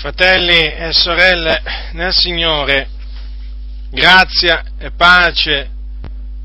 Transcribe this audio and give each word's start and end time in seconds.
Fratelli 0.00 0.72
e 0.72 0.94
sorelle 0.94 1.62
nel 1.92 2.14
Signore, 2.14 2.88
grazia 3.90 4.64
e 4.78 4.92
pace 4.92 5.70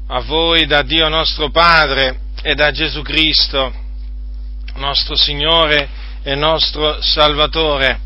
a 0.07 0.19
voi 0.19 0.65
da 0.65 0.81
Dio 0.81 1.07
nostro 1.07 1.49
Padre 1.51 2.19
e 2.41 2.53
da 2.53 2.71
Gesù 2.71 3.01
Cristo, 3.01 3.73
nostro 4.73 5.15
Signore 5.15 5.87
e 6.21 6.35
nostro 6.35 7.01
Salvatore. 7.01 7.99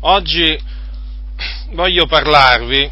Oggi 0.00 0.58
voglio 1.74 2.06
parlarvi 2.06 2.90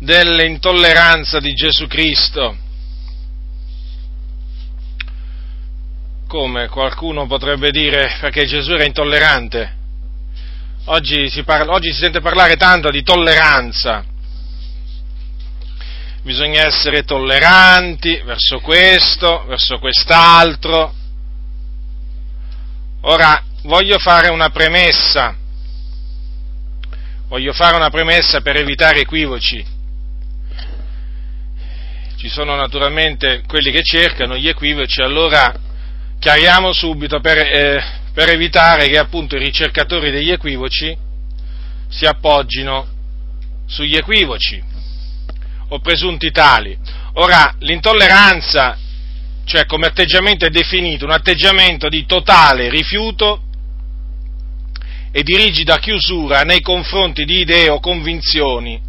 dell'intolleranza 0.00 1.40
di 1.40 1.54
Gesù 1.54 1.86
Cristo 1.86 2.64
Come 6.36 6.68
qualcuno 6.68 7.26
potrebbe 7.26 7.70
dire 7.70 8.18
perché 8.20 8.44
Gesù 8.44 8.72
era 8.72 8.84
intollerante? 8.84 9.74
Oggi 10.84 11.30
si, 11.30 11.42
parla, 11.44 11.72
oggi 11.72 11.90
si 11.90 12.00
sente 12.00 12.20
parlare 12.20 12.56
tanto 12.56 12.90
di 12.90 13.02
tolleranza. 13.02 14.04
Bisogna 16.22 16.66
essere 16.66 17.04
tolleranti 17.04 18.20
verso 18.22 18.60
questo, 18.60 19.46
verso 19.46 19.78
quest'altro. 19.78 20.92
Ora, 23.00 23.42
voglio 23.62 23.96
fare 23.98 24.28
una 24.28 24.50
premessa. 24.50 25.34
Voglio 27.28 27.54
fare 27.54 27.76
una 27.76 27.88
premessa 27.88 28.42
per 28.42 28.56
evitare 28.56 29.00
equivoci. 29.00 29.64
Ci 32.18 32.28
sono 32.28 32.56
naturalmente 32.56 33.42
quelli 33.46 33.70
che 33.70 33.82
cercano 33.82 34.36
gli 34.36 34.48
equivoci, 34.48 35.00
allora 35.00 35.64
chiariamo 36.18 36.72
subito 36.72 37.20
per, 37.20 37.38
eh, 37.38 37.82
per 38.12 38.30
evitare 38.30 38.88
che 38.88 38.98
appunto 38.98 39.36
i 39.36 39.40
ricercatori 39.40 40.10
degli 40.10 40.30
equivoci 40.30 40.96
si 41.88 42.04
appoggino 42.04 42.86
sugli 43.66 43.96
equivoci 43.96 44.62
o 45.68 45.80
presunti 45.80 46.30
tali. 46.30 46.76
Ora, 47.14 47.54
l'intolleranza, 47.60 48.78
cioè 49.44 49.66
come 49.66 49.86
atteggiamento 49.86 50.44
è 50.46 50.50
definito 50.50 51.04
un 51.04 51.12
atteggiamento 51.12 51.88
di 51.88 52.04
totale 52.06 52.68
rifiuto 52.68 53.42
e 55.10 55.22
di 55.22 55.36
rigida 55.36 55.78
chiusura 55.78 56.42
nei 56.42 56.60
confronti 56.60 57.24
di 57.24 57.40
idee 57.40 57.70
o 57.70 57.80
convinzioni 57.80 58.85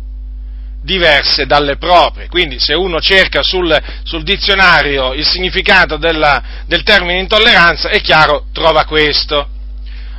diverse 0.87 1.45
dalle 1.45 1.75
proprie. 1.75 2.29
Quindi 2.29 2.59
se 2.59 2.73
uno 2.73 3.01
cerca 3.01 3.43
sul, 3.43 3.77
sul 4.03 4.23
dizionario 4.23 5.13
il 5.13 5.25
significato 5.25 5.97
della, 5.97 6.63
del 6.65 6.83
termine 6.83 7.19
intolleranza, 7.19 7.89
è 7.89 7.99
chiaro, 7.99 8.45
trova 8.53 8.85
questo. 8.85 9.49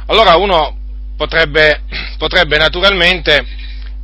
Allora 0.07 0.37
uno 0.37 0.77
potrebbe, 1.17 1.81
potrebbe, 2.19 2.59
naturalmente, 2.59 3.47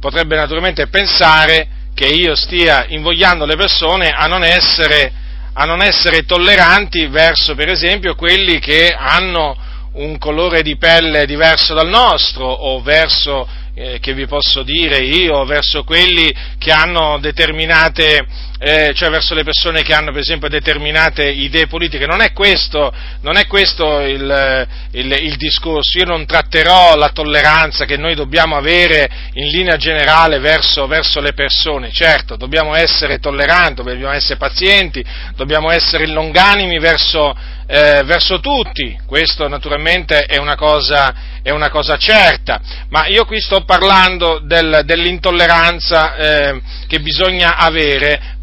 potrebbe 0.01 0.37
naturalmente 0.37 0.89
pensare 0.89 1.69
che 1.95 2.07
io 2.07 2.35
stia 2.35 2.87
invogliando 2.89 3.45
le 3.45 3.57
persone 3.57 4.09
a 4.09 4.27
non 4.27 4.43
essere, 4.43 5.13
a 5.53 5.65
non 5.67 5.83
essere 5.83 6.25
tolleranti 6.25 7.07
verso, 7.09 7.55
per 7.55 7.69
esempio, 7.69 8.15
quelli 8.15 8.59
che 8.59 8.89
hanno 8.89 9.55
un 9.93 10.17
colore 10.17 10.63
di 10.63 10.77
pelle 10.79 11.27
diverso 11.27 11.75
dal 11.75 11.89
nostro 11.89 12.47
o 12.47 12.81
verso 12.81 13.47
eh, 13.75 13.99
che 14.01 14.15
vi 14.15 14.27
posso 14.27 14.63
dire 14.63 14.99
io 14.99 15.45
verso 15.45 15.85
quelli 15.85 16.33
che 16.59 16.71
hanno 16.71 17.19
determinate, 17.19 18.27
eh, 18.65 18.93
cioè 18.95 19.11
verso 19.11 19.35
le 19.35 19.45
persone 19.45 19.83
che 19.83 19.93
hanno 19.93 20.11
per 20.11 20.21
esempio 20.21 20.49
determinate 20.49 21.29
idee 21.29 21.67
politiche. 21.67 22.07
Non 22.07 22.23
è 22.23 22.33
questo, 22.33 22.91
non 23.21 23.37
è 23.37 23.47
questo 23.47 24.01
il, 24.01 24.67
il, 24.93 25.13
il, 25.13 25.37
discorso. 25.37 25.99
Io 25.99 26.07
non 26.07 26.25
tratterò 26.25 26.97
la 26.97 27.11
tolleranza 27.11 27.85
che 27.85 27.99
noi 27.99 28.15
dobbiamo 28.15 28.57
avere 28.57 29.07
in 29.35 29.49
linea 29.49 29.77
generale 29.77 30.39
verso, 30.39 30.87
verso 30.87 31.21
le 31.21 31.35
persone. 31.35 31.93
Certo, 31.93 32.37
dobbiamo 32.37 32.75
essere 32.75 33.19
tolleranti, 33.19 33.83
dobbiamo 33.83 34.13
essere 34.13 34.39
pazienti, 34.39 35.05
dobbiamo 35.37 35.71
essere 35.71 36.07
longanimi 36.07 36.79
verso, 36.79 37.37
eh, 37.67 38.01
verso 38.07 38.41
tutti. 38.41 38.99
Questo 39.07 39.47
naturalmente 39.47 40.21
è 40.23 40.39
una 40.39 40.57
cosa 40.57 41.33
è 41.45 41.51
una 41.51 41.69
cosa 41.69 41.99
certa, 41.99 42.59
ma 42.89 43.07
io 43.07 43.27
qui 43.27 43.39
sto 43.39 43.65
parlando 43.65 44.41
del, 44.43 44.81
dell'intolleranza 44.87 46.17
eh, 46.17 46.61
che 46.87 47.01
bisogna 47.01 47.59
avere 47.59 48.39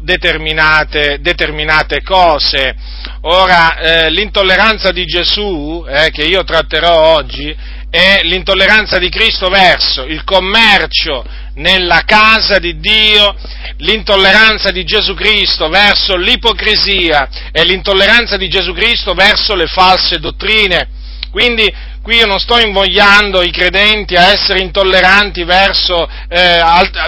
determinate, 0.00 1.18
determinate 1.20 2.02
cose. 2.02 2.74
Ora, 3.22 3.78
eh, 3.78 4.10
l'intolleranza 4.10 4.92
di 4.92 5.04
Gesù, 5.04 5.84
eh, 5.88 6.10
che 6.10 6.22
io 6.22 6.44
tratterò 6.44 7.14
oggi, 7.14 7.54
è 7.90 8.20
l'intolleranza 8.22 8.98
di 8.98 9.08
Cristo 9.08 9.48
verso 9.48 10.04
il 10.04 10.22
commercio 10.24 11.24
nella 11.54 12.02
casa 12.06 12.58
di 12.58 12.78
Dio, 12.78 13.34
l'intolleranza 13.78 14.70
di 14.70 14.84
Gesù 14.84 15.14
Cristo 15.14 15.68
verso 15.68 16.16
l'ipocrisia 16.16 17.28
e 17.50 17.64
l'intolleranza 17.64 18.36
di 18.36 18.48
Gesù 18.48 18.72
Cristo 18.72 19.14
verso 19.14 19.54
le 19.54 19.66
false 19.66 20.20
dottrine. 20.20 20.88
Quindi 21.30 21.72
Qui 22.02 22.16
io 22.16 22.24
non 22.24 22.38
sto 22.38 22.58
invogliando 22.58 23.42
i 23.42 23.50
credenti 23.50 24.16
a 24.16 24.32
essere 24.32 24.60
intolleranti 24.60 25.44
verso 25.44 26.08
eh, 26.30 26.58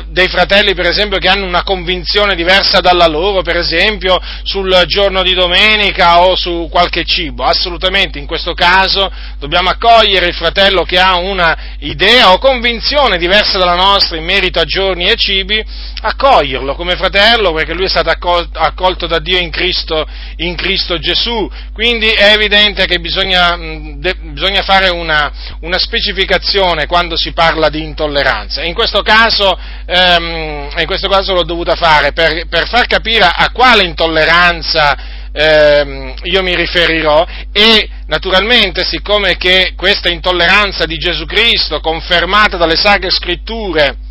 dei 0.09 0.29
fratelli, 0.29 0.75
per 0.75 0.85
esempio, 0.85 1.17
che 1.17 1.29
hanno 1.29 1.47
una 1.47 1.63
convinzione 1.63 2.35
diversa 2.35 2.81
dalla 2.81 3.07
loro, 3.07 3.41
per 3.41 3.57
esempio, 3.57 4.21
sul 4.43 4.83
giorno 4.85 5.23
di 5.23 5.33
domenica 5.33 6.21
o 6.21 6.37
su 6.37 6.69
qualche 6.71 7.05
cibo. 7.05 7.43
Assolutamente, 7.43 8.19
in 8.19 8.27
questo 8.27 8.53
caso 8.53 9.11
dobbiamo 9.39 9.71
accogliere 9.71 10.27
il 10.27 10.35
fratello 10.35 10.83
che 10.83 10.99
ha 10.99 11.17
una 11.17 11.57
idea 11.79 12.31
o 12.31 12.39
convinzione 12.39 13.17
diversa 13.17 13.57
dalla 13.57 13.75
nostra 13.75 14.19
in 14.19 14.25
merito 14.25 14.61
a 14.61 14.65
giorni 14.65 15.09
e 15.09 15.17
cibi, 15.17 15.65
accoglierlo 16.05 16.75
come 16.75 16.97
fratello, 16.97 17.53
perché 17.53 17.75
lui 17.75 17.85
è 17.85 17.89
stato 17.89 18.11
accolto, 18.11 19.07
da 19.07 19.19
Dio 19.19 19.39
in 19.39 19.51
Cristo, 19.51 20.05
in 20.37 20.57
Cristo, 20.57 20.99
Gesù. 20.99 21.49
Quindi 21.73 22.09
è 22.09 22.33
evidente 22.33 22.87
che 22.87 22.99
bisogna, 22.99 23.57
bisogna 23.57 24.63
fare 24.63 24.89
una, 24.89 25.31
una, 25.61 25.79
specificazione 25.79 26.87
quando 26.87 27.17
si 27.17 27.33
parla 27.33 27.69
di 27.69 27.83
intolleranza. 27.83 28.63
In 28.63 28.75
questo 28.75 29.03
caso, 29.03 29.57
ehm, 29.87 30.71
in 30.77 30.87
questo 30.87 31.09
caso 31.09 31.35
l'ho 31.35 31.45
dovuta 31.45 31.77
fare 31.77 32.13
per, 32.13 32.47
per 32.49 32.69
far 32.69 32.87
capire 32.87 33.25
a 33.25 33.51
quale 33.53 33.85
intolleranza 33.85 34.97
ehm, 35.33 36.15
io 36.25 36.43
mi 36.43 36.55
riferirò 36.55 37.25
e 37.53 37.89
naturalmente 38.07 38.85
siccome 38.85 39.37
che 39.37 39.73
questa 39.77 40.11
intolleranza 40.11 40.85
di 40.85 40.97
Gesù 40.97 41.25
Cristo 41.27 41.81
confermata 41.81 42.57
dalle 42.57 42.77
sacre 42.77 43.11
scritture 43.11 44.11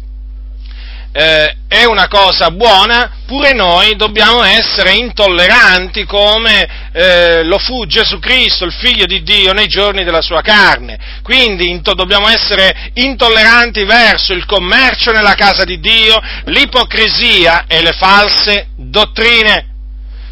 eh, 1.14 1.56
è 1.68 1.84
una 1.86 2.08
cosa 2.08 2.52
buona, 2.52 3.12
pure 3.26 3.54
noi 3.54 3.96
dobbiamo 3.96 4.44
essere 4.44 4.94
intolleranti 4.94 6.06
come 6.06 6.90
eh, 6.94 7.44
lo 7.44 7.58
fu 7.58 7.86
Gesù 7.86 8.20
Cristo, 8.20 8.66
il 8.66 8.74
figlio 8.74 9.06
di 9.06 9.22
Dio, 9.24 9.54
nei 9.54 9.68
giorni 9.68 10.04
della 10.04 10.22
sua 10.22 10.42
carne. 10.42 10.98
Quindi 11.24 11.70
into, 11.70 11.94
dobbiamo 11.94 12.28
essere 12.28 12.92
intolleranti 12.94 13.84
verso 13.86 14.34
il 14.34 14.46
commercio 14.46 15.12
nella 15.12 15.34
casa 15.34 15.64
di 15.64 15.80
Dio, 15.80 16.20
l'ipocrisia 16.46 17.66
e 17.68 17.82
le 17.82 17.94
false 17.94 18.68
dottrine 18.76 19.71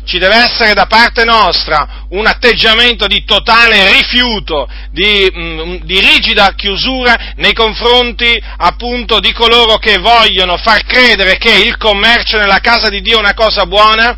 ci 0.05 0.17
deve 0.17 0.35
essere 0.35 0.73
da 0.73 0.85
parte 0.85 1.23
nostra 1.23 2.05
un 2.09 2.25
atteggiamento 2.25 3.07
di 3.07 3.23
totale 3.23 3.91
rifiuto, 3.91 4.67
di, 4.91 5.31
mm, 5.31 5.75
di, 5.83 5.99
rigida 5.99 6.53
chiusura 6.55 7.33
nei 7.35 7.53
confronti 7.53 8.41
appunto 8.57 9.19
di 9.19 9.31
coloro 9.33 9.77
che 9.77 9.97
vogliono 9.97 10.57
far 10.57 10.83
credere 10.83 11.37
che 11.37 11.53
il 11.53 11.77
commercio 11.77 12.37
nella 12.37 12.59
casa 12.59 12.89
di 12.89 13.01
Dio 13.01 13.17
è 13.17 13.19
una 13.19 13.33
cosa 13.33 13.65
buona, 13.65 14.17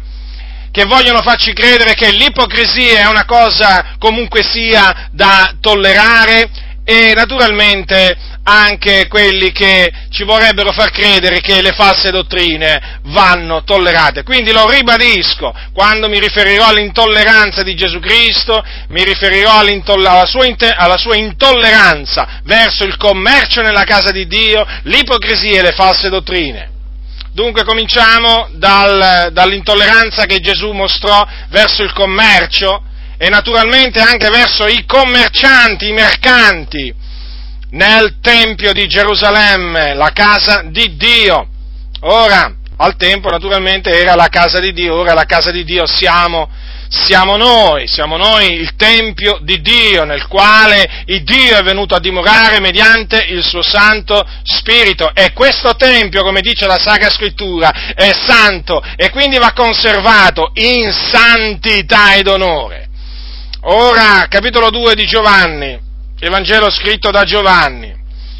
che 0.72 0.86
vogliono 0.86 1.22
farci 1.22 1.52
credere 1.54 1.94
che 1.94 2.12
l'ipocrisia 2.12 3.02
è 3.02 3.08
una 3.08 3.26
cosa 3.26 3.96
comunque 4.00 4.42
sia 4.42 5.10
da 5.12 5.56
tollerare 5.60 6.50
e 6.86 7.14
naturalmente 7.14 8.18
anche 8.44 9.08
quelli 9.08 9.52
che 9.52 9.92
ci 10.10 10.24
vorrebbero 10.24 10.72
far 10.72 10.90
credere 10.92 11.42
che 11.42 11.62
le 11.62 11.72
false 11.74 12.10
dottrine 12.10 13.00
vanno 13.04 13.64
tollerate. 13.64 14.24
Quindi 14.24 14.52
lo 14.52 14.70
ribadisco, 14.70 15.54
quando 15.74 16.10
mi 16.10 16.20
riferirò 16.20 16.68
all'intolleranza 16.68 17.62
di 17.64 17.76
Gesù 17.76 18.00
Cristo, 18.00 18.64
mi 18.90 19.04
riferirò 19.04 19.60
alla 19.60 20.26
sua, 20.26 20.46
alla 20.76 20.98
sua 20.98 21.16
intolleranza 21.16 22.42
verso 22.44 22.84
il 22.84 22.98
commercio 22.98 23.62
nella 23.62 23.84
casa 23.84 24.12
di 24.12 24.26
Dio, 24.28 24.66
l'ipocrisia 24.84 25.60
e 25.60 25.64
le 25.64 25.74
false 25.74 26.10
dottrine. 26.10 26.70
Dunque 27.34 27.64
cominciamo 27.64 28.50
dal, 28.54 29.30
dall'intolleranza 29.32 30.26
che 30.26 30.40
Gesù 30.40 30.72
mostrò 30.72 31.26
verso 31.50 31.82
il 31.82 31.94
commercio 31.94 32.84
e 33.18 33.30
naturalmente 33.30 34.02
anche 34.02 34.30
verso 34.30 34.66
i 34.66 34.84
commercianti, 34.86 35.88
i 35.88 35.94
mercanti, 35.94 36.94
nel 37.72 38.18
Tempio 38.22 38.74
di 38.74 38.88
Gerusalemme, 38.88 39.94
la 39.94 40.12
casa 40.14 40.64
di 40.66 40.96
Dio. 40.96 41.48
Ora, 42.02 42.56
al 42.78 42.96
tempo 42.96 43.30
naturalmente 43.30 43.92
era 43.92 44.16
la 44.16 44.28
casa 44.28 44.60
di 44.60 44.74
Dio, 44.74 44.96
ora 44.96 45.14
la 45.14 45.26
casa 45.26 45.52
di 45.52 45.64
Dio 45.64 45.86
siamo, 45.86 46.50
siamo 46.90 47.38
noi, 47.38 47.88
siamo 47.88 48.18
noi 48.18 48.54
il 48.54 48.76
Tempio 48.76 49.38
di 49.42 49.62
Dio, 49.62 50.04
nel 50.04 50.28
quale 50.28 51.04
il 51.06 51.24
Dio 51.24 51.58
è 51.58 51.62
venuto 51.62 51.94
a 51.94 52.00
dimorare 52.00 52.60
mediante 52.60 53.24
il 53.30 53.44
suo 53.44 53.62
Santo 53.62 54.26
Spirito. 54.44 55.12
E 55.14 55.32
questo 55.32 55.76
Tempio, 55.76 56.24
come 56.24 56.42
dice 56.42 56.66
la 56.66 56.80
Sacra 56.80 57.10
Scrittura, 57.12 57.94
è 57.94 58.12
santo 58.14 58.84
e 58.96 59.12
quindi 59.12 59.38
va 59.38 59.54
conservato 59.54 60.52
in 60.56 60.92
santità 60.92 62.16
ed 62.16 62.28
onore. 62.28 62.90
Ora, 63.66 64.26
capitolo 64.28 64.72
2 64.72 64.96
di 64.96 65.06
Giovanni, 65.06 65.90
Evangelo 66.24 66.70
scritto 66.70 67.10
da 67.10 67.24
Giovanni. 67.24 67.92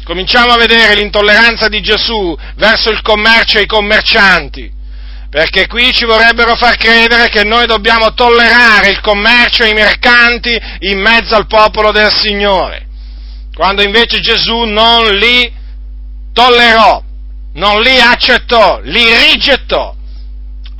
Cominciamo 0.04 0.52
a 0.52 0.56
vedere 0.56 0.94
l'intolleranza 0.94 1.66
di 1.66 1.80
Gesù 1.80 2.36
verso 2.54 2.90
il 2.90 3.02
commercio 3.02 3.58
e 3.58 3.62
i 3.62 3.66
commercianti 3.66 4.70
perché 5.28 5.66
qui 5.66 5.92
ci 5.92 6.04
vorrebbero 6.04 6.54
far 6.56 6.76
credere 6.76 7.30
che 7.30 7.42
noi 7.42 7.66
dobbiamo 7.66 8.12
tollerare 8.12 8.90
il 8.90 9.00
commercio 9.00 9.64
e 9.64 9.70
i 9.70 9.72
mercanti 9.72 10.54
in 10.80 11.00
mezzo 11.00 11.34
al 11.34 11.46
popolo 11.46 11.90
del 11.90 12.14
Signore, 12.14 12.86
quando 13.54 13.82
invece 13.82 14.20
Gesù 14.20 14.64
non 14.64 15.16
li 15.16 15.50
tollerò, 16.34 17.02
non 17.54 17.80
li 17.80 17.98
accettò, 17.98 18.80
li 18.82 19.02
rigettò. 19.30 19.96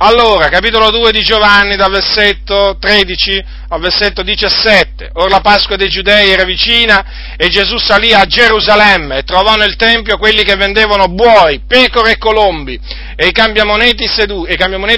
Allora, 0.05 0.49
capitolo 0.49 0.91
2 0.91 1.13
di 1.13 1.21
Giovanni, 1.21 1.77
dal 1.77 1.89
versetto 1.89 2.75
13 2.77 3.41
al 3.69 3.79
versetto 3.79 4.21
17. 4.21 5.11
Ora 5.13 5.29
la 5.29 5.39
Pasqua 5.39 5.77
dei 5.77 5.87
Giudei 5.87 6.29
era 6.29 6.43
vicina 6.43 7.37
e 7.37 7.47
Gesù 7.47 7.77
salì 7.77 8.11
a 8.13 8.25
Gerusalemme 8.25 9.19
e 9.19 9.23
trovò 9.23 9.55
nel 9.55 9.77
Tempio 9.77 10.17
quelli 10.17 10.43
che 10.43 10.57
vendevano 10.57 11.07
buoi, 11.07 11.61
pecore 11.65 12.11
e 12.11 12.17
colombi 12.17 12.77
e 13.15 13.27
i 13.27 13.31
cambiamonete 13.31 14.05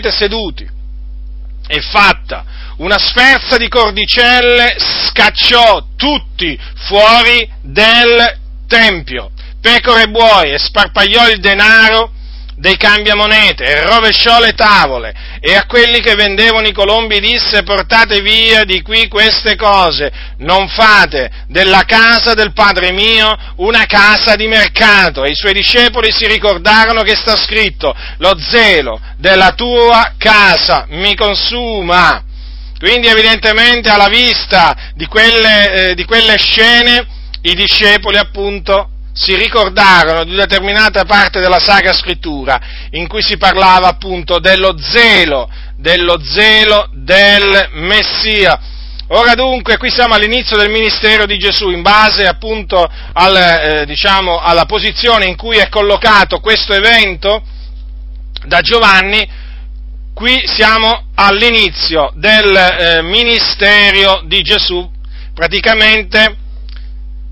seduti. 0.10 0.68
E 1.68 1.82
fatta 1.82 2.44
una 2.78 2.98
sferza 2.98 3.58
di 3.58 3.68
cordicelle 3.68 4.76
scacciò 4.80 5.86
tutti 5.96 6.60
fuori 6.88 7.48
del 7.62 8.40
Tempio, 8.68 9.30
pecore 9.62 10.02
e 10.02 10.08
buoi, 10.08 10.52
e 10.52 10.58
sparpagliò 10.58 11.30
il 11.30 11.40
denaro 11.40 12.15
dei 12.58 12.78
cambiamonete 12.78 13.64
e 13.64 13.82
rovesciò 13.82 14.40
le 14.40 14.54
tavole 14.54 15.14
e 15.42 15.56
a 15.56 15.66
quelli 15.66 16.00
che 16.00 16.16
vendevano 16.16 16.68
i 16.68 16.74
colombi 16.74 17.20
disse 17.20 17.64
portate 17.64 18.22
via 18.22 18.64
di 18.64 18.82
qui 18.82 19.08
queste 19.08 19.56
cose, 19.56 20.12
non 20.38 20.68
fate 20.70 21.30
della 21.48 21.84
casa 21.84 22.34
del 22.34 22.54
Padre 22.54 22.92
mio 22.92 23.36
una 23.58 23.86
casa 23.86 24.36
di 24.36 24.48
mercato. 24.48 25.24
E 25.24 25.32
i 25.32 25.36
suoi 25.36 25.54
discepoli 25.54 26.12
si 26.12 26.26
ricordarono 26.28 27.02
che 27.02 27.16
sta 27.16 27.36
scritto, 27.36 27.94
lo 28.18 28.38
zelo 28.40 29.00
della 29.18 29.52
tua 29.52 30.14
casa 30.18 30.86
mi 30.90 31.16
consuma. 31.16 32.24
Quindi 32.80 33.08
evidentemente 33.08 33.90
alla 33.90 34.10
vista 34.10 34.92
di 34.94 35.06
quelle, 35.06 35.90
eh, 35.90 35.96
di 35.96 36.06
quelle 36.06 36.38
scene 36.38 37.06
i 37.42 37.54
discepoli 37.54 38.18
appunto 38.18 38.90
si 39.16 39.34
ricordarono 39.34 40.26
di 40.26 40.34
una 40.34 40.46
determinata 40.46 41.06
parte 41.06 41.40
della 41.40 41.60
Sacra 41.60 41.94
Scrittura 41.94 42.60
in 42.92 43.08
cui 43.08 43.22
si 43.22 43.38
parlava 43.38 43.88
appunto 43.88 44.40
dello 44.40 44.76
zelo, 44.78 45.50
dello 45.78 46.22
zelo 46.22 46.90
del 46.92 47.70
Messia. 47.72 48.60
Ora 49.10 49.34
dunque, 49.34 49.78
qui 49.78 49.90
siamo 49.90 50.16
all'inizio 50.16 50.58
del 50.58 50.70
ministero 50.70 51.26
di 51.26 51.38
Gesù, 51.38 51.70
in 51.70 51.82
base 51.82 52.26
appunto 52.26 52.86
al, 53.14 53.36
eh, 53.36 53.86
diciamo, 53.86 54.40
alla 54.40 54.66
posizione 54.66 55.28
in 55.28 55.38
cui 55.38 55.58
è 55.58 55.70
collocato 55.70 56.40
questo 56.40 56.74
evento 56.74 57.42
da 58.46 58.60
Giovanni, 58.60 59.26
qui 60.14 60.44
siamo 60.46 61.06
all'inizio 61.16 62.12
del 62.16 62.54
eh, 62.54 63.02
ministero 63.04 64.24
di 64.26 64.42
Gesù, 64.42 64.90
praticamente 65.34 66.44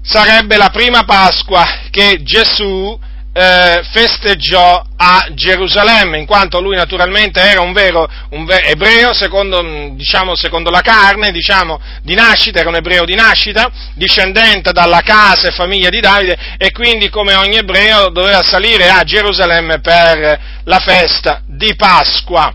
sarebbe 0.04 0.58
la 0.58 0.70
prima 0.70 1.04
Pasqua 1.04 1.66
che 1.90 2.22
Gesù 2.24 3.00
eh, 3.36 3.82
festeggiò 3.92 4.86
a 4.96 5.28
Gerusalemme, 5.32 6.20
in 6.20 6.28
quanto 6.28 6.62
lui 6.62 6.76
naturalmente 6.76 7.42
era 7.42 7.62
un 7.62 7.74
vero 7.74 8.08
un 8.30 8.46
ver- 8.46 8.70
ebreo, 8.70 9.12
secondo, 9.12 9.64
mm, 9.64 9.96
diciamo, 9.96 10.36
secondo, 10.36 10.70
la 10.70 10.82
carne, 10.82 11.32
diciamo, 11.32 11.80
di 12.04 12.14
nascita, 12.14 12.60
era 12.60 12.70
un 12.70 12.76
ebreo 12.76 13.06
di 13.06 13.16
nascita, 13.16 13.72
discendente 13.96 14.72
dalla 14.72 15.02
casa 15.02 15.48
e 15.48 15.52
famiglia 15.52 15.90
di 15.90 16.00
Davide, 16.00 16.38
e 16.58 16.72
quindi 16.72 17.10
come 17.10 17.34
ogni 17.34 17.58
ebreo 17.58 18.10
doveva 18.10 18.44
salire 18.44 18.90
a 18.90 19.04
Gerusalemme 19.04 19.80
per 19.80 20.40
la 20.64 20.80
festa 20.80 21.42
di 21.48 21.76
Pasqua. 21.76 22.54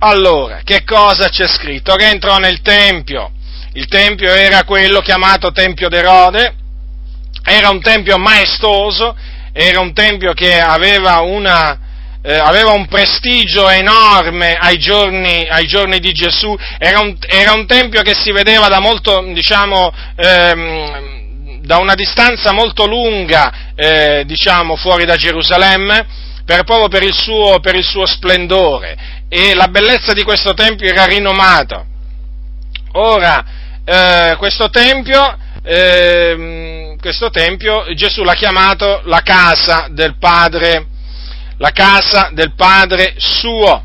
Allora, 0.00 0.60
che 0.62 0.84
cosa 0.84 1.28
c'è 1.28 1.48
scritto? 1.48 1.96
Che 1.96 2.08
entrò 2.08 2.38
nel 2.38 2.60
Tempio, 2.60 3.32
il 3.78 3.86
Tempio 3.86 4.34
era 4.34 4.64
quello 4.64 5.00
chiamato 5.00 5.52
Tempio 5.52 5.88
d'Erode, 5.88 6.52
era 7.44 7.70
un 7.70 7.80
tempio 7.80 8.18
maestoso, 8.18 9.16
era 9.52 9.78
un 9.78 9.92
tempio 9.92 10.32
che 10.32 10.60
aveva, 10.60 11.20
una, 11.20 11.78
eh, 12.20 12.34
aveva 12.34 12.72
un 12.72 12.88
prestigio 12.88 13.68
enorme 13.68 14.54
ai 14.54 14.78
giorni, 14.78 15.46
ai 15.48 15.66
giorni 15.66 16.00
di 16.00 16.10
Gesù, 16.10 16.56
era 16.76 16.98
un, 16.98 17.16
era 17.28 17.52
un, 17.52 17.66
tempio 17.66 18.02
che 18.02 18.14
si 18.14 18.32
vedeva 18.32 18.66
da 18.66 18.80
molto, 18.80 19.22
diciamo, 19.32 19.92
ehm, 20.16 21.60
da 21.60 21.76
una 21.76 21.94
distanza 21.94 22.50
molto 22.50 22.84
lunga, 22.84 23.72
eh, 23.76 24.24
diciamo, 24.26 24.74
fuori 24.74 25.04
da 25.04 25.14
Gerusalemme, 25.14 26.04
per, 26.44 26.64
proprio 26.64 26.88
per 26.88 27.04
il, 27.04 27.14
suo, 27.14 27.60
per 27.60 27.76
il 27.76 27.84
suo 27.84 28.06
splendore, 28.06 28.96
e 29.28 29.54
la 29.54 29.68
bellezza 29.68 30.12
di 30.12 30.24
questo 30.24 30.52
tempio 30.52 30.88
era 30.88 31.04
rinomata. 31.04 31.84
Ora, 32.92 33.57
eh, 33.90 34.36
questo 34.36 34.68
tempio 34.68 35.38
eh, 35.62 36.96
questo 37.00 37.30
tempio 37.30 37.84
Gesù 37.94 38.22
l'ha 38.22 38.34
chiamato 38.34 39.00
la 39.04 39.20
casa 39.20 39.86
del 39.90 40.16
Padre, 40.18 40.86
la 41.58 41.70
casa 41.70 42.30
del 42.32 42.54
Padre 42.54 43.14
suo. 43.16 43.84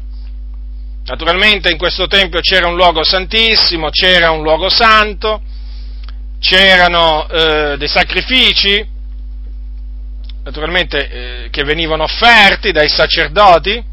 Naturalmente 1.06 1.70
in 1.70 1.78
questo 1.78 2.08
tempio 2.08 2.40
c'era 2.40 2.68
un 2.68 2.76
luogo 2.76 3.04
santissimo, 3.04 3.90
c'era 3.90 4.32
un 4.32 4.44
luogo 4.44 4.70
santo, 4.70 5.42
c'erano 6.40 7.28
eh, 7.30 7.76
dei 7.78 7.88
sacrifici, 7.88 8.86
naturalmente 10.44 11.10
eh, 11.10 11.50
che 11.50 11.64
venivano 11.64 12.04
offerti 12.04 12.72
dai 12.72 12.90
sacerdoti, 12.90 13.84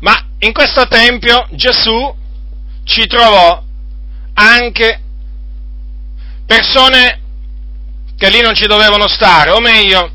ma 0.00 0.26
in 0.38 0.52
questo 0.52 0.86
tempio 0.86 1.46
Gesù 1.50 2.14
ci 2.84 3.06
trovò 3.06 3.66
anche 4.38 5.00
persone 6.46 7.20
che 8.16 8.30
lì 8.30 8.40
non 8.40 8.54
ci 8.54 8.66
dovevano 8.66 9.08
stare, 9.08 9.50
o 9.50 9.60
meglio, 9.60 10.12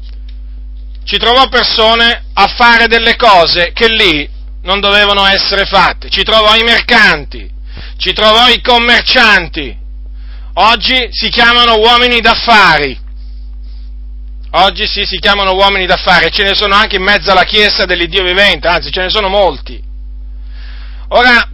ci 1.04 1.18
trovò 1.18 1.48
persone 1.50 2.26
a 2.34 2.48
fare 2.48 2.88
delle 2.88 3.16
cose 3.16 3.72
che 3.74 3.88
lì 3.90 4.30
non 4.64 4.80
dovevano 4.80 5.26
essere 5.26 5.66
fatte, 5.66 6.10
ci 6.10 6.24
trovò 6.24 6.56
i 6.56 6.64
mercanti, 6.64 7.50
ci 7.98 8.14
trovò 8.14 8.48
i 8.48 8.62
commercianti, 8.62 9.78
oggi 10.54 11.10
si 11.12 11.30
chiamano 11.30 11.78
uomini 11.78 12.22
d'affari, 12.22 12.98
oggi 14.52 14.88
sì, 14.88 15.06
si 15.06 15.20
chiamano 15.20 15.54
uomini 15.54 15.86
d'affari, 15.86 16.32
ce 16.32 16.44
ne 16.44 16.56
sono 16.56 16.76
anche 16.76 16.96
in 16.96 17.04
mezzo 17.04 17.32
alla 17.32 17.44
Chiesa 17.44 17.86
dell'Iddio 17.86 18.24
vivente, 18.24 18.68
anzi 18.68 18.90
ce 18.90 19.02
ne 19.02 19.10
sono 19.10 19.28
molti. 19.28 19.82
Ora, 21.10 21.50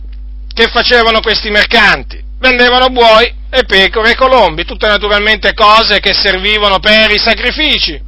che 0.53 0.67
facevano 0.67 1.19
questi 1.19 1.49
mercanti? 1.49 2.27
Vendevano 2.39 2.87
buoi 2.87 3.33
e 3.49 3.63
pecore 3.65 4.11
e 4.11 4.15
colombi, 4.15 4.63
tutte 4.63 4.87
naturalmente 4.87 5.53
cose 5.53 5.99
che 5.99 6.13
servivano 6.13 6.79
per 6.79 7.11
i 7.11 7.17
sacrifici, 7.17 8.01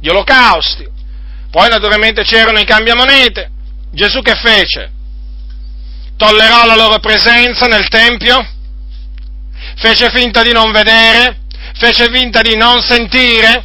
gli 0.00 0.08
olocausti. 0.08 0.86
Poi 1.50 1.68
naturalmente 1.68 2.24
c'erano 2.24 2.58
i 2.58 2.64
cambiamonete. 2.64 3.50
Gesù 3.92 4.20
che 4.22 4.34
fece? 4.34 4.90
Tollerò 6.16 6.64
la 6.64 6.76
loro 6.76 6.98
presenza 6.98 7.66
nel 7.66 7.88
Tempio? 7.88 8.44
Fece 9.76 10.10
finta 10.10 10.42
di 10.42 10.52
non 10.52 10.72
vedere? 10.72 11.40
Fece 11.74 12.10
finta 12.10 12.40
di 12.40 12.56
non 12.56 12.80
sentire? 12.80 13.64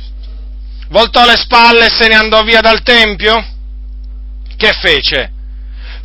Voltò 0.90 1.26
le 1.26 1.36
spalle 1.36 1.86
e 1.86 1.90
se 1.90 2.08
ne 2.08 2.16
andò 2.16 2.44
via 2.44 2.62
dal 2.62 2.82
Tempio? 2.84 3.56
Che 4.56 4.74
fece? 4.74 5.32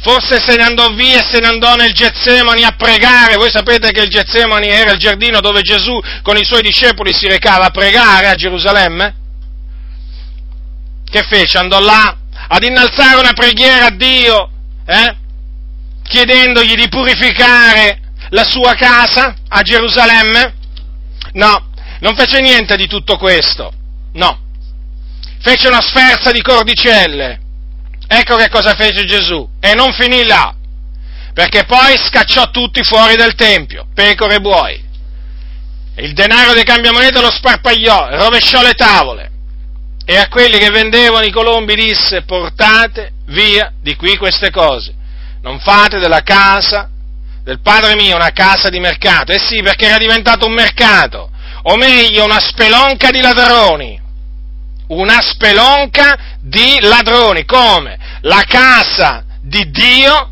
Forse 0.02 0.40
se 0.40 0.56
ne 0.56 0.64
andò 0.64 0.92
via 0.94 1.20
e 1.20 1.24
se 1.24 1.38
ne 1.38 1.46
andò 1.46 1.76
nel 1.76 1.92
Getsemani 1.92 2.64
a 2.64 2.74
pregare. 2.76 3.36
Voi 3.36 3.50
sapete 3.50 3.92
che 3.92 4.00
il 4.00 4.08
Getsemani 4.08 4.66
era 4.66 4.90
il 4.90 4.98
giardino 4.98 5.40
dove 5.40 5.62
Gesù 5.62 5.98
con 6.22 6.36
i 6.36 6.44
suoi 6.44 6.62
discepoli 6.62 7.14
si 7.14 7.28
recava 7.28 7.66
a 7.66 7.70
pregare 7.70 8.26
a 8.26 8.34
Gerusalemme? 8.34 9.14
Che 11.08 11.22
fece? 11.28 11.58
Andò 11.58 11.78
là 11.78 12.16
ad 12.48 12.64
innalzare 12.64 13.20
una 13.20 13.32
preghiera 13.32 13.86
a 13.86 13.90
Dio, 13.90 14.50
eh? 14.86 15.16
chiedendogli 16.02 16.74
di 16.74 16.88
purificare 16.88 18.00
la 18.30 18.44
sua 18.44 18.74
casa 18.74 19.36
a 19.46 19.62
Gerusalemme? 19.62 20.54
No, 21.34 21.70
non 22.00 22.16
fece 22.16 22.40
niente 22.40 22.76
di 22.76 22.88
tutto 22.88 23.16
questo. 23.18 23.72
No. 24.14 24.40
Fece 25.40 25.68
una 25.68 25.80
sferza 25.80 26.32
di 26.32 26.42
cordicelle 26.42 27.41
Ecco 28.14 28.36
che 28.36 28.50
cosa 28.50 28.74
fece 28.74 29.06
Gesù. 29.06 29.48
E 29.58 29.74
non 29.74 29.90
finì 29.94 30.24
là, 30.24 30.54
perché 31.32 31.64
poi 31.64 31.96
scacciò 31.96 32.50
tutti 32.50 32.82
fuori 32.84 33.16
del 33.16 33.34
Tempio, 33.34 33.86
pecore 33.94 34.34
e 34.34 34.40
buoi. 34.40 34.84
Il 35.96 36.12
denaro 36.12 36.52
dei 36.52 36.64
cambiamonete 36.64 37.20
lo 37.20 37.30
sparpagliò, 37.30 38.10
rovesciò 38.10 38.62
le 38.62 38.72
tavole 38.72 39.30
e 40.04 40.16
a 40.16 40.28
quelli 40.28 40.58
che 40.58 40.70
vendevano 40.70 41.24
i 41.24 41.30
colombi 41.30 41.74
disse 41.74 42.22
portate 42.22 43.12
via 43.26 43.72
di 43.80 43.94
qui 43.94 44.16
queste 44.16 44.50
cose, 44.50 44.94
non 45.42 45.58
fate 45.60 45.98
della 45.98 46.22
casa 46.22 46.90
del 47.42 47.60
padre 47.60 47.94
mio 47.94 48.16
una 48.16 48.32
casa 48.32 48.68
di 48.68 48.78
mercato. 48.78 49.32
Eh 49.32 49.38
sì, 49.38 49.62
perché 49.62 49.86
era 49.86 49.98
diventato 49.98 50.46
un 50.46 50.52
mercato, 50.52 51.30
o 51.62 51.76
meglio 51.76 52.24
una 52.24 52.40
spelonca 52.40 53.10
di 53.10 53.22
ladroni. 53.22 54.01
Una 54.92 55.22
spelonca 55.22 56.36
di 56.40 56.78
ladroni, 56.82 57.46
come? 57.46 57.96
La 58.22 58.44
casa 58.46 59.24
di 59.40 59.70
Dio, 59.70 60.30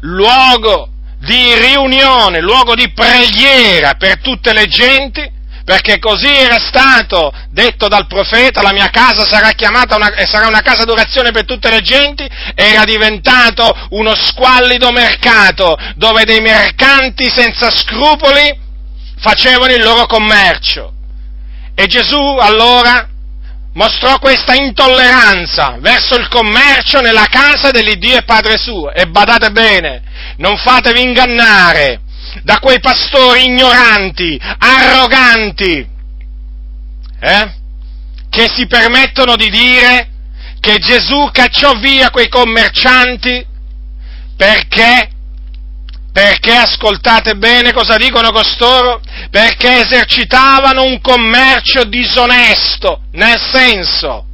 luogo 0.00 0.88
di 1.20 1.54
riunione, 1.54 2.40
luogo 2.40 2.74
di 2.74 2.90
preghiera 2.92 3.94
per 3.94 4.18
tutte 4.18 4.52
le 4.52 4.66
genti, 4.66 5.30
perché 5.64 6.00
così 6.00 6.28
era 6.28 6.58
stato 6.58 7.32
detto 7.50 7.86
dal 7.86 8.08
profeta, 8.08 8.62
la 8.62 8.72
mia 8.72 8.90
casa 8.90 9.24
sarà 9.24 9.50
chiamata 9.52 9.94
una, 9.94 10.12
sarà 10.26 10.48
una 10.48 10.62
casa 10.62 10.84
d'orazione 10.84 11.30
per 11.30 11.44
tutte 11.44 11.70
le 11.70 11.82
genti, 11.82 12.28
era 12.52 12.82
diventato 12.82 13.86
uno 13.90 14.16
squallido 14.16 14.90
mercato, 14.90 15.76
dove 15.94 16.24
dei 16.24 16.40
mercanti 16.40 17.30
senza 17.30 17.70
scrupoli 17.70 18.58
facevano 19.18 19.72
il 19.72 19.82
loro 19.82 20.06
commercio. 20.06 20.92
E 21.76 21.86
Gesù 21.86 22.36
allora 22.40 23.10
mostrò 23.76 24.18
questa 24.18 24.54
intolleranza 24.54 25.76
verso 25.80 26.16
il 26.16 26.28
commercio 26.28 27.00
nella 27.00 27.26
casa 27.30 27.70
dell'Iddio 27.70 28.18
e 28.18 28.24
Padre 28.24 28.58
suo. 28.58 28.92
E 28.92 29.06
badate 29.06 29.50
bene, 29.50 30.02
non 30.38 30.56
fatevi 30.56 31.00
ingannare 31.00 32.00
da 32.42 32.58
quei 32.58 32.80
pastori 32.80 33.44
ignoranti, 33.44 34.38
arroganti, 34.58 35.86
eh? 37.20 37.54
che 38.28 38.50
si 38.54 38.66
permettono 38.66 39.36
di 39.36 39.48
dire 39.48 40.10
che 40.60 40.78
Gesù 40.78 41.28
cacciò 41.30 41.74
via 41.74 42.10
quei 42.10 42.28
commercianti 42.28 43.46
perché, 44.36 45.10
perché 46.16 46.54
ascoltate 46.54 47.36
bene 47.36 47.74
cosa 47.74 47.98
dicono 47.98 48.32
costoro, 48.32 49.02
perché 49.30 49.80
esercitavano 49.80 50.82
un 50.82 50.98
commercio 51.02 51.84
disonesto, 51.84 53.02
nel 53.12 53.38
senso, 53.52 54.24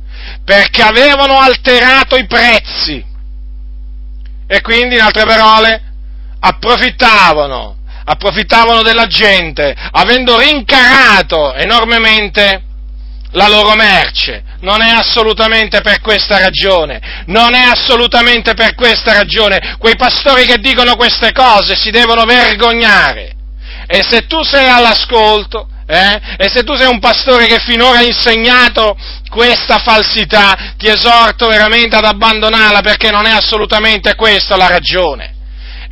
perché 0.44 0.80
avevano 0.80 1.40
alterato 1.40 2.14
i 2.14 2.24
prezzi 2.28 3.04
e 4.46 4.60
quindi, 4.60 4.94
in 4.94 5.00
altre 5.00 5.24
parole, 5.24 5.82
approfittavano 6.38 7.78
approfittavano 8.04 8.82
della 8.82 9.06
gente, 9.06 9.74
avendo 9.92 10.38
rincarato 10.38 11.52
enormemente 11.54 12.62
la 13.32 13.48
loro 13.48 13.74
merce. 13.74 14.42
Non 14.62 14.80
è 14.80 14.90
assolutamente 14.90 15.80
per 15.80 16.00
questa 16.00 16.38
ragione, 16.38 17.24
non 17.26 17.52
è 17.54 17.62
assolutamente 17.62 18.54
per 18.54 18.74
questa 18.74 19.12
ragione. 19.12 19.76
Quei 19.78 19.96
pastori 19.96 20.44
che 20.46 20.58
dicono 20.58 20.94
queste 20.94 21.32
cose 21.32 21.74
si 21.74 21.90
devono 21.90 22.24
vergognare. 22.24 23.34
E 23.88 24.04
se 24.08 24.26
tu 24.26 24.42
sei 24.42 24.68
all'ascolto, 24.68 25.68
eh, 25.86 26.20
e 26.38 26.48
se 26.48 26.62
tu 26.62 26.76
sei 26.76 26.86
un 26.86 27.00
pastore 27.00 27.46
che 27.46 27.58
finora 27.58 27.98
ha 27.98 28.02
insegnato 28.02 28.96
questa 29.28 29.78
falsità, 29.78 30.74
ti 30.78 30.86
esorto 30.86 31.48
veramente 31.48 31.96
ad 31.96 32.04
abbandonarla 32.04 32.82
perché 32.82 33.10
non 33.10 33.26
è 33.26 33.30
assolutamente 33.30 34.14
questa 34.14 34.56
la 34.56 34.68
ragione 34.68 35.31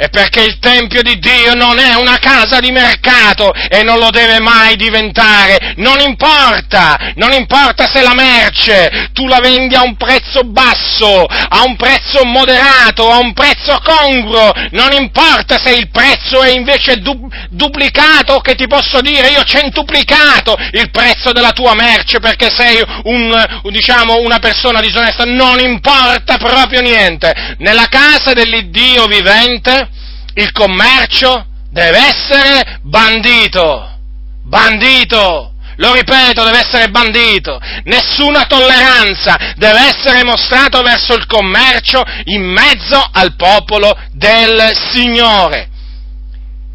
è 0.00 0.08
perché 0.08 0.40
il 0.40 0.58
Tempio 0.58 1.02
di 1.02 1.18
Dio 1.18 1.52
non 1.52 1.78
è 1.78 1.92
una 1.92 2.16
casa 2.16 2.58
di 2.58 2.70
mercato 2.70 3.52
e 3.52 3.82
non 3.82 3.98
lo 3.98 4.08
deve 4.08 4.40
mai 4.40 4.74
diventare. 4.76 5.74
Non 5.76 6.00
importa, 6.00 7.12
non 7.16 7.32
importa 7.32 7.86
se 7.86 8.00
la 8.00 8.14
merce 8.14 9.10
tu 9.12 9.26
la 9.26 9.40
vendi 9.40 9.74
a 9.74 9.82
un 9.82 9.96
prezzo 9.96 10.40
basso, 10.44 11.26
a 11.26 11.64
un 11.66 11.76
prezzo 11.76 12.24
moderato, 12.24 13.10
a 13.10 13.18
un 13.18 13.34
prezzo 13.34 13.78
congruo, 13.84 14.50
non 14.70 14.92
importa 14.92 15.60
se 15.62 15.74
il 15.74 15.90
prezzo 15.90 16.40
è 16.40 16.48
invece 16.48 16.96
du- 17.00 17.28
duplicato 17.50 18.32
o 18.32 18.40
che 18.40 18.54
ti 18.54 18.66
posso 18.66 19.02
dire 19.02 19.28
io 19.28 19.42
centuplicato 19.44 20.56
il 20.72 20.90
prezzo 20.90 21.32
della 21.32 21.52
tua 21.52 21.74
merce 21.74 22.20
perché 22.20 22.48
sei 22.48 22.82
un, 23.04 23.60
diciamo, 23.64 24.16
una 24.20 24.38
persona 24.38 24.80
disonesta, 24.80 25.24
non 25.24 25.58
importa 25.58 26.38
proprio 26.38 26.80
niente. 26.80 27.56
Nella 27.58 27.86
casa 27.90 28.32
dell'Iddio 28.32 29.04
vivente 29.04 29.89
il 30.34 30.52
commercio 30.52 31.46
deve 31.70 31.98
essere 31.98 32.80
bandito, 32.82 33.98
bandito, 34.44 35.52
lo 35.76 35.94
ripeto, 35.94 36.44
deve 36.44 36.58
essere 36.58 36.88
bandito, 36.90 37.58
nessuna 37.84 38.44
tolleranza 38.44 39.54
deve 39.56 39.88
essere 39.88 40.22
mostrata 40.24 40.82
verso 40.82 41.14
il 41.14 41.26
commercio 41.26 42.02
in 42.24 42.42
mezzo 42.42 43.02
al 43.12 43.34
popolo 43.34 43.96
del 44.12 44.72
Signore. 44.92 45.69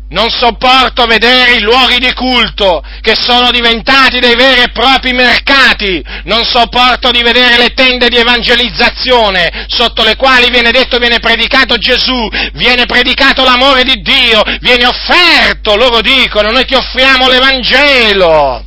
Non 0.07 0.29
sopporto 0.29 1.07
vedere 1.07 1.55
i 1.55 1.61
luoghi 1.61 1.97
di 1.97 2.13
culto 2.13 2.83
che 3.01 3.15
sono 3.15 3.49
diventati 3.49 4.19
dei 4.19 4.35
veri 4.35 4.61
e 4.61 4.71
propri 4.71 5.13
mercati. 5.13 6.03
Non 6.25 6.45
sopporto 6.45 7.09
di 7.09 7.23
vedere 7.23 7.57
le 7.57 7.69
tende 7.69 8.07
di 8.09 8.17
evangelizzazione 8.17 9.65
sotto 9.67 10.03
le 10.03 10.15
quali 10.15 10.51
viene 10.51 10.69
detto, 10.69 10.99
viene 10.99 11.19
predicato 11.19 11.77
Gesù, 11.77 12.29
viene 12.53 12.85
predicato 12.85 13.43
l'amore 13.43 13.83
di 13.83 13.99
Dio, 14.01 14.43
viene 14.59 14.85
offerto, 14.85 15.75
loro 15.75 16.01
dicono, 16.01 16.51
noi 16.51 16.65
ti 16.65 16.75
offriamo 16.75 17.27
l'Evangelo, 17.27 18.63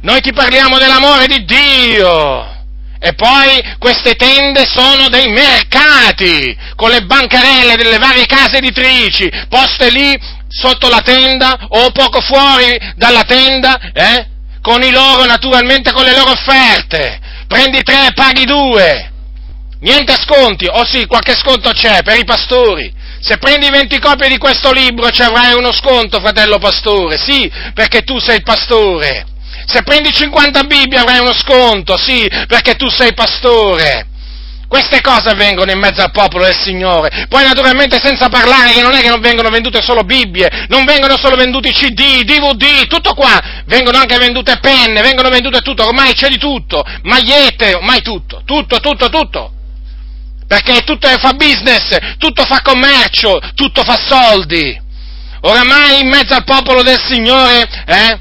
noi 0.00 0.20
ti 0.22 0.32
parliamo 0.32 0.78
dell'amore 0.78 1.26
di 1.26 1.44
Dio. 1.44 2.51
E 3.04 3.14
poi 3.14 3.60
queste 3.80 4.14
tende 4.14 4.64
sono 4.64 5.08
dei 5.08 5.26
mercati, 5.26 6.56
con 6.76 6.88
le 6.88 7.00
bancarelle 7.00 7.74
delle 7.74 7.98
varie 7.98 8.26
case 8.26 8.58
editrici, 8.58 9.28
poste 9.48 9.90
lì 9.90 10.16
sotto 10.46 10.88
la 10.88 11.00
tenda 11.00 11.66
o 11.68 11.90
poco 11.90 12.20
fuori 12.20 12.78
dalla 12.94 13.24
tenda, 13.24 13.76
eh? 13.92 14.26
con 14.60 14.84
i 14.84 14.92
loro, 14.92 15.24
naturalmente 15.24 15.90
con 15.90 16.04
le 16.04 16.14
loro 16.16 16.30
offerte. 16.30 17.18
Prendi 17.48 17.82
tre 17.82 18.06
e 18.06 18.12
paghi 18.12 18.44
due. 18.44 19.10
Niente 19.80 20.14
sconti, 20.14 20.66
o 20.66 20.74
oh 20.74 20.84
sì, 20.84 21.04
qualche 21.06 21.34
sconto 21.34 21.70
c'è 21.70 22.04
per 22.04 22.16
i 22.20 22.24
pastori. 22.24 22.88
Se 23.20 23.36
prendi 23.38 23.68
20 23.68 23.98
copie 23.98 24.28
di 24.28 24.38
questo 24.38 24.70
libro 24.70 25.10
ci 25.10 25.22
avrai 25.22 25.54
uno 25.54 25.72
sconto, 25.72 26.20
fratello 26.20 26.58
pastore, 26.58 27.18
sì, 27.18 27.50
perché 27.74 28.02
tu 28.02 28.20
sei 28.20 28.36
il 28.36 28.42
pastore. 28.44 29.26
Se 29.66 29.82
prendi 29.82 30.12
50 30.12 30.64
Bibbie 30.64 30.98
avrai 30.98 31.20
uno 31.20 31.32
sconto, 31.32 31.96
sì, 31.96 32.28
perché 32.46 32.74
tu 32.74 32.88
sei 32.88 33.14
pastore. 33.14 34.06
Queste 34.72 35.02
cose 35.02 35.28
avvengono 35.28 35.70
in 35.70 35.78
mezzo 35.78 36.00
al 36.00 36.10
popolo 36.12 36.44
del 36.44 36.56
Signore. 36.56 37.26
Poi 37.28 37.44
naturalmente 37.44 38.00
senza 38.00 38.30
parlare 38.30 38.72
che 38.72 38.80
non 38.80 38.94
è 38.94 39.02
che 39.02 39.10
non 39.10 39.20
vengono 39.20 39.50
vendute 39.50 39.82
solo 39.82 40.02
Bibbie, 40.02 40.48
non 40.68 40.86
vengono 40.86 41.18
solo 41.18 41.36
venduti 41.36 41.70
CD, 41.72 42.22
DVD, 42.24 42.86
tutto 42.86 43.12
qua. 43.12 43.38
Vengono 43.66 43.98
anche 43.98 44.16
vendute 44.16 44.56
penne, 44.62 45.02
vengono 45.02 45.28
vendute 45.28 45.60
tutto, 45.60 45.86
ormai 45.86 46.14
c'è 46.14 46.28
di 46.28 46.38
tutto, 46.38 46.82
magliette, 47.02 47.74
ormai 47.74 48.00
tutto, 48.00 48.40
tutto, 48.46 48.78
tutto, 48.78 49.10
tutto. 49.10 49.52
Perché 50.48 50.80
tutto 50.84 51.06
fa 51.18 51.34
business, 51.34 52.16
tutto 52.16 52.44
fa 52.44 52.62
commercio, 52.62 53.40
tutto 53.54 53.82
fa 53.82 53.98
soldi. 53.98 54.80
Oramai 55.42 56.00
in 56.00 56.08
mezzo 56.08 56.32
al 56.32 56.44
popolo 56.44 56.82
del 56.82 56.98
Signore, 56.98 57.68
eh, 57.84 58.20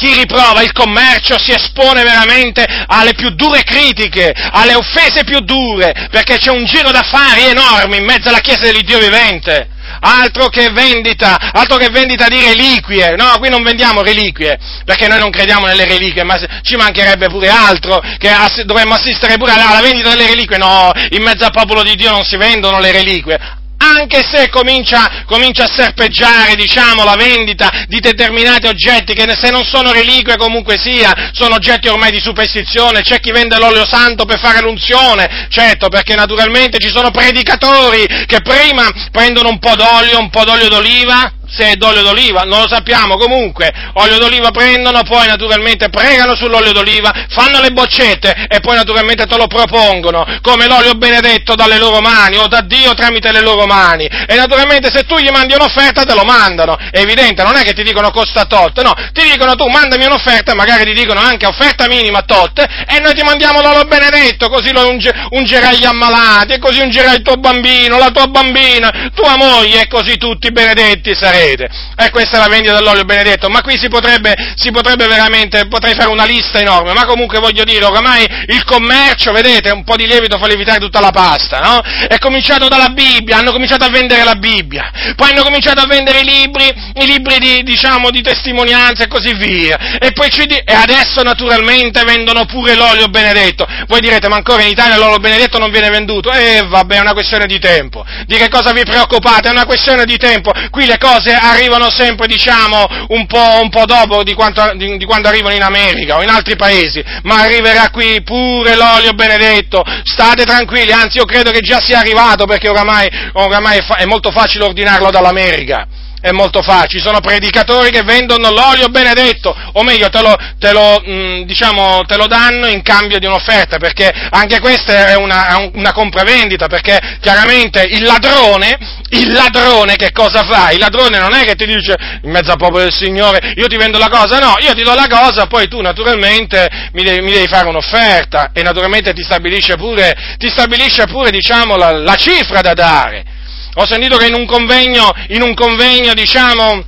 chi 0.00 0.14
riprova 0.14 0.62
il 0.62 0.72
commercio 0.72 1.38
si 1.38 1.52
espone 1.52 2.02
veramente 2.02 2.64
alle 2.86 3.12
più 3.12 3.28
dure 3.34 3.62
critiche, 3.62 4.32
alle 4.34 4.74
offese 4.74 5.24
più 5.24 5.40
dure, 5.40 6.08
perché 6.10 6.38
c'è 6.38 6.50
un 6.50 6.64
giro 6.64 6.90
d'affari 6.90 7.44
enorme 7.44 7.98
in 7.98 8.04
mezzo 8.04 8.30
alla 8.30 8.38
Chiesa 8.38 8.62
dell'Iddio 8.62 8.98
vivente. 8.98 9.68
Altro 10.02 10.48
che 10.48 10.70
vendita, 10.70 11.36
altro 11.52 11.76
che 11.76 11.90
vendita 11.90 12.28
di 12.28 12.40
reliquie. 12.40 13.14
No, 13.16 13.36
qui 13.38 13.50
non 13.50 13.62
vendiamo 13.62 14.02
reliquie, 14.02 14.56
perché 14.86 15.06
noi 15.06 15.18
non 15.18 15.30
crediamo 15.30 15.66
nelle 15.66 15.84
reliquie, 15.84 16.22
ma 16.22 16.38
ci 16.62 16.76
mancherebbe 16.76 17.26
pure 17.26 17.48
altro, 17.48 18.00
che 18.16 18.30
ass- 18.30 18.62
dovremmo 18.62 18.94
assistere 18.94 19.36
pure 19.36 19.52
alla 19.52 19.80
vendita 19.82 20.10
delle 20.10 20.28
reliquie. 20.28 20.56
No, 20.56 20.92
in 21.10 21.22
mezzo 21.22 21.44
al 21.44 21.52
popolo 21.52 21.82
di 21.82 21.94
Dio 21.96 22.10
non 22.10 22.24
si 22.24 22.36
vendono 22.36 22.78
le 22.78 22.92
reliquie 22.92 23.58
anche 23.82 24.22
se 24.22 24.48
comincia, 24.50 25.24
comincia, 25.26 25.64
a 25.64 25.72
serpeggiare, 25.72 26.54
diciamo, 26.54 27.02
la 27.04 27.16
vendita 27.16 27.86
di 27.88 27.98
determinati 27.98 28.66
oggetti 28.66 29.14
che 29.14 29.26
se 29.34 29.50
non 29.50 29.64
sono 29.64 29.92
reliquie 29.92 30.36
comunque 30.36 30.78
sia, 30.78 31.30
sono 31.32 31.54
oggetti 31.54 31.88
ormai 31.88 32.10
di 32.10 32.20
superstizione, 32.20 33.02
c'è 33.02 33.20
chi 33.20 33.32
vende 33.32 33.58
l'olio 33.58 33.86
santo 33.86 34.24
per 34.24 34.38
fare 34.38 34.60
l'unzione, 34.60 35.48
certo, 35.50 35.88
perché 35.88 36.14
naturalmente 36.14 36.78
ci 36.78 36.90
sono 36.90 37.10
predicatori 37.10 38.06
che 38.26 38.40
prima 38.42 38.88
prendono 39.10 39.48
un 39.48 39.58
po' 39.58 39.74
d'olio, 39.74 40.18
un 40.18 40.30
po' 40.30 40.44
d'olio 40.44 40.68
d'oliva, 40.68 41.32
se 41.50 41.72
è 41.72 41.74
d'olio 41.74 42.02
d'oliva, 42.02 42.42
non 42.42 42.60
lo 42.60 42.68
sappiamo, 42.68 43.16
comunque, 43.16 43.72
olio 43.94 44.18
d'oliva 44.18 44.50
prendono, 44.50 45.02
poi 45.02 45.26
naturalmente 45.26 45.88
pregano 45.88 46.36
sull'olio 46.36 46.72
d'oliva, 46.72 47.26
fanno 47.28 47.60
le 47.60 47.70
boccette 47.70 48.46
e 48.48 48.60
poi 48.60 48.76
naturalmente 48.76 49.26
te 49.26 49.36
lo 49.36 49.46
propongono 49.46 50.24
come 50.40 50.66
l'olio 50.66 50.94
benedetto 50.94 51.54
dalle 51.54 51.78
loro 51.78 52.00
mani 52.00 52.36
o 52.38 52.46
da 52.46 52.60
Dio 52.60 52.94
tramite 52.94 53.32
le 53.32 53.40
loro 53.40 53.66
mani. 53.66 54.06
E 54.06 54.34
naturalmente 54.36 54.90
se 54.90 55.04
tu 55.04 55.16
gli 55.18 55.30
mandi 55.30 55.54
un'offerta 55.54 56.04
te 56.04 56.14
lo 56.14 56.22
mandano, 56.22 56.76
è 56.76 57.00
evidente, 57.00 57.42
non 57.42 57.56
è 57.56 57.62
che 57.62 57.72
ti 57.72 57.82
dicono 57.82 58.10
costa 58.10 58.44
tot, 58.44 58.80
no, 58.82 58.94
ti 59.12 59.22
dicono 59.22 59.56
tu 59.56 59.66
mandami 59.66 60.04
un'offerta, 60.06 60.54
magari 60.54 60.84
ti 60.84 60.92
dicono 60.92 61.20
anche 61.20 61.46
offerta 61.46 61.88
minima 61.88 62.22
tot 62.22 62.60
e 62.60 63.00
noi 63.00 63.14
ti 63.14 63.22
mandiamo 63.22 63.60
l'olio 63.60 63.84
benedetto, 63.84 64.48
così 64.48 64.72
lo 64.72 64.88
unge, 64.88 65.12
ungerai 65.30 65.78
gli 65.78 65.84
ammalati 65.84 66.54
e 66.54 66.58
così 66.58 66.80
ungerai 66.80 67.16
il 67.16 67.22
tuo 67.22 67.36
bambino, 67.36 67.98
la 67.98 68.10
tua 68.10 68.26
bambina, 68.28 69.10
tua 69.14 69.36
moglie 69.36 69.82
e 69.82 69.88
così 69.88 70.16
tutti 70.16 70.52
benedetti 70.52 71.14
sarete 71.14 71.39
vedete. 71.40 71.68
E 71.96 72.10
questa 72.10 72.36
è 72.36 72.40
la 72.40 72.48
vendita 72.48 72.74
dell'olio 72.74 73.04
benedetto, 73.04 73.48
ma 73.48 73.60
qui 73.62 73.78
si 73.78 73.88
potrebbe, 73.88 74.34
si 74.56 74.70
potrebbe 74.70 75.06
veramente, 75.06 75.66
potrei 75.68 75.94
fare 75.94 76.10
una 76.10 76.24
lista 76.24 76.60
enorme, 76.60 76.92
ma 76.92 77.04
comunque 77.04 77.38
voglio 77.38 77.64
dire, 77.64 77.84
oramai 77.84 78.26
il 78.46 78.64
commercio, 78.64 79.32
vedete, 79.32 79.70
un 79.70 79.84
po' 79.84 79.96
di 79.96 80.06
lievito 80.06 80.38
fa 80.38 80.46
lievitare 80.46 80.78
tutta 80.78 81.00
la 81.00 81.10
pasta, 81.10 81.60
no? 81.60 81.80
È 82.08 82.18
cominciato 82.18 82.68
dalla 82.68 82.88
Bibbia, 82.88 83.38
hanno 83.38 83.52
cominciato 83.52 83.84
a 83.84 83.90
vendere 83.90 84.24
la 84.24 84.34
Bibbia, 84.34 84.90
poi 85.16 85.30
hanno 85.30 85.42
cominciato 85.42 85.80
a 85.80 85.86
vendere 85.86 86.20
i 86.20 86.24
libri, 86.24 86.64
i 86.94 87.06
libri 87.06 87.38
di, 87.38 87.62
diciamo, 87.62 88.10
di 88.10 88.22
testimonianza 88.22 89.04
e 89.04 89.08
così 89.08 89.34
via, 89.34 89.98
e 89.98 90.12
poi 90.12 90.28
ci 90.30 90.46
di- 90.46 90.58
e 90.62 90.74
adesso 90.74 91.22
naturalmente 91.22 92.02
vendono 92.04 92.44
pure 92.44 92.74
l'olio 92.74 93.08
benedetto. 93.08 93.66
Voi 93.86 94.00
direte, 94.00 94.28
ma 94.28 94.36
ancora 94.36 94.62
in 94.62 94.68
Italia 94.68 94.96
l'olio 94.96 95.18
benedetto 95.18 95.58
non 95.58 95.70
viene 95.70 95.90
venduto? 95.90 96.30
Eh, 96.30 96.64
vabbè, 96.66 96.96
è 96.96 97.00
una 97.00 97.12
questione 97.12 97.46
di 97.46 97.58
tempo. 97.58 98.04
Di 98.26 98.36
che 98.36 98.48
cosa 98.48 98.72
vi 98.72 98.82
preoccupate? 98.84 99.48
È 99.48 99.50
una 99.50 99.64
questione 99.64 100.04
di 100.04 100.16
tempo. 100.16 100.52
Qui 100.70 100.86
le 100.86 100.98
cose 100.98 101.29
cose 101.30 101.34
arrivano 101.34 101.90
sempre, 101.90 102.26
diciamo, 102.26 102.86
un 103.08 103.26
po', 103.26 103.58
un 103.62 103.68
po 103.68 103.84
dopo 103.84 104.22
di, 104.22 104.34
quanto, 104.34 104.72
di, 104.74 104.96
di, 104.96 105.04
quando 105.04 105.28
arrivano 105.28 105.54
in 105.54 105.62
America 105.62 106.16
o 106.16 106.22
in 106.22 106.28
altri 106.28 106.56
paesi, 106.56 107.02
ma 107.22 107.40
arriverà 107.40 107.90
qui 107.90 108.22
pure 108.22 108.74
l'olio 108.74 109.12
benedetto, 109.12 109.82
state 110.04 110.44
tranquilli, 110.44 110.92
anzi 110.92 111.18
io 111.18 111.24
credo 111.24 111.50
che 111.50 111.60
già 111.60 111.80
sia 111.80 111.98
arrivato 111.98 112.44
perché 112.44 112.68
oramai, 112.68 113.08
oramai 113.32 113.78
è, 113.78 113.82
fa- 113.82 113.96
è 113.96 114.04
molto 114.04 114.30
facile 114.30 114.64
ordinarlo 114.64 115.10
dall'America 115.10 115.86
è 116.20 116.30
molto 116.30 116.62
facile, 116.62 116.88
ci 116.88 117.00
sono 117.00 117.20
predicatori 117.20 117.90
che 117.90 118.02
vendono 118.02 118.50
l'olio 118.50 118.88
benedetto, 118.88 119.54
o 119.72 119.82
meglio 119.82 120.08
te 120.08 120.20
lo, 120.20 120.36
te 120.58 120.72
lo, 120.72 121.02
mh, 121.04 121.12
mm, 121.12 121.42
diciamo, 121.42 122.02
te 122.06 122.16
lo 122.16 122.26
danno 122.26 122.66
in 122.66 122.82
cambio 122.82 123.18
di 123.18 123.26
un'offerta, 123.26 123.78
perché 123.78 124.12
anche 124.30 124.60
questa 124.60 125.08
è 125.08 125.16
una, 125.16 125.70
una 125.74 125.92
compravendita, 125.92 126.66
perché 126.66 127.18
chiaramente 127.20 127.82
il 127.82 128.02
ladrone, 128.02 128.78
il 129.10 129.32
ladrone 129.32 129.96
che 129.96 130.12
cosa 130.12 130.44
fa? 130.44 130.70
Il 130.70 130.78
ladrone 130.78 131.18
non 131.18 131.34
è 131.34 131.44
che 131.44 131.54
ti 131.54 131.66
dice 131.66 131.96
in 132.22 132.30
mezzo 132.30 132.50
al 132.52 132.58
popolo 132.58 132.82
del 132.82 132.92
Signore 132.92 133.52
io 133.56 133.66
ti 133.66 133.76
vendo 133.76 133.98
la 133.98 134.08
cosa, 134.08 134.38
no, 134.38 134.56
io 134.60 134.74
ti 134.74 134.82
do 134.82 134.94
la 134.94 135.06
cosa, 135.08 135.46
poi 135.46 135.68
tu 135.68 135.80
naturalmente 135.80 136.68
mi 136.92 137.02
devi, 137.02 137.20
mi 137.20 137.32
devi 137.32 137.46
fare 137.46 137.68
un'offerta 137.68 138.50
e 138.52 138.62
naturalmente 138.62 139.12
ti 139.12 139.22
stabilisce 139.22 139.76
pure, 139.76 140.36
ti 140.38 140.48
stabilisce 140.48 141.06
pure 141.06 141.30
diciamo, 141.30 141.76
la, 141.76 141.92
la 141.92 142.14
cifra 142.16 142.60
da 142.60 142.74
dare. 142.74 143.38
Ho 143.74 143.86
sentito 143.86 144.16
che 144.16 144.26
in 144.26 144.34
un 144.34 144.46
convegno, 144.46 145.12
in 145.28 145.42
un 145.42 145.54
convegno 145.54 146.12
diciamo, 146.12 146.84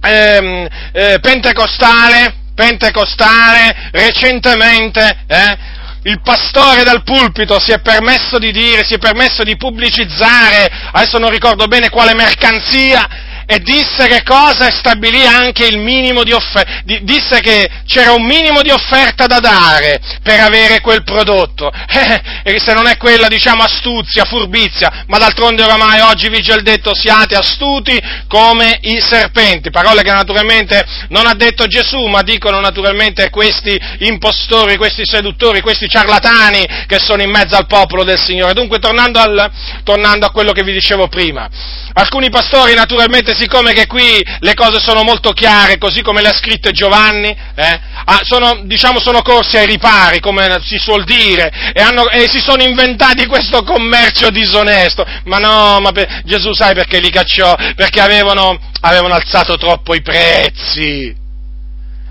ehm, 0.00 0.68
eh, 0.92 1.18
pentecostale, 1.20 2.34
pentecostale, 2.54 3.90
recentemente, 3.90 5.24
eh, 5.26 5.58
il 6.04 6.20
pastore 6.22 6.82
dal 6.82 7.02
pulpito 7.02 7.58
si 7.60 7.72
è 7.72 7.80
permesso 7.80 8.38
di 8.38 8.52
dire, 8.52 8.84
si 8.84 8.94
è 8.94 8.98
permesso 8.98 9.42
di 9.42 9.56
pubblicizzare, 9.56 10.70
adesso 10.92 11.18
non 11.18 11.30
ricordo 11.30 11.66
bene 11.66 11.90
quale 11.90 12.14
mercanzia, 12.14 13.06
e 13.52 13.58
disse 13.58 14.06
che 14.06 14.22
cosa? 14.22 14.68
E 14.68 14.72
stabilì 14.72 15.26
anche 15.26 15.66
il 15.66 15.78
minimo 15.78 16.22
di 16.24 16.32
offerta, 16.32 16.80
disse 17.02 17.40
che 17.40 17.68
c'era 17.86 18.12
un 18.12 18.24
minimo 18.24 18.62
di 18.62 18.70
offerta 18.70 19.26
da 19.26 19.40
dare 19.40 20.00
per 20.22 20.40
avere 20.40 20.80
quel 20.80 21.02
prodotto, 21.02 21.70
e 22.42 22.58
se 22.58 22.72
non 22.72 22.86
è 22.86 22.96
quella 22.96 23.28
diciamo 23.28 23.62
astuzia, 23.62 24.24
furbizia, 24.24 25.04
ma 25.06 25.18
d'altronde 25.18 25.64
oramai 25.64 26.00
oggi 26.00 26.30
vige 26.30 26.54
il 26.54 26.62
detto 26.62 26.94
siate 26.94 27.34
astuti 27.34 28.00
come 28.26 28.78
i 28.82 29.02
serpenti, 29.02 29.70
parole 29.70 30.02
che 30.02 30.12
naturalmente 30.12 30.82
non 31.08 31.26
ha 31.26 31.34
detto 31.34 31.66
Gesù, 31.66 32.06
ma 32.06 32.22
dicono 32.22 32.58
naturalmente 32.58 33.28
questi 33.28 33.78
impostori, 33.98 34.78
questi 34.78 35.04
seduttori, 35.04 35.60
questi 35.60 35.88
ciarlatani 35.88 36.66
che 36.86 36.98
sono 36.98 37.20
in 37.20 37.30
mezzo 37.30 37.54
al 37.56 37.66
popolo 37.66 38.02
del 38.02 38.18
Signore. 38.18 38.54
Dunque 38.54 38.78
tornando, 38.78 39.18
al, 39.20 39.50
tornando 39.84 40.24
a 40.24 40.30
quello 40.30 40.52
che 40.52 40.62
vi 40.62 40.72
dicevo 40.72 41.08
prima, 41.08 41.46
alcuni 41.92 42.30
pastori 42.30 42.74
naturalmente 42.74 43.32
Vedete, 43.32 43.41
siccome 43.42 43.72
che 43.72 43.86
qui 43.86 44.24
le 44.38 44.54
cose 44.54 44.78
sono 44.78 45.02
molto 45.02 45.32
chiare, 45.32 45.78
così 45.78 46.00
come 46.02 46.22
le 46.22 46.28
ha 46.28 46.34
scritte 46.34 46.70
Giovanni, 46.70 47.28
eh, 47.28 47.80
ah, 48.04 48.20
sono, 48.22 48.60
diciamo, 48.64 49.00
sono 49.00 49.20
corsi 49.22 49.56
ai 49.56 49.66
ripari, 49.66 50.20
come 50.20 50.60
si 50.64 50.78
suol 50.78 51.04
dire, 51.04 51.50
e, 51.74 51.82
hanno, 51.82 52.08
e, 52.08 52.28
si 52.28 52.38
sono 52.38 52.62
inventati 52.62 53.26
questo 53.26 53.64
commercio 53.64 54.30
disonesto. 54.30 55.04
Ma 55.24 55.38
no, 55.38 55.80
ma 55.80 55.90
per, 55.90 56.22
Gesù 56.24 56.52
sai 56.52 56.74
perché 56.74 57.00
li 57.00 57.10
cacciò? 57.10 57.54
Perché 57.74 58.00
avevano, 58.00 58.58
avevano 58.80 59.14
alzato 59.14 59.56
troppo 59.56 59.94
i 59.94 60.02
prezzi. 60.02 61.14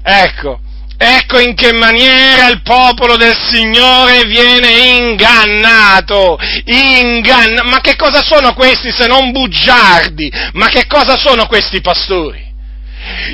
Ecco, 0.03 0.59
Ecco 1.03 1.39
in 1.39 1.55
che 1.55 1.73
maniera 1.73 2.47
il 2.49 2.61
popolo 2.61 3.17
del 3.17 3.35
Signore 3.35 4.23
viene 4.25 4.69
ingannato. 4.97 6.37
Inganna- 6.65 7.63
Ma 7.63 7.81
che 7.81 7.95
cosa 7.95 8.21
sono 8.21 8.53
questi 8.53 8.91
se 8.91 9.07
non 9.07 9.31
bugiardi? 9.31 10.31
Ma 10.53 10.67
che 10.67 10.85
cosa 10.85 11.17
sono 11.17 11.47
questi 11.47 11.81
pastori? 11.81 12.49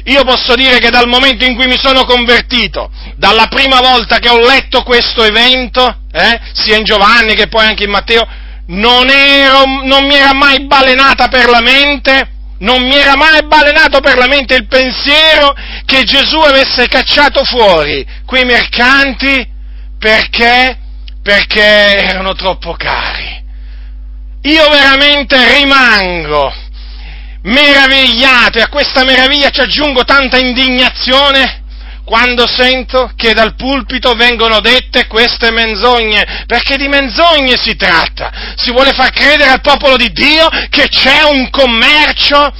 Io 0.05 0.23
posso 0.23 0.55
dire 0.55 0.79
che 0.79 0.89
dal 0.89 1.09
momento 1.09 1.43
in 1.43 1.55
cui 1.55 1.67
mi 1.67 1.77
sono 1.77 2.05
convertito, 2.05 2.89
dalla 3.17 3.47
prima 3.47 3.81
volta 3.81 4.19
che 4.19 4.29
ho 4.29 4.39
letto 4.39 4.83
questo 4.83 5.25
evento, 5.25 6.03
eh, 6.09 6.39
sia 6.53 6.77
in 6.77 6.85
Giovanni 6.85 7.35
che 7.35 7.49
poi 7.49 7.65
anche 7.65 7.83
in 7.83 7.89
Matteo, 7.89 8.25
non, 8.67 9.09
ero, 9.09 9.65
non 9.83 10.05
mi 10.05 10.15
era 10.15 10.33
mai 10.33 10.65
balenata 10.65 11.27
per 11.27 11.49
la 11.49 11.59
mente 11.59 12.29
non 12.59 12.81
mi 12.81 12.95
era 12.95 13.15
mai 13.15 13.45
balenato 13.45 13.99
per 13.99 14.17
la 14.17 14.27
mente 14.27 14.55
il 14.55 14.67
pensiero 14.67 15.55
che 15.85 16.03
Gesù 16.03 16.37
avesse 16.39 16.87
cacciato 16.87 17.43
fuori 17.43 18.05
quei 18.25 18.45
mercanti 18.45 19.47
perché? 19.99 20.77
Perché 21.21 21.61
erano 21.61 22.33
troppo 22.33 22.73
cari. 22.73 23.43
Io 24.43 24.69
veramente 24.69 25.35
rimango 25.55 26.53
meravigliato 27.43 28.57
e 28.57 28.61
a 28.61 28.69
questa 28.69 29.03
meraviglia 29.03 29.49
ci 29.49 29.61
aggiungo 29.61 30.03
tanta 30.03 30.37
indignazione 30.37 31.63
quando 32.07 32.47
sento 32.47 33.11
che 33.17 33.33
dal 33.33 33.55
pulpito 33.55 34.13
vengono 34.13 34.61
dette 34.61 35.07
queste 35.07 35.51
menzogne, 35.51 36.45
perché 36.47 36.77
di 36.77 36.87
menzogne 36.87 37.57
si 37.57 37.75
tratta. 37.75 38.31
Si 38.55 38.71
vuole 38.71 38.93
far 38.93 39.11
credere 39.11 39.49
al 39.49 39.59
popolo 39.59 39.97
di 39.97 40.09
Dio 40.13 40.47
che 40.69 40.87
c'è 40.87 41.23
un 41.23 41.49
commercio, 41.49 42.53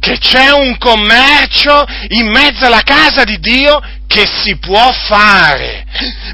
che 0.00 0.16
c'è 0.16 0.48
un 0.52 0.78
commercio 0.78 1.84
in 2.08 2.30
mezzo 2.30 2.64
alla 2.64 2.80
casa 2.80 3.22
di 3.24 3.38
Dio 3.38 3.82
che 4.06 4.26
si 4.26 4.56
può 4.56 4.90
fare. 5.06 5.84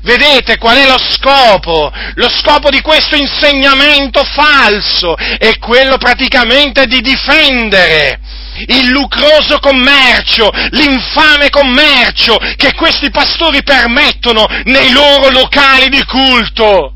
Vedete 0.03 0.57
qual 0.57 0.77
è 0.77 0.87
lo 0.87 0.99
scopo? 0.99 1.93
Lo 2.15 2.29
scopo 2.29 2.71
di 2.71 2.81
questo 2.81 3.17
insegnamento 3.17 4.23
falso 4.23 5.17
è 5.17 5.59
quello 5.59 5.99
praticamente 5.99 6.87
di 6.87 7.01
difendere 7.01 8.21
il 8.66 8.88
lucroso 8.88 9.59
commercio, 9.59 10.51
l'infame 10.71 11.51
commercio 11.51 12.38
che 12.57 12.75
questi 12.75 13.11
pastori 13.11 13.62
permettono 13.62 14.47
nei 14.64 14.90
loro 14.90 15.31
locali 15.31 15.88
di 15.88 16.05
culto. 16.05 16.92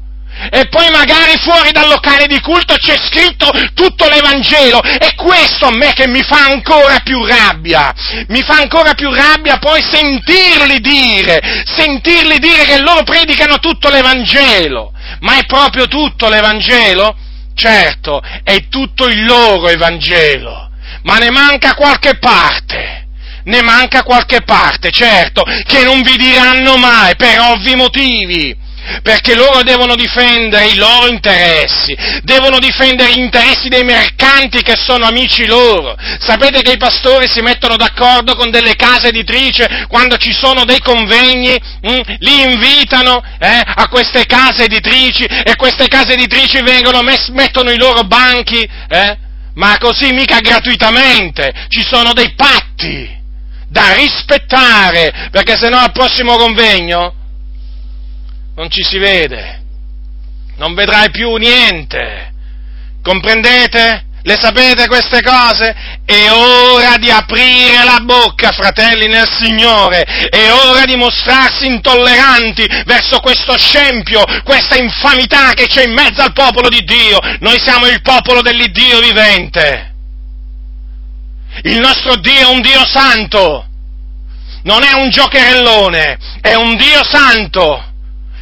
E 0.49 0.69
poi 0.69 0.89
magari 0.91 1.37
fuori 1.39 1.71
dal 1.71 1.89
locale 1.89 2.27
di 2.27 2.41
culto 2.41 2.75
c'è 2.77 2.97
scritto 2.97 3.53
tutto 3.75 4.09
l'Evangelo 4.09 4.81
e 4.83 5.15
questo 5.15 5.67
a 5.67 5.71
me 5.71 5.93
che 5.93 6.09
mi 6.09 6.23
fa 6.23 6.47
ancora 6.47 7.01
più 7.01 7.23
rabbia. 7.27 7.93
Mi 8.29 8.43
fa 8.43 8.55
ancora 8.55 8.95
più 8.95 9.13
rabbia 9.13 9.59
poi 9.59 9.83
sentirli 9.83 10.81
dire, 10.81 11.63
sentirli 11.67 12.39
dire 12.39 12.65
che 12.65 12.79
loro 12.79 13.03
predicano 13.03 13.59
tutto 13.59 13.91
l'Evangelo. 13.91 14.93
Ma 15.21 15.37
è 15.37 15.45
proprio 15.45 15.87
tutto 15.87 16.29
l'Evangelo? 16.31 17.15
Certo, 17.55 18.23
è 18.43 18.69
tutto 18.69 19.07
il 19.09 19.27
loro 19.27 19.69
Evangelo 19.69 20.70
ma 21.03 21.19
ne 21.19 21.31
manca 21.31 21.75
qualche 21.75 22.19
parte. 22.19 23.07
Ne 23.45 23.63
manca 23.63 24.03
qualche 24.03 24.43
parte, 24.43 24.91
certo, 24.91 25.43
che 25.65 25.83
non 25.83 26.03
vi 26.03 26.17
diranno 26.17 26.77
mai 26.77 27.17
per 27.17 27.41
ovvi 27.41 27.75
motivi 27.75 28.57
perché 29.03 29.35
loro 29.35 29.63
devono 29.63 29.95
difendere 29.95 30.69
i 30.69 30.77
loro 30.77 31.09
interessi, 31.09 31.97
devono 32.23 32.59
difendere 32.59 33.13
gli 33.13 33.21
interessi 33.21 33.69
dei 33.69 33.85
mercanti 33.85 34.63
che 34.63 34.75
sono 34.77 35.07
amici 35.07 35.47
loro. 35.47 35.97
Sapete 36.19 36.63
che 36.63 36.73
i 36.73 36.77
pastori 36.77 37.29
si 37.29 37.41
mettono 37.41 37.77
d'accordo 37.77 38.35
con 38.35 38.51
delle 38.51 38.75
case 38.75 39.09
editrici 39.09 39.65
quando 39.89 40.17
ci 40.17 40.33
sono 40.33 40.65
dei 40.65 40.81
convegni, 40.81 41.57
mh, 41.83 41.93
mm, 41.93 42.01
li 42.19 42.43
invitano 42.43 43.23
eh, 43.39 43.63
a 43.65 43.89
queste 43.89 44.27
case 44.27 44.65
editrici 44.65 45.25
e 45.25 45.55
queste 45.57 45.87
case 45.89 46.15
editrici 46.15 46.63
vengono, 46.63 47.03
mess- 47.03 47.29
mettono 47.29 47.71
i 47.71 47.79
loro 47.79 48.03
banchi, 48.05 48.69
eh, 48.89 49.29
ma 49.55 49.77
così 49.79 50.13
mica 50.13 50.41
gratuitamente, 50.41 51.53
ci 51.69 51.83
sono 51.83 52.13
dei 52.13 52.35
patti 52.35 53.19
da 53.69 53.95
rispettare, 53.95 55.29
perché 55.31 55.57
se 55.57 55.69
no 55.69 55.79
al 55.79 55.93
prossimo 55.93 56.37
convegno 56.37 57.15
non 58.57 58.71
ci 58.71 58.83
si 58.83 58.99
vede, 58.99 59.63
non 60.57 60.75
vedrai 60.75 61.11
più 61.11 61.35
niente, 61.37 62.33
comprendete? 63.03 64.05
Le 64.23 64.37
sapete 64.39 64.87
queste 64.87 65.23
cose? 65.23 65.75
È 66.05 66.31
ora 66.31 66.97
di 66.99 67.11
aprire 67.11 67.83
la 67.85 68.01
bocca, 68.03 68.53
fratelli 68.53 69.07
nel 69.09 69.29
Signore, 69.29 70.03
è 70.03 70.53
ora 70.53 70.85
di 70.85 70.95
mostrarsi 70.97 71.67
intolleranti 71.67 72.67
verso 72.85 73.21
questo 73.21 73.57
scempio, 73.57 74.23
questa 74.45 74.77
infamità 74.77 75.53
che 75.55 75.67
c'è 75.67 75.85
in 75.85 75.95
mezzo 75.95 76.21
al 76.21 76.33
popolo 76.33 76.69
di 76.69 76.83
Dio. 76.85 77.19
Noi 77.41 77.59
siamo 77.59 77.87
il 77.87 78.03
popolo 78.03 78.43
dell'Iddio 78.43 79.01
vivente. 79.01 79.95
Il 81.63 81.81
nostro 81.81 82.17
Dio 82.17 82.41
è 82.41 82.47
un 82.47 82.61
Dio 82.61 82.85
santo, 82.87 83.67
non 84.65 84.83
è 84.83 84.93
un 84.93 85.09
giocherellone, 85.09 86.19
è 86.43 86.55
un 86.55 86.77
Dio 86.77 87.03
santo 87.05 87.85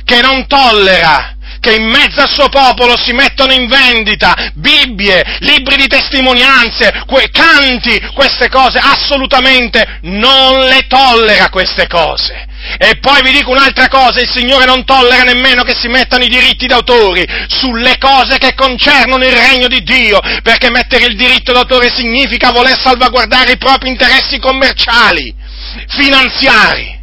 che 0.05 0.21
non 0.21 0.47
tollera 0.47 1.37
che 1.68 1.74
in 1.74 1.87
mezzo 1.87 2.20
al 2.20 2.31
suo 2.31 2.48
popolo 2.48 2.96
si 2.96 3.12
mettono 3.12 3.52
in 3.52 3.68
vendita 3.68 4.52
Bibbie, 4.54 5.22
libri 5.40 5.76
di 5.76 5.87
testimonianze, 5.87 7.02
que- 7.07 7.28
canti, 7.31 8.00
queste 8.14 8.48
cose, 8.48 8.78
assolutamente 8.78 9.98
non 10.02 10.61
le 10.61 10.87
tollera 10.88 11.50
queste 11.50 11.87
cose. 11.87 12.46
E 12.78 12.98
poi 13.00 13.22
vi 13.22 13.33
dico 13.33 13.50
un'altra 13.50 13.88
cosa, 13.88 14.20
il 14.20 14.28
Signore 14.28 14.64
non 14.64 14.85
tollera 14.85 15.22
nemmeno 15.22 15.62
che 15.62 15.74
si 15.74 15.88
mettano 15.88 16.24
i 16.24 16.28
diritti 16.28 16.66
d'autore 16.66 17.46
sulle 17.48 17.98
cose 17.98 18.38
che 18.38 18.54
concernono 18.54 19.24
il 19.24 19.33
regno 19.33 19.68
di 19.68 19.83
Dio, 19.83 20.18
perché 20.42 20.70
mettere 20.70 21.04
il 21.04 21.16
diritto 21.16 21.52
d'autore 21.52 21.92
significa 21.94 22.50
voler 22.50 22.78
salvaguardare 22.78 23.52
i 23.52 23.59
propri 23.59 23.90
interessi 23.90 24.38
commerciali, 24.38 25.33
finanziari. 25.88 26.97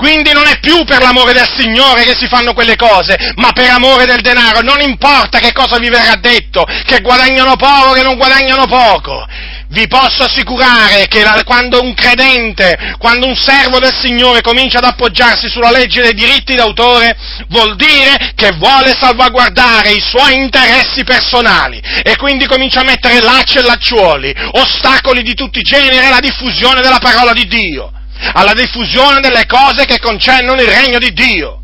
Quindi 0.00 0.32
non 0.32 0.46
è 0.46 0.58
più 0.60 0.82
per 0.84 1.02
l'amore 1.02 1.34
del 1.34 1.46
Signore 1.58 2.04
che 2.04 2.16
si 2.16 2.26
fanno 2.26 2.54
quelle 2.54 2.74
cose, 2.74 3.34
ma 3.36 3.52
per 3.52 3.68
amore 3.68 4.06
del 4.06 4.22
denaro. 4.22 4.62
Non 4.62 4.80
importa 4.80 5.40
che 5.40 5.52
cosa 5.52 5.76
vi 5.76 5.90
verrà 5.90 6.14
detto, 6.14 6.64
che 6.86 7.02
guadagnano 7.02 7.56
poco, 7.56 7.92
che 7.92 8.02
non 8.02 8.16
guadagnano 8.16 8.64
poco. 8.66 9.26
Vi 9.68 9.86
posso 9.88 10.22
assicurare 10.22 11.06
che 11.06 11.22
la, 11.22 11.42
quando 11.44 11.82
un 11.82 11.92
credente, 11.92 12.94
quando 12.96 13.26
un 13.26 13.36
servo 13.36 13.78
del 13.78 13.94
Signore 13.94 14.40
comincia 14.40 14.78
ad 14.78 14.84
appoggiarsi 14.84 15.50
sulla 15.50 15.70
legge 15.70 16.00
dei 16.00 16.14
diritti 16.14 16.54
d'autore, 16.54 17.14
vuol 17.48 17.76
dire 17.76 18.32
che 18.34 18.52
vuole 18.52 18.96
salvaguardare 18.98 19.90
i 19.90 20.00
suoi 20.00 20.32
interessi 20.32 21.04
personali 21.04 21.78
e 22.02 22.16
quindi 22.16 22.46
comincia 22.46 22.80
a 22.80 22.84
mettere 22.84 23.20
lacci 23.20 23.58
e 23.58 23.62
lacciuoli, 23.62 24.34
ostacoli 24.52 25.22
di 25.22 25.34
tutti 25.34 25.58
i 25.58 25.62
generi 25.62 26.06
alla 26.06 26.20
diffusione 26.20 26.80
della 26.80 27.00
parola 27.00 27.34
di 27.34 27.46
Dio 27.46 27.92
alla 28.32 28.52
diffusione 28.52 29.20
delle 29.20 29.46
cose 29.46 29.84
che 29.84 29.98
concernono 29.98 30.60
il 30.60 30.68
regno 30.68 30.98
di 30.98 31.12
Dio. 31.12 31.56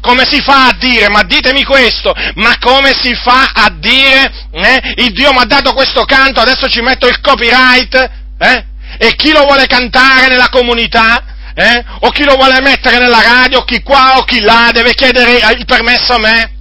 Come 0.00 0.24
si 0.24 0.40
fa 0.40 0.68
a 0.68 0.76
dire, 0.78 1.10
ma 1.10 1.22
ditemi 1.22 1.62
questo, 1.62 2.14
ma 2.36 2.56
come 2.58 2.94
si 2.94 3.14
fa 3.14 3.50
a 3.52 3.70
dire, 3.70 4.48
eh, 4.50 4.94
il 4.96 5.12
Dio 5.12 5.32
mi 5.32 5.40
ha 5.40 5.44
dato 5.44 5.74
questo 5.74 6.04
canto, 6.04 6.40
adesso 6.40 6.68
ci 6.68 6.80
metto 6.80 7.06
il 7.06 7.20
copyright, 7.20 8.10
eh, 8.38 8.64
e 8.98 9.14
chi 9.14 9.32
lo 9.32 9.44
vuole 9.44 9.66
cantare 9.66 10.28
nella 10.28 10.48
comunità, 10.48 11.22
eh, 11.54 11.84
o 12.00 12.10
chi 12.10 12.24
lo 12.24 12.34
vuole 12.34 12.60
mettere 12.62 12.98
nella 12.98 13.20
radio, 13.20 13.62
chi 13.64 13.82
qua 13.82 14.16
o 14.16 14.24
chi 14.24 14.40
là, 14.40 14.70
deve 14.72 14.94
chiedere 14.94 15.52
il 15.52 15.64
permesso 15.66 16.14
a 16.14 16.18
me? 16.18 16.53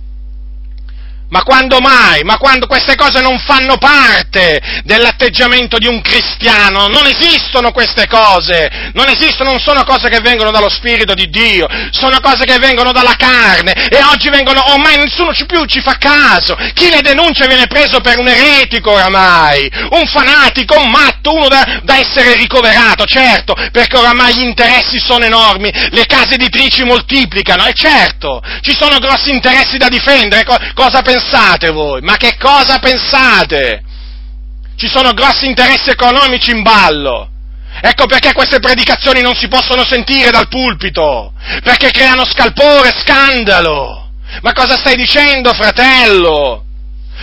Ma 1.33 1.41
quando 1.41 1.79
mai? 1.79 2.21
Ma 2.21 2.37
quando 2.37 2.67
queste 2.67 2.95
cose 2.95 3.19
non 3.19 3.39
fanno 3.39 3.77
parte 3.77 4.61
dell'atteggiamento 4.83 5.79
di 5.79 5.87
un 5.87 5.99
cristiano? 5.99 6.85
Non 6.85 7.07
esistono 7.07 7.71
queste 7.71 8.05
cose, 8.05 8.91
non 8.93 9.09
esistono, 9.09 9.49
non 9.49 9.59
sono 9.59 9.83
cose 9.83 10.09
che 10.09 10.19
vengono 10.19 10.51
dallo 10.51 10.69
Spirito 10.69 11.15
di 11.15 11.31
Dio, 11.31 11.65
sono 11.89 12.19
cose 12.19 12.45
che 12.45 12.59
vengono 12.59 12.91
dalla 12.91 13.15
carne 13.17 13.73
e 13.73 14.03
oggi 14.03 14.29
vengono, 14.29 14.61
ormai 14.73 14.97
nessuno 14.97 15.31
più 15.47 15.65
ci 15.65 15.81
fa 15.81 15.97
caso. 15.97 16.55
Chi 16.75 16.91
le 16.91 17.01
denuncia 17.01 17.47
viene 17.47 17.65
preso 17.65 17.99
per 17.99 18.19
un 18.19 18.27
eretico 18.27 18.91
oramai, 18.91 19.67
un 19.89 20.05
fanatico, 20.05 20.79
un 20.79 20.91
matto, 20.91 21.33
uno 21.33 21.47
da, 21.47 21.81
da 21.81 21.97
essere 21.97 22.35
ricoverato, 22.35 23.05
certo, 23.05 23.55
perché 23.71 23.97
oramai 23.97 24.35
gli 24.35 24.43
interessi 24.43 24.99
sono 24.99 25.25
enormi, 25.25 25.73
le 25.89 26.05
case 26.05 26.35
editrici 26.35 26.83
moltiplicano 26.83 27.65
e 27.65 27.73
certo, 27.73 28.39
ci 28.61 28.77
sono 28.79 28.99
grossi 28.99 29.31
interessi 29.31 29.77
da 29.77 29.89
difendere, 29.89 30.45
cosa 30.75 31.01
pensate? 31.01 31.21
Pensate 31.23 31.71
voi? 31.71 32.01
Ma 32.01 32.17
che 32.17 32.35
cosa 32.37 32.79
pensate? 32.79 33.83
Ci 34.75 34.87
sono 34.87 35.13
grossi 35.13 35.45
interessi 35.45 35.89
economici 35.89 36.51
in 36.51 36.61
ballo. 36.61 37.29
Ecco 37.81 38.05
perché 38.05 38.33
queste 38.33 38.59
predicazioni 38.59 39.21
non 39.21 39.33
si 39.33 39.47
possono 39.47 39.83
sentire 39.85 40.29
dal 40.29 40.47
pulpito, 40.47 41.33
perché 41.63 41.89
creano 41.91 42.25
scalpore, 42.25 42.93
scandalo. 43.03 44.11
Ma 44.41 44.51
cosa 44.51 44.77
stai 44.77 44.95
dicendo, 44.95 45.53
fratello? 45.53 46.62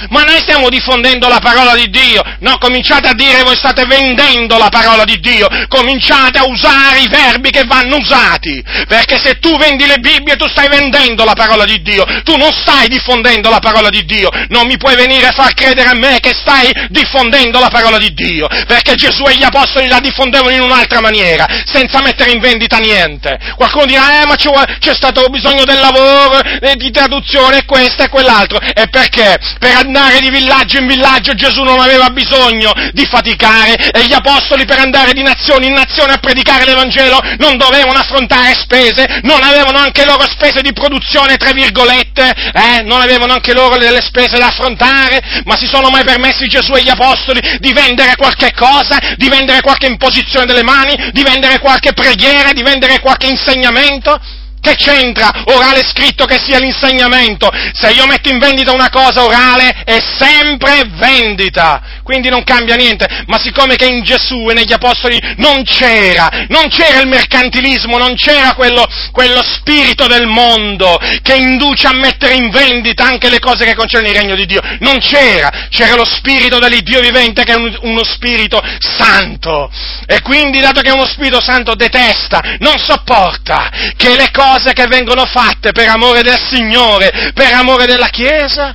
Ma 0.08 0.22
noi 0.22 0.38
stiamo 0.40 0.68
diffondendo 0.68 1.28
la 1.28 1.38
parola 1.38 1.74
di 1.74 1.88
Dio. 1.90 2.22
No, 2.40 2.56
cominciate 2.58 3.08
a 3.08 3.14
dire 3.14 3.42
voi 3.42 3.56
state 3.56 3.84
vendendo 3.84 4.56
la 4.58 4.68
parola 4.68 5.04
di 5.04 5.20
Dio. 5.20 5.48
Cominciate 5.68 6.38
a 6.38 6.46
usare 6.46 7.00
i 7.00 7.08
verbi 7.08 7.50
che 7.50 7.64
vanno 7.64 7.96
usati. 7.96 8.62
Perché 8.88 9.18
se 9.18 9.38
tu 9.38 9.56
vendi 9.58 9.86
le 9.86 9.98
Bibbie 9.98 10.36
tu 10.36 10.48
stai 10.48 10.68
vendendo 10.68 11.24
la 11.24 11.34
parola 11.34 11.64
di 11.64 11.82
Dio. 11.82 12.04
Tu 12.24 12.36
non 12.36 12.52
stai 12.52 12.88
diffondendo 12.88 13.50
la 13.50 13.60
parola 13.60 13.90
di 13.90 14.04
Dio. 14.04 14.30
Non 14.48 14.66
mi 14.66 14.76
puoi 14.76 14.96
venire 14.96 15.26
a 15.26 15.32
far 15.32 15.54
credere 15.54 15.88
a 15.88 15.94
me 15.94 16.18
che 16.20 16.32
stai 16.34 16.70
diffondendo 16.88 17.58
la 17.58 17.68
parola 17.68 17.98
di 17.98 18.12
Dio. 18.14 18.46
Perché 18.66 18.94
Gesù 18.94 19.24
e 19.24 19.36
gli 19.36 19.44
apostoli 19.44 19.88
la 19.88 20.00
diffondevano 20.00 20.54
in 20.54 20.62
un'altra 20.62 21.00
maniera, 21.00 21.46
senza 21.64 22.00
mettere 22.00 22.30
in 22.30 22.40
vendita 22.40 22.78
niente. 22.78 23.38
Qualcuno 23.56 23.86
dirà, 23.86 24.22
eh 24.22 24.26
ma 24.26 24.36
c'è 24.36 24.94
stato 24.94 25.28
bisogno 25.28 25.64
del 25.64 25.78
lavoro, 25.78 26.40
eh, 26.40 26.76
di 26.76 26.90
traduzione, 26.90 27.64
questo 27.64 28.02
e 28.02 28.08
quell'altro. 28.08 28.58
E 28.60 28.88
perché? 28.88 29.36
Per 29.58 29.89
andare 29.90 30.20
di 30.20 30.30
villaggio 30.30 30.78
in 30.78 30.86
villaggio 30.86 31.34
Gesù 31.34 31.62
non 31.62 31.80
aveva 31.80 32.10
bisogno 32.10 32.72
di 32.92 33.04
faticare 33.06 33.90
e 33.90 34.06
gli 34.06 34.12
apostoli 34.12 34.64
per 34.64 34.78
andare 34.78 35.12
di 35.12 35.22
nazione 35.22 35.66
in 35.66 35.72
nazione 35.72 36.12
a 36.12 36.18
predicare 36.18 36.64
l'Evangelo 36.64 37.18
non 37.38 37.56
dovevano 37.56 37.98
affrontare 37.98 38.54
spese, 38.54 39.20
non 39.22 39.42
avevano 39.42 39.78
anche 39.78 40.04
loro 40.04 40.26
spese 40.28 40.62
di 40.62 40.72
produzione, 40.72 41.36
tra 41.36 41.52
virgolette, 41.52 42.32
eh? 42.52 42.82
non 42.82 43.00
avevano 43.00 43.32
anche 43.32 43.52
loro 43.52 43.76
delle 43.78 44.00
spese 44.00 44.38
da 44.38 44.46
affrontare, 44.46 45.42
ma 45.44 45.56
si 45.56 45.66
sono 45.66 45.90
mai 45.90 46.04
permessi 46.04 46.46
Gesù 46.46 46.74
e 46.74 46.82
gli 46.82 46.88
apostoli 46.88 47.40
di 47.58 47.72
vendere 47.72 48.14
qualche 48.16 48.52
cosa, 48.54 48.98
di 49.16 49.28
vendere 49.28 49.60
qualche 49.60 49.86
imposizione 49.86 50.46
delle 50.46 50.62
mani, 50.62 51.10
di 51.12 51.22
vendere 51.22 51.58
qualche 51.58 51.92
preghiera, 51.92 52.52
di 52.52 52.62
vendere 52.62 53.00
qualche 53.00 53.26
insegnamento? 53.26 54.18
Che 54.60 54.74
c'entra 54.74 55.30
orale 55.46 55.82
scritto 55.82 56.26
che 56.26 56.38
sia 56.38 56.58
l'insegnamento? 56.58 57.50
Se 57.72 57.90
io 57.92 58.06
metto 58.06 58.28
in 58.28 58.38
vendita 58.38 58.72
una 58.72 58.90
cosa 58.90 59.24
orale 59.24 59.82
è 59.84 59.98
sempre 60.18 60.82
vendita, 60.86 61.80
quindi 62.02 62.28
non 62.28 62.44
cambia 62.44 62.76
niente. 62.76 63.24
Ma 63.26 63.38
siccome 63.38 63.76
che 63.76 63.86
in 63.86 64.02
Gesù 64.02 64.48
e 64.50 64.52
negli 64.52 64.72
Apostoli 64.72 65.18
non 65.36 65.64
c'era, 65.64 66.28
non 66.48 66.68
c'era 66.68 67.00
il 67.00 67.08
mercantilismo, 67.08 67.96
non 67.96 68.14
c'era 68.16 68.52
quello, 68.54 68.86
quello 69.12 69.42
spirito 69.42 70.06
del 70.06 70.26
mondo 70.26 71.00
che 71.22 71.36
induce 71.36 71.86
a 71.86 71.94
mettere 71.94 72.34
in 72.34 72.50
vendita 72.50 73.04
anche 73.04 73.30
le 73.30 73.38
cose 73.38 73.64
che 73.64 73.74
concernono 73.74 74.12
il 74.12 74.20
regno 74.20 74.34
di 74.34 74.44
Dio, 74.44 74.60
non 74.80 74.98
c'era, 74.98 75.68
c'era 75.70 75.94
lo 75.94 76.04
spirito 76.04 76.58
dell'Iddio 76.58 77.00
vivente 77.00 77.44
che 77.44 77.52
è 77.52 77.56
un, 77.56 77.74
uno 77.80 78.04
spirito 78.04 78.62
santo. 78.78 79.70
E 80.06 80.20
quindi, 80.20 80.60
dato 80.60 80.82
che 80.82 80.90
è 80.90 80.92
uno 80.92 81.06
spirito 81.06 81.40
santo, 81.40 81.74
detesta, 81.74 82.56
non 82.58 82.78
sopporta 82.78 83.70
che 83.96 84.14
le 84.16 84.30
cose 84.30 84.48
cose 84.50 84.72
che 84.72 84.86
vengono 84.88 85.26
fatte 85.26 85.70
per 85.70 85.88
amore 85.88 86.22
del 86.22 86.38
Signore, 86.50 87.30
per 87.34 87.52
amore 87.52 87.86
della 87.86 88.08
Chiesa, 88.08 88.74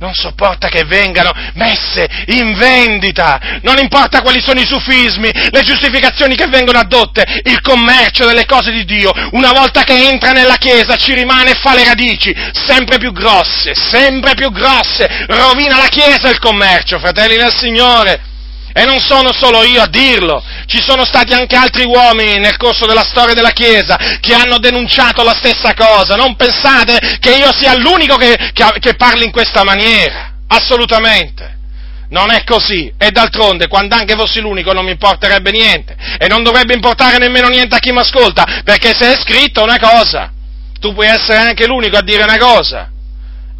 non 0.00 0.14
sopporta 0.14 0.66
che 0.66 0.82
vengano 0.82 1.30
messe 1.54 2.08
in 2.26 2.58
vendita, 2.58 3.38
non 3.62 3.78
importa 3.78 4.20
quali 4.20 4.40
sono 4.40 4.58
i 4.58 4.66
sufismi, 4.66 5.30
le 5.32 5.62
giustificazioni 5.62 6.34
che 6.34 6.48
vengono 6.48 6.80
adotte, 6.80 7.24
il 7.44 7.60
commercio 7.60 8.26
delle 8.26 8.46
cose 8.46 8.72
di 8.72 8.84
Dio, 8.84 9.12
una 9.30 9.52
volta 9.52 9.84
che 9.84 9.94
entra 9.94 10.32
nella 10.32 10.56
Chiesa 10.56 10.96
ci 10.96 11.14
rimane 11.14 11.52
e 11.52 11.58
fa 11.60 11.72
le 11.72 11.84
radici, 11.84 12.34
sempre 12.66 12.98
più 12.98 13.12
grosse, 13.12 13.74
sempre 13.74 14.34
più 14.34 14.50
grosse, 14.50 15.24
rovina 15.28 15.76
la 15.76 15.88
Chiesa 15.88 16.30
il 16.30 16.40
commercio, 16.40 16.98
fratelli 16.98 17.36
del 17.36 17.54
Signore. 17.54 18.30
E 18.74 18.84
non 18.84 19.00
sono 19.00 19.32
solo 19.32 19.62
io 19.64 19.82
a 19.82 19.86
dirlo, 19.86 20.42
ci 20.66 20.80
sono 20.80 21.04
stati 21.04 21.32
anche 21.34 21.56
altri 21.56 21.84
uomini 21.84 22.38
nel 22.38 22.56
corso 22.56 22.86
della 22.86 23.04
storia 23.04 23.34
della 23.34 23.50
Chiesa 23.50 23.96
che 24.18 24.32
hanno 24.32 24.58
denunciato 24.58 25.22
la 25.22 25.34
stessa 25.34 25.74
cosa. 25.74 26.16
Non 26.16 26.36
pensate 26.36 27.18
che 27.20 27.34
io 27.34 27.52
sia 27.52 27.76
l'unico 27.76 28.16
che, 28.16 28.50
che, 28.52 28.64
che 28.78 28.94
parli 28.94 29.24
in 29.24 29.30
questa 29.30 29.62
maniera, 29.62 30.32
assolutamente. 30.46 31.60
Non 32.08 32.30
è 32.30 32.44
così. 32.44 32.92
E 32.98 33.10
d'altronde, 33.10 33.68
quando 33.68 33.94
anche 33.94 34.14
fossi 34.14 34.40
l'unico, 34.40 34.72
non 34.72 34.84
mi 34.84 34.90
importerebbe 34.92 35.50
niente. 35.50 35.96
E 36.18 36.28
non 36.28 36.42
dovrebbe 36.42 36.74
importare 36.74 37.18
nemmeno 37.18 37.48
niente 37.48 37.74
a 37.74 37.78
chi 37.78 37.92
mi 37.92 38.00
ascolta, 38.00 38.62
perché 38.64 38.94
se 38.94 39.12
è 39.12 39.16
scritto 39.16 39.62
una 39.62 39.78
cosa, 39.78 40.30
tu 40.78 40.94
puoi 40.94 41.08
essere 41.08 41.38
anche 41.38 41.66
l'unico 41.66 41.96
a 41.96 42.02
dire 42.02 42.22
una 42.22 42.38
cosa. 42.38 42.90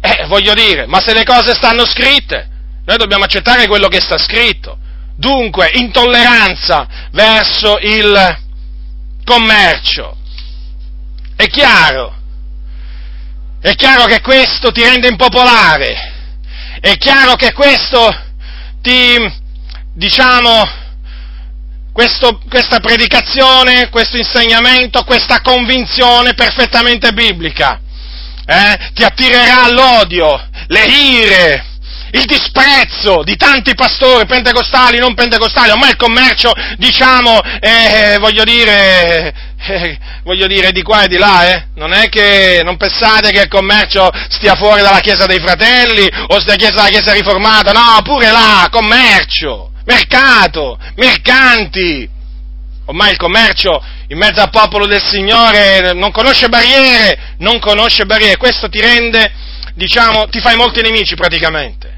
Eh, 0.01 0.25
voglio 0.27 0.53
dire, 0.53 0.85
ma 0.85 0.99
se 0.99 1.13
le 1.13 1.23
cose 1.23 1.53
stanno 1.53 1.85
scritte, 1.85 2.49
Noi 2.85 2.97
dobbiamo 2.97 3.23
accettare 3.23 3.67
quello 3.67 3.87
che 3.87 4.01
sta 4.01 4.17
scritto. 4.17 4.77
Dunque, 5.15 5.71
intolleranza 5.73 6.87
verso 7.11 7.77
il 7.79 8.37
commercio. 9.23 10.17
È 11.35 11.47
chiaro. 11.47 12.15
È 13.61 13.73
chiaro 13.75 14.05
che 14.05 14.21
questo 14.21 14.71
ti 14.71 14.83
rende 14.83 15.07
impopolare. 15.07 16.11
È 16.79 16.97
chiaro 16.97 17.35
che 17.35 17.53
questo 17.53 18.13
ti, 18.81 19.17
diciamo, 19.93 20.81
questo, 21.93 22.41
questa 22.49 22.79
predicazione, 22.79 23.89
questo 23.89 24.17
insegnamento, 24.17 25.03
questa 25.03 25.41
convinzione 25.41 26.33
perfettamente 26.33 27.13
biblica, 27.13 27.79
eh, 28.45 28.91
ti 28.93 29.03
attirerà 29.03 29.69
l'odio, 29.69 30.49
le 30.67 30.83
ire, 30.83 31.65
il 32.13 32.25
disprezzo 32.25 33.23
di 33.23 33.35
tanti 33.35 33.73
pastori 33.73 34.27
pentecostali, 34.27 34.99
non 34.99 35.15
pentecostali, 35.15 35.71
ormai 35.71 35.89
il 35.89 35.95
commercio, 35.95 36.51
diciamo, 36.77 37.39
eh, 37.59 38.17
voglio 38.19 38.43
dire, 38.43 39.33
eh, 39.65 39.97
voglio 40.23 40.45
dire 40.45 40.71
di 40.71 40.83
qua 40.83 41.03
e 41.03 41.07
di 41.07 41.17
là, 41.17 41.49
eh? 41.49 41.65
Non 41.75 41.91
è 41.91 42.09
che, 42.09 42.61
non 42.63 42.77
pensate 42.77 43.31
che 43.31 43.41
il 43.41 43.47
commercio 43.47 44.09
stia 44.29 44.53
fuori 44.53 44.81
dalla 44.81 44.99
Chiesa 44.99 45.25
dei 45.25 45.39
Fratelli 45.39 46.07
o 46.27 46.39
stia 46.39 46.55
chiesa 46.55 46.75
dalla 46.75 46.89
Chiesa 46.89 47.13
riformata, 47.13 47.71
no, 47.71 47.99
pure 48.03 48.29
là, 48.29 48.67
commercio, 48.69 49.71
mercato, 49.85 50.77
mercanti. 50.95 52.09
Ormai 52.85 53.11
il 53.11 53.17
commercio 53.17 53.81
in 54.09 54.17
mezzo 54.17 54.41
al 54.41 54.51
popolo 54.51 54.85
del 54.85 55.01
Signore 55.01 55.93
non 55.93 56.11
conosce 56.11 56.47
barriere, 56.47 57.35
non 57.37 57.57
conosce 57.57 58.05
barriere, 58.05 58.37
questo 58.37 58.69
ti 58.69 58.81
rende, 58.81 59.31
diciamo, 59.73 60.27
ti 60.27 60.39
fai 60.39 60.55
molti 60.57 60.81
nemici 60.81 61.15
praticamente 61.15 61.92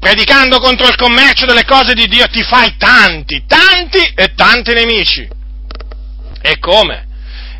predicando 0.00 0.58
contro 0.58 0.88
il 0.88 0.96
commercio 0.96 1.44
delle 1.44 1.64
cose 1.64 1.92
di 1.92 2.08
Dio 2.08 2.26
ti 2.26 2.42
fai 2.42 2.74
tanti, 2.78 3.44
tanti 3.46 4.02
e 4.16 4.32
tanti 4.34 4.72
nemici. 4.72 5.28
E 6.40 6.58
come? 6.58 7.06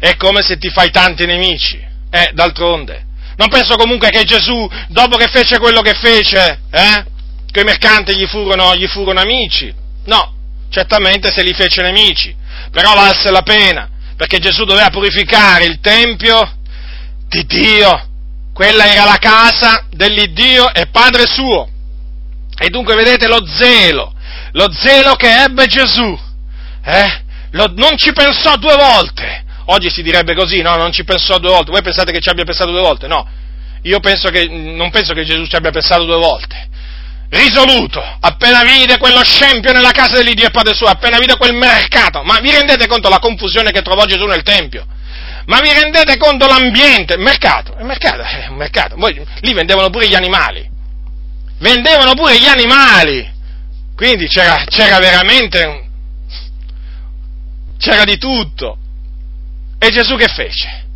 È 0.01 0.17
come 0.17 0.41
se 0.43 0.57
ti 0.57 0.71
fai 0.71 0.91
tanti 0.91 1.27
nemici. 1.27 1.79
Eh, 2.11 2.31
d'altronde. 2.33 3.05
Non 3.37 3.49
penso 3.49 3.77
comunque 3.77 4.09
che 4.09 4.25
Gesù, 4.25 4.69
dopo 4.89 5.17
che 5.17 5.29
fece 5.29 5.59
quello 5.59 5.83
che 5.83 5.95
fece, 5.95 6.61
eh, 6.71 7.05
che 7.51 7.61
i 7.61 7.65
mercanti 7.65 8.17
gli 8.17 8.27
furono, 8.27 8.75
gli 8.75 8.87
furono 8.87 9.21
amici. 9.21 9.73
No, 10.07 10.35
certamente 10.71 11.31
se 11.31 11.43
li 11.43 11.53
fece 11.53 11.83
nemici. 11.83 12.35
Però 12.73 12.95
valse 12.95 13.31
la 13.31 13.43
pena, 13.43 13.89
perché 14.17 14.39
Gesù 14.39 14.65
doveva 14.65 14.89
purificare 14.89 15.65
il 15.65 15.79
Tempio 15.81 16.57
di 17.29 17.45
Dio. 17.45 18.09
Quella 18.53 18.93
era 18.93 19.05
la 19.05 19.19
casa 19.19 19.87
dell'Iddio 19.91 20.73
e 20.73 20.87
Padre 20.87 21.27
suo. 21.27 21.69
E 22.63 22.69
dunque 22.69 22.95
vedete 22.95 23.27
lo 23.27 23.43
zelo, 23.47 24.13
lo 24.53 24.71
zelo 24.71 25.15
che 25.15 25.45
ebbe 25.45 25.67
Gesù, 25.67 26.19
eh? 26.85 27.23
lo, 27.53 27.73
non 27.75 27.97
ci 27.97 28.13
pensò 28.13 28.57
due 28.57 28.77
volte. 28.77 29.45
Oggi 29.65 29.89
si 29.89 30.03
direbbe 30.03 30.35
così, 30.35 30.61
no? 30.61 30.77
Non 30.77 30.93
ci 30.93 31.03
pensò 31.03 31.39
due 31.39 31.53
volte. 31.53 31.71
Voi 31.71 31.81
pensate 31.81 32.13
che 32.13 32.21
ci 32.21 32.29
abbia 32.29 32.45
pensato 32.45 32.71
due 32.71 32.83
volte? 32.83 33.07
No. 33.07 33.27
Io 33.85 33.99
penso 34.01 34.29
che, 34.29 34.47
non 34.47 34.91
penso 34.91 35.15
che 35.15 35.25
Gesù 35.25 35.47
ci 35.47 35.57
abbia 35.57 35.71
pensato 35.71 36.05
due 36.05 36.19
volte. 36.19 36.69
Risoluto, 37.31 38.03
appena 38.21 38.63
vide 38.63 38.99
quello 38.99 39.25
scempio 39.25 39.73
nella 39.73 39.93
casa 39.93 40.17
dell'Iddio 40.17 40.49
e 40.49 40.51
Padre 40.51 40.75
suo, 40.75 40.87
appena 40.87 41.17
vide 41.19 41.39
quel 41.39 41.55
mercato, 41.55 42.23
ma 42.25 42.41
vi 42.41 42.51
rendete 42.51 42.87
conto 42.89 43.09
la 43.09 43.21
confusione 43.21 43.71
che 43.71 43.81
trovò 43.81 44.05
Gesù 44.05 44.27
nel 44.27 44.43
Tempio? 44.43 44.85
Ma 45.47 45.61
vi 45.61 45.73
rendete 45.73 46.19
conto 46.19 46.47
l'ambiente? 46.47 47.17
Mercato, 47.17 47.75
mercato, 47.81 48.23
mercato. 48.51 48.97
Poi 48.97 49.25
lì 49.41 49.55
vendevano 49.55 49.89
pure 49.89 50.09
gli 50.09 50.15
animali 50.15 50.79
vendevano 51.61 52.15
pure 52.15 52.39
gli 52.39 52.47
animali, 52.47 53.29
quindi 53.95 54.27
c'era, 54.27 54.65
c'era 54.67 54.99
veramente, 54.99 55.89
c'era 57.79 58.05
di 58.05 58.19
tutto. 58.19 58.77
E 59.79 59.89
Gesù 59.91 60.17
che 60.17 60.29
fece? 60.29 60.87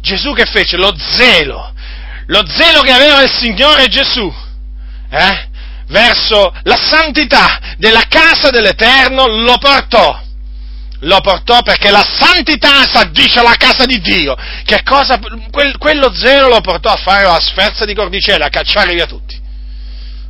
Gesù 0.00 0.32
che 0.32 0.46
fece? 0.46 0.76
Lo 0.76 0.94
zelo, 0.96 1.72
lo 2.26 2.44
zelo 2.48 2.80
che 2.80 2.92
aveva 2.92 3.22
il 3.22 3.30
Signore 3.30 3.86
Gesù, 3.86 4.32
eh? 5.10 5.48
verso 5.88 6.52
la 6.62 6.76
santità 6.76 7.60
della 7.76 8.04
casa 8.08 8.50
dell'Eterno 8.50 9.26
lo 9.26 9.58
portò. 9.58 10.24
Lo 11.00 11.20
portò 11.20 11.60
perché 11.60 11.90
la 11.90 12.04
santità 12.04 12.84
s'addice 12.90 13.40
alla 13.40 13.56
casa 13.56 13.84
di 13.84 14.00
Dio. 14.00 14.34
Che 14.64 14.82
cosa? 14.82 15.18
Quel, 15.50 15.76
quello 15.76 16.12
zelo 16.14 16.48
lo 16.48 16.60
portò 16.62 16.90
a 16.90 16.96
fare 16.96 17.24
la 17.24 17.38
sferza 17.38 17.84
di 17.84 17.94
cordicella, 17.94 18.46
a 18.46 18.50
cacciare 18.50 18.94
via 18.94 19.04
tutti. 19.04 19.35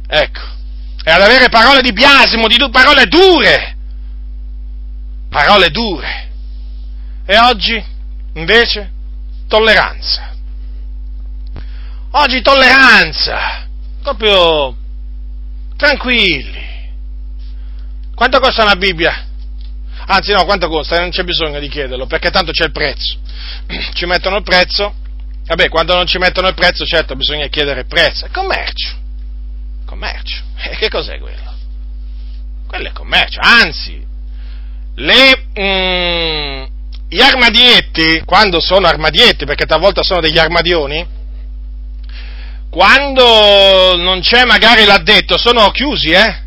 Ecco, 0.09 0.41
e 1.05 1.11
ad 1.11 1.21
avere 1.21 1.49
parole 1.49 1.83
di 1.83 1.93
biasimo, 1.93 2.47
di 2.47 2.57
parole 2.71 3.07
dure, 3.07 3.77
parole 5.29 5.71
dure. 5.71 6.29
E 7.25 7.39
oggi, 7.39 7.85
invece, 8.35 8.91
tolleranza. 9.49 10.35
Oggi 12.11 12.41
tolleranza, 12.41 13.67
proprio 14.03 14.77
tranquilli. 15.77 16.65
Quanto 18.15 18.41
costa 18.41 18.63
una 18.63 18.77
Bibbia? 18.77 19.27
Anzi 20.07 20.33
no, 20.33 20.45
quanto 20.45 20.69
costa? 20.69 20.99
Non 20.99 21.11
c'è 21.11 21.25
bisogno 21.25 21.59
di 21.59 21.69
chiederlo, 21.69 22.07
perché 22.07 22.31
tanto 22.31 22.53
c'è 22.53 22.65
il 22.65 22.73
prezzo. 22.73 23.19
Ci 23.93 24.07
mettono 24.07 24.37
il 24.37 24.45
prezzo, 24.45 24.95
vabbè, 25.47 25.69
quando 25.69 25.95
non 25.95 26.07
ci 26.07 26.19
mettono 26.19 26.49
il 26.49 26.55
prezzo, 26.55 26.85
certo, 26.85 27.17
bisogna 27.17 27.47
chiedere 27.49 27.81
il 27.81 27.87
prezzo. 27.87 28.27
È 28.27 28.31
commercio 28.31 29.05
commercio. 29.87 30.43
E 30.59 30.77
che 30.77 30.89
cos'è 30.91 31.19
quello? 31.19 31.55
Quello 32.67 32.89
è 32.89 32.93
commercio, 32.93 33.41
anzi, 33.41 34.05
le, 34.97 35.47
mm, 35.59 36.65
gli 37.09 37.21
armadietti, 37.21 38.23
quando 38.25 38.61
sono 38.61 38.87
armadietti, 38.87 39.45
perché 39.47 39.65
talvolta 39.65 40.03
sono 40.03 40.21
degli 40.21 40.39
armadioni, 40.39 41.07
quando 42.69 43.97
non 43.97 44.21
c'è 44.21 44.45
magari 44.45 44.85
l'addetto, 44.85 45.39
sono 45.39 45.71
chiusi, 45.71 46.11
eh? 46.11 46.45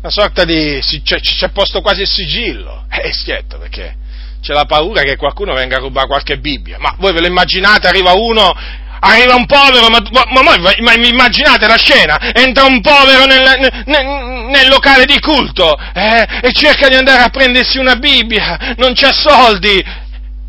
Una 0.00 0.10
sorta 0.10 0.44
di... 0.44 0.80
c'è, 1.02 1.20
c'è 1.20 1.50
posto 1.50 1.82
quasi 1.82 2.02
il 2.02 2.08
sigillo. 2.08 2.86
Eh, 3.02 3.12
schietto, 3.12 3.56
perché 3.56 3.96
c'è 4.42 4.52
la 4.52 4.64
paura 4.64 5.02
che 5.02 5.16
qualcuno 5.16 5.54
venga 5.54 5.76
a 5.76 5.80
rubare 5.80 6.06
qualche 6.06 6.38
Bibbia. 6.38 6.78
Ma 6.78 6.94
voi 6.98 7.12
ve 7.12 7.20
lo 7.20 7.26
immaginate, 7.26 7.86
arriva 7.86 8.12
uno 8.12 8.52
arriva 9.00 9.34
un 9.34 9.46
povero, 9.46 9.88
ma, 9.88 9.98
ma, 10.10 10.42
ma, 10.42 10.72
ma, 10.80 10.92
immaginate 10.94 11.66
la 11.66 11.76
scena, 11.76 12.32
entra 12.32 12.64
un 12.64 12.80
povero 12.80 13.24
nel, 13.24 13.82
nel, 13.86 14.04
nel 14.50 14.68
locale 14.68 15.06
di 15.06 15.18
culto 15.20 15.76
eh, 15.94 16.26
e 16.42 16.52
cerca 16.52 16.88
di 16.88 16.94
andare 16.94 17.22
a 17.22 17.30
prendersi 17.30 17.78
una 17.78 17.96
Bibbia, 17.96 18.74
non 18.76 18.92
c'ha 18.94 19.12
soldi, 19.12 19.82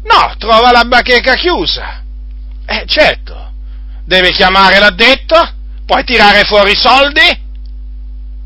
no, 0.03 0.35
trova 0.37 0.71
la 0.71 0.83
bacheca 0.83 1.35
chiusa, 1.35 2.01
eh 2.65 2.83
certo, 2.85 3.51
deve 4.05 4.31
chiamare 4.31 4.79
l'addetto, 4.79 5.59
poi 5.85 6.03
tirare 6.03 6.43
fuori 6.43 6.71
i 6.71 6.77
soldi 6.77 7.49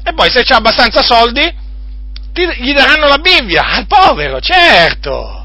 e 0.03 0.13
poi 0.13 0.29
se 0.29 0.43
c'ha 0.43 0.57
abbastanza 0.57 1.01
soldi 1.01 1.63
gli 2.59 2.73
daranno 2.73 3.07
la 3.07 3.17
Bibbia. 3.17 3.65
Al 3.65 3.87
povero, 3.87 4.41
certo 4.41 5.44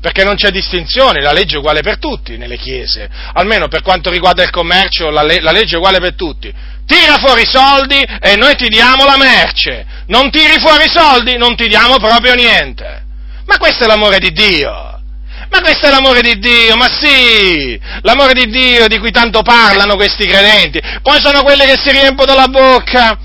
perché 0.00 0.24
non 0.24 0.34
c'è 0.34 0.50
distinzione, 0.50 1.20
la 1.20 1.32
legge 1.32 1.56
è 1.56 1.58
uguale 1.58 1.82
per 1.82 1.98
tutti 1.98 2.36
nelle 2.36 2.56
chiese, 2.56 3.08
almeno 3.34 3.68
per 3.68 3.82
quanto 3.82 4.10
riguarda 4.10 4.42
il 4.42 4.50
commercio 4.50 5.10
la, 5.10 5.22
le- 5.22 5.40
la 5.40 5.52
legge 5.52 5.74
è 5.74 5.78
uguale 5.78 6.00
per 6.00 6.14
tutti. 6.14 6.52
Tira 6.86 7.18
fuori 7.18 7.42
i 7.42 7.46
soldi 7.46 8.00
e 8.00 8.36
noi 8.36 8.56
ti 8.56 8.68
diamo 8.68 9.04
la 9.04 9.16
merce, 9.16 9.84
non 10.06 10.30
tiri 10.30 10.58
fuori 10.58 10.84
i 10.84 10.90
soldi, 10.90 11.36
non 11.36 11.54
ti 11.54 11.68
diamo 11.68 11.98
proprio 11.98 12.34
niente. 12.34 13.04
Ma 13.46 13.58
questo 13.58 13.84
è 13.84 13.86
l'amore 13.86 14.18
di 14.18 14.32
Dio. 14.32 14.88
Ma 15.50 15.60
questo 15.60 15.86
è 15.86 15.90
l'amore 15.90 16.20
di 16.20 16.38
Dio, 16.38 16.76
ma 16.76 16.88
sì, 16.88 17.78
l'amore 18.02 18.34
di 18.34 18.46
Dio 18.46 18.86
di 18.86 18.98
cui 18.98 19.10
tanto 19.10 19.42
parlano 19.42 19.96
questi 19.96 20.26
credenti. 20.26 20.80
Poi 21.02 21.20
sono 21.20 21.42
quelli 21.42 21.64
che 21.64 21.76
si 21.76 21.90
riempiono 21.90 22.34
la 22.34 22.46
bocca 22.46 23.18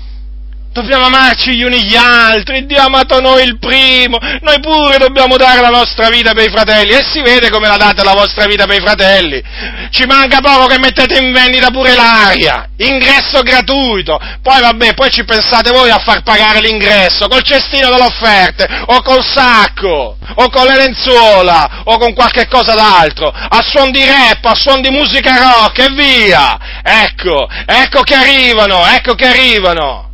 Dobbiamo 0.76 1.06
amarci 1.06 1.54
gli 1.54 1.62
uni 1.62 1.82
gli 1.84 1.96
altri, 1.96 2.66
Dio 2.66 2.78
ha 2.78 2.84
amato 2.84 3.18
noi 3.18 3.42
il 3.44 3.58
primo, 3.58 4.18
noi 4.42 4.60
pure 4.60 4.98
dobbiamo 4.98 5.38
dare 5.38 5.62
la 5.62 5.70
nostra 5.70 6.10
vita 6.10 6.34
per 6.34 6.48
i 6.48 6.50
fratelli 6.50 6.92
e 6.92 7.02
si 7.02 7.22
vede 7.22 7.48
come 7.48 7.66
la 7.66 7.78
date 7.78 8.04
la 8.04 8.12
vostra 8.12 8.44
vita 8.44 8.66
per 8.66 8.76
i 8.76 8.84
fratelli. 8.84 9.42
Ci 9.88 10.04
manca 10.04 10.40
poco 10.42 10.66
che 10.66 10.78
mettete 10.78 11.16
in 11.16 11.32
vendita 11.32 11.70
pure 11.70 11.94
l'aria, 11.94 12.68
ingresso 12.76 13.40
gratuito, 13.40 14.20
poi 14.42 14.60
vabbè, 14.60 14.92
poi 14.92 15.10
ci 15.10 15.24
pensate 15.24 15.70
voi 15.70 15.88
a 15.88 15.98
far 15.98 16.22
pagare 16.22 16.60
l'ingresso 16.60 17.26
col 17.26 17.42
cestino 17.42 17.88
delle 17.88 18.04
offerte 18.04 18.68
o 18.88 19.00
col 19.00 19.24
sacco 19.24 20.18
o 20.34 20.50
con 20.50 20.66
le 20.66 20.76
lenzuola 20.76 21.84
o 21.84 21.96
con 21.96 22.12
qualche 22.12 22.48
cosa 22.48 22.74
d'altro, 22.74 23.28
a 23.28 23.62
suon 23.62 23.90
di 23.90 24.04
rap, 24.04 24.44
a 24.44 24.54
suon 24.54 24.82
di 24.82 24.90
musica 24.90 25.38
rock 25.38 25.78
e 25.78 25.88
via. 25.94 26.58
Ecco, 26.82 27.48
ecco 27.64 28.02
che 28.02 28.14
arrivano, 28.14 28.86
ecco 28.88 29.14
che 29.14 29.26
arrivano. 29.26 30.05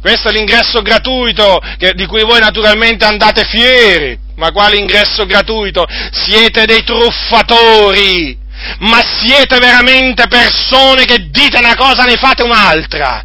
Questo 0.00 0.28
è 0.28 0.32
l'ingresso 0.32 0.82
gratuito 0.82 1.60
che, 1.78 1.92
di 1.94 2.06
cui 2.06 2.22
voi 2.22 2.40
naturalmente 2.40 3.04
andate 3.04 3.44
fieri. 3.44 4.18
Ma 4.36 4.50
quale 4.52 4.76
ingresso 4.76 5.26
gratuito? 5.26 5.86
Siete 6.10 6.64
dei 6.64 6.82
truffatori! 6.84 8.38
ma 8.80 9.00
siete 9.02 9.58
veramente 9.58 10.26
persone 10.28 11.04
che 11.04 11.30
dite 11.30 11.58
una 11.58 11.74
cosa 11.76 12.04
e 12.04 12.10
ne 12.10 12.16
fate 12.16 12.42
un'altra. 12.42 13.22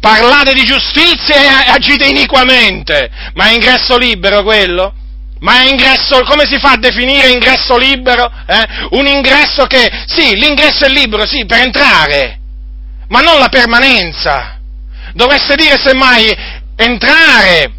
Parlate 0.00 0.54
di 0.54 0.64
giustizia 0.64 1.64
e 1.66 1.70
agite 1.70 2.06
iniquamente. 2.06 3.10
Ma 3.34 3.48
è 3.48 3.52
ingresso 3.52 3.96
libero 3.98 4.42
quello? 4.42 4.94
Ma 5.40 5.62
è 5.62 5.68
ingresso, 5.68 6.22
come 6.24 6.46
si 6.46 6.58
fa 6.58 6.72
a 6.72 6.78
definire 6.78 7.30
ingresso 7.30 7.76
libero? 7.76 8.30
Eh? 8.46 8.88
Un 8.90 9.06
ingresso 9.06 9.66
che, 9.66 9.88
sì, 10.06 10.34
l'ingresso 10.34 10.84
è 10.84 10.88
libero, 10.88 11.26
sì, 11.26 11.44
per 11.46 11.60
entrare, 11.60 12.38
ma 13.08 13.20
non 13.20 13.38
la 13.38 13.48
permanenza. 13.48 14.57
Dovreste 15.18 15.56
dire 15.56 15.76
semmai 15.76 16.32
entrare 16.76 17.72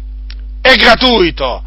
è 0.60 0.74
gratuito, 0.74 1.64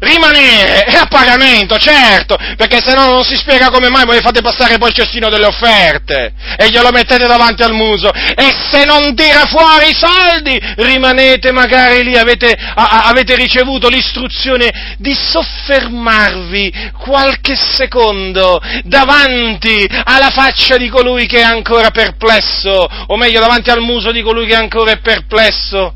rimanere 0.00 0.84
è 0.84 0.96
a 0.96 1.06
pagamento, 1.06 1.76
certo, 1.76 2.36
perché 2.56 2.80
se 2.80 2.94
no 2.94 3.06
non 3.06 3.24
si 3.24 3.36
spiega 3.36 3.70
come 3.70 3.90
mai 3.90 4.04
voi 4.04 4.20
fate 4.20 4.40
passare 4.40 4.78
poi 4.78 4.88
il 4.88 4.94
cestino 4.94 5.28
delle 5.28 5.46
offerte 5.46 6.32
e 6.56 6.68
glielo 6.70 6.90
mettete 6.90 7.26
davanti 7.26 7.62
al 7.62 7.72
muso. 7.72 8.10
E 8.10 8.54
se 8.70 8.84
non 8.84 9.14
tira 9.14 9.46
fuori 9.46 9.90
i 9.90 9.94
soldi 9.94 10.58
rimanete 10.76 11.52
magari 11.52 12.02
lì, 12.02 12.16
avete, 12.16 12.52
a, 12.52 13.04
avete 13.04 13.34
ricevuto 13.36 13.88
l'istruzione 13.88 14.96
di 14.98 15.14
soffermarvi 15.14 16.92
qualche 16.98 17.54
secondo 17.56 18.60
davanti 18.84 19.86
alla 20.04 20.30
faccia 20.30 20.76
di 20.76 20.88
colui 20.88 21.26
che 21.26 21.40
è 21.40 21.44
ancora 21.44 21.90
perplesso, 21.90 22.88
o 23.06 23.16
meglio 23.16 23.40
davanti 23.40 23.70
al 23.70 23.80
muso 23.80 24.12
di 24.12 24.22
colui 24.22 24.46
che 24.46 24.54
ancora 24.54 24.92
è 24.92 24.98
perplesso, 25.00 25.94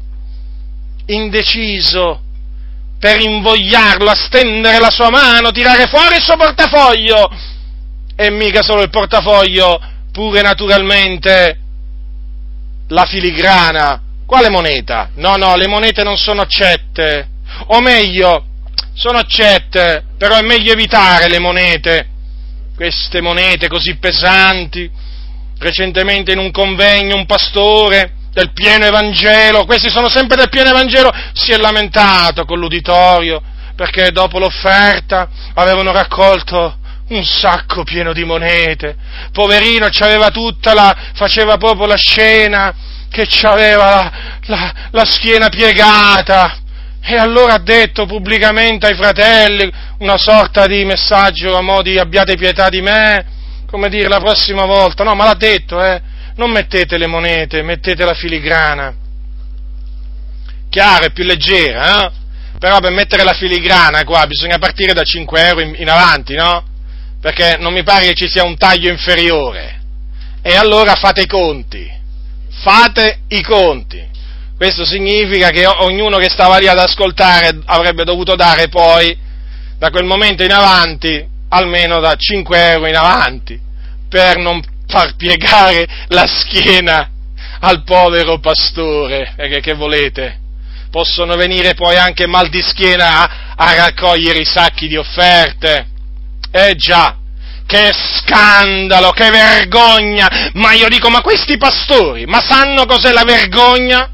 indeciso 1.06 2.23
per 3.04 3.20
invogliarlo 3.20 4.08
a 4.08 4.14
stendere 4.14 4.80
la 4.80 4.88
sua 4.88 5.10
mano, 5.10 5.50
tirare 5.50 5.88
fuori 5.88 6.16
il 6.16 6.22
suo 6.22 6.36
portafoglio. 6.36 7.30
E 8.16 8.30
mica 8.30 8.62
solo 8.62 8.80
il 8.80 8.88
portafoglio, 8.88 9.78
pure 10.10 10.40
naturalmente 10.40 11.58
la 12.88 13.04
filigrana. 13.04 14.00
Quale 14.24 14.48
moneta? 14.48 15.10
No, 15.16 15.36
no, 15.36 15.54
le 15.54 15.68
monete 15.68 16.02
non 16.02 16.16
sono 16.16 16.40
accette. 16.40 17.28
O 17.66 17.82
meglio, 17.82 18.46
sono 18.94 19.18
accette, 19.18 20.04
però 20.16 20.36
è 20.38 20.42
meglio 20.42 20.72
evitare 20.72 21.28
le 21.28 21.40
monete, 21.40 22.08
queste 22.74 23.20
monete 23.20 23.68
così 23.68 23.96
pesanti. 23.96 24.90
Recentemente 25.58 26.32
in 26.32 26.38
un 26.38 26.50
convegno 26.50 27.16
un 27.16 27.26
pastore 27.26 28.12
del 28.35 28.53
pieno 28.53 28.85
Evangelo, 28.85 29.64
questi 29.64 29.88
sono 29.88 30.11
sempre 30.11 30.37
del 30.37 30.51
pieno 30.51 30.68
Evangelo, 30.68 31.11
si 31.33 31.53
è 31.53 31.57
lamentato 31.57 32.44
con 32.44 32.59
l'uditorio 32.59 33.40
perché 33.75 34.11
dopo 34.11 34.38
l'offerta 34.38 35.29
avevano 35.55 35.92
raccolto 35.92 36.79
un 37.09 37.25
sacco 37.25 37.83
pieno 37.85 38.12
di 38.12 38.25
monete. 38.25 38.97
Poverino, 39.33 39.88
c'aveva 39.90 40.31
tutta 40.31 40.75
la, 40.75 40.97
faceva 41.14 41.57
proprio 41.57 41.87
la 41.87 41.97
scena 41.97 42.75
che 43.11 43.29
aveva 43.42 43.87
la, 43.87 44.12
la, 44.47 44.73
la 44.90 45.05
schiena 45.05 45.49
piegata. 45.49 46.59
E 47.07 47.16
allora 47.16 47.55
ha 47.55 47.59
detto 47.59 48.07
pubblicamente 48.07 48.87
ai 48.87 48.94
fratelli 48.94 49.70
una 49.99 50.16
sorta 50.16 50.66
di 50.66 50.85
messaggio 50.85 51.55
a 51.55 51.61
mo' 51.61 51.83
di 51.83 51.99
abbiate 51.99 52.35
pietà 52.37 52.70
di 52.70 52.81
me, 52.81 53.27
come 53.70 53.90
dire 53.90 54.09
la 54.09 54.20
prossima 54.20 54.64
volta, 54.64 55.05
no, 55.05 55.14
ma 55.14 55.25
l'ha 55.25 55.35
detto, 55.35 55.85
eh, 55.85 56.01
non 56.37 56.51
mettete 56.51 56.99
le 56.99 57.07
monete, 57.07 57.62
mettete 57.62 58.05
la 58.05 58.14
filigrana. 58.14 58.94
Chiaro, 60.68 61.07
è 61.07 61.12
più 61.12 61.25
leggera, 61.25 62.07
eh? 62.07 62.11
Però 62.59 62.81
per 62.81 62.92
mettere 62.92 63.25
la 63.25 63.33
filigrana 63.33 64.05
qua 64.05 64.27
bisogna 64.27 64.59
partire 64.59 64.92
da 64.92 65.03
5 65.03 65.47
euro 65.47 65.61
in, 65.61 65.75
in 65.77 65.88
avanti, 65.88 66.35
no? 66.35 66.64
Perché 67.20 67.57
non 67.59 67.73
mi 67.73 67.83
pare 67.83 68.07
che 68.07 68.14
ci 68.14 68.29
sia 68.29 68.44
un 68.44 68.57
taglio 68.57 68.90
inferiore. 68.90 69.81
E 70.42 70.55
allora 70.57 70.94
fate 70.94 71.23
i 71.23 71.27
conti. 71.27 71.90
Fate 72.51 73.20
i 73.29 73.42
conti. 73.42 74.12
Questo 74.57 74.85
significa 74.85 75.51
che 75.51 75.66
ognuno 75.66 76.18
che 76.18 76.31
stava 76.31 76.59
lì 76.59 76.68
ad 76.68 76.79
ascoltare 76.79 77.61
avrebbe 77.64 78.05
dovuto 78.05 78.37
dare 78.37 78.68
poi, 78.68 79.16
da 79.79 79.90
quel 79.90 80.05
momento 80.05 80.42
in 80.42 80.53
avanti, 80.53 81.27
almeno 81.49 82.01
da 82.01 82.14
5 82.16 82.70
euro 82.70 82.87
in 82.87 82.97
avanti, 82.97 83.61
per 84.09 84.38
non 84.38 84.61
far 84.87 85.16
piegare 85.16 85.87
la 86.09 86.27
schiena 86.27 87.11
al 87.61 87.83
povero 87.85 88.38
pastore, 88.38 89.33
perché 89.37 89.61
che 89.61 89.75
volete? 89.75 90.40
Possono 90.90 91.35
venire 91.35 91.75
poi 91.75 91.97
anche 91.97 92.27
mal 92.27 92.49
di 92.49 92.62
schiena 92.62 93.23
a, 93.23 93.55
a 93.57 93.75
raccogliere 93.75 94.38
i 94.38 94.44
sacchi 94.44 94.87
di 94.87 94.97
offerte. 94.97 95.87
Eh 96.53 96.75
già, 96.77 97.16
che 97.66 97.90
scandalo, 97.92 99.11
che 99.11 99.31
vergogna! 99.31 100.51
Ma 100.55 100.73
io 100.73 100.88
dico, 100.88 101.09
ma 101.11 101.20
questi 101.20 101.57
pastori, 101.57 102.27
ma 102.27 102.40
sanno 102.40 102.85
cos'è 102.87 103.12
la 103.12 103.25
vergogna? 103.25 104.11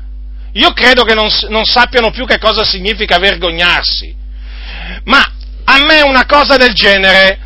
Io 0.53 0.73
credo 0.73 1.05
che 1.05 1.15
non, 1.15 1.29
non 1.49 1.65
sappiano 1.65 2.11
più 2.11 2.27
che 2.27 2.39
cosa 2.39 2.65
significa 2.65 3.19
vergognarsi. 3.19 4.15
Ma 5.05 5.33
a 5.65 5.85
me 5.85 6.01
una 6.03 6.27
cosa 6.27 6.57
del 6.57 6.73
genere 6.73 7.39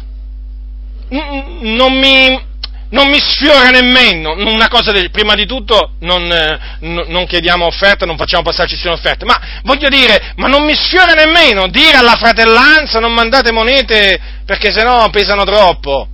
non 1.08 1.92
mi, 1.98 2.40
non 2.90 3.08
mi 3.08 3.18
sfiora 3.18 3.70
nemmeno. 3.70 4.32
Una 4.32 4.68
cosa 4.68 4.92
del, 4.92 5.10
prima 5.10 5.34
di 5.34 5.46
tutto 5.46 5.92
non, 6.00 6.30
eh, 6.30 6.58
non 6.80 7.26
chiediamo 7.26 7.66
offerte, 7.66 8.06
non 8.06 8.16
facciamo 8.16 8.42
passarci 8.42 8.76
su 8.76 8.88
offerte, 8.88 9.24
ma 9.24 9.38
voglio 9.62 9.88
dire, 9.88 10.32
ma 10.36 10.48
non 10.48 10.64
mi 10.64 10.74
sfiora 10.74 11.12
nemmeno 11.12 11.68
dire 11.68 11.96
alla 11.96 12.16
fratellanza 12.16 13.00
non 13.00 13.12
mandate 13.12 13.52
monete 13.52 14.20
perché 14.44 14.72
sennò 14.72 15.08
pesano 15.10 15.44
troppo 15.44 16.08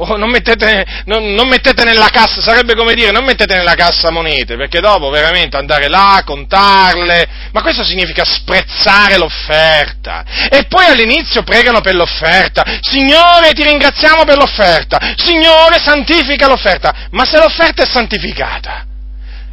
oh, 0.00 0.16
non, 0.16 0.30
mettete, 0.30 0.84
non, 1.04 1.34
non, 1.34 1.48
mettete, 1.48 1.84
nella 1.84 2.08
cassa, 2.08 2.40
sarebbe 2.40 2.74
come 2.74 2.94
dire, 2.94 3.10
non 3.10 3.24
mettete 3.24 3.54
nella 3.54 3.74
cassa 3.74 4.10
monete, 4.10 4.56
perché 4.56 4.80
dopo 4.80 5.10
veramente 5.10 5.56
andare 5.56 5.88
là, 5.88 6.22
contarle, 6.24 7.28
ma 7.52 7.62
questo 7.62 7.84
significa 7.84 8.24
sprezzare 8.24 9.18
l'offerta. 9.18 10.24
E 10.50 10.64
poi 10.68 10.86
all'inizio 10.86 11.42
pregano 11.42 11.80
per 11.80 11.94
l'offerta, 11.94 12.64
Signore 12.80 13.52
ti 13.52 13.62
ringraziamo 13.62 14.24
per 14.24 14.36
l'offerta, 14.36 14.98
Signore 15.16 15.78
santifica 15.78 16.46
l'offerta, 16.46 17.08
ma 17.10 17.24
se 17.24 17.38
l'offerta 17.38 17.82
è 17.82 17.86
santificata, 17.86 18.86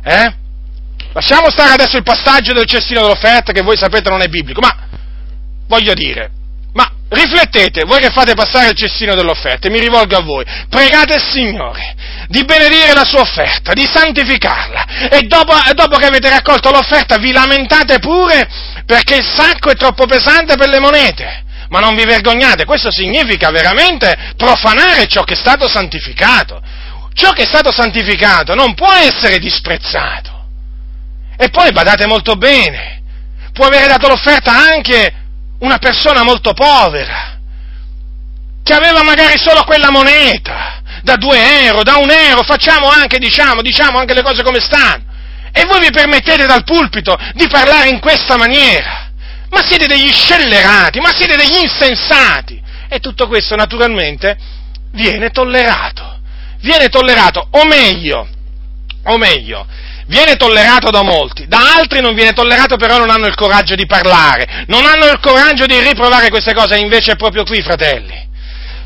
eh? 0.04 0.46
Lasciamo 1.14 1.50
stare 1.50 1.74
adesso 1.74 1.98
il 1.98 2.04
passaggio 2.04 2.54
del 2.54 2.66
cestino 2.66 3.02
dell'offerta 3.02 3.52
che 3.52 3.62
voi 3.62 3.76
sapete 3.76 4.10
non 4.10 4.22
è 4.22 4.28
biblico, 4.28 4.62
ma 4.62 4.88
voglio 5.68 5.94
dire, 5.94 6.30
Riflettete, 7.10 7.86
voi 7.86 8.00
che 8.00 8.10
fate 8.10 8.34
passare 8.34 8.70
il 8.70 8.76
cestino 8.76 9.16
dell'offerta, 9.16 9.70
mi 9.70 9.80
rivolgo 9.80 10.18
a 10.18 10.22
voi, 10.22 10.44
pregate 10.68 11.16
il 11.16 11.24
Signore 11.24 11.96
di 12.28 12.44
benedire 12.44 12.94
la 12.94 13.06
sua 13.06 13.22
offerta, 13.22 13.72
di 13.72 13.88
santificarla 13.90 15.10
e 15.10 15.22
dopo, 15.22 15.54
dopo 15.74 15.96
che 15.96 16.06
avete 16.06 16.30
raccolto 16.30 16.70
l'offerta 16.70 17.18
vi 17.18 17.32
lamentate 17.32 18.00
pure 18.00 18.46
perché 18.86 19.16
il 19.16 19.26
sacco 19.26 19.70
è 19.70 19.76
troppo 19.76 20.06
pesante 20.06 20.56
per 20.56 20.68
le 20.68 20.80
monete. 20.80 21.46
Ma 21.70 21.80
non 21.80 21.96
vi 21.96 22.06
vergognate, 22.06 22.66
questo 22.66 22.92
significa 22.92 23.52
veramente 23.52 24.34
profanare 24.38 25.06
ciò 25.08 25.24
che 25.24 25.34
è 25.34 25.38
stato 25.38 25.68
santificato. 25.68 26.62
Ciò 27.14 27.32
che 27.32 27.44
è 27.44 27.46
stato 27.46 27.72
santificato 27.72 28.54
non 28.54 28.74
può 28.74 28.92
essere 28.94 29.38
disprezzato. 29.40 30.46
E 31.38 31.50
poi 31.50 31.72
badate 31.72 32.06
molto 32.06 32.36
bene, 32.36 33.02
può 33.52 33.66
avere 33.66 33.88
dato 33.88 34.08
l'offerta 34.08 34.52
anche 34.52 35.27
una 35.60 35.78
persona 35.78 36.24
molto 36.24 36.54
povera, 36.54 37.38
che 38.64 38.74
aveva 38.74 39.04
magari 39.04 39.38
solo 39.38 39.64
quella 39.64 39.90
moneta, 39.90 40.82
da 41.04 41.16
due 41.16 41.66
euro, 41.66 41.84
da 41.84 41.98
un 41.98 42.10
euro, 42.10 42.44
facciamo 42.44 42.90
anche, 42.90 43.18
diciamo, 43.18 43.62
diciamo 43.62 43.98
anche 43.98 44.14
le 44.14 44.24
cose 44.24 44.44
come 44.44 44.60
stanno. 44.60 45.06
E 45.52 45.66
voi 45.66 45.80
vi 45.80 45.90
permettete 45.90 46.46
dal 46.46 46.64
pulpito 46.64 47.18
di 47.34 47.48
parlare 47.48 47.90
in 47.90 48.00
questa 48.00 48.36
maniera. 48.36 49.10
Ma 49.50 49.64
siete 49.64 49.88
degli 49.88 50.12
scellerati, 50.12 51.00
ma 51.00 51.14
siete 51.16 51.36
degli 51.36 51.58
insensati. 51.62 52.62
E 52.90 53.00
tutto 53.00 53.28
questo 53.28 53.56
naturalmente 53.56 54.38
viene 54.92 55.30
tollerato. 55.30 56.20
Viene 56.60 56.90
tollerato, 56.90 57.48
o 57.52 57.66
meglio, 57.66 58.28
o 59.04 59.18
meglio, 59.18 59.66
viene 60.08 60.36
tollerato 60.36 60.90
da 60.90 61.04
molti, 61.04 61.48
da 61.48 61.76
altri 61.78 62.02
non 62.02 62.16
viene 62.16 62.34
tollerato 62.34 62.76
però 62.78 62.98
non 62.98 63.10
hanno 63.10 63.28
il 63.28 63.36
coraggio 63.36 63.76
di 63.76 63.86
parlare, 63.86 64.66
non 64.68 64.86
hanno 64.86 65.06
il 65.08 65.20
coraggio 65.20 65.66
di 65.66 65.80
riprovare 65.80 66.30
queste 66.30 66.54
cose, 66.54 66.78
invece 66.78 67.14
è 67.14 67.16
proprio 67.16 67.44
qui, 67.44 67.62
fratelli. 67.62 68.26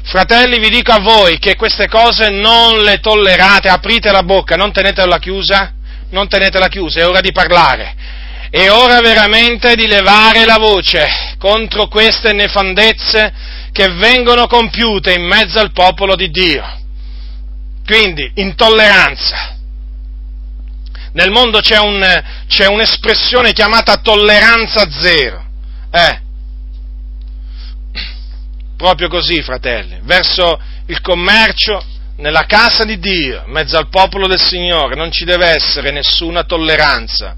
Fratelli, 0.04 0.60
vi 0.60 0.70
dico 0.70 0.92
a 0.92 1.00
voi 1.00 1.38
che 1.38 1.56
queste 1.56 1.88
cose 1.88 2.30
non 2.30 2.82
le 2.82 3.00
tollerate, 3.00 3.70
aprite 3.70 4.12
la 4.12 4.24
bocca, 4.24 4.56
non 4.56 4.72
tenetela 4.72 5.20
chiusa, 5.20 5.74
non 6.10 6.28
tenetela 6.28 6.68
chiusa, 6.68 7.02
è 7.02 7.08
ora 7.08 7.22
di 7.22 7.32
parlare. 7.32 7.96
È 8.50 8.70
ora 8.70 9.00
veramente 9.00 9.76
di 9.76 9.88
levare 9.88 10.44
la 10.44 10.58
voce 10.58 11.08
contro 11.38 11.88
queste 11.88 12.34
nefandezze 12.34 13.34
che 13.72 13.88
vengono 13.94 14.48
compiute 14.48 15.14
in 15.14 15.26
mezzo 15.26 15.60
al 15.60 15.72
popolo 15.72 16.16
di 16.16 16.30
Dio. 16.30 16.80
Quindi, 17.86 18.30
intolleranza, 18.36 19.61
nel 21.14 21.32
mondo 21.32 21.60
c'è, 21.60 21.78
un, 21.78 22.02
c'è 22.48 22.68
un'espressione 22.68 23.54
chiamata 23.54 23.98
tolleranza 23.98 24.90
zero. 24.90 25.46
Eh, 25.92 26.22
proprio 28.78 29.10
così, 29.10 29.42
fratelli, 29.42 30.00
verso 30.04 30.60
il 30.88 31.02
commercio, 31.02 31.84
nella 32.18 32.46
casa 32.46 32.86
di 32.86 33.00
Dio, 33.00 33.44
in 33.46 33.52
mezzo 33.52 33.78
al 33.78 33.90
popolo 33.90 34.28
del 34.28 34.40
Signore, 34.40 34.96
non 34.96 35.12
ci 35.12 35.26
deve 35.26 35.48
essere 35.48 35.92
nessuna 35.92 36.44
tolleranza, 36.44 37.36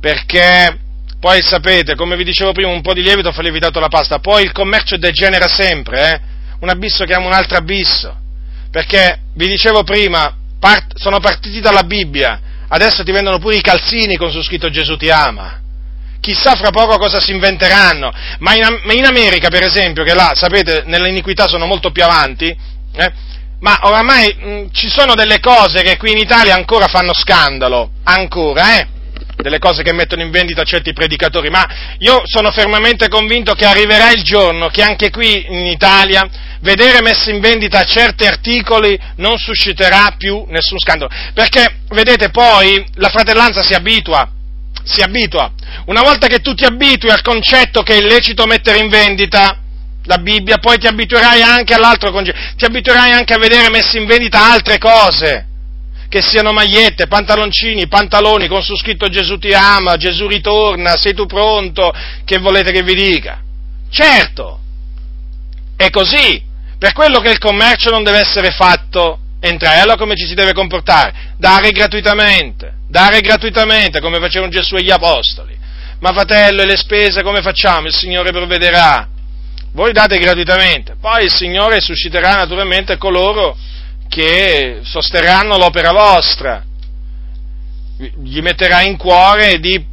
perché 0.00 0.78
poi 1.20 1.42
sapete, 1.42 1.94
come 1.94 2.16
vi 2.16 2.24
dicevo 2.24 2.52
prima, 2.52 2.70
un 2.70 2.80
po' 2.80 2.94
di 2.94 3.02
lievito 3.02 3.32
fa 3.32 3.42
lievitato 3.42 3.80
la 3.80 3.88
pasta, 3.88 4.18
poi 4.18 4.44
il 4.44 4.52
commercio 4.52 4.96
degenera 4.96 5.46
sempre, 5.46 6.12
eh? 6.12 6.20
un 6.60 6.68
abisso 6.68 7.04
chiama 7.04 7.26
un 7.26 7.32
altro 7.32 7.56
abisso, 7.56 8.16
perché 8.70 9.20
vi 9.34 9.46
dicevo 9.46 9.84
prima, 9.84 10.34
part- 10.58 10.96
sono 10.96 11.20
partiti 11.20 11.60
dalla 11.60 11.82
Bibbia, 11.82 12.40
adesso 12.68 13.02
ti 13.04 13.12
vendono 13.12 13.38
pure 13.38 13.56
i 13.56 13.60
calzini 13.60 14.16
con 14.16 14.30
su 14.30 14.42
scritto 14.42 14.70
Gesù 14.70 14.96
ti 14.96 15.10
ama. 15.10 15.60
Chissà 16.20 16.56
fra 16.56 16.70
poco 16.70 16.98
cosa 16.98 17.20
si 17.20 17.30
inventeranno, 17.30 18.12
ma 18.40 18.54
in, 18.54 18.80
in 18.90 19.04
America 19.04 19.48
per 19.48 19.62
esempio, 19.62 20.02
che 20.02 20.14
là, 20.14 20.32
sapete, 20.34 20.82
nell'iniquità 20.86 21.46
sono 21.46 21.66
molto 21.66 21.90
più 21.90 22.02
avanti, 22.02 22.46
eh? 22.92 23.12
ma 23.60 23.78
oramai 23.82 24.34
mh, 24.34 24.66
ci 24.72 24.88
sono 24.88 25.14
delle 25.14 25.40
cose 25.40 25.82
che 25.82 25.96
qui 25.96 26.12
in 26.12 26.18
Italia 26.18 26.54
ancora 26.54 26.86
fanno 26.86 27.14
scandalo, 27.14 27.90
ancora, 28.04 28.78
eh? 28.78 28.86
Delle 29.42 29.58
cose 29.58 29.82
che 29.82 29.92
mettono 29.92 30.22
in 30.22 30.30
vendita 30.30 30.64
certi 30.64 30.92
predicatori, 30.92 31.48
ma 31.48 31.66
io 31.98 32.22
sono 32.24 32.50
fermamente 32.50 33.08
convinto 33.08 33.54
che 33.54 33.64
arriverà 33.64 34.10
il 34.10 34.22
giorno 34.22 34.68
che 34.68 34.82
anche 34.82 35.10
qui 35.10 35.46
in 35.48 35.66
Italia 35.66 36.28
vedere 36.60 37.00
messi 37.02 37.30
in 37.30 37.40
vendita 37.40 37.84
certi 37.84 38.26
articoli 38.26 38.98
non 39.16 39.38
susciterà 39.38 40.14
più 40.18 40.44
nessun 40.48 40.78
scandalo, 40.78 41.10
perché 41.34 41.82
vedete 41.90 42.30
poi 42.30 42.84
la 42.94 43.08
fratellanza 43.08 43.62
si 43.62 43.74
abitua, 43.74 44.28
si 44.82 45.02
abitua. 45.02 45.52
Una 45.86 46.02
volta 46.02 46.26
che 46.26 46.40
tu 46.40 46.54
ti 46.54 46.64
abitui 46.64 47.10
al 47.10 47.22
concetto 47.22 47.82
che 47.82 47.94
è 47.94 47.98
illecito 47.98 48.44
mettere 48.46 48.78
in 48.78 48.88
vendita 48.88 49.60
la 50.04 50.18
Bibbia, 50.18 50.56
poi 50.56 50.78
ti 50.78 50.86
abituerai 50.86 51.42
anche 51.42 51.74
all'altro 51.74 52.10
concetto, 52.10 52.38
ti 52.56 52.64
abituerai 52.64 53.12
anche 53.12 53.34
a 53.34 53.38
vedere 53.38 53.70
messi 53.70 53.98
in 53.98 54.06
vendita 54.06 54.50
altre 54.50 54.78
cose 54.78 55.47
che 56.08 56.22
siano 56.22 56.52
magliette, 56.52 57.06
pantaloncini, 57.06 57.86
pantaloni 57.86 58.48
con 58.48 58.62
su 58.62 58.76
scritto 58.76 59.08
Gesù 59.08 59.38
ti 59.38 59.52
ama, 59.52 59.96
Gesù 59.96 60.26
ritorna, 60.26 60.96
sei 60.96 61.14
tu 61.14 61.26
pronto, 61.26 61.92
che 62.24 62.38
volete 62.38 62.72
che 62.72 62.82
vi 62.82 62.94
dica? 62.94 63.42
Certo, 63.90 64.60
è 65.76 65.90
così, 65.90 66.42
per 66.78 66.92
quello 66.92 67.20
che 67.20 67.30
il 67.30 67.38
commercio 67.38 67.90
non 67.90 68.02
deve 68.02 68.20
essere 68.20 68.50
fatto 68.50 69.18
entrare, 69.40 69.80
allora 69.80 69.96
come 69.96 70.16
ci 70.16 70.26
si 70.26 70.34
deve 70.34 70.52
comportare? 70.52 71.34
Dare 71.36 71.70
gratuitamente, 71.70 72.72
dare 72.88 73.20
gratuitamente, 73.20 74.00
come 74.00 74.18
facevano 74.18 74.50
Gesù 74.50 74.76
e 74.76 74.82
gli 74.82 74.90
Apostoli. 74.90 75.56
Ma 76.00 76.12
fratello, 76.12 76.62
e 76.62 76.66
le 76.66 76.76
spese 76.76 77.22
come 77.22 77.42
facciamo? 77.42 77.88
Il 77.88 77.94
Signore 77.94 78.30
provvederà. 78.30 79.08
Voi 79.72 79.92
date 79.92 80.18
gratuitamente, 80.18 80.96
poi 80.98 81.24
il 81.24 81.32
Signore 81.32 81.80
susciterà 81.80 82.36
naturalmente 82.36 82.96
coloro 82.96 83.56
che 84.08 84.80
sosterranno 84.82 85.56
l'opera 85.56 85.92
vostra, 85.92 86.64
gli 87.96 88.40
metterà 88.40 88.82
in 88.82 88.96
cuore 88.96 89.58
di 89.58 89.84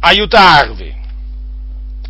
aiutarvi 0.00 0.96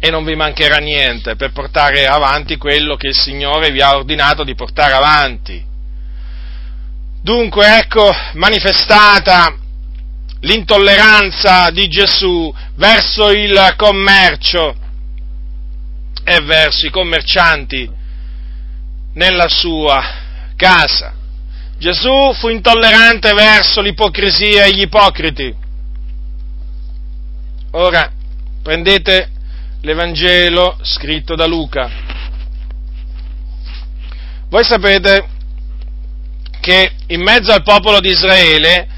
e 0.01 0.11
non 0.11 0.25
vi 0.25 0.37
mancherà 0.37 0.77
niente 0.77 1.35
per 1.35 1.53
portare 1.53 2.07
avanti 2.07 2.57
quello 2.57 2.97
che 2.97 3.09
il 3.09 3.17
Signore 3.17 3.71
vi 3.71 3.81
ha 3.81 3.97
ordinato 3.97 4.45
di 4.45 4.55
portare 4.55 4.93
avanti. 4.93 5.65
Dunque, 7.21 7.79
ecco, 7.79 8.11
manifestata 8.35 9.57
l'intolleranza 10.41 11.71
di 11.71 11.89
Gesù 11.89 12.55
verso 12.77 13.31
il 13.31 13.75
commercio 13.77 14.77
e 16.23 16.41
verso 16.43 16.87
i 16.87 16.91
commercianti 16.91 17.91
nella 19.15 19.49
sua 19.49 20.01
casa. 20.55 21.18
Gesù 21.79 22.33
fu 22.35 22.49
intollerante 22.49 23.33
verso 23.35 23.81
l'ipocrisia 23.81 24.65
e 24.65 24.75
gli 24.75 24.81
ipocriti. 24.81 25.55
Ora, 27.71 28.11
prendete 28.61 29.31
l'Evangelo 29.83 30.77
scritto 30.83 31.37
da 31.37 31.47
Luca. 31.47 31.89
Voi 34.51 34.65
sapete 34.65 35.29
che 36.61 36.91
in 37.07 37.23
mezzo 37.23 37.53
al 37.53 37.63
popolo 37.63 38.01
di 38.01 38.09
Israele 38.09 38.89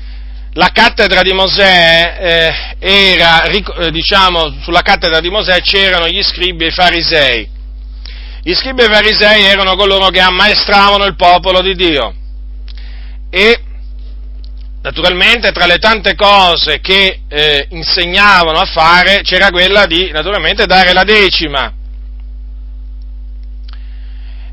la 0.55 0.70
cattedra 0.72 1.20
di 1.20 1.35
Mosè 1.35 2.16
eh, 2.18 2.76
era, 2.78 3.43
eh, 3.43 3.91
diciamo, 3.91 4.57
sulla 4.62 4.81
cattedra 4.81 5.20
di 5.20 5.28
Mosè 5.28 5.61
c'erano 5.61 6.09
gli 6.09 6.22
scribi 6.22 6.64
e 6.64 6.68
i 6.68 6.72
farisei. 6.72 7.49
Gli 8.43 8.55
scribi 8.55 8.81
e 8.81 8.87
i 8.87 8.93
farisei 8.93 9.45
erano 9.45 9.76
coloro 9.76 10.09
che 10.09 10.20
ammaestravano 10.20 11.05
il 11.05 11.14
popolo 11.14 11.61
di 11.61 11.74
Dio 11.74 12.14
e 13.31 13.62
naturalmente 14.83 15.53
tra 15.53 15.66
le 15.66 15.78
tante 15.78 16.14
cose 16.14 16.81
che 16.81 17.20
eh, 17.28 17.66
insegnavano 17.70 18.59
a 18.59 18.64
fare 18.64 19.20
c'era 19.22 19.51
quella 19.51 19.87
di 19.87 20.11
naturalmente 20.11 20.66
dare 20.66 20.93
la 20.93 21.05
decima. 21.05 21.72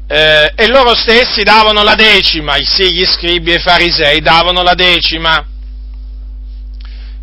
Eh, 0.10 0.54
e 0.56 0.68
loro 0.68 0.96
stessi 0.96 1.44
davano 1.44 1.84
la 1.84 1.96
decima, 1.96 2.56
sì, 2.62 2.94
gli 2.94 3.06
scribi 3.06 3.52
e 3.52 3.56
i 3.56 3.60
farisei 3.60 4.22
davano 4.22 4.62
la 4.62 4.74
decima. 4.74 5.46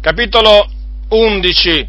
Capitolo 0.01 0.71
11. 1.09 1.89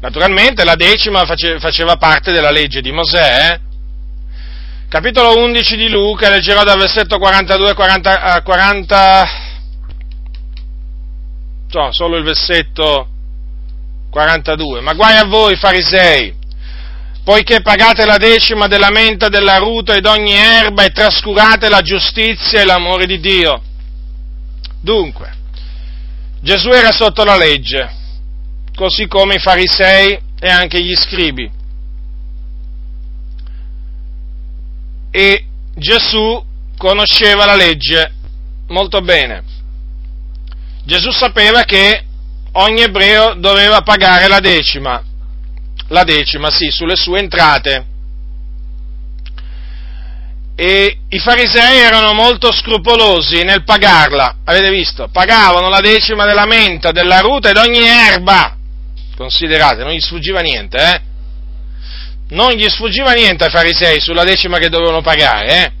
Naturalmente 0.00 0.64
la 0.64 0.74
decima 0.74 1.24
face, 1.26 1.58
faceva 1.58 1.96
parte 1.96 2.32
della 2.32 2.50
legge 2.50 2.80
di 2.80 2.92
Mosè, 2.92 3.50
eh? 3.50 3.60
Capitolo 4.88 5.36
11 5.42 5.76
di 5.76 5.88
Luca, 5.88 6.28
leggerò 6.28 6.62
dal 6.62 6.78
versetto 6.78 7.18
42 7.18 7.70
a 7.70 8.42
40, 8.42 9.28
no, 11.72 11.92
solo 11.92 12.16
il 12.16 12.24
versetto 12.24 13.08
42, 14.10 14.80
ma 14.80 14.94
guai 14.94 15.16
a 15.16 15.24
voi 15.24 15.56
farisei, 15.56 16.34
poiché 17.24 17.60
pagate 17.62 18.06
la 18.06 18.16
decima 18.16 18.68
della 18.68 18.90
menta, 18.90 19.28
della 19.28 19.58
ruta 19.58 19.94
ed 19.94 20.06
ogni 20.06 20.34
erba 20.34 20.84
e 20.84 20.90
trascurate 20.90 21.68
la 21.68 21.82
giustizia 21.82 22.60
e 22.60 22.64
l'amore 22.64 23.06
di 23.06 23.18
Dio. 23.18 23.60
Dunque, 24.80 25.34
Gesù 26.40 26.70
era 26.70 26.92
sotto 26.92 27.24
la 27.24 27.36
legge, 27.36 27.90
così 28.74 29.08
come 29.08 29.34
i 29.34 29.40
farisei 29.40 30.16
e 30.38 30.48
anche 30.48 30.80
gli 30.80 30.94
scribi. 30.94 31.50
E 35.16 35.44
Gesù 35.74 36.44
conosceva 36.76 37.46
la 37.46 37.54
legge 37.54 38.12
molto 38.68 39.00
bene. 39.00 39.42
Gesù 40.84 41.10
sapeva 41.10 41.62
che 41.62 42.04
ogni 42.52 42.82
ebreo 42.82 43.32
doveva 43.32 43.80
pagare 43.80 44.28
la 44.28 44.40
decima, 44.40 45.02
la 45.88 46.04
decima, 46.04 46.50
sì, 46.50 46.68
sulle 46.68 46.96
sue 46.96 47.20
entrate. 47.20 47.86
E 50.54 50.98
i 51.08 51.18
farisei 51.18 51.78
erano 51.78 52.12
molto 52.12 52.52
scrupolosi 52.52 53.42
nel 53.42 53.64
pagarla, 53.64 54.36
avete 54.44 54.68
visto? 54.68 55.08
Pagavano 55.10 55.70
la 55.70 55.80
decima 55.80 56.26
della 56.26 56.44
menta, 56.44 56.92
della 56.92 57.20
ruta 57.20 57.48
ed 57.48 57.56
ogni 57.56 57.86
erba. 57.86 58.54
Considerate, 59.16 59.82
non 59.82 59.92
gli 59.92 60.00
sfuggiva 60.00 60.40
niente, 60.40 60.76
eh? 60.76 61.00
Non 62.28 62.50
gli 62.52 62.68
sfuggiva 62.68 63.12
niente 63.12 63.44
ai 63.44 63.50
farisei 63.50 64.00
sulla 64.00 64.24
decima 64.24 64.58
che 64.58 64.68
dovevano 64.68 65.00
pagare, 65.00 65.48
eh? 65.48 65.72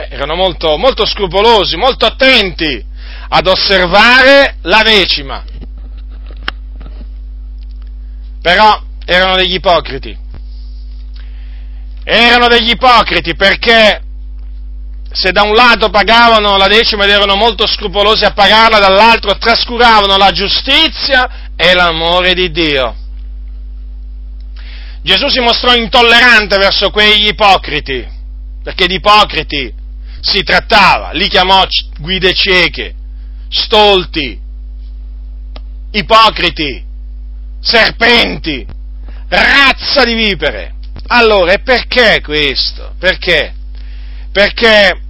Eh, 0.00 0.08
erano 0.10 0.34
molto, 0.34 0.76
molto 0.76 1.06
scrupolosi, 1.06 1.76
molto 1.76 2.04
attenti 2.04 2.84
ad 3.28 3.46
osservare 3.46 4.56
la 4.62 4.82
decima. 4.82 5.44
Però 8.42 8.82
erano 9.06 9.36
degli 9.36 9.54
ipocriti. 9.54 10.18
Erano 12.04 12.48
degli 12.48 12.70
ipocriti 12.70 13.34
perché 13.34 14.02
se 15.10 15.30
da 15.30 15.42
un 15.42 15.54
lato 15.54 15.90
pagavano 15.90 16.56
la 16.56 16.66
decima 16.66 17.04
ed 17.04 17.10
erano 17.10 17.36
molto 17.36 17.66
scrupolosi 17.66 18.24
a 18.24 18.32
pagarla, 18.32 18.78
dall'altro 18.78 19.38
trascuravano 19.38 20.16
la 20.16 20.32
giustizia 20.32 21.52
e 21.56 21.72
l'amore 21.72 22.34
di 22.34 22.50
Dio. 22.50 22.96
Gesù 25.04 25.28
si 25.28 25.40
mostrò 25.40 25.74
intollerante 25.74 26.56
verso 26.56 26.88
quegli 26.88 27.26
ipocriti, 27.26 28.08
perché 28.62 28.86
di 28.86 28.94
ipocriti 28.94 29.70
si 30.22 30.42
trattava, 30.42 31.10
li 31.12 31.28
chiamò 31.28 31.62
guide 32.00 32.32
cieche, 32.32 32.94
stolti, 33.50 34.40
ipocriti, 35.90 36.82
serpenti, 37.60 38.66
razza 39.28 40.04
di 40.04 40.14
vipere. 40.14 40.72
Allora, 41.08 41.52
e 41.52 41.58
perché 41.58 42.22
questo? 42.22 42.94
Perché? 42.98 43.52
Perché 44.32 45.00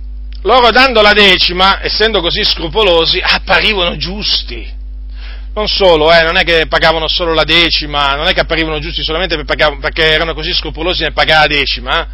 loro 0.43 0.71
dando 0.71 1.03
la 1.03 1.13
decima, 1.13 1.81
essendo 1.81 2.21
così 2.21 2.43
scrupolosi, 2.43 3.21
apparivano 3.23 3.97
giusti 3.97 4.69
non 5.55 5.69
solo, 5.69 6.13
eh, 6.13 6.23
non 6.23 6.37
è 6.37 6.43
che 6.43 6.67
pagavano 6.67 7.07
solo 7.09 7.33
la 7.33 7.45
decima, 7.45 8.15
non 8.15 8.27
è 8.27 8.33
che 8.33 8.41
apparivano 8.41 8.81
giusti 8.81 9.05
solamente 9.05 9.43
perché 9.45 10.05
erano 10.05 10.35
così 10.35 10.53
scrupolosi 10.53 11.03
nel 11.03 11.13
pagare 11.13 11.49
la 11.49 11.55
decima, 11.55 12.03
eh, 12.03 12.07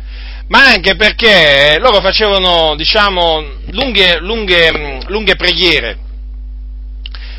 ma 0.49 0.67
anche 0.67 0.95
perché 0.95 1.79
loro 1.79 2.01
facevano, 2.01 2.75
diciamo, 2.77 3.43
lunghe, 3.71 4.19
lunghe, 4.19 5.01
lunghe 5.07 5.37
preghiere, 5.37 5.99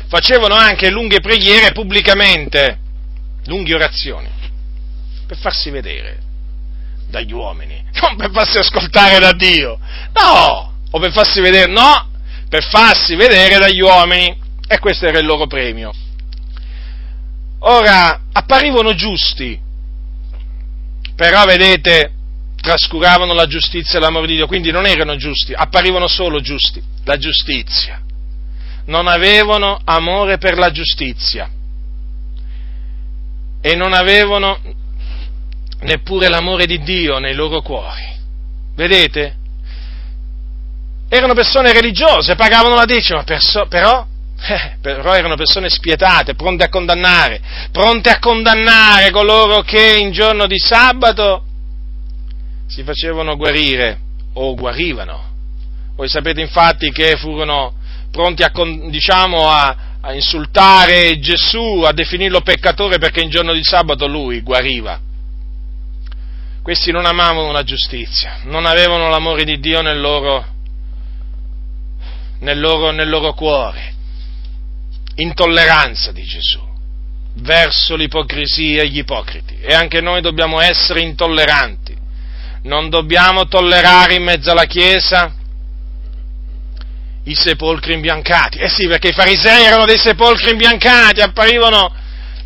facevano 0.08 0.54
anche 0.54 0.90
lunghe 0.90 1.20
preghiere 1.20 1.72
pubblicamente, 1.72 2.78
lunghe 3.46 3.74
orazioni, 3.74 4.28
per 5.26 5.36
farsi 5.36 5.70
vedere 5.70 6.18
dagli 7.08 7.32
uomini, 7.32 7.80
non 8.00 8.16
per 8.16 8.30
farsi 8.32 8.58
ascoltare 8.58 9.20
da 9.20 9.32
Dio, 9.32 9.78
no, 10.14 10.78
o 10.90 10.98
per 10.98 11.12
farsi 11.12 11.40
vedere, 11.40 11.70
no, 11.70 12.10
per 12.48 12.64
farsi 12.64 13.14
vedere 13.14 13.58
dagli 13.58 13.80
uomini, 13.80 14.41
e 14.66 14.78
questo 14.78 15.06
era 15.06 15.18
il 15.18 15.26
loro 15.26 15.46
premio. 15.46 15.92
Ora, 17.60 18.22
apparivano 18.32 18.94
giusti, 18.94 19.58
però 21.14 21.44
vedete, 21.44 22.12
trascuravano 22.60 23.34
la 23.34 23.46
giustizia 23.46 23.98
e 23.98 24.02
l'amore 24.02 24.26
di 24.26 24.34
Dio, 24.34 24.46
quindi 24.46 24.70
non 24.70 24.86
erano 24.86 25.16
giusti, 25.16 25.52
apparivano 25.52 26.08
solo 26.08 26.40
giusti, 26.40 26.82
la 27.04 27.16
giustizia. 27.16 28.00
Non 28.86 29.06
avevano 29.06 29.80
amore 29.84 30.38
per 30.38 30.58
la 30.58 30.72
giustizia 30.72 31.48
e 33.60 33.76
non 33.76 33.92
avevano 33.92 34.58
neppure 35.82 36.28
l'amore 36.28 36.66
di 36.66 36.82
Dio 36.82 37.18
nei 37.18 37.34
loro 37.34 37.62
cuori. 37.62 38.10
Vedete? 38.74 39.36
Erano 41.08 41.34
persone 41.34 41.72
religiose, 41.72 42.34
pagavano 42.34 42.74
la 42.74 42.86
decima, 42.86 43.24
però, 43.68 44.06
eh, 44.44 44.76
però 44.80 45.14
erano 45.14 45.36
persone 45.36 45.68
spietate, 45.68 46.34
pronte 46.34 46.64
a 46.64 46.68
condannare, 46.68 47.40
pronte 47.70 48.10
a 48.10 48.18
condannare 48.18 49.10
coloro 49.10 49.62
che 49.62 49.96
in 49.98 50.10
giorno 50.10 50.46
di 50.46 50.58
sabato 50.58 51.44
si 52.66 52.82
facevano 52.82 53.36
guarire 53.36 53.98
o 54.34 54.54
guarivano. 54.54 55.30
Voi 55.94 56.08
sapete 56.08 56.40
infatti 56.40 56.90
che 56.90 57.16
furono 57.16 57.74
pronti 58.10 58.42
a, 58.42 58.50
diciamo, 58.88 59.48
a, 59.48 59.76
a 60.00 60.12
insultare 60.12 61.18
Gesù, 61.20 61.82
a 61.86 61.92
definirlo 61.92 62.40
peccatore 62.40 62.98
perché 62.98 63.22
in 63.22 63.30
giorno 63.30 63.52
di 63.52 63.62
sabato 63.62 64.06
lui 64.08 64.40
guariva. 64.40 64.98
Questi 66.62 66.90
non 66.90 67.06
amavano 67.06 67.52
la 67.52 67.62
giustizia, 67.62 68.40
non 68.44 68.66
avevano 68.66 69.08
l'amore 69.08 69.44
di 69.44 69.58
Dio 69.58 69.82
nel 69.82 70.00
loro, 70.00 70.44
nel 72.40 72.58
loro, 72.58 72.90
nel 72.90 73.08
loro 73.08 73.34
cuore, 73.34 73.91
intolleranza 75.16 76.12
di 76.12 76.22
Gesù 76.22 76.60
verso 77.34 77.96
l'ipocrisia 77.96 78.82
e 78.82 78.88
gli 78.88 78.98
ipocriti. 78.98 79.56
E 79.60 79.74
anche 79.74 80.00
noi 80.00 80.20
dobbiamo 80.20 80.60
essere 80.60 81.00
intolleranti 81.00 81.92
non 82.62 82.88
dobbiamo 82.88 83.46
tollerare 83.48 84.14
in 84.14 84.22
mezzo 84.22 84.50
alla 84.50 84.64
Chiesa 84.64 85.34
i 87.24 87.34
sepolcri 87.34 87.94
imbiancati. 87.94 88.58
Eh 88.58 88.68
sì, 88.68 88.86
perché 88.86 89.08
i 89.08 89.12
farisei 89.12 89.64
erano 89.64 89.84
dei 89.84 89.98
sepolcri 89.98 90.50
imbiancati, 90.50 91.20
apparivano, 91.20 91.92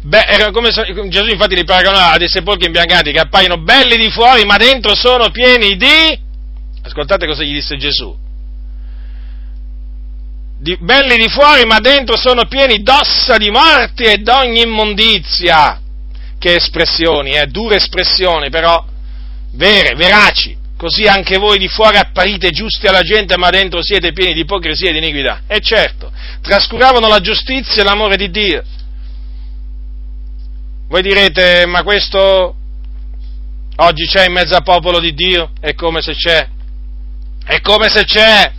beh, 0.02 0.24
era 0.26 0.50
come 0.50 0.70
Gesù 0.70 1.26
infatti 1.30 1.54
li 1.54 1.64
paragonava 1.64 2.12
a 2.12 2.18
dei 2.18 2.28
sepolcri 2.28 2.66
imbiancati 2.66 3.12
che 3.12 3.20
appaiono 3.20 3.58
belli 3.58 3.96
di 3.96 4.10
fuori, 4.10 4.44
ma 4.44 4.56
dentro 4.56 4.94
sono 4.94 5.30
pieni 5.30 5.76
di... 5.76 6.24
Ascoltate 6.82 7.26
cosa 7.26 7.42
gli 7.42 7.52
disse 7.52 7.76
Gesù. 7.76 8.24
Di, 10.58 10.76
belli 10.80 11.16
di 11.16 11.28
fuori, 11.28 11.64
ma 11.66 11.80
dentro 11.80 12.16
sono 12.16 12.46
pieni 12.46 12.82
d'ossa 12.82 13.36
di 13.36 13.50
morti 13.50 14.04
e 14.04 14.18
d'ogni 14.18 14.62
immondizia. 14.62 15.80
Che 16.38 16.54
espressioni, 16.54 17.32
eh, 17.32 17.46
dure 17.46 17.76
espressioni, 17.76 18.50
però 18.50 18.84
vere, 19.52 19.94
veraci, 19.94 20.56
così 20.76 21.04
anche 21.06 21.38
voi 21.38 21.58
di 21.58 21.68
fuori 21.68 21.96
apparite 21.96 22.50
giusti 22.50 22.86
alla 22.86 23.02
gente, 23.02 23.36
ma 23.36 23.50
dentro 23.50 23.82
siete 23.82 24.12
pieni 24.12 24.34
di 24.34 24.40
ipocrisia 24.40 24.90
e 24.90 24.92
di 24.92 24.98
iniquità. 24.98 25.42
E 25.46 25.60
certo, 25.60 26.10
trascuravano 26.42 27.08
la 27.08 27.20
giustizia 27.20 27.82
e 27.82 27.84
l'amore 27.84 28.16
di 28.16 28.30
Dio. 28.30 28.62
Voi 30.88 31.02
direte, 31.02 31.66
ma 31.66 31.82
questo 31.82 32.54
oggi 33.76 34.06
c'è 34.06 34.26
in 34.26 34.32
mezzo 34.32 34.54
al 34.54 34.62
popolo 34.62 35.00
di 35.00 35.14
Dio? 35.14 35.50
È 35.58 35.74
come 35.74 36.00
se 36.00 36.14
c'è. 36.14 36.48
È 37.44 37.60
come 37.60 37.88
se 37.88 38.04
c'è. 38.04 38.52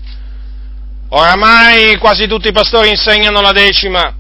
Oramai 1.10 1.98
quasi 1.98 2.28
tutti 2.28 2.50
i 2.50 2.54
pastori 2.54 2.90
insegnano 2.90 3.42
la 3.42 3.52
decima, 3.52 4.16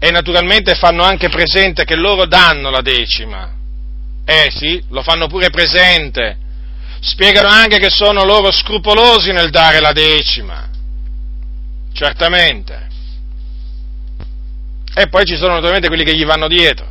e 0.00 0.10
naturalmente 0.10 0.74
fanno 0.74 1.02
anche 1.02 1.28
presente 1.28 1.84
che 1.84 1.96
loro 1.96 2.26
danno 2.26 2.70
la 2.70 2.80
decima. 2.80 3.52
Eh 4.24 4.48
sì, 4.54 4.82
lo 4.90 5.02
fanno 5.02 5.26
pure 5.26 5.50
presente. 5.50 6.36
Spiegano 7.00 7.48
anche 7.48 7.78
che 7.78 7.90
sono 7.90 8.24
loro 8.24 8.52
scrupolosi 8.52 9.32
nel 9.32 9.50
dare 9.50 9.80
la 9.80 9.92
decima. 9.92 10.68
Certamente. 11.92 12.86
E 14.94 15.08
poi 15.08 15.24
ci 15.24 15.36
sono 15.36 15.54
naturalmente 15.54 15.88
quelli 15.88 16.04
che 16.04 16.14
gli 16.14 16.24
vanno 16.24 16.46
dietro. 16.46 16.86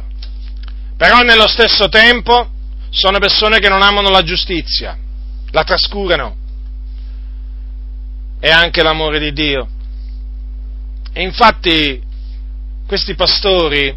Però 0.98 1.20
nello 1.20 1.48
stesso 1.48 1.88
tempo 1.90 2.50
sono 2.90 3.20
persone 3.20 3.60
che 3.60 3.70
non 3.70 3.82
amano 3.82 4.10
la 4.10 4.24
giustizia, 4.24 4.98
la 5.52 5.64
trascurano 5.64 6.36
e 8.40 8.50
anche 8.50 8.84
l'amore 8.84 9.20
di 9.20 9.34
Dio. 9.34 9.68
E 11.14 11.24
infatti 11.24 12.02
questi 12.86 13.16
pastori 13.16 13.96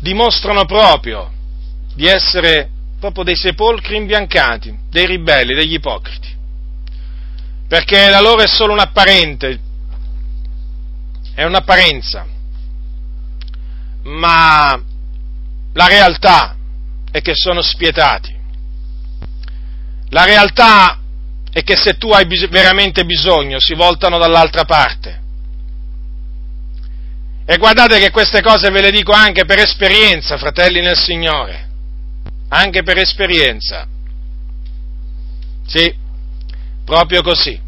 dimostrano 0.00 0.64
proprio 0.64 1.30
di 1.94 2.06
essere 2.06 2.70
proprio 2.98 3.24
dei 3.24 3.36
sepolcri 3.36 3.96
imbiancati, 3.96 4.76
dei 4.90 5.06
ribelli, 5.06 5.54
degli 5.54 5.74
ipocriti, 5.74 6.36
perché 7.68 8.08
la 8.08 8.20
loro 8.20 8.42
è 8.42 8.48
solo 8.48 8.72
un'apparente, 8.72 9.60
è 11.34 11.44
un'apparenza, 11.44 12.26
ma 14.02 14.82
la 15.72 15.86
realtà 15.86 16.56
è 17.10 17.20
che 17.20 17.34
sono 17.34 17.62
spietati. 17.62 18.36
La 20.10 20.24
realtà 20.24 20.98
è 21.52 21.62
che 21.62 21.76
se 21.76 21.96
tu 21.96 22.10
hai 22.10 22.26
bis- 22.26 22.48
veramente 22.48 23.04
bisogno 23.04 23.58
si 23.60 23.74
voltano 23.74 24.18
dall'altra 24.18 24.64
parte 24.64 25.26
e 27.50 27.56
guardate 27.56 27.98
che 27.98 28.10
queste 28.10 28.42
cose 28.42 28.68
ve 28.70 28.82
le 28.82 28.90
dico 28.90 29.12
anche 29.12 29.46
per 29.46 29.58
esperienza, 29.58 30.36
fratelli 30.36 30.82
nel 30.82 30.98
Signore, 30.98 31.66
anche 32.48 32.82
per 32.82 32.98
esperienza. 32.98 33.86
Sì, 35.66 35.94
proprio 36.84 37.22
così. 37.22 37.58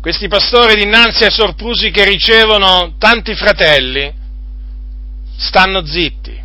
Questi 0.00 0.26
pastori 0.26 0.82
dinanzi 0.82 1.24
ai 1.24 1.30
sorprusi 1.30 1.90
che 1.90 2.06
ricevono 2.06 2.94
tanti 2.96 3.34
fratelli 3.34 4.10
stanno 5.36 5.84
zitti, 5.84 6.42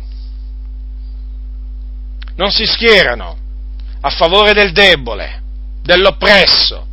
non 2.38 2.50
si 2.50 2.64
schierano 2.66 3.36
a 4.00 4.10
favore 4.10 4.52
del 4.52 4.72
debole, 4.72 5.42
dell'oppresso, 5.82 6.86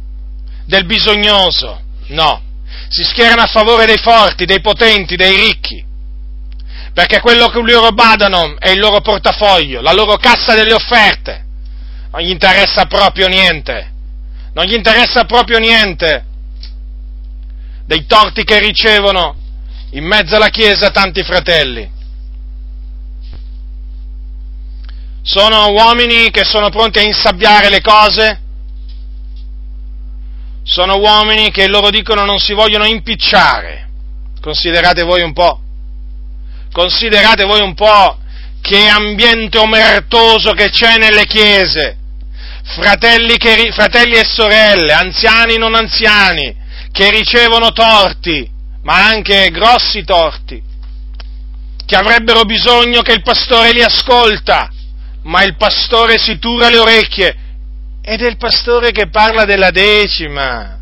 del 0.65 0.85
bisognoso, 0.85 1.81
no, 2.07 2.41
si 2.89 3.03
schierano 3.03 3.43
a 3.43 3.47
favore 3.47 3.85
dei 3.85 3.99
forti, 3.99 4.45
dei 4.45 4.59
potenti, 4.59 5.15
dei 5.15 5.35
ricchi, 5.35 5.85
perché 6.93 7.19
quello 7.19 7.49
che 7.49 7.61
loro 7.61 7.91
badano 7.91 8.57
è 8.57 8.69
il 8.69 8.79
loro 8.79 9.01
portafoglio, 9.01 9.81
la 9.81 9.93
loro 9.93 10.17
cassa 10.17 10.55
delle 10.55 10.73
offerte. 10.73 11.43
Non 12.11 12.21
gli 12.21 12.29
interessa 12.29 12.85
proprio 12.85 13.27
niente, 13.27 13.91
non 14.53 14.65
gli 14.65 14.73
interessa 14.73 15.25
proprio 15.25 15.59
niente 15.59 16.25
dei 17.85 18.05
torti 18.07 18.43
che 18.43 18.57
ricevono 18.59 19.35
in 19.91 20.05
mezzo 20.05 20.37
alla 20.37 20.49
Chiesa 20.49 20.89
tanti 20.89 21.21
fratelli. 21.23 21.91
Sono 25.25 25.71
uomini 25.71 26.29
che 26.29 26.45
sono 26.45 26.69
pronti 26.69 26.99
a 26.99 27.03
insabbiare 27.03 27.69
le 27.69 27.81
cose 27.81 28.39
sono 30.65 30.97
uomini 30.97 31.51
che 31.51 31.67
loro 31.67 31.91
dicono 31.91 32.25
non 32.25 32.39
si 32.39 32.53
vogliono 32.53 32.85
impicciare. 32.85 33.87
Considerate 34.41 35.03
voi 35.03 35.21
un 35.21 35.31
po', 35.31 35.59
considerate 36.71 37.45
voi 37.45 37.61
un 37.61 37.75
po' 37.75 38.17
che 38.61 38.87
ambiente 38.87 39.59
omertoso 39.59 40.53
che 40.53 40.69
c'è 40.69 40.97
nelle 40.97 41.25
chiese. 41.25 41.97
Fratelli, 42.63 43.37
che, 43.37 43.71
fratelli 43.73 44.15
e 44.15 44.25
sorelle, 44.25 44.91
anziani 44.91 45.53
e 45.53 45.57
non 45.59 45.75
anziani, 45.75 46.55
che 46.91 47.11
ricevono 47.11 47.71
torti, 47.71 48.49
ma 48.81 49.05
anche 49.05 49.51
grossi 49.51 50.03
torti, 50.03 50.61
che 51.85 51.95
avrebbero 51.95 52.41
bisogno 52.41 53.03
che 53.03 53.13
il 53.13 53.21
pastore 53.21 53.71
li 53.71 53.83
ascolta, 53.83 54.71
ma 55.25 55.43
il 55.43 55.55
pastore 55.55 56.17
si 56.17 56.37
tura 56.39 56.69
le 56.69 56.77
orecchie 56.77 57.35
ed 58.01 58.21
è 58.21 58.27
il 58.27 58.37
pastore 58.37 58.91
che 58.91 59.09
parla 59.09 59.45
della 59.45 59.71
decima. 59.71 60.73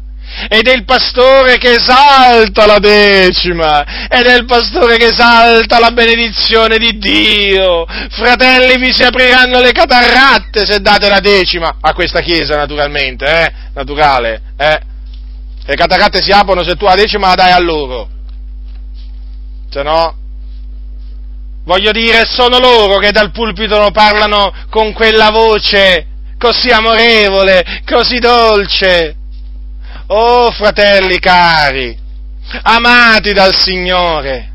ed 0.50 0.68
è 0.68 0.74
il 0.74 0.84
pastore 0.84 1.58
che 1.58 1.76
esalta 1.76 2.66
la 2.66 2.80
decima, 2.80 4.08
ed 4.08 4.26
è 4.26 4.36
il 4.36 4.46
pastore 4.46 4.98
che 4.98 5.08
esalta 5.08 5.80
la 5.80 5.91
benedizione 5.91 6.78
di 6.78 6.98
Dio. 6.98 7.86
Fratelli, 8.10 8.78
vi 8.78 8.91
si 8.91 9.04
apriranno 9.04 9.60
le 9.60 9.72
catarratte 9.72 10.66
se 10.66 10.80
date 10.80 11.08
la 11.08 11.20
decima 11.20 11.78
a 11.80 11.94
questa 11.94 12.22
chiesa, 12.22 12.56
naturalmente, 12.56 13.26
eh? 13.26 13.54
Naturale, 13.74 14.41
eh? 14.58 14.80
Le 15.66 15.76
catarratte 15.76 16.22
si 16.22 16.32
aprono 16.32 16.64
se 16.64 16.76
tu 16.76 16.86
la 16.86 16.96
decima 16.96 17.28
la 17.28 17.36
dai 17.36 17.52
a 17.52 17.60
loro. 17.60 18.10
Se 19.70 19.82
no, 19.84 20.22
voglio 21.66 21.91
dire, 21.91 22.24
sono 22.26 22.59
loro 22.59 22.97
che 22.97 23.11
dal 23.11 23.32
pulpito 23.32 23.89
parlano 23.91 24.53
con 24.70 24.93
quella 24.93 25.30
voce 25.30 26.07
così 26.38 26.70
amorevole, 26.70 27.82
così 27.86 28.20
dolce. 28.20 29.16
Oh 30.07 30.51
fratelli 30.51 31.18
cari, 31.20 31.97
amati 32.64 33.32
dal 33.32 33.55
Signore, 33.55 34.51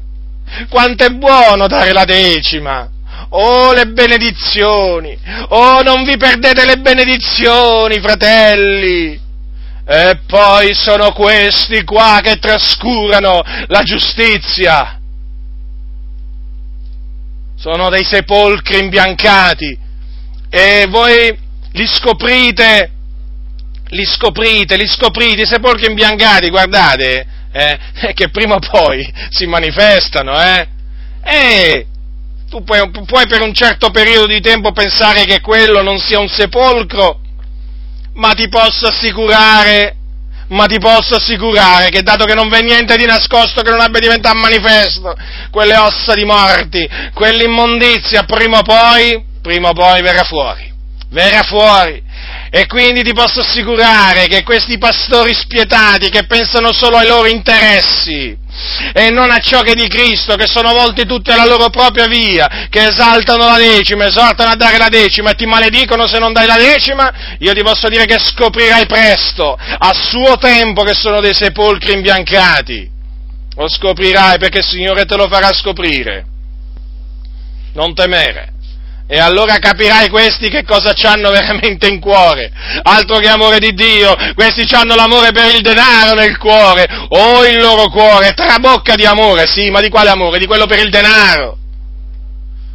quanto 0.69 1.05
è 1.05 1.09
buono 1.09 1.67
dare 1.67 1.93
la 1.93 2.05
decima. 2.05 2.91
Oh, 3.31 3.75
le 3.75 3.87
benedizioni! 3.89 5.19
Oh, 5.49 5.83
non 5.83 6.03
vi 6.03 6.17
perdete 6.17 6.65
le 6.65 6.77
benedizioni, 6.77 8.01
fratelli! 8.01 9.21
E 9.87 10.21
poi 10.27 10.73
sono 10.75 11.13
questi 11.13 11.85
qua 11.85 12.21
che 12.23 12.39
trascurano 12.39 13.43
la 13.67 13.83
giustizia. 13.83 14.98
Sono 17.59 17.91
dei 17.91 18.05
sepolcri 18.05 18.79
imbiancati. 18.79 19.77
E 20.49 20.87
voi 20.89 21.37
li 21.73 21.87
scoprite, 21.87 22.91
li 23.89 24.05
scoprite, 24.05 24.77
li 24.77 24.87
scoprite, 24.87 25.43
i 25.43 25.47
sepolcri 25.47 25.87
imbiancati, 25.87 26.51
guardate, 26.51 27.27
eh, 27.53 27.79
che 28.15 28.31
prima 28.31 28.55
o 28.55 28.59
poi 28.61 29.13
si 29.31 29.47
manifestano, 29.47 30.41
eh? 30.41 30.69
E 31.23 31.87
tu 32.49 32.63
puoi, 32.63 32.91
puoi 33.05 33.27
per 33.27 33.43
un 33.43 33.53
certo 33.53 33.91
periodo 33.91 34.27
di 34.27 34.41
tempo 34.41 34.73
pensare 34.73 35.25
che 35.25 35.41
quello 35.41 35.83
non 35.83 35.99
sia 35.99 36.19
un 36.19 36.29
sepolcro, 36.29 37.21
ma 38.15 38.33
ti 38.35 38.49
posso 38.49 38.87
assicurare, 38.87 39.97
ma 40.49 40.67
ti 40.67 40.79
posso 40.79 41.17
assicurare 41.17 41.89
che 41.91 42.03
dato 42.03 42.25
che 42.25 42.35
non 42.35 42.49
v'è 42.49 42.63
niente 42.63 42.97
di 42.97 43.05
nascosto 43.05 43.63
che 43.63 43.71
non 43.71 43.81
abbia 43.81 44.01
diventato 44.01 44.37
manifesto, 44.37 45.15
quelle 45.51 45.77
ossa 45.77 46.15
di 46.15 46.25
morti, 46.25 46.89
quell'immondizia, 47.13 48.23
prima 48.25 48.59
o 48.59 48.63
poi, 48.63 49.25
prima 49.43 49.71
o 49.71 49.73
poi 49.73 50.03
verrà 50.03 50.25
fuori, 50.25 50.73
verrà 51.11 51.43
fuori. 51.43 52.03
E 52.51 52.67
quindi 52.67 53.03
ti 53.03 53.13
posso 53.13 53.41
assicurare 53.41 54.27
che 54.27 54.43
questi 54.43 54.79
pastori 54.79 55.35
spietati 55.35 56.09
che 56.09 56.27
pensano 56.27 56.73
solo 56.73 56.97
ai 56.97 57.07
loro 57.07 57.29
interessi, 57.29 58.37
e 58.93 59.11
non 59.11 59.31
a 59.31 59.39
ciò 59.39 59.61
che 59.61 59.73
è 59.73 59.75
di 59.75 59.87
Cristo, 59.87 60.35
che 60.35 60.47
sono 60.47 60.73
volti 60.73 61.05
tutti 61.05 61.31
alla 61.31 61.45
loro 61.45 61.69
propria 61.69 62.07
via, 62.07 62.67
che 62.71 62.87
esaltano 62.87 63.45
la 63.45 63.59
decima, 63.59 64.07
esortano 64.07 64.51
a 64.51 64.57
dare 64.57 64.79
la 64.79 64.89
decima 64.89 65.31
e 65.31 65.35
ti 65.35 65.47
maledicono 65.47 66.07
se 66.07 66.19
non 66.19 66.33
dai 66.33 66.47
la 66.47 66.57
decima, 66.57 67.37
io 67.39 67.53
ti 67.53 67.63
posso 67.63 67.89
dire 67.89 68.07
che 68.07 68.19
scoprirai 68.19 68.87
presto, 68.87 69.55
a 69.55 69.93
suo 69.93 70.37
tempo, 70.39 70.83
che 70.83 70.95
sono 70.95 71.21
dei 71.21 71.35
sepolcri 71.35 71.93
imbiancati. 71.93 72.97
Lo 73.57 73.69
scoprirai 73.69 74.39
perché 74.39 74.59
il 74.59 74.65
Signore 74.65 75.05
te 75.05 75.17
lo 75.17 75.29
farà 75.29 75.53
scoprire. 75.53 76.25
Non 77.75 77.95
temere 77.95 78.57
e 79.11 79.19
allora 79.19 79.57
capirai 79.59 80.11
questi 80.11 80.51
che 80.51 80.65
cosa 80.65 80.93
hanno 81.05 81.31
veramente 81.31 81.89
in 81.89 81.99
cuore. 81.99 82.53
Altro 82.83 83.17
che 83.17 83.29
amore 83.29 83.59
di 83.59 83.73
Dio, 83.73 84.15
questi 84.35 84.67
hanno 84.75 84.95
l'amore 84.95 85.33
per 85.33 85.55
il 85.55 85.63
denaro 85.63 86.13
nel 86.13 86.37
cuore, 86.37 86.87
o 87.09 87.47
il 87.47 87.59
loro 87.59 87.89
cuore 87.89 88.35
trabocca 88.35 88.97
di 88.97 89.07
amore, 89.07 89.47
sì, 89.47 89.71
ma 89.71 89.81
di 89.81 89.89
quale 89.89 90.11
amore? 90.11 90.39
Di 90.39 90.47
quello 90.47 90.67
per 90.67 90.81
il 90.81 90.91
denaro. 90.91 91.57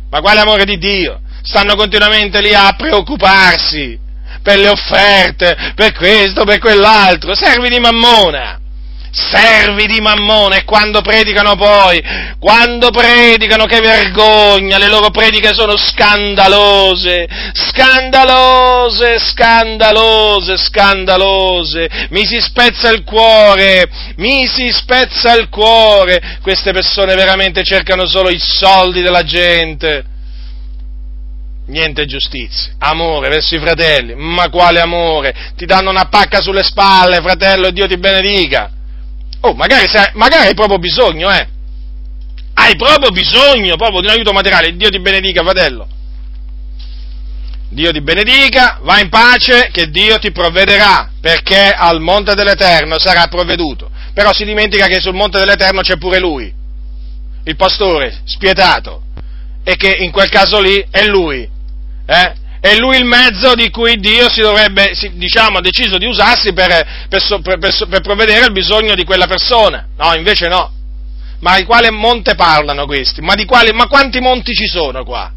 Ma 0.10 0.22
quale 0.22 0.40
amore 0.40 0.66
di 0.66 0.80
Dio? 0.80 1.22
Stanno 1.44 1.76
continuamente 1.76 2.42
lì 2.42 2.54
a 2.54 2.74
preoccuparsi 2.76 4.00
per 4.42 4.58
le 4.58 4.70
offerte, 4.70 5.56
per 5.76 5.94
questo, 5.94 6.46
per 6.46 6.58
quell'altro, 6.58 7.36
servi 7.36 7.70
di 7.70 7.80
mammona 7.80 8.58
servi 9.14 9.86
di 9.86 10.02
mammone, 10.02 10.64
quando 10.64 11.02
predicano 11.02 11.56
poi, 11.56 12.02
quando 12.40 12.90
predicano 12.90 13.66
che 13.66 13.80
vergogna, 13.80 14.80
le 14.80 14.90
loro 14.90 15.12
prediche 15.12 15.54
sono 15.54 15.78
scandalose, 15.78 17.28
scandalose, 17.54 19.20
scandalose, 19.20 20.58
scandalose, 20.58 22.08
mi 22.10 22.26
si 22.26 22.40
spezza 22.40 22.90
il 22.90 23.04
cuore, 23.04 23.88
mi 24.16 24.48
si 24.48 24.72
spezza 24.72 25.36
il 25.36 25.48
cuore, 25.50 26.40
queste 26.42 26.72
persone 26.72 27.14
veramente 27.14 27.64
cercano 27.64 28.08
solo 28.08 28.30
i 28.30 28.40
soldi 28.40 29.02
della 29.04 29.24
gente. 29.24 30.06
Niente 31.66 32.06
giustizia, 32.06 32.74
amore 32.80 33.30
verso 33.30 33.56
i 33.56 33.60
fratelli, 33.60 34.16
ma 34.16 34.50
quale 34.50 34.82
amore? 34.82 35.34
Ti 35.56 35.66
danno 35.66 35.92
una 35.92 36.10
pacca 36.10 36.42
sulle 36.42 36.64
spalle, 36.64 37.22
fratello, 37.22 37.70
Dio 37.70 37.88
ti 37.88 37.98
benedica. 37.98 38.70
Oh, 39.46 39.54
magari, 39.56 39.86
magari 40.14 40.48
hai 40.48 40.54
proprio 40.54 40.78
bisogno, 40.78 41.30
eh. 41.30 41.48
Hai 42.54 42.76
proprio 42.78 43.10
bisogno 43.10 43.76
proprio 43.76 44.00
di 44.00 44.08
un 44.08 44.14
aiuto 44.14 44.32
materiale. 44.32 44.76
Dio 44.76 44.90
ti 44.90 45.02
benedica, 45.02 45.44
fratello. 45.44 45.88
Dio 47.70 47.92
ti 47.92 48.02
benedica, 48.02 48.80
va 48.84 49.00
in 49.00 49.10
pace, 49.10 49.70
che 49.72 49.90
Dio 49.90 50.18
ti 50.20 50.32
provvederà, 50.32 51.12
perché 51.20 51.72
al 51.72 52.00
monte 52.00 52.36
dell'Eterno 52.36 53.00
sarà 53.00 53.28
provveduto. 53.28 53.90
Però 54.14 54.32
si 54.32 54.46
dimentica 54.46 54.86
che 54.86 55.02
sul 55.02 55.16
monte 55.16 55.40
dell'Eterno 55.40 55.82
c'è 55.82 55.98
pure 55.98 56.20
lui, 56.20 56.54
il 57.44 57.56
pastore 57.58 58.22
spietato, 58.26 59.02
e 59.64 59.76
che 59.76 59.92
in 60.00 60.12
quel 60.12 60.30
caso 60.30 60.62
lì 60.62 60.86
è 60.90 61.04
lui, 61.06 61.50
eh? 62.06 62.34
È 62.64 62.78
lui 62.78 62.96
il 62.96 63.04
mezzo 63.04 63.56
di 63.56 63.70
cui 63.70 63.98
Dio 63.98 64.30
si 64.30 64.40
dovrebbe, 64.40 64.94
diciamo, 65.16 65.58
ha 65.58 65.62
deciso 65.62 65.98
di 65.98 66.06
usarsi 66.06 66.54
per, 66.54 66.70
per, 67.10 67.22
per, 67.42 67.88
per, 67.90 68.00
provvedere 68.00 68.46
al 68.46 68.54
bisogno 68.54 68.96
di 68.96 69.04
quella 69.04 69.28
persona. 69.28 69.88
No, 69.98 70.14
invece 70.14 70.48
no. 70.48 70.72
Ma 71.42 71.58
di 71.58 71.66
quale 71.66 71.92
monte 71.92 72.36
parlano 72.36 72.86
questi? 72.86 73.20
Ma, 73.20 73.36
quali, 73.46 73.74
ma 73.74 73.88
quanti 73.88 74.22
monti 74.22 74.54
ci 74.54 74.66
sono 74.66 75.04
qua? 75.04 75.30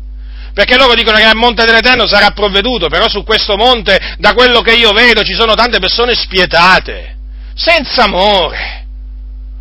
Perché 0.55 0.77
loro 0.77 0.95
dicono 0.95 1.17
che 1.17 1.25
al 1.25 1.35
monte 1.35 1.65
dell'Eterno 1.65 2.07
sarà 2.07 2.31
provveduto, 2.31 2.87
però 2.87 3.09
su 3.09 3.25
questo 3.25 3.57
monte, 3.57 4.15
da 4.19 4.33
quello 4.33 4.61
che 4.61 4.75
io 4.75 4.93
vedo, 4.93 5.25
ci 5.25 5.35
sono 5.35 5.55
tante 5.55 5.81
persone 5.81 6.15
spietate, 6.15 7.17
senza 7.57 8.05
amore. 8.05 8.87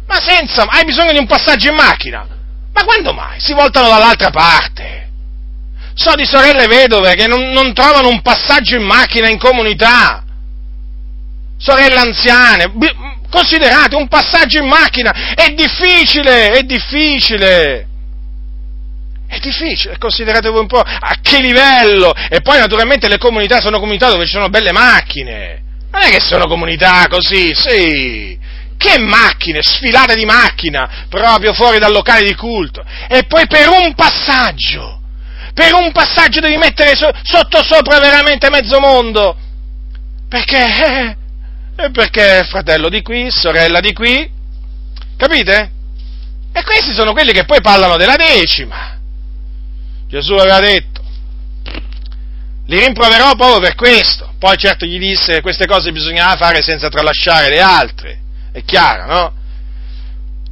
Ma 0.06 0.20
senza, 0.22 0.68
hai 0.68 0.86
bisogno 0.86 1.14
di 1.14 1.18
un 1.18 1.26
passaggio 1.26 1.70
in 1.70 1.76
macchina? 1.76 2.28
Ma 2.72 2.84
quando 2.84 3.12
mai? 3.12 3.40
Si 3.40 3.54
voltano 3.54 3.88
dall'altra 3.88 4.30
parte. 4.30 5.05
So 5.96 6.14
di 6.16 6.26
sorelle 6.26 6.68
vedove 6.68 7.16
che 7.16 7.26
non, 7.26 7.52
non 7.52 7.74
trovano 7.74 8.10
un 8.10 8.22
passaggio 8.22 8.76
in 8.76 8.84
macchina 8.84 9.30
in 9.30 9.40
comunità. 9.40 10.24
Sorelle 11.58 11.96
anziane, 11.96 12.70
considerate 13.30 13.96
un 13.96 14.10
passaggio 14.10 14.60
in 14.60 14.68
macchina, 14.68 15.34
è 15.34 15.54
difficile, 15.54 16.52
è 16.52 16.64
difficile. 16.64 17.88
È 19.26 19.40
difficile, 19.40 19.98
consideratevi 19.98 20.58
un 20.58 20.68
po' 20.68 20.82
a 20.82 21.16
che 21.22 21.40
livello. 21.40 22.14
E 22.30 22.42
poi 22.42 22.60
naturalmente 22.60 23.08
le 23.08 23.18
comunità 23.18 23.62
sono 23.62 23.80
comunità 23.80 24.10
dove 24.10 24.26
ci 24.26 24.34
sono 24.34 24.50
belle 24.50 24.74
macchine. 24.74 25.64
Non 25.92 26.02
è 26.02 26.10
che 26.10 26.20
sono 26.20 26.46
comunità 26.46 27.08
così, 27.08 27.54
sì. 27.56 28.38
Che 28.78 29.00
macchine, 29.00 29.62
sfilate 29.64 30.14
di 30.14 30.26
macchina, 30.26 31.06
proprio 31.08 31.54
fuori 31.54 31.80
dal 31.80 31.94
locale 31.94 32.28
di 32.28 32.36
culto. 32.36 32.84
E 33.08 33.24
poi 33.24 33.48
per 33.48 33.70
un 33.70 33.96
passaggio 33.96 35.04
per 35.56 35.74
un 35.74 35.94
passaggio 35.94 36.42
devi 36.42 36.58
mettere 36.58 36.96
so, 36.96 37.10
sotto 37.24 37.64
sopra 37.64 37.98
veramente 38.00 38.50
mezzo 38.50 38.78
mondo. 38.82 39.38
Perché? 40.28 41.18
Eh, 41.78 41.92
perché 41.92 42.46
fratello 42.50 42.90
di 42.90 43.02
qui, 43.02 43.32
sorella 43.32 43.80
di 43.80 43.94
qui, 43.94 44.30
capite? 45.16 45.72
E 46.52 46.64
questi 46.64 46.94
sono 46.94 47.14
quelli 47.14 47.32
che 47.32 47.46
poi 47.46 47.62
parlano 47.62 47.96
della 47.96 48.18
decima. 48.18 48.98
Gesù 50.10 50.34
aveva 50.34 50.60
detto, 50.60 51.02
li 52.66 52.80
rimproverò 52.80 53.36
proprio 53.36 53.60
per 53.60 53.76
questo. 53.76 54.34
Poi 54.38 54.58
certo 54.58 54.86
gli 54.86 55.00
disse 55.00 55.40
queste 55.42 55.66
cose 55.68 55.94
bisognava 55.94 56.36
fare 56.36 56.62
senza 56.62 56.90
tralasciare 56.90 57.48
le 57.48 57.62
altre. 57.62 58.20
È 58.52 58.62
chiaro, 58.64 59.06
no? 59.06 59.34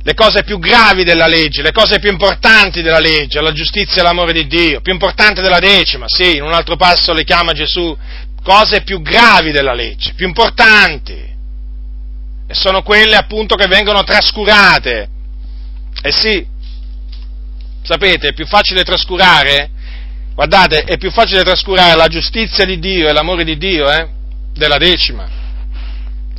Le 0.06 0.14
cose 0.16 0.44
più 0.44 0.60
gravi 0.60 1.06
della 1.06 1.28
legge, 1.28 1.62
le 1.62 1.72
cose 1.72 2.00
più 2.00 2.12
importanti 2.12 2.82
della 2.82 3.00
legge, 3.00 3.40
la 3.40 3.54
giustizia 3.54 4.02
e 4.02 4.04
l'amore 4.04 4.34
di 4.34 4.48
Dio, 4.48 4.82
più 4.82 4.92
importante 4.92 5.42
della 5.42 5.60
decima, 5.60 6.06
sì, 6.08 6.36
in 6.36 6.44
un 6.44 6.52
altro 6.52 6.76
passo 6.76 7.14
le 7.14 7.24
chiama 7.24 7.54
Gesù 7.54 7.98
cose 8.44 8.82
più 8.82 9.02
gravi 9.02 9.52
della 9.52 9.74
legge, 9.74 10.14
più 10.14 10.28
importanti, 10.28 11.14
e 12.46 12.54
sono 12.54 12.84
quelle 12.84 13.16
appunto 13.16 13.56
che 13.56 13.68
vengono 13.68 14.04
trascurate. 14.04 15.10
E 16.02 16.12
sì, 16.12 16.46
sapete, 17.82 18.30
è 18.30 18.34
più 18.34 18.46
facile 18.46 18.84
trascurare, 18.84 19.70
guardate, 20.36 20.82
è 20.82 20.98
più 20.98 21.12
facile 21.12 21.44
trascurare 21.44 21.96
la 21.96 22.08
giustizia 22.08 22.66
di 22.66 22.78
Dio 22.78 23.08
e 23.08 23.14
l'amore 23.14 23.46
di 23.46 23.58
Dio, 23.58 23.90
eh, 23.90 24.10
della 24.54 24.78
decima. 24.78 25.42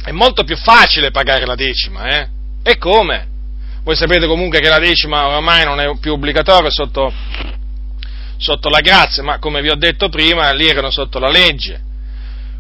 È 0.05 0.11
molto 0.11 0.45
più 0.45 0.57
facile 0.59 1.11
pagare 1.11 1.47
la 1.47 1.55
decima, 1.55 2.09
eh? 2.09 2.29
E 2.63 2.77
come? 2.77 3.33
Voi 3.85 3.97
sapete 3.97 4.27
comunque 4.27 4.61
che 4.61 4.69
la 4.71 4.79
decima 4.79 5.27
ormai 5.29 5.63
non 5.65 5.79
è 5.79 5.95
più 5.99 6.15
obbligatoria 6.15 6.71
sotto, 6.71 7.13
sotto 8.39 8.71
la 8.71 8.81
grazia, 8.81 9.23
ma 9.23 9.39
come 9.39 9.61
vi 9.61 9.69
ho 9.69 9.77
detto 9.77 10.09
prima, 10.09 10.51
lì 10.53 10.67
erano 10.67 10.91
sotto 10.91 11.19
la 11.19 11.29
legge. 11.29 11.83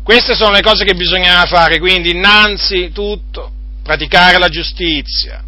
Queste 0.02 0.34
sono 0.34 0.50
le 0.50 0.60
cose 0.60 0.84
che 0.84 0.94
bisognava 0.94 1.46
fare, 1.46 1.78
quindi 1.78 2.10
innanzitutto 2.10 3.50
praticare 3.82 4.38
la 4.38 4.50
giustizia, 4.50 5.42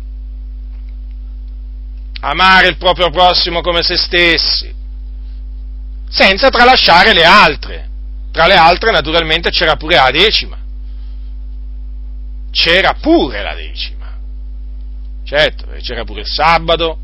amare 2.21 2.69
il 2.69 2.79
proprio 2.79 3.11
prossimo 3.11 3.61
come 3.61 3.83
se 3.83 3.99
stessi, 3.99 4.73
senza 6.09 6.49
tralasciare 6.49 7.13
le 7.13 7.25
altre. 7.25 7.89
Tra 8.33 8.47
le 8.47 8.55
altre 8.55 8.93
naturalmente 8.93 9.51
c'era 9.51 9.77
pure 9.77 9.97
la 9.97 10.11
decima. 10.11 10.57
C'era 12.51 12.95
pure 12.95 13.43
la 13.43 13.55
decima. 13.55 13.96
Certo, 15.27 15.67
c'era 15.83 16.05
pure 16.05 16.21
il 16.21 16.27
sabato, 16.29 16.99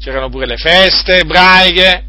c'erano 0.00 0.30
pure 0.30 0.46
le 0.46 0.56
feste 0.56 1.18
ebraiche, 1.18 2.04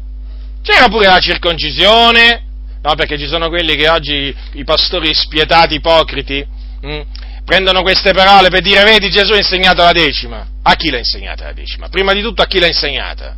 c'era 0.62 0.88
pure 0.88 1.06
la 1.06 1.18
circoncisione, 1.18 2.42
no? 2.80 2.94
Perché 2.94 3.18
ci 3.18 3.26
sono 3.26 3.50
quelli 3.50 3.76
che 3.76 3.90
oggi, 3.90 4.34
i 4.52 4.64
pastori 4.64 5.12
spietati, 5.12 5.74
ipocriti, 5.74 6.42
mh, 6.80 6.88
hm, 6.88 7.02
prendono 7.44 7.82
queste 7.82 8.12
parole 8.12 8.48
per 8.48 8.62
dire, 8.62 8.84
vedi 8.84 9.10
Gesù 9.10 9.32
ha 9.32 9.36
insegnato 9.36 9.82
la 9.82 9.92
decima. 9.92 10.46
A 10.62 10.74
chi 10.76 10.88
l'ha 10.88 10.96
insegnata 10.96 11.44
la 11.44 11.52
decima? 11.52 11.90
Prima 11.90 12.14
di 12.14 12.22
tutto 12.22 12.40
a 12.40 12.46
chi 12.46 12.58
l'ha 12.58 12.66
insegnata? 12.66 13.36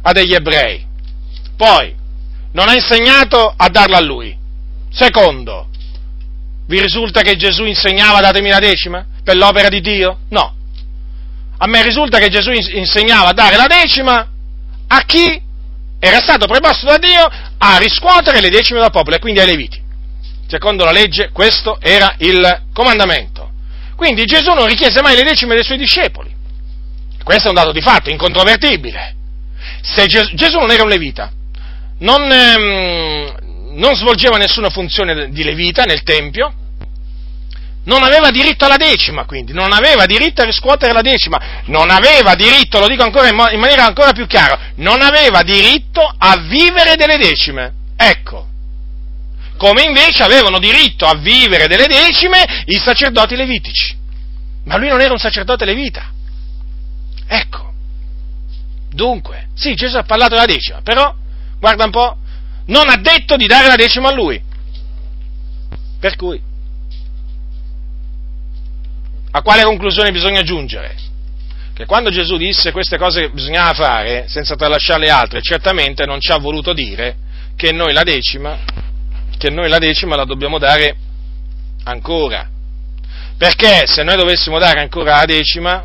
A 0.00 0.12
degli 0.12 0.34
ebrei. 0.34 0.86
Poi, 1.56 1.92
non 2.52 2.68
ha 2.68 2.74
insegnato 2.74 3.52
a 3.56 3.68
darla 3.68 3.96
a 3.96 4.02
lui. 4.02 4.36
Secondo, 4.92 5.70
vi 6.68 6.80
risulta 6.80 7.22
che 7.22 7.34
Gesù 7.34 7.64
insegnava 7.64 8.20
datemi 8.20 8.48
la 8.48 8.60
decima? 8.60 9.04
Per 9.24 9.36
l'opera 9.36 9.68
di 9.68 9.80
Dio? 9.80 10.18
No. 10.28 10.54
A 11.58 11.66
me 11.66 11.82
risulta 11.82 12.18
che 12.18 12.28
Gesù 12.28 12.50
insegnava 12.50 13.30
a 13.30 13.32
dare 13.32 13.56
la 13.56 13.66
decima 13.66 14.26
a 14.86 15.00
chi 15.02 15.42
era 15.98 16.20
stato 16.20 16.46
preposto 16.46 16.86
da 16.86 16.98
Dio 16.98 17.28
a 17.58 17.76
riscuotere 17.78 18.40
le 18.40 18.48
decime 18.48 18.78
dal 18.78 18.90
popolo 18.92 19.16
e 19.16 19.18
quindi 19.18 19.40
ai 19.40 19.46
Leviti. 19.46 19.82
Secondo 20.46 20.84
la 20.84 20.92
legge 20.92 21.30
questo 21.30 21.78
era 21.80 22.14
il 22.18 22.62
comandamento. 22.72 23.50
Quindi 23.96 24.24
Gesù 24.24 24.52
non 24.54 24.66
richiese 24.66 25.02
mai 25.02 25.16
le 25.16 25.24
decime 25.24 25.54
dei 25.54 25.64
suoi 25.64 25.76
discepoli. 25.76 26.30
Questo 27.22 27.46
è 27.46 27.48
un 27.48 27.56
dato 27.56 27.72
di 27.72 27.80
fatto, 27.80 28.08
incontrovertibile. 28.08 29.16
Se 29.82 30.06
Gesù 30.06 30.58
non 30.58 30.70
era 30.70 30.84
un 30.84 30.88
levita, 30.88 31.30
non, 31.98 32.30
ehm, 32.30 33.34
non 33.72 33.94
svolgeva 33.96 34.38
nessuna 34.38 34.70
funzione 34.70 35.30
di 35.30 35.42
levita 35.42 35.82
nel 35.82 36.04
Tempio, 36.04 36.52
non 37.88 38.02
aveva 38.02 38.30
diritto 38.30 38.66
alla 38.66 38.76
decima, 38.76 39.24
quindi, 39.24 39.52
non 39.54 39.72
aveva 39.72 40.04
diritto 40.04 40.42
a 40.42 40.44
riscuotere 40.44 40.92
la 40.92 41.00
decima, 41.00 41.62
non 41.66 41.90
aveva 41.90 42.34
diritto, 42.34 42.78
lo 42.78 42.86
dico 42.86 43.02
ancora 43.02 43.28
in, 43.28 43.34
maniera 43.34 43.86
ancora 43.86 44.12
più 44.12 44.26
chiara, 44.26 44.72
non 44.76 45.00
aveva 45.00 45.42
diritto 45.42 46.02
a 46.02 46.36
vivere 46.46 46.96
delle 46.96 47.16
decime. 47.16 47.72
Ecco. 47.96 48.46
Come 49.56 49.84
invece 49.84 50.22
avevano 50.22 50.58
diritto 50.58 51.06
a 51.06 51.14
vivere 51.14 51.66
delle 51.66 51.86
decime 51.86 52.64
i 52.66 52.78
sacerdoti 52.78 53.34
levitici. 53.34 53.96
Ma 54.64 54.76
lui 54.76 54.88
non 54.88 55.00
era 55.00 55.12
un 55.12 55.18
sacerdote 55.18 55.64
levita. 55.64 56.10
Ecco. 57.26 57.72
Dunque, 58.90 59.48
sì, 59.54 59.74
Gesù 59.74 59.96
ha 59.96 60.02
parlato 60.02 60.34
della 60.34 60.44
decima, 60.44 60.82
però, 60.82 61.14
guarda 61.58 61.84
un 61.86 61.90
po', 61.90 62.16
non 62.66 62.90
ha 62.90 62.96
detto 62.96 63.36
di 63.36 63.46
dare 63.46 63.66
la 63.66 63.76
decima 63.76 64.10
a 64.10 64.12
lui. 64.12 64.40
Per 65.98 66.14
cui, 66.16 66.40
a 69.30 69.42
quale 69.42 69.64
conclusione 69.64 70.10
bisogna 70.10 70.42
giungere? 70.42 70.96
Che 71.74 71.86
quando 71.86 72.10
Gesù 72.10 72.36
disse 72.36 72.72
queste 72.72 72.98
cose 72.98 73.20
che 73.20 73.30
bisognava 73.30 73.72
fare, 73.72 74.24
senza 74.26 74.56
tralasciare 74.56 75.00
le 75.00 75.10
altre, 75.10 75.40
certamente 75.40 76.04
non 76.06 76.20
ci 76.20 76.32
ha 76.32 76.38
voluto 76.38 76.72
dire 76.72 77.16
che 77.54 77.72
noi 77.72 77.92
la 77.92 78.02
decima, 78.02 78.58
noi 79.50 79.68
la 79.68 79.78
decima 79.78 80.16
la 80.16 80.24
dobbiamo 80.24 80.58
dare 80.58 80.96
ancora. 81.84 82.48
Perché 83.36 83.86
se 83.86 84.02
noi 84.02 84.16
dovessimo 84.16 84.58
dare 84.58 84.80
ancora 84.80 85.16
la 85.16 85.24
decima, 85.24 85.84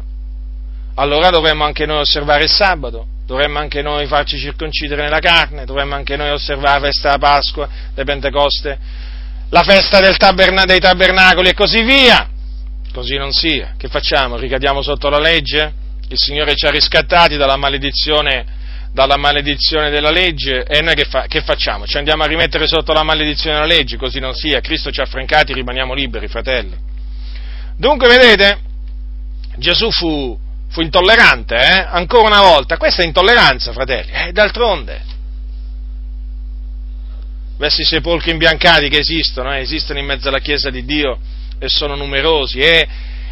allora 0.96 1.30
dovremmo 1.30 1.64
anche 1.64 1.86
noi 1.86 2.00
osservare 2.00 2.44
il 2.44 2.50
sabato, 2.50 3.06
dovremmo 3.26 3.60
anche 3.60 3.82
noi 3.82 4.08
farci 4.08 4.38
circoncidere 4.38 5.04
nella 5.04 5.20
carne, 5.20 5.66
dovremmo 5.66 5.96
anche 5.96 6.16
noi 6.16 6.32
osservare 6.32 6.80
la 6.80 6.86
festa 6.88 7.10
della 7.10 7.20
Pasqua, 7.20 7.70
del 7.94 8.06
Pentecoste, 8.06 8.80
la 9.50 9.62
festa 9.62 10.00
taberna- 10.18 10.66
dei 10.66 10.80
tabernacoli 10.80 11.50
e 11.50 11.54
così 11.54 11.84
via. 11.84 12.30
Così 12.94 13.18
non 13.18 13.32
sia. 13.32 13.74
Che 13.76 13.88
facciamo? 13.88 14.38
Ricadiamo 14.38 14.84
sotto 14.84 15.10
la 15.10 15.18
legge? 15.18 15.74
Il 16.10 16.18
Signore 16.20 16.54
ci 16.54 16.68
ha 16.68 16.70
riscattati 16.70 17.38
dalla 17.38 17.58
maledizione, 17.58 18.46
dalla 18.92 19.18
maledizione 19.18 19.90
della 19.90 20.12
legge 20.12 20.64
e 20.64 20.80
noi 20.82 20.94
che, 20.94 21.06
fa- 21.06 21.26
che, 21.26 21.42
facciamo? 21.42 21.88
Ci 21.88 21.98
andiamo 21.98 22.22
a 22.22 22.28
rimettere 22.28 22.68
sotto 22.68 22.94
la 22.94 23.02
maledizione 23.02 23.56
della 23.56 23.68
legge? 23.68 23.98
Così 23.98 24.20
non 24.20 24.36
sia. 24.36 24.60
Cristo 24.60 24.92
ci 24.92 25.00
ha 25.00 25.06
affrancati, 25.06 25.54
rimaniamo 25.54 25.96
liberi, 25.96 26.28
fratelli. 26.28 26.78
Dunque, 27.76 28.08
vedete, 28.08 28.60
Gesù 29.58 29.90
fu, 29.90 30.38
fu 30.70 30.82
intollerante, 30.82 31.56
eh? 31.56 31.88
ancora 31.90 32.28
una 32.28 32.42
volta. 32.42 32.78
Questa 32.78 33.02
è 33.02 33.06
intolleranza, 33.08 33.72
fratelli, 33.72 34.12
eh, 34.12 34.32
d'altronde. 34.32 35.02
Questi 37.58 37.84
sepolcri 37.84 38.30
imbiancati 38.30 38.88
che 38.88 39.00
esistono, 39.00 39.52
eh, 39.56 39.62
esistono 39.62 39.98
in 39.98 40.06
mezzo 40.06 40.28
alla 40.28 40.40
Chiesa 40.40 40.70
di 40.70 40.86
Dio 40.86 41.18
e 41.64 41.70
sono 41.70 41.96
numerosi 41.96 42.60
eh? 42.60 42.88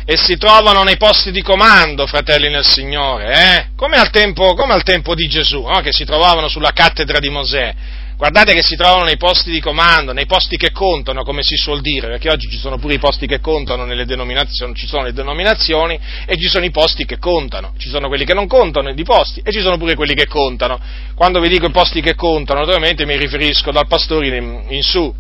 e 0.06 0.18
si 0.18 0.38
trovano 0.38 0.84
nei 0.84 0.98
posti 0.98 1.32
di 1.32 1.42
comando, 1.42 2.08
fratelli 2.08 2.50
nel 2.50 2.66
Signore, 2.66 3.34
eh? 3.34 3.66
come, 3.76 3.98
al 3.98 4.10
tempo, 4.10 4.56
come, 4.56 4.74
al 4.74 4.84
tempo, 4.84 5.14
di 5.14 5.28
Gesù, 5.28 5.62
no? 5.62 5.80
che 5.82 5.92
si 5.92 6.06
trovavano 6.06 6.48
sulla 6.48 6.72
cattedra 6.72 7.20
di 7.20 7.30
Mosè. 7.30 7.74
Guardate 8.16 8.54
che 8.54 8.62
si 8.62 8.76
trovano 8.76 9.06
nei 9.06 9.18
posti 9.18 9.50
di 9.52 9.60
comando, 9.60 10.14
nei 10.14 10.28
posti 10.28 10.56
che 10.56 10.72
contano, 10.72 11.24
come 11.24 11.42
si 11.42 11.56
suol 11.56 11.82
dire, 11.82 12.08
perché 12.08 12.30
oggi 12.30 12.50
ci 12.50 12.58
sono 12.58 12.78
pure 12.78 12.94
i 12.94 13.00
posti 13.00 13.26
che 13.26 13.40
contano 13.40 13.84
nelle 13.84 14.06
denominazioni, 14.06 14.76
ci 14.76 14.86
sono 14.86 15.04
le 15.04 15.14
denominazioni 15.14 16.00
e 16.26 16.38
ci 16.38 16.48
sono 16.48 16.64
i 16.64 16.72
posti 16.72 17.06
che 17.06 17.18
contano, 17.18 17.74
ci 17.78 17.90
sono 17.90 18.08
quelli 18.08 18.24
che 18.24 18.36
non 18.36 18.48
contano 18.48 18.94
di 18.94 19.04
posti 19.04 19.42
e 19.44 19.52
ci 19.52 19.60
sono 19.60 19.78
pure 19.78 19.96
quelli 19.96 20.14
che 20.14 20.28
contano. 20.28 20.80
Quando 21.16 21.40
vi 21.40 21.50
dico 21.50 21.66
i 21.66 21.72
posti 21.72 22.00
che 22.02 22.14
contano, 22.14 22.60
naturalmente 22.60 23.06
mi 23.06 23.18
riferisco 23.18 23.72
dal 23.72 23.88
pastore 23.88 24.38
in, 24.38 24.66
in 24.70 24.84
su, 24.84 25.12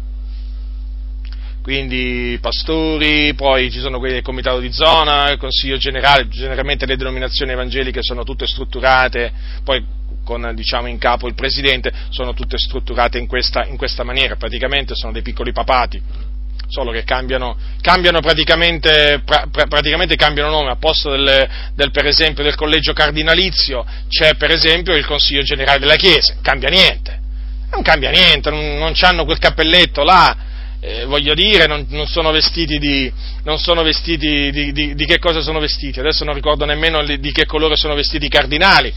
quindi 1.61 2.37
pastori, 2.41 3.33
poi 3.35 3.69
ci 3.69 3.79
sono 3.79 3.99
quelli 3.99 4.15
del 4.15 4.23
comitato 4.23 4.59
di 4.59 4.71
zona, 4.71 5.29
il 5.29 5.37
consiglio 5.37 5.77
generale, 5.77 6.27
generalmente 6.27 6.85
le 6.85 6.97
denominazioni 6.97 7.51
evangeliche 7.51 8.01
sono 8.01 8.23
tutte 8.23 8.47
strutturate, 8.47 9.31
poi 9.63 9.85
con 10.23 10.51
diciamo, 10.55 10.87
in 10.87 10.97
capo 10.97 11.27
il 11.27 11.35
presidente, 11.35 11.91
sono 12.09 12.33
tutte 12.33 12.57
strutturate 12.57 13.17
in 13.19 13.27
questa, 13.27 13.65
in 13.65 13.77
questa 13.77 14.03
maniera, 14.03 14.35
praticamente 14.35 14.95
sono 14.95 15.11
dei 15.11 15.21
piccoli 15.21 15.51
papati, 15.51 16.01
solo 16.67 16.91
che 16.91 17.03
cambiano, 17.03 17.55
cambiano 17.81 18.21
praticamente, 18.21 19.21
pra, 19.23 19.45
praticamente, 19.51 20.15
cambiano 20.15 20.49
nome, 20.49 20.71
a 20.71 20.77
posto 20.77 21.11
del, 21.11 21.47
del, 21.75 21.91
per 21.91 22.07
esempio 22.07 22.43
del 22.43 22.55
collegio 22.55 22.93
cardinalizio 22.93 23.85
c'è 24.07 24.35
per 24.35 24.51
esempio 24.51 24.95
il 24.95 25.05
consiglio 25.05 25.43
generale 25.43 25.79
della 25.79 25.95
Chiesa, 25.95 26.37
cambia 26.41 26.69
niente, 26.69 27.19
non 27.71 27.83
cambia 27.83 28.09
niente, 28.09 28.49
non, 28.49 28.77
non 28.77 28.93
hanno 29.01 29.25
quel 29.25 29.37
cappelletto 29.37 30.03
là, 30.03 30.49
eh, 30.83 31.05
voglio 31.05 31.35
dire, 31.35 31.67
non, 31.67 31.85
non, 31.89 32.07
sono 32.07 32.31
vestiti, 32.31 32.79
di, 32.79 33.11
non 33.43 33.59
sono 33.59 33.83
vestiti 33.83 34.49
di, 34.49 34.73
di, 34.73 34.95
di, 34.95 35.05
che 35.05 35.19
cosa 35.19 35.41
sono 35.41 35.59
vestiti, 35.59 35.99
adesso 35.99 36.23
non 36.23 36.33
ricordo 36.33 36.65
nemmeno 36.65 37.03
di 37.05 37.31
che 37.31 37.45
colore 37.45 37.75
sono 37.75 37.93
vestiti 37.93 38.25
i 38.25 38.29
cardinali, 38.29 38.91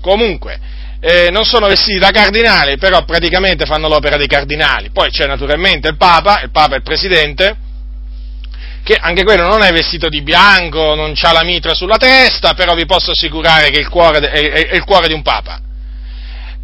comunque 0.00 0.60
eh, 1.00 1.30
non 1.30 1.44
sono 1.44 1.68
vestiti 1.68 1.98
da 1.98 2.10
cardinali, 2.10 2.76
però 2.76 3.04
praticamente 3.04 3.64
fanno 3.64 3.88
l'opera 3.88 4.16
dei 4.16 4.26
cardinali. 4.26 4.90
Poi 4.90 5.10
c'è 5.10 5.26
naturalmente 5.26 5.88
il 5.88 5.96
Papa, 5.96 6.42
il 6.42 6.50
Papa 6.50 6.74
è 6.74 6.76
il 6.76 6.82
Presidente, 6.82 7.56
che 8.84 8.94
anche 9.00 9.24
quello 9.24 9.46
non 9.46 9.62
è 9.62 9.72
vestito 9.72 10.08
di 10.08 10.22
bianco, 10.22 10.94
non 10.94 11.14
ha 11.18 11.32
la 11.32 11.44
mitra 11.44 11.74
sulla 11.74 11.96
testa, 11.96 12.52
però 12.52 12.74
vi 12.74 12.84
posso 12.84 13.12
assicurare 13.12 13.70
che 13.70 13.80
il 13.80 13.88
cuore 13.88 14.18
è, 14.18 14.50
è, 14.50 14.66
è 14.68 14.74
il 14.76 14.84
cuore 14.84 15.08
di 15.08 15.14
un 15.14 15.22
Papa. 15.22 15.60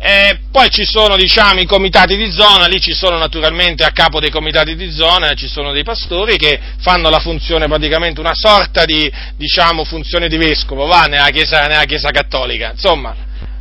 E 0.01 0.43
poi 0.53 0.71
ci 0.71 0.85
sono 0.85 1.17
diciamo, 1.17 1.59
i 1.59 1.67
comitati 1.67 2.17
di 2.17 2.31
zona, 2.31 2.67
lì 2.67 2.81
ci 2.81 2.93
sono 2.93 3.19
naturalmente 3.19 3.83
a 3.83 3.91
capo 3.91 4.21
dei 4.21 4.31
comitati 4.31 4.77
di 4.77 4.93
zona, 4.93 5.35
ci 5.35 5.49
sono 5.49 5.73
dei 5.73 5.83
pastori 5.83 6.37
che 6.37 6.61
fanno 6.79 7.11
la 7.11 7.19
funzione 7.19 7.67
praticamente 7.67 8.21
una 8.21 8.33
sorta 8.33 8.85
di 8.85 9.11
diciamo, 9.37 9.83
funzione 9.83 10.29
di 10.29 10.37
vescovo, 10.37 10.87
va 10.87 11.07
nella 11.07 11.31
chiesa, 11.31 11.67
nella 11.67 11.83
chiesa 11.83 12.11
cattolica, 12.11 12.71
insomma, 12.71 13.13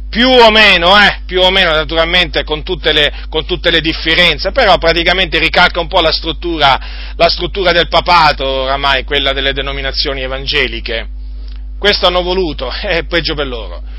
più 0.08 0.30
o 0.30 0.52
meno, 0.52 0.96
eh, 1.00 1.22
più 1.26 1.42
o 1.42 1.50
meno 1.50 1.72
naturalmente 1.72 2.44
con 2.44 2.62
tutte, 2.62 2.94
le, 2.94 3.12
con 3.30 3.48
tutte 3.48 3.72
le 3.72 3.82
differenze, 3.82 4.52
però 4.52 4.78
praticamente 4.78 5.40
ricalca 5.40 5.80
un 5.80 5.88
po' 5.88 6.02
la 6.02 6.12
struttura, 6.12 6.80
la 7.16 7.30
struttura 7.30 7.72
del 7.72 7.88
papato, 7.88 8.48
oramai 8.48 9.06
quella 9.06 9.34
delle 9.34 9.54
denominazioni 9.54 10.22
evangeliche. 10.22 11.08
Questo 11.80 12.06
hanno 12.06 12.22
voluto, 12.22 12.70
è 12.80 13.06
peggio 13.06 13.34
per 13.34 13.48
loro 13.48 13.96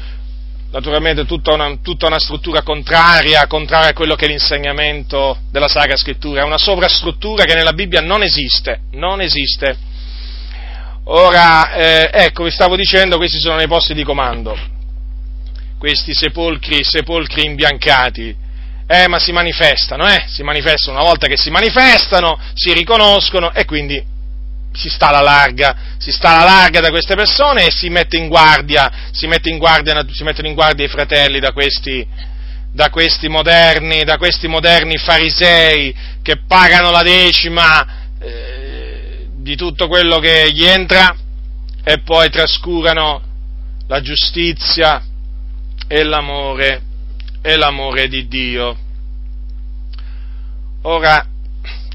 naturalmente 0.70 1.24
tutta 1.24 1.54
una, 1.54 1.76
tutta 1.82 2.06
una, 2.06 2.18
struttura 2.18 2.62
contraria, 2.62 3.46
contraria 3.46 3.90
a 3.90 3.94
quello 3.94 4.14
che 4.14 4.26
è 4.26 4.28
l'insegnamento 4.28 5.38
della 5.50 5.68
Sacra 5.68 5.96
Scrittura, 5.96 6.42
è 6.42 6.44
una 6.44 6.58
sovrastruttura 6.58 7.44
che 7.44 7.54
nella 7.54 7.72
Bibbia 7.72 8.00
non 8.00 8.22
esiste, 8.22 8.80
non 8.92 9.20
esiste. 9.20 9.76
Ora, 11.04 11.72
eh, 11.72 12.10
ecco, 12.12 12.44
vi 12.44 12.50
stavo 12.50 12.76
dicendo, 12.76 13.16
questi 13.16 13.38
sono 13.38 13.56
nei 13.56 13.66
posti 13.66 13.94
di 13.94 14.04
comando, 14.04 14.56
questi 15.78 16.12
sepolcri, 16.12 16.84
sepolcri 16.84 17.46
imbiancati, 17.46 18.36
eh, 18.86 19.08
ma 19.08 19.18
si 19.18 19.32
manifestano, 19.32 20.06
eh, 20.06 20.24
si 20.26 20.42
manifestano, 20.42 20.98
una 20.98 21.06
volta 21.06 21.26
che 21.26 21.38
si 21.38 21.50
manifestano, 21.50 22.38
si 22.52 22.72
riconoscono 22.74 23.52
e 23.54 23.64
quindi 23.64 24.16
si 24.78 24.88
sta 24.88 25.08
alla 25.08 25.20
larga, 25.20 25.76
si 25.98 26.12
sta 26.12 26.36
alla 26.36 26.44
larga 26.44 26.80
da 26.80 26.90
queste 26.90 27.16
persone 27.16 27.66
e 27.66 27.70
si 27.72 27.88
mette 27.88 28.16
in 28.16 28.28
guardia, 28.28 29.08
si, 29.10 29.26
mette 29.26 29.50
in 29.50 29.58
guardia, 29.58 30.06
si 30.08 30.22
mettono 30.22 30.46
in 30.46 30.54
guardia 30.54 30.84
i 30.84 30.88
fratelli 30.88 31.40
da 31.40 31.50
questi, 31.50 32.06
da 32.72 32.88
questi 32.88 33.28
moderni, 33.28 34.04
da 34.04 34.16
questi 34.16 34.46
moderni 34.46 34.96
farisei 34.96 35.92
che 36.22 36.42
pagano 36.46 36.92
la 36.92 37.02
decima, 37.02 37.86
eh, 38.20 39.26
di 39.34 39.56
tutto 39.56 39.88
quello 39.88 40.20
che 40.20 40.52
gli 40.52 40.64
entra 40.64 41.16
e 41.82 42.00
poi 42.02 42.30
trascurano 42.30 43.22
la 43.88 44.00
giustizia 44.00 45.02
e 45.88 46.04
l'amore, 46.04 46.82
e 47.42 47.56
l'amore 47.56 48.06
di 48.06 48.28
Dio. 48.28 48.78
Ora, 50.82 51.26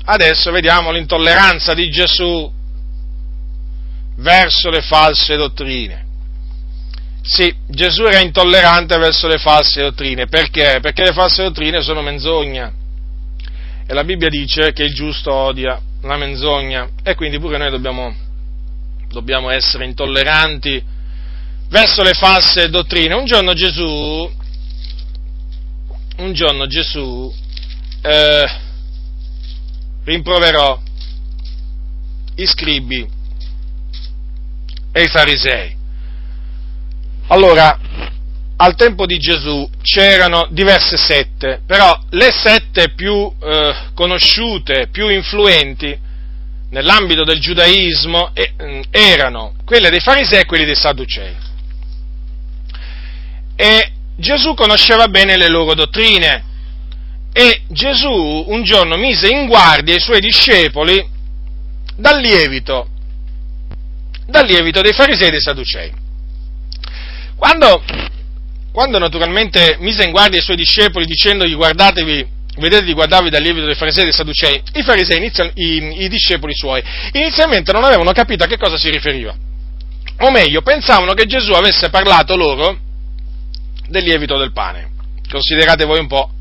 adesso 0.04 0.52
vediamo 0.52 0.92
l'intolleranza 0.92 1.74
di 1.74 1.90
Gesù 1.90 2.52
verso 4.16 4.70
le 4.70 4.82
false 4.82 5.36
dottrine. 5.36 6.05
Sì, 7.22 7.53
Gesù 7.68 8.03
era 8.03 8.20
intollerante 8.20 8.97
verso 8.97 9.28
le 9.28 9.38
false 9.38 9.82
dottrine, 9.82 10.28
perché? 10.28 10.80
Perché 10.82 11.03
le 11.03 11.14
false 11.14 11.43
dottrine 11.43 11.82
sono 11.82 12.01
menzogna. 12.01 12.72
E 13.86 13.93
la 13.93 14.03
Bibbia 14.03 14.30
dice 14.30 14.74
che 14.74 14.84
il 14.84 14.93
giusto 14.93 15.34
odia 15.34 15.80
la 16.01 16.18
menzogna 16.18 16.89
e 17.01 17.16
quindi 17.16 17.39
pure 17.39 17.57
noi 17.57 17.70
dobbiamo, 17.70 18.14
dobbiamo 19.09 19.49
essere 19.49 19.86
intolleranti 19.86 20.84
verso 21.70 22.03
le 22.03 22.14
false 22.14 22.70
dottrine. 22.70 23.14
Un 23.14 23.26
giorno 23.26 23.53
Gesù, 23.53 24.32
un 26.18 26.34
giorno 26.34 26.68
Gesù 26.68 27.34
eh, 28.01 28.45
rimproverò 30.03 30.82
i 32.36 32.45
scribi 32.45 33.12
e 34.94 35.04
i 35.04 35.08
farisei. 35.08 35.76
Allora, 37.28 37.78
al 38.56 38.76
tempo 38.76 39.06
di 39.06 39.18
Gesù 39.18 39.70
c'erano 39.82 40.48
diverse 40.52 40.96
sette, 40.96 41.62
però 41.66 42.00
le 42.12 42.32
sette 42.32 42.94
più 42.94 43.30
eh, 43.41 43.76
conosciute, 43.94 44.88
più 44.91 45.10
influenti 45.10 46.00
nell'ambito 46.70 47.24
del 47.24 47.39
giudaismo 47.39 48.32
eh, 48.34 48.54
erano 48.89 49.56
quelle 49.66 49.89
dei 49.89 50.00
farisei 50.00 50.41
e 50.41 50.46
quelle 50.46 50.66
dei 50.66 50.76
sadducei. 50.76 51.36
E 53.56 53.91
Gesù 54.16 54.54
conosceva 54.54 55.08
bene 55.08 55.36
le 55.36 55.50
loro 55.50 55.74
dottrine 55.74 56.52
e 57.34 57.64
Gesù 57.68 58.46
un 58.48 58.64
giorno 58.64 58.96
mise 58.96 59.28
in 59.28 59.48
guardia 59.48 59.96
i 59.96 60.00
suoi 60.00 60.20
discepoli 60.20 61.04
dal 61.96 62.20
lievito, 62.20 62.89
dal 64.34 64.48
lievito 64.48 64.82
dei 64.82 64.94
farisei 64.94 65.28
e 65.28 65.32
dei 65.32 65.42
sadducei. 65.42 65.92
Quando 67.36 67.84
quando 68.72 68.98
naturalmente 68.98 69.78
mise 69.80 70.04
in 70.04 70.10
guardia 70.10 70.40
i 70.40 70.42
suoi 70.42 70.56
discepoli 70.58 71.06
dicendogli 71.06 71.54
guardatevi, 71.54 72.28
vedete 72.58 72.86
di 72.86 72.94
guardarvi 72.94 73.30
dal 73.30 73.44
lievito 73.44 73.68
dei 73.68 73.76
farisei 73.76 74.02
e 74.02 74.06
dei 74.06 74.14
sadducei, 74.14 74.64
i 74.74 74.82
farisei, 74.82 75.18
inizial, 75.18 75.52
i, 75.54 76.04
i 76.04 76.10
discepoli 76.10 76.56
suoi, 76.56 76.82
inizialmente 77.12 77.72
non 77.72 77.84
avevano 77.84 78.12
capito 78.14 78.44
a 78.44 78.48
che 78.48 78.58
cosa 78.58 78.76
si 78.76 78.90
riferiva. 78.90 79.36
O 80.22 80.32
meglio, 80.32 80.64
pensavano 80.64 81.14
che 81.14 81.28
Gesù 81.28 81.52
avesse 81.52 81.92
parlato 81.92 82.36
loro 82.36 82.76
del 83.88 84.04
lievito 84.04 84.36
del 84.40 84.52
pane. 84.52 84.90
Considerate 85.30 85.86
voi 85.86 86.00
un 86.00 86.08
po'. 86.08 86.32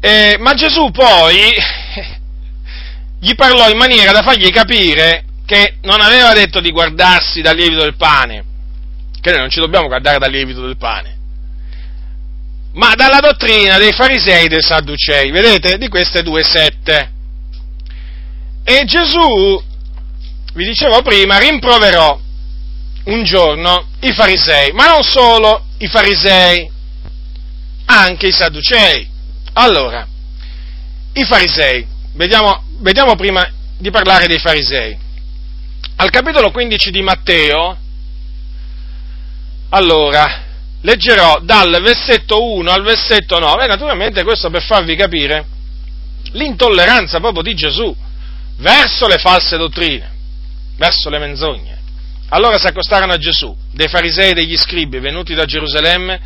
Eh, 0.00 0.36
ma 0.38 0.54
Gesù 0.54 0.90
poi 0.90 1.36
gli 3.20 3.34
parlò 3.34 3.68
in 3.68 3.76
maniera 3.76 4.12
da 4.12 4.22
fargli 4.22 4.48
capire 4.48 5.24
che 5.54 5.76
non 5.82 6.00
aveva 6.00 6.32
detto 6.32 6.58
di 6.58 6.72
guardarsi 6.72 7.40
dal 7.40 7.54
lievito 7.54 7.82
del 7.82 7.94
pane, 7.94 8.44
che 9.20 9.30
noi 9.30 9.38
non 9.38 9.50
ci 9.50 9.60
dobbiamo 9.60 9.86
guardare 9.86 10.18
dal 10.18 10.30
lievito 10.30 10.62
del 10.62 10.76
pane, 10.76 11.16
ma 12.72 12.94
dalla 12.96 13.20
dottrina 13.20 13.78
dei 13.78 13.92
farisei 13.92 14.46
e 14.46 14.48
dei 14.48 14.62
sadducei, 14.62 15.30
vedete, 15.30 15.78
di 15.78 15.86
queste 15.86 16.24
due 16.24 16.42
sette. 16.42 17.12
E 18.64 18.84
Gesù, 18.84 19.62
vi 20.54 20.64
dicevo 20.64 21.02
prima, 21.02 21.38
rimproverò 21.38 22.18
un 23.04 23.22
giorno 23.22 23.86
i 24.00 24.12
farisei, 24.12 24.72
ma 24.72 24.88
non 24.88 25.04
solo 25.04 25.66
i 25.78 25.86
farisei, 25.86 26.68
anche 27.84 28.26
i 28.26 28.32
sadducei. 28.32 29.08
Allora, 29.52 30.04
i 31.12 31.24
farisei, 31.24 31.86
vediamo, 32.14 32.64
vediamo 32.80 33.14
prima 33.14 33.48
di 33.78 33.90
parlare 33.92 34.26
dei 34.26 34.40
farisei. 34.40 35.03
Al 35.96 36.10
capitolo 36.10 36.50
15 36.50 36.90
di 36.90 37.02
Matteo, 37.02 37.76
allora, 39.70 40.42
leggerò 40.80 41.40
dal 41.40 41.80
versetto 41.82 42.52
1 42.54 42.70
al 42.70 42.82
versetto 42.82 43.38
9, 43.38 43.66
naturalmente 43.66 44.24
questo 44.24 44.50
per 44.50 44.62
farvi 44.62 44.96
capire 44.96 45.46
l'intolleranza 46.32 47.20
proprio 47.20 47.42
di 47.42 47.54
Gesù 47.54 47.94
verso 48.56 49.06
le 49.06 49.18
false 49.18 49.56
dottrine, 49.56 50.10
verso 50.76 51.08
le 51.10 51.18
menzogne. 51.18 51.78
Allora 52.30 52.58
si 52.58 52.66
accostarono 52.66 53.12
a 53.12 53.18
Gesù, 53.18 53.56
dei 53.70 53.88
farisei 53.88 54.30
e 54.30 54.34
degli 54.34 54.56
scribi 54.56 54.98
venuti 54.98 55.34
da 55.34 55.44
Gerusalemme, 55.44 56.20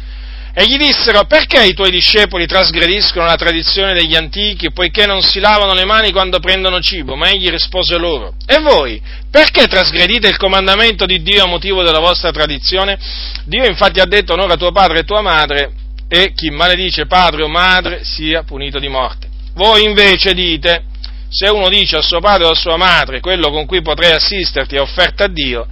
e 0.54 0.64
gli 0.66 0.76
dissero, 0.76 1.24
perché 1.24 1.64
i 1.64 1.74
tuoi 1.74 1.90
discepoli 1.90 2.46
trasgrediscono 2.46 3.26
la 3.26 3.36
tradizione 3.36 3.94
degli 3.94 4.16
antichi, 4.16 4.72
poiché 4.72 5.06
non 5.06 5.22
si 5.22 5.40
lavano 5.40 5.74
le 5.74 5.84
mani 5.84 6.10
quando 6.10 6.40
prendono 6.40 6.80
cibo? 6.80 7.14
Ma 7.14 7.28
egli 7.30 7.48
rispose 7.48 7.96
loro, 7.96 8.34
e 8.46 8.58
voi, 8.60 9.00
perché 9.30 9.66
trasgredite 9.66 10.28
il 10.28 10.36
comandamento 10.36 11.06
di 11.06 11.22
Dio 11.22 11.44
a 11.44 11.48
motivo 11.48 11.82
della 11.82 12.00
vostra 12.00 12.30
tradizione? 12.30 12.98
Dio 13.44 13.64
infatti 13.64 14.00
ha 14.00 14.06
detto, 14.06 14.32
onora 14.32 14.56
tuo 14.56 14.72
padre 14.72 15.00
e 15.00 15.04
tua 15.04 15.22
madre, 15.22 15.72
e 16.08 16.32
chi 16.34 16.50
maledice 16.50 17.06
padre 17.06 17.42
o 17.42 17.48
madre 17.48 18.00
sia 18.02 18.42
punito 18.42 18.78
di 18.78 18.88
morte. 18.88 19.28
Voi 19.54 19.84
invece 19.84 20.32
dite, 20.32 20.84
se 21.28 21.48
uno 21.48 21.68
dice 21.68 21.96
a 21.96 22.02
suo 22.02 22.20
padre 22.20 22.46
o 22.46 22.50
a 22.50 22.54
sua 22.54 22.76
madre, 22.76 23.20
quello 23.20 23.50
con 23.50 23.66
cui 23.66 23.82
potrei 23.82 24.12
assisterti 24.12 24.76
è 24.76 24.80
offerta 24.80 25.24
a 25.24 25.28
Dio, 25.28 25.66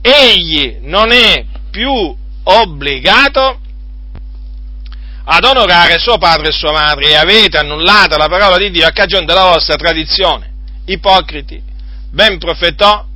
egli 0.00 0.78
non 0.82 1.10
è 1.10 1.44
più 1.70 2.14
obbligato 2.42 3.60
ad 5.32 5.44
onorare 5.44 5.98
suo 5.98 6.18
padre 6.18 6.48
e 6.48 6.52
sua 6.52 6.72
madre 6.72 7.10
e 7.10 7.14
avete 7.14 7.56
annullata 7.56 8.16
la 8.16 8.26
parola 8.26 8.56
di 8.56 8.70
Dio 8.70 8.84
a 8.84 8.90
cagione 8.90 9.26
della 9.26 9.44
vostra 9.44 9.76
tradizione. 9.76 10.50
Ipocriti, 10.86 11.62
ben 12.10 12.38
profetò 12.38 13.06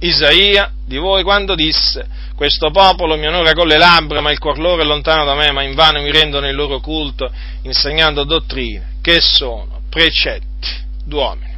Isaia 0.00 0.70
di 0.84 0.98
voi 0.98 1.22
quando 1.22 1.54
disse 1.54 2.06
questo 2.34 2.70
popolo 2.70 3.16
mi 3.16 3.26
onora 3.26 3.52
con 3.52 3.68
le 3.68 3.78
labbra 3.78 4.20
ma 4.20 4.32
il 4.32 4.38
cuor 4.38 4.58
loro 4.58 4.82
è 4.82 4.84
lontano 4.84 5.24
da 5.24 5.34
me 5.34 5.50
ma 5.52 5.62
invano 5.62 6.02
mi 6.02 6.10
rendono 6.10 6.46
il 6.48 6.54
loro 6.54 6.80
culto 6.80 7.30
insegnando 7.62 8.24
dottrine 8.24 8.96
che 9.00 9.20
sono 9.20 9.80
precetti 9.88 10.68
d'uomini. 11.04 11.56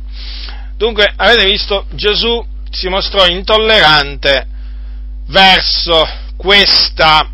Dunque 0.77 1.13
avete 1.17 1.45
visto 1.45 1.87
Gesù 1.91 2.45
si 2.71 2.89
mostrò 2.89 3.27
intollerante 3.27 4.47
verso 5.27 6.07
questa 6.37 7.29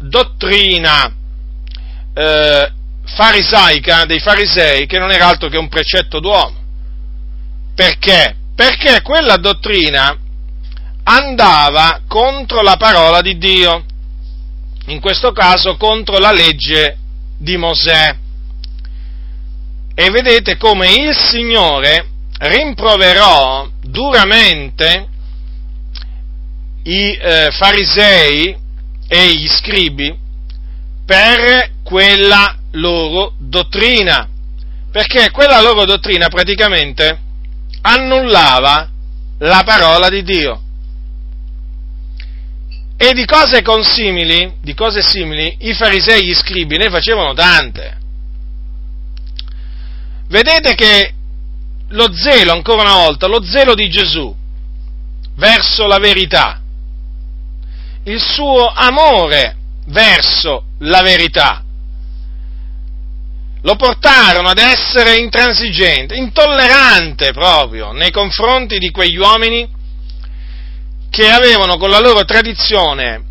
dottrina 0.00 1.14
eh, 2.16 2.72
farisaica 3.04 4.06
dei 4.06 4.20
farisei 4.20 4.86
che 4.86 4.98
non 4.98 5.12
era 5.12 5.26
altro 5.26 5.48
che 5.48 5.58
un 5.58 5.68
precetto 5.68 6.18
d'uomo. 6.18 6.56
Perché? 7.74 8.34
Perché 8.54 9.02
quella 9.02 9.36
dottrina 9.36 10.16
andava 11.04 12.00
contro 12.08 12.62
la 12.62 12.76
parola 12.76 13.20
di 13.20 13.36
Dio, 13.36 13.84
in 14.86 15.00
questo 15.00 15.32
caso 15.32 15.76
contro 15.76 16.16
la 16.18 16.32
legge 16.32 16.96
di 17.36 17.58
Mosè. 17.58 18.16
E 19.94 20.10
vedete 20.10 20.56
come 20.56 20.94
il 20.94 21.14
Signore 21.14 22.08
rimproverò 22.38 23.68
duramente 23.82 25.08
i 26.84 27.12
eh, 27.12 27.48
farisei 27.50 28.56
e 29.08 29.34
gli 29.34 29.48
scribi 29.48 30.24
per 31.06 31.70
quella 31.84 32.58
loro 32.72 33.34
dottrina, 33.38 34.28
perché 34.90 35.30
quella 35.30 35.60
loro 35.60 35.84
dottrina 35.84 36.28
praticamente 36.28 37.18
annullava 37.80 38.90
la 39.38 39.62
parola 39.64 40.08
di 40.08 40.22
Dio. 40.22 40.62
E 42.98 43.12
di 43.12 43.24
cose 43.24 43.62
consimili, 43.62 44.56
di 44.62 44.74
cose 44.74 45.00
simili, 45.02 45.56
i 45.60 45.74
farisei 45.74 46.20
e 46.20 46.24
gli 46.24 46.34
scribi 46.34 46.76
ne 46.76 46.90
facevano 46.90 47.34
tante. 47.34 47.98
Vedete 50.28 50.74
che 50.74 51.12
lo 51.90 52.12
zelo, 52.12 52.52
ancora 52.52 52.82
una 52.82 52.94
volta, 52.94 53.28
lo 53.28 53.44
zelo 53.44 53.74
di 53.74 53.88
Gesù 53.88 54.34
verso 55.36 55.86
la 55.86 55.98
verità, 55.98 56.60
il 58.04 58.20
suo 58.20 58.66
amore 58.66 59.56
verso 59.86 60.65
la 60.78 61.02
verità. 61.02 61.62
Lo 63.62 63.74
portarono 63.76 64.48
ad 64.48 64.58
essere 64.58 65.16
intransigente, 65.16 66.14
intollerante 66.14 67.32
proprio 67.32 67.92
nei 67.92 68.10
confronti 68.10 68.78
di 68.78 68.90
quegli 68.90 69.16
uomini 69.16 69.68
che 71.10 71.28
avevano 71.28 71.76
con 71.76 71.90
la 71.90 71.98
loro 71.98 72.24
tradizione 72.24 73.24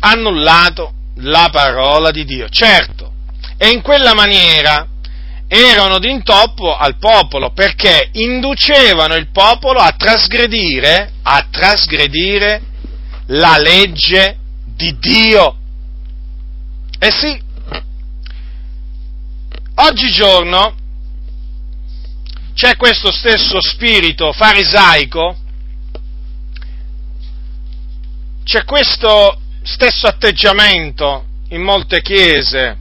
annullato 0.00 0.92
la 1.16 1.48
parola 1.50 2.10
di 2.10 2.24
Dio. 2.24 2.48
Certo, 2.48 3.12
e 3.56 3.68
in 3.68 3.80
quella 3.80 4.14
maniera 4.14 4.86
erano 5.48 5.98
d'intoppo 5.98 6.76
al 6.76 6.98
popolo 6.98 7.52
perché 7.52 8.10
inducevano 8.12 9.14
il 9.14 9.30
popolo 9.30 9.78
a 9.78 9.94
trasgredire, 9.96 11.12
a 11.22 11.46
trasgredire 11.50 12.60
la 13.28 13.56
legge 13.56 14.36
di 14.64 14.96
Dio. 14.98 15.57
Eh 17.00 17.12
sì, 17.12 17.40
oggigiorno 19.76 20.74
c'è 22.54 22.74
questo 22.76 23.12
stesso 23.12 23.60
spirito 23.60 24.32
farisaico, 24.32 25.36
c'è 28.42 28.64
questo 28.64 29.40
stesso 29.62 30.08
atteggiamento 30.08 31.26
in 31.50 31.62
molte 31.62 32.02
chiese, 32.02 32.78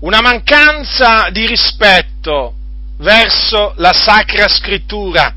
una 0.00 0.20
mancanza 0.20 1.28
di 1.30 1.46
rispetto 1.46 2.54
verso 2.96 3.74
la 3.76 3.92
Sacra 3.92 4.48
Scrittura, 4.48 5.32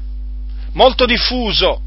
molto 0.72 1.06
diffuso, 1.06 1.82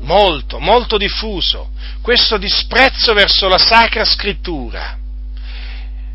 molto, 0.00 0.58
molto 0.58 0.96
diffuso, 0.96 1.70
questo 2.02 2.36
disprezzo 2.36 3.12
verso 3.12 3.48
la 3.48 3.58
Sacra 3.58 4.04
Scrittura, 4.04 4.98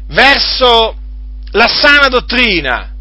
verso 0.08 0.98
la 1.52 1.68
sana 1.68 2.08
dottrina, 2.08 2.94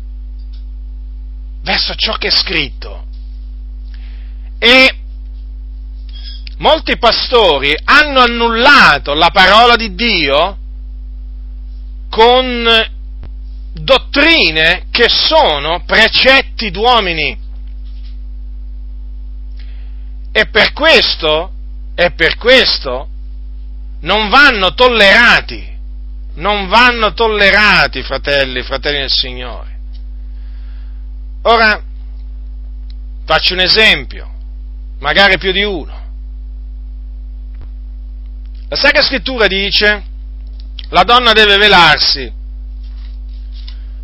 verso 1.63 1.95
ciò 1.95 2.15
che 2.15 2.29
è 2.29 2.31
scritto. 2.31 3.07
E 4.59 4.97
molti 6.59 6.97
pastori 6.99 7.75
hanno 7.85 8.21
annullato 8.21 9.15
la 9.15 9.31
parola 9.31 9.77
di 9.77 9.95
Dio 9.95 10.59
con 12.09 12.69
dottrine 13.73 14.85
che 14.91 15.09
sono 15.09 15.83
precetti 15.85 16.71
d'uomini. 16.71 17.39
E 20.33 20.47
per 20.47 20.73
questo, 20.73 21.53
e 21.95 22.11
per 22.13 22.37
questo, 22.37 23.09
non 24.01 24.31
vanno 24.31 24.73
tollerati, 24.73 25.71
non 26.35 26.69
vanno 26.69 27.13
tollerati, 27.13 28.03
fratelli, 28.03 28.63
fratelli 28.63 28.99
del 29.01 29.11
Signore. 29.11 29.79
Ora, 31.43 31.83
faccio 33.27 33.53
un 33.53 33.61
esempio, 33.61 34.31
magari 35.01 35.37
più 35.39 35.53
di 35.53 35.65
uno. 35.65 36.01
La 38.69 38.77
Sacra 38.77 39.03
Scrittura 39.03 39.47
dice 39.47 40.03
la 40.89 41.05
donna 41.05 41.33
deve 41.33 41.59
velarsi, 41.59 42.33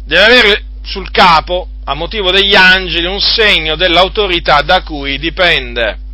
deve 0.04 0.24
avere 0.24 0.64
sul 0.82 1.10
capo, 1.10 1.68
a 1.84 1.94
motivo 1.94 2.30
degli 2.30 2.54
angeli, 2.54 3.06
un 3.06 3.20
segno 3.20 3.76
dell'autorità 3.76 4.60
da 4.62 4.82
cui 4.82 5.18
dipende. 5.18 6.06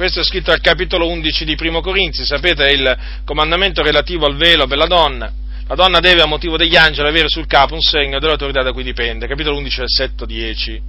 Questo 0.00 0.20
è 0.20 0.24
scritto 0.24 0.50
al 0.50 0.62
capitolo 0.62 1.06
11 1.08 1.44
di 1.44 1.56
Primo 1.56 1.82
Corinzi, 1.82 2.24
sapete, 2.24 2.64
è 2.64 2.70
il 2.70 2.98
comandamento 3.22 3.82
relativo 3.82 4.24
al 4.24 4.34
velo 4.34 4.66
per 4.66 4.78
la 4.78 4.86
donna. 4.86 5.30
La 5.66 5.74
donna 5.74 6.00
deve, 6.00 6.22
a 6.22 6.24
motivo 6.24 6.56
degli 6.56 6.74
angeli, 6.74 7.06
avere 7.06 7.28
sul 7.28 7.46
capo 7.46 7.74
un 7.74 7.82
segno 7.82 8.18
dell'autorità 8.18 8.62
da 8.62 8.72
cui 8.72 8.82
dipende. 8.82 9.26
Capitolo 9.26 9.58
11, 9.58 9.80
versetto 9.80 10.24
10. 10.24 10.82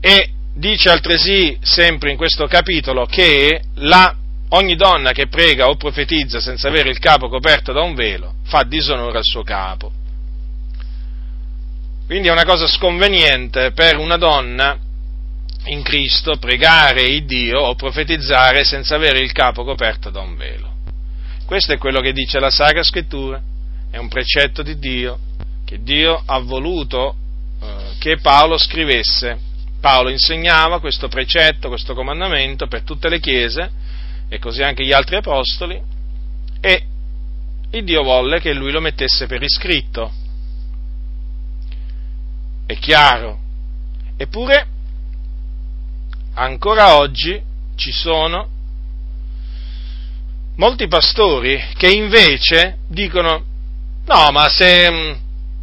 E 0.00 0.30
dice 0.54 0.90
altresì, 0.90 1.56
sempre 1.62 2.10
in 2.10 2.18
questo 2.18 2.46
capitolo, 2.46 3.06
che 3.06 3.62
la 3.76 4.14
ogni 4.50 4.76
donna 4.76 5.12
che 5.12 5.28
prega 5.28 5.68
o 5.68 5.76
profetizza 5.76 6.40
senza 6.40 6.68
avere 6.68 6.90
il 6.90 6.98
capo 6.98 7.30
coperto 7.30 7.72
da 7.72 7.80
un 7.80 7.94
velo 7.94 8.34
fa 8.44 8.64
disonore 8.64 9.16
al 9.16 9.24
suo 9.24 9.42
capo. 9.44 9.90
Quindi 12.04 12.28
è 12.28 12.32
una 12.32 12.44
cosa 12.44 12.66
sconveniente 12.66 13.72
per 13.72 13.96
una 13.96 14.18
donna 14.18 14.78
in 15.68 15.82
Cristo 15.82 16.36
pregare 16.36 17.02
il 17.02 17.24
Dio 17.24 17.60
o 17.60 17.74
profetizzare 17.74 18.64
senza 18.64 18.94
avere 18.94 19.20
il 19.20 19.32
capo 19.32 19.64
coperto 19.64 20.10
da 20.10 20.20
un 20.20 20.36
velo. 20.36 20.76
Questo 21.44 21.72
è 21.72 21.78
quello 21.78 22.00
che 22.00 22.12
dice 22.12 22.38
la 22.38 22.50
Sacra 22.50 22.82
Scrittura, 22.82 23.40
è 23.90 23.96
un 23.96 24.08
precetto 24.08 24.62
di 24.62 24.78
Dio 24.78 25.18
che 25.64 25.82
Dio 25.82 26.22
ha 26.24 26.38
voluto 26.38 27.14
eh, 27.60 27.96
che 27.98 28.18
Paolo 28.18 28.56
scrivesse. 28.56 29.46
Paolo 29.80 30.08
insegnava 30.08 30.80
questo 30.80 31.08
precetto, 31.08 31.68
questo 31.68 31.94
comandamento 31.94 32.66
per 32.66 32.82
tutte 32.82 33.08
le 33.08 33.20
chiese 33.20 33.70
e 34.28 34.38
così 34.38 34.62
anche 34.62 34.84
gli 34.84 34.92
altri 34.92 35.16
apostoli, 35.16 35.80
e 36.60 36.84
il 37.70 37.84
Dio 37.84 38.02
volle 38.02 38.40
che 38.40 38.52
lui 38.52 38.72
lo 38.72 38.80
mettesse 38.80 39.26
per 39.26 39.42
iscritto. 39.42 40.10
È 42.66 42.76
chiaro. 42.78 43.38
Eppure, 44.16 44.66
ancora 46.38 46.96
oggi 46.96 47.40
ci 47.74 47.90
sono 47.90 48.48
molti 50.56 50.86
pastori 50.86 51.60
che 51.76 51.88
invece 51.88 52.78
dicono, 52.88 53.44
no, 54.06 54.30
ma 54.30 54.48
se, 54.48 55.16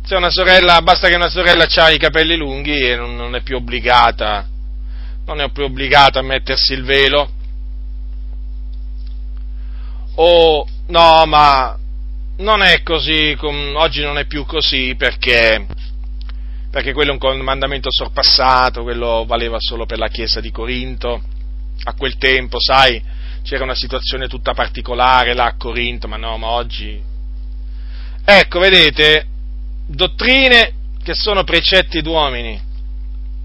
se 0.03 0.15
una 0.15 0.29
sorella, 0.29 0.81
basta 0.81 1.07
che 1.07 1.15
una 1.15 1.29
sorella 1.29 1.65
ha 1.65 1.89
i 1.89 1.97
capelli 1.97 2.35
lunghi 2.35 2.79
e 2.79 2.95
non, 2.95 3.15
non 3.15 3.35
è 3.35 3.41
più 3.41 3.55
obbligata, 3.55 4.47
non 5.25 5.39
è 5.39 5.49
più 5.49 5.63
obbligata 5.63 6.19
a 6.19 6.23
mettersi 6.23 6.73
il 6.73 6.83
velo, 6.83 7.31
o 10.15 10.67
no, 10.87 11.25
ma 11.25 11.77
non 12.37 12.61
è 12.61 12.83
così, 12.83 13.37
oggi 13.41 14.01
non 14.01 14.17
è 14.17 14.25
più 14.25 14.45
così 14.45 14.95
perché, 14.97 15.65
perché 16.75 16.91
quello 16.91 17.11
è 17.11 17.13
un 17.13 17.19
comandamento 17.19 17.87
sorpassato, 17.89 18.83
quello 18.83 19.23
valeva 19.25 19.55
solo 19.59 19.85
per 19.85 19.97
la 19.97 20.09
chiesa 20.09 20.41
di 20.41 20.51
Corinto, 20.51 21.23
a 21.85 21.93
quel 21.93 22.17
tempo, 22.17 22.57
sai, 22.59 23.01
c'era 23.43 23.63
una 23.63 23.75
situazione 23.75 24.27
tutta 24.27 24.53
particolare 24.53 25.33
là 25.33 25.45
a 25.45 25.55
Corinto, 25.55 26.09
ma 26.09 26.17
no, 26.17 26.37
ma 26.37 26.47
oggi... 26.47 27.01
Ecco, 28.25 28.59
vedete, 28.59 29.25
dottrine 29.87 30.73
che 31.01 31.13
sono 31.13 31.45
precetti 31.45 32.01
d'uomini. 32.01 32.61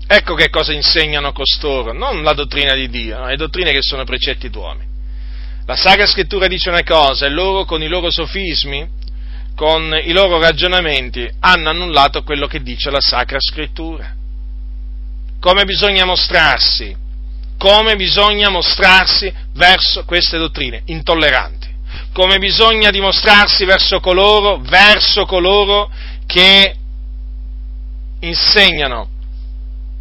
Ecco 0.08 0.34
che 0.34 0.50
cosa 0.50 0.72
insegnano 0.72 1.30
costoro, 1.30 1.92
non 1.92 2.24
la 2.24 2.32
dottrina 2.32 2.74
di 2.74 2.88
Dio, 2.88 3.16
no, 3.16 3.26
le 3.26 3.36
dottrine 3.36 3.70
che 3.70 3.82
sono 3.82 4.02
precetti 4.02 4.50
d'uomini. 4.50 4.88
La 5.66 5.76
Sacra 5.76 6.06
Scrittura 6.06 6.48
dice 6.48 6.68
una 6.68 6.82
cosa 6.82 7.26
e 7.26 7.28
loro 7.28 7.64
con 7.64 7.80
i 7.80 7.86
loro 7.86 8.10
sofismi, 8.10 8.88
con 9.60 9.94
i 10.02 10.12
loro 10.12 10.40
ragionamenti, 10.40 11.30
hanno 11.40 11.68
annullato 11.68 12.22
quello 12.22 12.46
che 12.46 12.62
dice 12.62 12.88
la 12.88 12.98
Sacra 12.98 13.36
Scrittura. 13.38 14.10
Come 15.38 15.64
bisogna 15.66 16.06
mostrarsi? 16.06 16.96
Come 17.58 17.94
bisogna 17.96 18.48
mostrarsi 18.48 19.30
verso 19.52 20.06
queste 20.06 20.38
dottrine 20.38 20.80
intolleranti? 20.86 21.68
Come 22.14 22.38
bisogna 22.38 22.88
dimostrarsi 22.90 23.66
verso 23.66 24.00
coloro, 24.00 24.60
verso 24.62 25.26
coloro 25.26 25.90
che 26.24 26.74
insegnano 28.20 29.08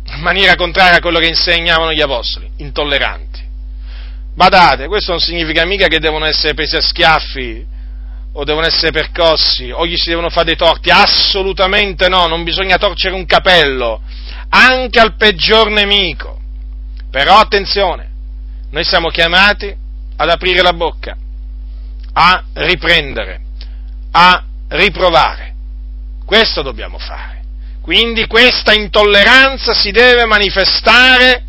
in 0.05 0.21
maniera 0.21 0.55
contraria 0.55 0.99
a 0.99 1.01
quello 1.01 1.19
che 1.19 1.27
insegnavano 1.27 1.91
gli 1.91 1.99
apostoli, 1.99 2.49
intolleranti. 2.59 3.41
Badate, 4.35 4.87
questo 4.87 5.11
non 5.11 5.19
significa 5.19 5.65
mica 5.65 5.87
che 5.87 5.99
devono 5.99 6.23
essere 6.23 6.53
presi 6.53 6.77
a 6.77 6.81
schiaffi 6.81 7.77
o 8.33 8.43
devono 8.43 8.67
essere 8.67 8.91
percossi 8.91 9.71
o 9.71 9.85
gli 9.85 9.95
si 9.95 10.09
devono 10.09 10.29
fare 10.29 10.45
dei 10.45 10.55
torti, 10.55 10.89
assolutamente 10.89 12.07
no, 12.07 12.27
non 12.27 12.43
bisogna 12.43 12.77
torcere 12.77 13.15
un 13.15 13.25
capello, 13.25 14.01
anche 14.49 14.99
al 14.99 15.15
peggior 15.15 15.69
nemico. 15.69 16.39
Però 17.09 17.37
attenzione, 17.37 18.09
noi 18.71 18.83
siamo 18.83 19.09
chiamati 19.09 19.75
ad 20.15 20.29
aprire 20.29 20.61
la 20.61 20.73
bocca, 20.73 21.17
a 22.13 22.43
riprendere, 22.53 23.41
a 24.11 24.43
riprovare. 24.69 25.55
Questo 26.25 26.61
dobbiamo 26.61 26.99
fare. 26.99 27.41
Quindi 27.81 28.27
questa 28.27 28.73
intolleranza 28.73 29.73
si 29.73 29.89
deve 29.89 30.25
manifestare 30.25 31.45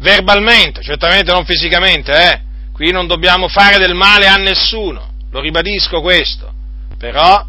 verbalmente, 0.00 0.82
certamente 0.82 1.32
non 1.32 1.44
fisicamente, 1.46 2.12
eh? 2.12 2.40
Qui 2.78 2.92
non 2.92 3.08
dobbiamo 3.08 3.48
fare 3.48 3.76
del 3.78 3.92
male 3.92 4.28
a 4.28 4.36
nessuno, 4.36 5.10
lo 5.32 5.40
ribadisco 5.40 6.00
questo, 6.00 6.52
però 6.96 7.44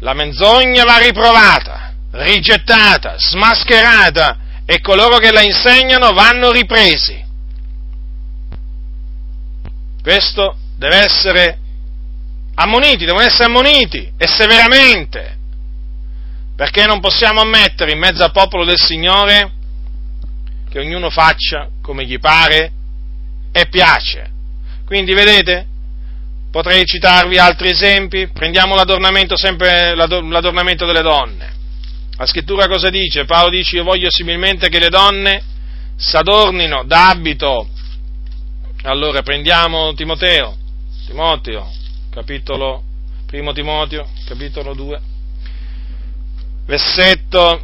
la 0.00 0.12
menzogna 0.12 0.82
va 0.82 0.98
riprovata, 0.98 1.94
rigettata, 2.10 3.14
smascherata 3.16 4.38
e 4.66 4.80
coloro 4.80 5.18
che 5.18 5.30
la 5.30 5.42
insegnano 5.42 6.10
vanno 6.14 6.50
ripresi. 6.50 7.24
Questo 10.02 10.56
deve 10.76 10.96
essere 10.96 11.58
ammoniti, 12.56 13.04
devono 13.04 13.24
essere 13.24 13.44
ammoniti 13.44 14.14
e 14.16 14.26
severamente, 14.26 15.36
perché 16.56 16.86
non 16.86 16.98
possiamo 16.98 17.40
ammettere 17.40 17.92
in 17.92 18.00
mezzo 18.00 18.24
al 18.24 18.32
popolo 18.32 18.64
del 18.64 18.80
Signore 18.80 19.52
che 20.68 20.80
ognuno 20.80 21.08
faccia 21.08 21.68
come 21.80 22.04
gli 22.04 22.18
pare 22.18 22.72
e 23.60 23.66
piace. 23.68 24.30
Quindi 24.84 25.12
vedete, 25.12 25.66
potrei 26.50 26.84
citarvi 26.84 27.38
altri 27.38 27.70
esempi, 27.70 28.28
prendiamo 28.28 28.74
l'adornamento, 28.74 29.36
sempre 29.36 29.94
l'adornamento 29.94 30.86
delle 30.86 31.02
donne. 31.02 31.56
La 32.16 32.26
scrittura 32.26 32.66
cosa 32.66 32.90
dice? 32.90 33.24
Paolo 33.24 33.50
dice 33.50 33.76
io 33.76 33.84
voglio 33.84 34.10
similmente 34.10 34.68
che 34.68 34.78
le 34.78 34.88
donne 34.88 35.42
s'adornino 35.96 36.84
d'abito. 36.84 37.68
Allora 38.82 39.22
prendiamo 39.22 39.92
Timoteo, 39.94 40.56
Timoteo, 41.06 41.70
capitolo, 42.10 42.82
primo 43.26 43.52
Timoteo, 43.52 44.08
capitolo 44.24 44.74
2, 44.74 45.00
versetto 46.64 47.62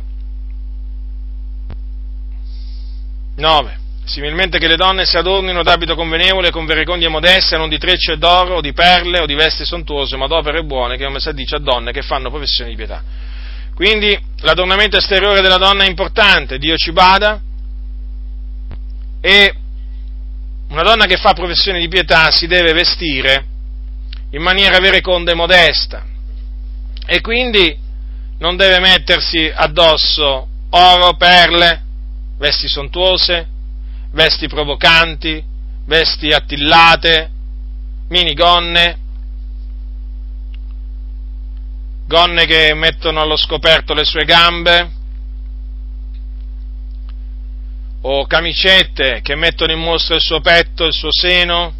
9. 3.36 3.82
Similmente 4.04 4.58
che 4.58 4.68
le 4.68 4.76
donne 4.76 5.06
si 5.06 5.16
adornino 5.16 5.62
d'abito 5.62 5.94
convenevole, 5.94 6.50
con 6.50 6.66
verecondia 6.66 7.08
modeste, 7.08 7.56
non 7.56 7.70
di 7.70 7.78
trecce 7.78 8.18
d'oro, 8.18 8.56
o 8.56 8.60
di 8.60 8.74
perle, 8.74 9.20
o 9.20 9.26
di 9.26 9.34
vesti 9.34 9.64
sontuose, 9.64 10.16
ma 10.16 10.26
d'opere 10.26 10.62
buone, 10.62 10.96
che 10.96 11.04
come 11.04 11.20
si 11.20 11.32
dice 11.32 11.56
a 11.56 11.58
donne 11.58 11.90
che 11.90 12.02
fanno 12.02 12.28
professione 12.28 12.70
di 12.70 12.76
pietà. 12.76 13.02
Quindi 13.74 14.16
l'adornamento 14.40 14.98
esteriore 14.98 15.40
della 15.40 15.56
donna 15.56 15.84
è 15.84 15.88
importante, 15.88 16.58
Dio 16.58 16.76
ci 16.76 16.92
bada, 16.92 17.40
e 19.22 19.54
una 20.68 20.82
donna 20.82 21.06
che 21.06 21.16
fa 21.16 21.32
professione 21.32 21.80
di 21.80 21.88
pietà 21.88 22.30
si 22.30 22.46
deve 22.46 22.74
vestire 22.74 23.46
in 24.32 24.42
maniera 24.42 24.78
vereconda 24.80 25.32
e 25.32 25.34
modesta, 25.34 26.04
e 27.06 27.20
quindi 27.22 27.74
non 28.38 28.56
deve 28.56 28.80
mettersi 28.80 29.50
addosso 29.52 30.46
oro, 30.68 31.16
perle, 31.16 31.82
vesti 32.36 32.68
sontuose, 32.68 33.48
vesti 34.14 34.48
provocanti, 34.48 35.42
vesti 35.86 36.30
attillate, 36.30 37.30
minigonne, 38.08 38.98
gonne 42.06 42.46
che 42.46 42.72
mettono 42.74 43.20
allo 43.20 43.36
scoperto 43.36 43.92
le 43.92 44.04
sue 44.04 44.24
gambe, 44.24 44.92
o 48.02 48.26
camicette 48.26 49.20
che 49.22 49.34
mettono 49.34 49.72
in 49.72 49.80
mostra 49.80 50.14
il 50.14 50.20
suo 50.20 50.40
petto, 50.40 50.84
il 50.84 50.92
suo 50.92 51.10
seno. 51.10 51.74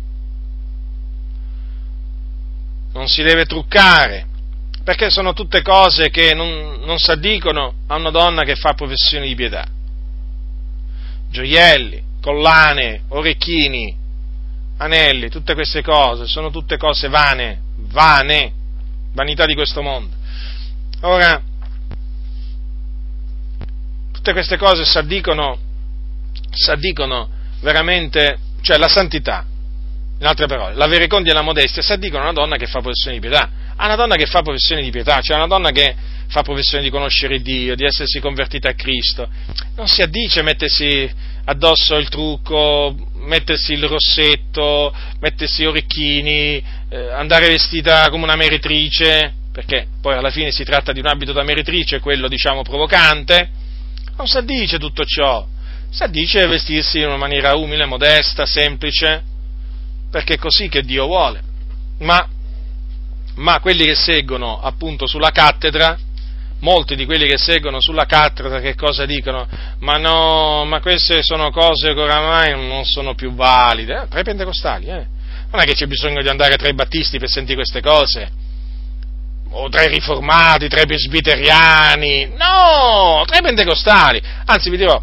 Non 2.93 3.09
si 3.09 3.23
deve 3.23 3.45
truccare, 3.45 4.27
perché 4.85 5.11
sono 5.11 5.33
tutte 5.35 5.63
cose 5.63 6.11
che 6.11 6.33
non, 6.33 6.81
non 6.85 6.97
addicono 7.07 7.75
a 7.87 7.97
una 7.97 8.11
donna 8.11 8.43
che 8.45 8.55
fa 8.55 8.73
professione 8.73 9.27
di 9.27 9.35
pietà 9.35 9.67
gioielli, 11.35 12.01
collane, 12.25 13.03
orecchini, 13.09 13.95
anelli, 14.79 15.29
tutte 15.29 15.53
queste 15.53 15.83
cose, 15.83 16.27
sono 16.27 16.49
tutte 16.49 16.79
cose 16.79 17.09
vane, 17.09 17.61
vane, 17.77 18.51
vanità 19.13 19.45
di 19.45 19.53
questo 19.53 19.83
mondo. 19.83 20.17
Ora, 21.03 21.39
tutte 24.11 24.33
queste 24.33 24.57
cose 24.57 24.87
si 24.87 24.97
addicono, 24.97 25.59
si 26.51 26.71
addicono 26.71 27.29
veramente, 27.61 28.39
cioè 28.63 28.79
la 28.79 28.89
santità, 28.89 29.45
in 30.19 30.25
altre 30.25 30.47
parole, 30.47 30.77
la 30.77 30.87
verecondia 30.87 31.33
e 31.33 31.35
la 31.35 31.43
modestia 31.43 31.83
si 31.83 31.93
addicono 31.93 32.23
a 32.23 32.31
una 32.31 32.41
donna 32.41 32.57
che 32.57 32.65
fa 32.67 32.81
professione 32.81 33.19
di 33.19 33.21
pietà, 33.21 33.51
a 33.77 33.85
una 33.85 33.97
donna 33.97 34.15
che 34.15 34.25
fa 34.25 34.41
professione 34.41 34.81
di 34.81 34.91
pietà, 34.91 35.21
cioè 35.21 35.37
a 35.37 35.41
una 35.41 35.49
donna 35.49 35.73
che 35.73 35.95
fa 36.29 36.41
professione 36.41 36.83
di 36.83 36.89
conoscere 36.89 37.43
Dio, 37.43 37.77
di 37.77 37.85
essersi 37.85 38.19
convertita 38.19 38.71
a 38.71 38.75
Cristo, 38.75 39.29
non 39.77 39.87
si 39.89 40.01
addice 40.01 40.41
mettersi 40.41 41.33
addosso 41.45 41.97
il 41.97 42.09
trucco, 42.09 42.95
mettersi 43.17 43.73
il 43.73 43.85
rossetto, 43.85 44.95
mettersi 45.21 45.63
gli 45.63 45.67
orecchini, 45.67 46.63
eh, 46.89 47.11
andare 47.13 47.49
vestita 47.49 48.09
come 48.11 48.25
una 48.25 48.37
meretrice, 48.37 49.33
perché 49.53 49.87
poi 50.01 50.15
alla 50.15 50.31
fine 50.31 50.51
si 50.51 50.65
tratta 50.65 50.93
di 50.93 51.01
un 51.01 51.07
abito 51.07 51.33
da 51.33 51.43
meretrice, 51.43 52.01
quello 52.01 52.29
diciamo 52.29 52.63
provocante, 52.63 53.49
non 54.17 54.27
si 54.27 54.37
addice 54.37 54.79
tutto 54.79 55.05
ciò, 55.05 55.47
si 55.91 56.03
addice 56.03 56.47
vestirsi 56.47 56.99
in 56.99 57.07
una 57.07 57.17
maniera 57.17 57.55
umile, 57.55 57.85
modesta, 57.85 58.47
semplice, 58.47 59.23
perché 60.11 60.35
è 60.35 60.39
così 60.39 60.69
che 60.69 60.83
Dio 60.83 61.07
vuole. 61.07 61.43
Ma, 61.99 62.29
ma 63.37 63.61
quelli 63.61 63.85
che 63.85 63.95
seguono 63.95 64.61
appunto 64.61 65.07
sulla 65.07 65.31
cattedra, 65.31 65.99
molti 66.65 66.97
di 66.97 67.05
quelli 67.05 67.27
che 67.27 67.37
seguono 67.37 67.79
sulla 67.79 68.07
cattedra 68.07 68.59
che 68.59 68.75
cosa 68.75 69.05
dicono? 69.05 69.47
Ma 69.81 69.99
no, 69.99 70.65
ma 70.65 70.81
queste 70.81 71.23
sono 71.23 71.51
cose 71.51 71.93
che 71.93 72.01
oramai 72.01 72.53
non 72.53 72.87
sono 72.87 73.15
più 73.15 73.35
valide. 73.35 74.03
Eh, 74.03 74.09
tra 74.09 74.21
i 74.21 74.25
pentecostali, 74.25 74.87
eh. 74.87 75.07
Non 75.51 75.61
è 75.61 75.65
che 75.65 75.75
c'è 75.75 75.87
bisogno 75.87 76.23
di 76.23 76.29
andare 76.29 76.57
tra 76.57 76.69
i 76.69 76.75
battisti 76.75 77.19
per 77.19 77.29
sentire 77.29 77.57
queste 77.57 77.83
cose. 77.83 78.43
O 79.51 79.69
tra 79.69 79.83
i 79.83 79.89
riformati, 79.89 80.67
tra 80.69 80.81
i 80.81 80.87
presbiteriani. 80.87 82.33
No, 82.37 83.23
tra 83.27 83.39
i 83.39 83.43
pentecostali. 83.43 84.21
Anzi, 84.47 84.71
vi 84.71 84.79
dirò, 84.79 85.01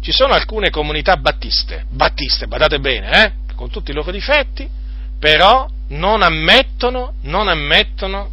ci 0.00 0.12
sono 0.12 0.32
alcune 0.32 0.70
comunità 0.70 1.16
battiste, 1.16 1.84
battiste, 1.90 2.48
badate 2.48 2.80
bene, 2.80 3.24
eh, 3.24 3.32
con 3.54 3.70
tutti 3.70 3.90
i 3.90 3.94
loro 3.94 4.10
difetti, 4.10 4.66
però 5.20 5.68
non 5.88 6.22
ammettono, 6.22 7.14
non 7.22 7.48
ammettono, 7.48 8.30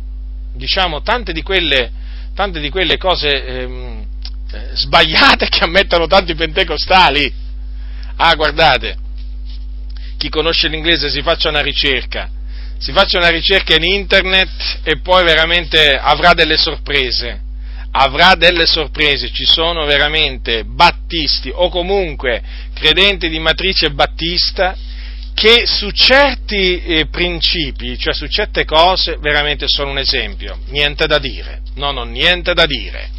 diciamo, 0.54 1.02
tante 1.02 1.34
di 1.34 1.44
quelle 1.44 1.92
tante 2.40 2.62
di 2.62 2.70
quelle 2.70 2.96
cose 2.96 3.46
ehm, 3.46 4.06
eh, 4.50 4.70
sbagliate 4.72 5.50
che 5.50 5.66
ammettono 5.66 6.08
tanti 6.08 6.36
pentecostali. 6.36 7.30
Ah, 8.16 8.34
guardate, 8.36 8.96
chi 10.18 10.30
conosce 10.30 10.70
l'inglese 10.70 11.10
si 11.10 11.22
faccia 11.22 11.50
una 11.50 11.60
ricerca, 11.60 12.30
si 12.78 12.94
faccia 12.94 13.18
una 13.18 13.28
ricerca 13.28 13.76
in 13.76 13.84
internet 13.84 14.80
e 14.84 15.02
poi 15.02 15.26
veramente 15.26 15.98
avrà 15.98 16.32
delle 16.32 16.56
sorprese. 16.56 17.42
Avrà 17.92 18.36
delle 18.36 18.66
sorprese, 18.68 19.32
ci 19.34 19.46
sono 19.46 19.84
veramente 19.84 20.64
battisti 20.64 21.52
o 21.54 21.68
comunque 21.68 22.42
credenti 22.74 23.28
di 23.28 23.40
matrice 23.40 23.92
battista 23.92 24.78
che 25.40 25.66
su 25.66 25.90
certi 25.92 26.84
eh, 26.84 27.06
principi, 27.06 27.98
cioè 27.98 28.14
su 28.14 28.28
certe 28.28 28.66
cose, 28.66 29.18
veramente 29.22 29.68
sono 29.70 29.92
un 29.92 29.98
esempio, 29.98 30.60
niente 30.68 31.08
da 31.08 31.18
dire, 31.18 31.62
no, 31.76 31.92
no, 31.92 32.04
niente 32.04 32.54
da 32.54 32.66
dire. 32.66 33.10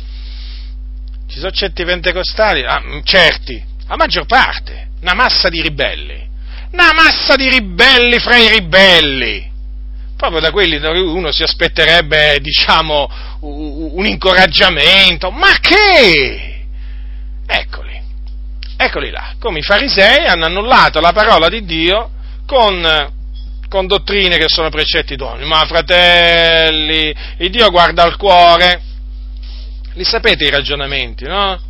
Ci 1.26 1.38
sono 1.38 1.50
certi 1.50 1.82
pentecostali, 1.82 2.62
ah, 2.62 2.78
mm, 2.78 3.00
certi, 3.04 3.64
la 3.88 3.96
maggior 3.96 4.26
parte, 4.26 4.88
una 5.00 5.14
massa 5.14 5.48
di 5.48 5.62
ribelli, 5.62 6.28
una 6.72 6.92
massa 6.92 7.36
di 7.36 7.48
ribelli 7.48 8.18
fra 8.18 8.36
i 8.36 8.50
ribelli, 8.50 9.50
proprio 10.14 10.40
da 10.40 10.50
quelli 10.50 10.78
da 10.78 10.90
cui 10.90 11.00
uno 11.00 11.32
si 11.32 11.42
aspetterebbe, 11.42 12.38
diciamo, 12.42 13.11
un 13.40 14.04
incoraggiamento, 14.04 15.30
ma 15.30 15.58
che? 15.58 16.66
Eccoli 17.46 17.89
Eccoli 18.82 19.11
là, 19.11 19.34
come 19.38 19.58
i 19.58 19.62
farisei 19.62 20.24
hanno 20.24 20.46
annullato 20.46 21.00
la 21.00 21.12
parola 21.12 21.50
di 21.50 21.66
Dio 21.66 22.12
con, 22.46 23.12
con 23.68 23.86
dottrine 23.86 24.38
che 24.38 24.48
sono 24.48 24.70
precetti 24.70 25.16
d'uomini. 25.16 25.46
Ma 25.46 25.66
fratelli, 25.66 27.14
il 27.36 27.50
Dio 27.50 27.68
guarda 27.68 28.04
al 28.04 28.16
cuore. 28.16 28.80
Li 29.92 30.02
sapete 30.02 30.46
i 30.46 30.50
ragionamenti, 30.50 31.26
no? 31.26 31.61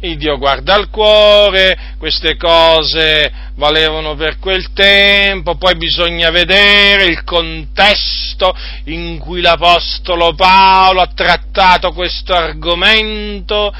Il 0.00 0.16
Dio 0.16 0.38
guarda 0.38 0.72
al 0.72 0.88
cuore, 0.88 1.76
queste 1.98 2.38
cose 2.38 3.30
valevano 3.56 4.14
per 4.14 4.38
quel 4.38 4.72
tempo, 4.72 5.56
poi 5.56 5.76
bisogna 5.76 6.30
vedere 6.30 7.04
il 7.04 7.24
contesto 7.24 8.56
in 8.84 9.18
cui 9.18 9.42
l'Apostolo 9.42 10.34
Paolo 10.34 11.02
ha 11.02 11.12
trattato 11.14 11.92
questo 11.92 12.32
argomento, 12.32 13.70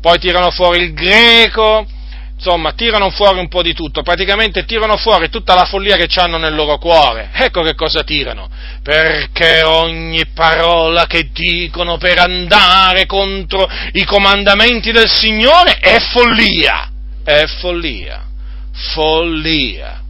poi 0.00 0.18
tirano 0.18 0.50
fuori 0.50 0.82
il 0.82 0.92
greco, 0.92 1.86
insomma, 2.42 2.72
tirano 2.72 3.10
fuori 3.10 3.38
un 3.38 3.46
po' 3.46 3.62
di 3.62 3.72
tutto, 3.72 4.02
praticamente 4.02 4.64
tirano 4.64 4.96
fuori 4.96 5.30
tutta 5.30 5.54
la 5.54 5.64
follia 5.64 5.96
che 5.96 6.08
hanno 6.18 6.38
nel 6.38 6.54
loro 6.54 6.76
cuore. 6.78 7.30
Ecco 7.32 7.62
che 7.62 7.76
cosa 7.76 8.02
tirano, 8.02 8.50
perché 8.82 9.62
ogni 9.62 10.26
parola 10.34 11.06
che 11.06 11.30
dicono 11.32 11.98
per 11.98 12.18
andare 12.18 13.06
contro 13.06 13.68
i 13.92 14.04
comandamenti 14.04 14.90
del 14.90 15.08
Signore 15.08 15.78
è 15.78 15.98
follia, 16.00 16.90
è 17.22 17.44
follia, 17.60 18.24
follia. 18.92 20.00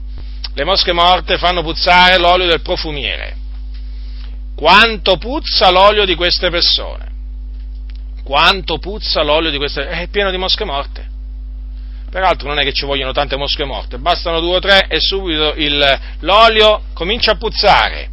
Le 0.55 0.65
mosche 0.65 0.93
morte 0.93 1.37
fanno 1.37 1.63
puzzare 1.63 2.19
l'olio 2.19 2.47
del 2.47 2.63
profumiere. 2.63 3.37
Quanto 4.57 5.17
puzza 5.17 5.71
l'olio 5.71 6.07
di 6.07 6.15
queste 6.15 6.49
persone? 6.49 7.11
Quanto 8.23 8.79
puzza 8.79 9.23
l'olio 9.23 9.51
di 9.51 9.57
queste 9.57 9.83
persone? 9.83 10.03
È 10.03 10.09
pieno 10.09 10.31
di 10.31 10.37
mosche 10.37 10.65
morte 10.65 11.12
Peraltro 12.13 12.47
non 12.47 12.59
è 12.59 12.63
che 12.63 12.75
ci 12.75 12.85
vogliono 12.85 13.13
tante 13.13 13.39
mosche 13.39 13.65
morte, 13.65 13.97
bastano 13.97 14.39
due 14.39 14.57
o 14.57 14.59
tre 14.59 14.87
e 14.87 15.01
subito 15.01 15.55
il, 15.57 16.01
l'olio 16.19 16.83
comincia 16.93 17.31
a 17.31 17.37
puzzare. 17.37 18.11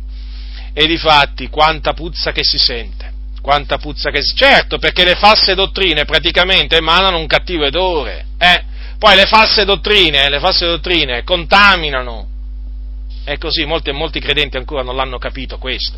E 0.72 0.88
di 0.88 0.98
fatti 0.98 1.50
quanta 1.50 1.92
puzza 1.92 2.32
che 2.32 2.46
si 2.46 2.58
sente, 2.58 3.12
quanta 3.42 3.78
puzza 3.78 4.10
che 4.10 4.22
si... 4.22 4.34
Certo, 4.36 4.78
perché 4.78 5.04
le 5.04 5.16
false 5.16 5.54
dottrine 5.54 6.06
praticamente 6.06 6.78
emanano 6.78 7.18
un 7.18 7.28
cattivo 7.28 7.66
odore, 7.66 8.28
eh? 8.38 8.64
Poi 8.98 9.18
le 9.18 9.26
false 9.26 9.66
dottrine, 9.66 10.30
le 10.30 10.40
false 10.40 10.66
dottrine 10.66 11.26
contaminano. 11.26 12.28
È 13.26 13.38
così, 13.38 13.66
molti, 13.66 13.92
molti 13.92 14.22
credenti 14.22 14.56
ancora 14.56 14.82
non 14.82 14.96
l'hanno 14.96 15.18
capito 15.18 15.58
questo. 15.58 15.98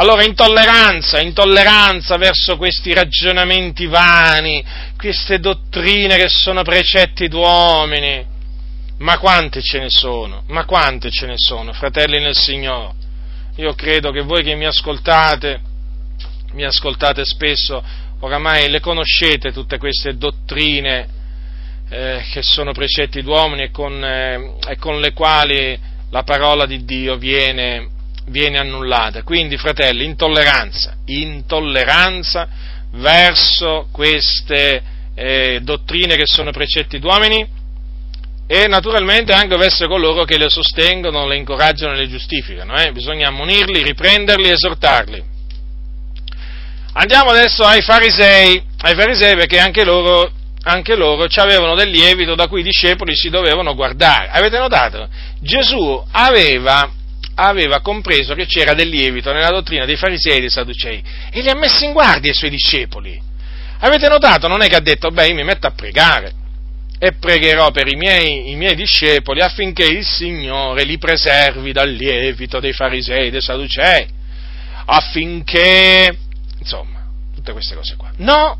Allora 0.00 0.24
intolleranza, 0.24 1.20
intolleranza 1.20 2.16
verso 2.18 2.56
questi 2.56 2.94
ragionamenti 2.94 3.86
vani, 3.86 4.64
queste 4.96 5.40
dottrine 5.40 6.16
che 6.16 6.28
sono 6.28 6.62
precetti 6.62 7.26
d'uomini. 7.26 8.24
Ma 8.98 9.18
quante 9.18 9.60
ce 9.60 9.80
ne 9.80 9.90
sono? 9.90 10.44
Ma 10.48 10.64
quante 10.64 11.10
ce 11.10 11.26
ne 11.26 11.34
sono, 11.36 11.72
fratelli 11.72 12.20
nel 12.20 12.36
Signore? 12.36 12.94
Io 13.56 13.74
credo 13.74 14.12
che 14.12 14.20
voi 14.20 14.44
che 14.44 14.54
mi 14.54 14.66
ascoltate, 14.66 15.60
mi 16.52 16.64
ascoltate 16.64 17.24
spesso, 17.24 17.82
oramai 18.20 18.70
le 18.70 18.78
conoscete 18.78 19.50
tutte 19.50 19.78
queste 19.78 20.16
dottrine 20.16 21.08
eh, 21.88 22.24
che 22.30 22.42
sono 22.42 22.70
precetti 22.70 23.20
d'uomini 23.20 23.62
e 23.62 23.70
con, 23.72 24.04
eh, 24.04 24.58
e 24.68 24.76
con 24.76 25.00
le 25.00 25.12
quali 25.12 25.76
la 26.10 26.22
parola 26.22 26.66
di 26.66 26.84
Dio 26.84 27.16
viene 27.16 27.96
viene 28.28 28.58
annullata. 28.58 29.22
Quindi, 29.22 29.56
fratelli, 29.56 30.04
intolleranza, 30.04 30.96
intolleranza 31.06 32.48
verso 32.92 33.88
queste 33.92 34.82
eh, 35.14 35.60
dottrine 35.62 36.16
che 36.16 36.26
sono 36.26 36.50
precetti 36.50 36.98
d'uomini 36.98 37.56
e 38.46 38.66
naturalmente 38.66 39.32
anche 39.32 39.56
verso 39.56 39.86
coloro 39.88 40.24
che 40.24 40.38
le 40.38 40.48
sostengono, 40.48 41.26
le 41.26 41.36
incoraggiano 41.36 41.92
e 41.92 41.96
le 41.96 42.08
giustificano. 42.08 42.74
Eh? 42.76 42.92
Bisogna 42.92 43.28
ammonirli, 43.28 43.82
riprenderli, 43.82 44.48
esortarli. 44.48 45.22
Andiamo 46.94 47.30
adesso 47.30 47.62
ai 47.64 47.82
farisei, 47.82 48.62
ai 48.80 48.94
farisei 48.94 49.36
perché 49.36 49.58
anche 49.58 49.84
loro, 49.84 50.32
anche 50.62 50.96
loro 50.96 51.26
avevano 51.36 51.74
del 51.74 51.90
lievito 51.90 52.34
da 52.34 52.48
cui 52.48 52.60
i 52.60 52.64
discepoli 52.64 53.14
si 53.14 53.28
dovevano 53.28 53.74
guardare. 53.74 54.30
Avete 54.30 54.58
notato? 54.58 55.08
Gesù 55.40 56.02
aveva 56.10 56.90
aveva 57.40 57.80
compreso 57.80 58.34
che 58.34 58.46
c'era 58.46 58.74
del 58.74 58.88
lievito 58.88 59.32
nella 59.32 59.50
dottrina 59.50 59.84
dei 59.84 59.96
farisei 59.96 60.38
e 60.38 60.40
dei 60.40 60.50
sadducei 60.50 61.02
e 61.30 61.40
li 61.40 61.48
ha 61.48 61.54
messi 61.54 61.84
in 61.84 61.92
guardia 61.92 62.32
i 62.32 62.34
suoi 62.34 62.50
discepoli. 62.50 63.20
Avete 63.80 64.08
notato? 64.08 64.48
Non 64.48 64.60
è 64.60 64.66
che 64.66 64.74
ha 64.74 64.80
detto, 64.80 65.10
beh, 65.10 65.28
io 65.28 65.34
mi 65.34 65.44
metto 65.44 65.68
a 65.68 65.70
pregare 65.70 66.32
e 66.98 67.12
pregherò 67.12 67.70
per 67.70 67.86
i 67.86 67.94
miei, 67.94 68.50
i 68.50 68.56
miei 68.56 68.74
discepoli 68.74 69.40
affinché 69.40 69.84
il 69.84 70.04
Signore 70.04 70.82
li 70.82 70.98
preservi 70.98 71.70
dal 71.70 71.88
lievito 71.88 72.58
dei 72.58 72.72
farisei 72.72 73.28
e 73.28 73.30
dei 73.30 73.40
sadducei, 73.40 74.04
affinché, 74.86 76.18
insomma, 76.58 77.06
tutte 77.32 77.52
queste 77.52 77.76
cose 77.76 77.94
qua. 77.94 78.10
No, 78.16 78.58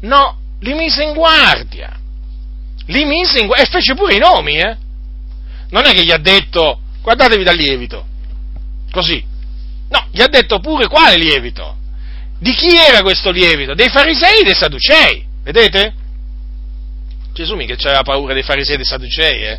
no, 0.00 0.38
li 0.60 0.74
mise 0.74 1.04
in 1.04 1.14
guardia, 1.14 1.98
li 2.86 3.04
mise 3.06 3.40
in 3.40 3.46
guardia 3.46 3.66
e 3.66 3.70
fece 3.70 3.94
pure 3.94 4.14
i 4.14 4.18
nomi, 4.18 4.58
eh? 4.58 4.76
Non 5.70 5.86
è 5.86 5.92
che 5.92 6.04
gli 6.04 6.12
ha 6.12 6.18
detto, 6.18 6.80
guardatevi 7.04 7.44
dal 7.44 7.54
lievito. 7.54 8.06
Così. 8.90 9.22
No, 9.90 10.06
gli 10.10 10.22
ha 10.22 10.26
detto 10.26 10.58
pure 10.58 10.88
quale 10.88 11.16
lievito. 11.16 11.76
Di 12.38 12.52
chi 12.54 12.74
era 12.74 13.02
questo 13.02 13.30
lievito? 13.30 13.74
Dei 13.74 13.90
farisei 13.90 14.40
e 14.40 14.44
dei 14.44 14.54
sadducei. 14.54 15.24
Vedete? 15.42 15.94
Gesù 17.34 17.54
mica 17.56 17.74
aveva 17.74 18.02
paura 18.02 18.32
dei 18.32 18.42
farisei 18.42 18.74
e 18.74 18.76
dei 18.76 18.86
sadducei, 18.86 19.42
eh? 19.42 19.58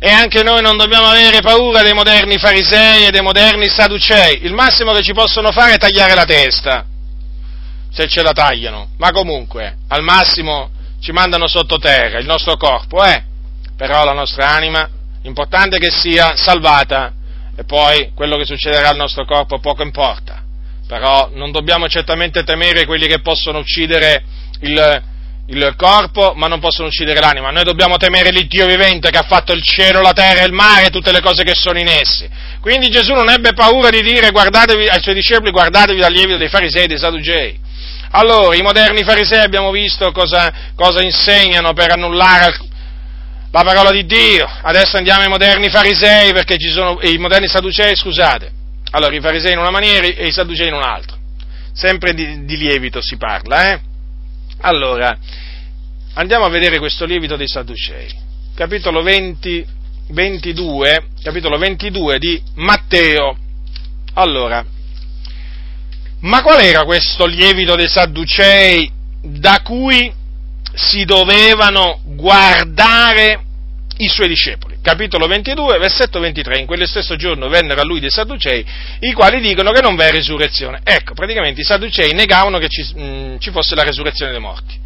E 0.00 0.10
anche 0.10 0.44
noi 0.44 0.62
non 0.62 0.76
dobbiamo 0.76 1.06
avere 1.06 1.40
paura 1.40 1.82
dei 1.82 1.92
moderni 1.92 2.38
farisei 2.38 3.06
e 3.06 3.10
dei 3.10 3.22
moderni 3.22 3.68
sadducei. 3.68 4.44
Il 4.44 4.52
massimo 4.52 4.92
che 4.92 5.02
ci 5.02 5.12
possono 5.12 5.50
fare 5.50 5.74
è 5.74 5.78
tagliare 5.78 6.14
la 6.14 6.24
testa, 6.24 6.86
se 7.90 8.06
ce 8.06 8.22
la 8.22 8.32
tagliano. 8.32 8.90
Ma 8.98 9.10
comunque, 9.10 9.78
al 9.88 10.02
massimo 10.02 10.70
ci 11.00 11.10
mandano 11.10 11.48
sottoterra 11.48 12.20
il 12.20 12.26
nostro 12.26 12.56
corpo, 12.56 13.02
eh? 13.04 13.24
Però 13.76 14.04
la 14.04 14.12
nostra 14.12 14.50
anima 14.50 14.88
L'importante 15.22 15.76
è 15.76 15.78
che 15.78 15.90
sia 15.90 16.36
salvata 16.36 17.12
e 17.56 17.64
poi 17.64 18.12
quello 18.14 18.36
che 18.36 18.44
succederà 18.44 18.90
al 18.90 18.96
nostro 18.96 19.24
corpo 19.24 19.58
poco 19.58 19.82
importa. 19.82 20.42
Però 20.86 21.30
non 21.34 21.50
dobbiamo 21.50 21.88
certamente 21.88 22.44
temere 22.44 22.86
quelli 22.86 23.06
che 23.06 23.20
possono 23.20 23.58
uccidere 23.58 24.22
il, 24.60 25.02
il 25.48 25.74
corpo, 25.76 26.34
ma 26.36 26.46
non 26.46 26.60
possono 26.60 26.88
uccidere 26.88 27.20
l'anima. 27.20 27.50
Noi 27.50 27.64
dobbiamo 27.64 27.96
temere 27.96 28.30
l'Iddio 28.30 28.66
vivente 28.66 29.10
che 29.10 29.18
ha 29.18 29.24
fatto 29.26 29.52
il 29.52 29.62
cielo, 29.62 30.00
la 30.00 30.12
terra 30.12 30.44
il 30.44 30.52
mare 30.52 30.86
e 30.86 30.90
tutte 30.90 31.12
le 31.12 31.20
cose 31.20 31.42
che 31.42 31.54
sono 31.54 31.78
in 31.78 31.88
essi. 31.88 32.28
Quindi 32.60 32.88
Gesù 32.90 33.12
non 33.12 33.28
ebbe 33.28 33.52
paura 33.54 33.90
di 33.90 34.02
dire 34.02 34.28
ai 34.28 35.02
suoi 35.02 35.14
discepoli 35.14 35.50
guardatevi 35.50 36.00
dal 36.00 36.12
lievito 36.12 36.38
dei 36.38 36.48
farisei 36.48 36.84
e 36.84 36.86
dei 36.86 36.98
sadugei. 36.98 37.58
Allora, 38.10 38.56
i 38.56 38.62
moderni 38.62 39.04
farisei 39.04 39.40
abbiamo 39.40 39.70
visto 39.70 40.10
cosa, 40.12 40.72
cosa 40.74 41.02
insegnano 41.02 41.72
per 41.72 41.90
annullare 41.90 42.56
la 43.50 43.62
parola 43.62 43.90
di 43.90 44.04
Dio. 44.04 44.46
Adesso 44.62 44.96
andiamo 44.96 45.22
ai 45.22 45.28
moderni 45.28 45.68
farisei, 45.68 46.32
perché 46.32 46.58
ci 46.58 46.70
sono, 46.70 46.98
i 47.02 47.18
moderni 47.18 47.48
sadducei, 47.48 47.96
scusate. 47.96 48.52
Allora, 48.90 49.14
i 49.14 49.20
farisei 49.20 49.52
in 49.52 49.58
una 49.58 49.70
maniera 49.70 50.06
e 50.06 50.26
i 50.26 50.32
sadducei 50.32 50.68
in 50.68 50.74
un'altra. 50.74 51.16
Sempre 51.72 52.14
di, 52.14 52.44
di 52.44 52.56
lievito 52.56 53.00
si 53.00 53.16
parla, 53.16 53.72
eh? 53.72 53.80
Allora, 54.60 55.16
andiamo 56.14 56.44
a 56.44 56.48
vedere 56.48 56.78
questo 56.78 57.04
lievito 57.04 57.36
dei 57.36 57.48
sadducei. 57.48 58.26
Capitolo 58.54 59.02
20, 59.02 59.66
22, 60.08 61.08
capitolo 61.22 61.58
22 61.58 62.18
di 62.18 62.42
Matteo. 62.54 63.36
Allora, 64.14 64.64
ma 66.20 66.42
qual 66.42 66.60
era 66.60 66.84
questo 66.84 67.24
lievito 67.26 67.76
dei 67.76 67.88
sadducei 67.88 68.90
da 69.22 69.60
cui 69.62 70.12
si 70.78 71.04
dovevano 71.04 72.00
guardare 72.04 73.42
i 73.98 74.08
suoi 74.08 74.28
discepoli. 74.28 74.78
Capitolo 74.80 75.26
22, 75.26 75.78
versetto 75.78 76.20
23. 76.20 76.58
In 76.58 76.66
quello 76.66 76.86
stesso 76.86 77.16
giorno 77.16 77.48
vennero 77.48 77.80
a 77.80 77.84
lui 77.84 77.98
dei 77.98 78.10
Sadducei, 78.10 78.64
i 79.00 79.12
quali 79.12 79.40
dicono 79.40 79.72
che 79.72 79.80
non 79.80 79.96
v'è 79.96 80.10
risurrezione. 80.12 80.80
Ecco, 80.84 81.14
praticamente 81.14 81.60
i 81.60 81.64
Sadducei 81.64 82.12
negavano 82.12 82.58
che 82.58 82.68
ci, 82.68 82.82
mh, 82.94 83.02
mm, 83.02 83.36
ci 83.38 83.50
fosse 83.50 83.74
la 83.74 83.82
resurrezione 83.82 84.30
dei 84.30 84.40
morti. 84.40 84.78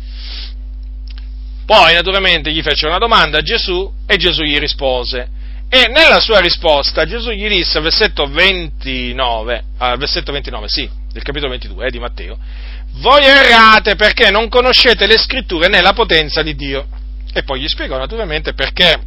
Poi, 1.67 1.95
naturalmente, 1.95 2.51
gli 2.51 2.63
fecero 2.63 2.89
una 2.89 2.99
domanda 2.99 3.39
a 3.39 3.43
Gesù 3.43 3.91
e 4.07 4.17
Gesù 4.17 4.43
gli 4.43 4.59
rispose. 4.59 5.29
E 5.69 5.89
nella 5.89 6.21
sua 6.21 6.39
risposta 6.39 7.07
Gesù 7.07 7.31
gli 7.31 7.49
disse, 7.49 7.81
versetto 7.81 8.27
29, 8.27 9.65
ah, 9.79 9.97
versetto 9.97 10.33
29, 10.33 10.69
sì, 10.69 10.89
del 11.13 11.23
capitolo 11.23 11.51
22 11.51 11.87
eh, 11.87 11.91
di 11.91 11.99
Matteo, 11.99 12.39
voi 12.95 13.25
errate 13.25 13.97
perché 13.97 14.31
non 14.31 14.49
conoscete 14.49 15.07
le 15.07 15.19
scritture 15.19 15.69
né 15.69 15.81
la 15.81 15.93
potenza 15.93 16.43
di 16.43 16.55
Dio. 16.55 16.87
E 17.33 17.43
poi 17.45 17.61
gli 17.61 17.69
spiegò 17.69 17.97
naturalmente 17.97 18.53
perché 18.53 19.01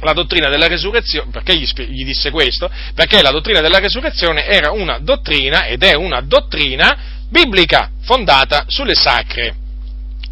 la 0.00 0.12
dottrina 0.12 0.48
della 0.48 0.66
resurrezione, 0.66 1.30
perché 1.30 1.56
gli, 1.56 1.66
gli, 1.88 2.04
disse 2.04 2.30
questo? 2.30 2.70
Perché 2.94 3.22
la 3.22 3.30
dottrina 3.30 3.60
della 3.60 3.78
resurrezione 3.78 4.46
era 4.46 4.70
una 4.70 4.98
dottrina 4.98 5.66
ed 5.66 5.82
è 5.82 5.94
una 5.94 6.20
dottrina 6.20 7.20
biblica 7.28 7.90
fondata 8.02 8.64
sulle 8.66 8.94
sacre, 8.94 9.54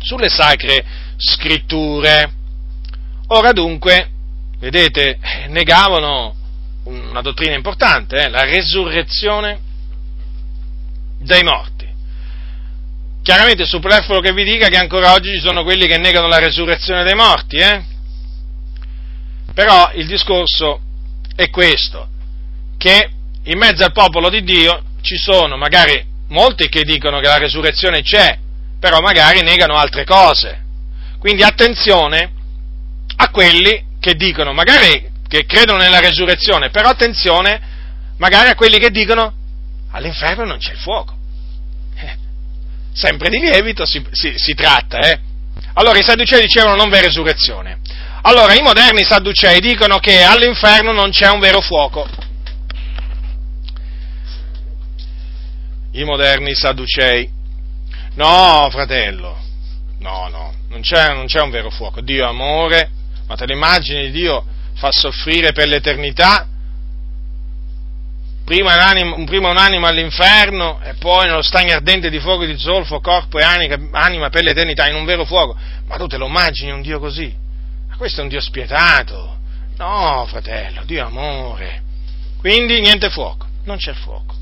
sulle 0.02 0.28
sacre 0.28 0.84
scritture. 1.16 2.32
Ora 3.28 3.52
dunque, 3.52 4.10
vedete, 4.58 5.18
negavano 5.48 6.34
una 6.84 7.20
dottrina 7.20 7.54
importante, 7.54 8.16
eh, 8.16 8.28
la 8.28 8.44
resurrezione 8.44 9.60
dei 11.20 11.42
morti. 11.42 11.79
Chiaramente 13.22 13.64
è 13.64 13.66
superfluo 13.66 14.20
che 14.20 14.32
vi 14.32 14.44
dica 14.44 14.68
che 14.68 14.78
ancora 14.78 15.12
oggi 15.12 15.34
ci 15.34 15.40
sono 15.40 15.62
quelli 15.62 15.86
che 15.86 15.98
negano 15.98 16.26
la 16.26 16.38
resurrezione 16.38 17.04
dei 17.04 17.14
morti, 17.14 17.56
eh? 17.56 17.84
Però 19.52 19.90
il 19.94 20.06
discorso 20.06 20.80
è 21.36 21.50
questo, 21.50 22.08
che 22.78 23.10
in 23.44 23.58
mezzo 23.58 23.84
al 23.84 23.92
popolo 23.92 24.30
di 24.30 24.42
Dio 24.42 24.84
ci 25.02 25.18
sono 25.18 25.58
magari 25.58 26.02
molti 26.28 26.68
che 26.68 26.82
dicono 26.82 27.20
che 27.20 27.26
la 27.26 27.36
resurrezione 27.36 28.00
c'è, 28.00 28.38
però 28.78 29.00
magari 29.00 29.42
negano 29.42 29.74
altre 29.74 30.04
cose. 30.04 30.64
Quindi 31.18 31.42
attenzione 31.42 32.32
a 33.16 33.28
quelli 33.28 33.98
che 34.00 34.14
dicono, 34.14 34.54
magari 34.54 35.10
che 35.28 35.44
credono 35.44 35.78
nella 35.78 36.00
resurrezione, 36.00 36.70
però 36.70 36.88
attenzione 36.88 37.60
magari 38.16 38.48
a 38.48 38.54
quelli 38.54 38.78
che 38.78 38.90
dicono 38.90 39.34
all'inferno 39.90 40.44
non 40.44 40.58
c'è 40.58 40.72
il 40.72 40.78
fuoco 40.78 41.18
sempre 42.92 43.28
di 43.28 43.38
lievito 43.38 43.84
si, 43.84 44.04
si, 44.10 44.34
si 44.36 44.54
tratta, 44.54 44.98
eh? 45.00 45.20
Allora 45.74 45.98
i 45.98 46.02
sadducei 46.02 46.40
dicevano 46.40 46.76
non 46.76 46.88
v'è 46.88 47.00
resurrezione. 47.00 47.78
Allora 48.22 48.54
i 48.54 48.60
moderni 48.60 49.02
sadducei 49.02 49.60
dicono 49.60 49.98
che 49.98 50.22
all'inferno 50.22 50.92
non 50.92 51.10
c'è 51.10 51.30
un 51.30 51.40
vero 51.40 51.60
fuoco. 51.60 52.06
I 55.92 56.04
moderni 56.04 56.54
sadducei. 56.54 57.28
No, 58.14 58.68
fratello. 58.70 59.38
No, 60.00 60.28
no. 60.28 60.54
non 60.68 60.80
c'è, 60.80 61.12
non 61.12 61.26
c'è 61.26 61.40
un 61.40 61.50
vero 61.50 61.70
fuoco. 61.70 62.00
Dio 62.00 62.24
è 62.24 62.28
amore, 62.28 62.90
ma 63.26 63.36
te 63.36 63.46
l'immagini 63.46 64.10
Dio 64.10 64.44
fa 64.74 64.90
soffrire 64.90 65.52
per 65.52 65.68
l'eternità 65.68 66.46
prima 68.50 68.74
un'anima, 68.74 69.24
prima 69.26 69.48
un'anima 69.48 69.86
all'inferno 69.86 70.80
e 70.82 70.94
poi 70.94 71.26
nello 71.28 71.40
stagno 71.40 71.72
ardente 71.72 72.10
di 72.10 72.18
fuoco 72.18 72.44
di 72.44 72.58
zolfo, 72.58 72.98
corpo 72.98 73.38
e 73.38 73.44
anima, 73.44 73.78
anima 73.92 74.28
per 74.28 74.42
l'eternità 74.42 74.88
in 74.88 74.96
un 74.96 75.04
vero 75.04 75.24
fuoco. 75.24 75.56
Ma 75.86 75.96
tu 75.96 76.08
te 76.08 76.16
lo 76.16 76.26
immagini 76.26 76.72
un 76.72 76.82
Dio 76.82 76.98
così? 76.98 77.32
Ma 77.88 77.96
questo 77.96 78.18
è 78.18 78.22
un 78.24 78.28
Dio 78.28 78.40
spietato. 78.40 79.38
No, 79.76 80.26
fratello, 80.28 80.82
Dio 80.84 81.06
amore. 81.06 81.82
Quindi 82.38 82.80
niente 82.80 83.08
fuoco, 83.08 83.46
non 83.66 83.76
c'è 83.76 83.92
fuoco. 83.92 84.34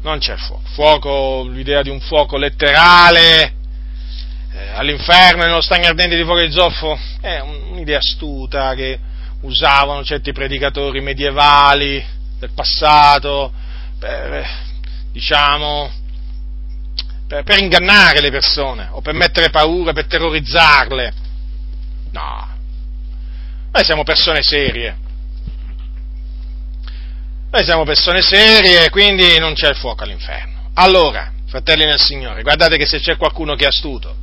Non 0.00 0.20
c'è 0.20 0.36
fuoco. 0.36 0.62
Fuoco, 0.72 1.46
l'idea 1.50 1.82
di 1.82 1.90
un 1.90 2.00
fuoco 2.00 2.38
letterale 2.38 3.52
eh, 4.54 4.68
all'inferno, 4.72 5.42
nello 5.42 5.60
stagno 5.60 5.88
ardente 5.88 6.16
di 6.16 6.24
fuoco 6.24 6.40
di 6.40 6.50
zolfo, 6.50 6.98
è 7.20 7.40
un'idea 7.40 7.98
astuta 7.98 8.74
che 8.74 8.98
usavano 9.40 10.04
certi 10.04 10.32
predicatori 10.32 11.00
medievali 11.00 12.04
del 12.38 12.50
passato 12.54 13.52
per, 13.98 14.46
diciamo, 15.12 15.90
per, 17.26 17.42
per 17.44 17.58
ingannare 17.58 18.20
le 18.20 18.30
persone 18.30 18.88
o 18.90 19.00
per 19.00 19.14
mettere 19.14 19.50
paura, 19.50 19.92
per 19.92 20.06
terrorizzarle. 20.06 21.12
No, 22.12 22.48
noi 23.72 23.84
siamo 23.84 24.02
persone 24.02 24.42
serie. 24.42 24.96
Noi 27.52 27.64
siamo 27.64 27.84
persone 27.84 28.22
serie 28.22 28.90
quindi 28.90 29.38
non 29.38 29.54
c'è 29.54 29.68
il 29.68 29.76
fuoco 29.76 30.04
all'inferno. 30.04 30.70
Allora, 30.74 31.32
fratelli 31.46 31.84
nel 31.84 31.98
Signore, 31.98 32.42
guardate 32.42 32.76
che 32.76 32.86
se 32.86 33.00
c'è 33.00 33.16
qualcuno 33.16 33.54
che 33.54 33.64
è 33.64 33.68
astuto, 33.68 34.16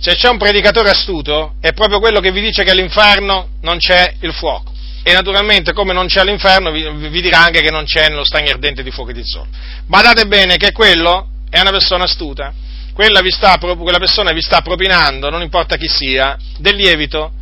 se 0.00 0.14
c'è 0.14 0.28
un 0.28 0.38
predicatore 0.38 0.88
astuto, 0.88 1.54
è 1.60 1.72
proprio 1.72 2.00
quello 2.00 2.20
che 2.20 2.32
vi 2.32 2.40
dice 2.40 2.64
che 2.64 2.70
all'inferno 2.70 3.50
non 3.60 3.76
c'è 3.76 4.14
il 4.20 4.32
fuoco. 4.32 4.72
E 5.02 5.12
naturalmente, 5.12 5.72
come 5.72 5.92
non 5.92 6.06
c'è 6.06 6.20
all'inferno, 6.20 6.70
vi, 6.70 6.88
vi 7.08 7.20
dirà 7.20 7.40
anche 7.44 7.60
che 7.60 7.70
non 7.70 7.84
c'è 7.84 8.08
nello 8.08 8.24
stagno 8.24 8.50
ardente 8.50 8.82
di 8.82 8.90
fuoco 8.90 9.12
di 9.12 9.22
sole. 9.24 9.48
Badate 9.86 10.26
bene 10.26 10.56
che 10.56 10.72
quello 10.72 11.28
è 11.50 11.60
una 11.60 11.70
persona 11.70 12.04
astuta. 12.04 12.52
Quella, 12.94 13.20
sta, 13.28 13.58
quella 13.58 13.98
persona 13.98 14.32
vi 14.32 14.40
sta 14.40 14.60
propinando, 14.62 15.28
non 15.30 15.42
importa 15.42 15.76
chi 15.76 15.88
sia, 15.88 16.36
del 16.58 16.76
lievito 16.76 17.32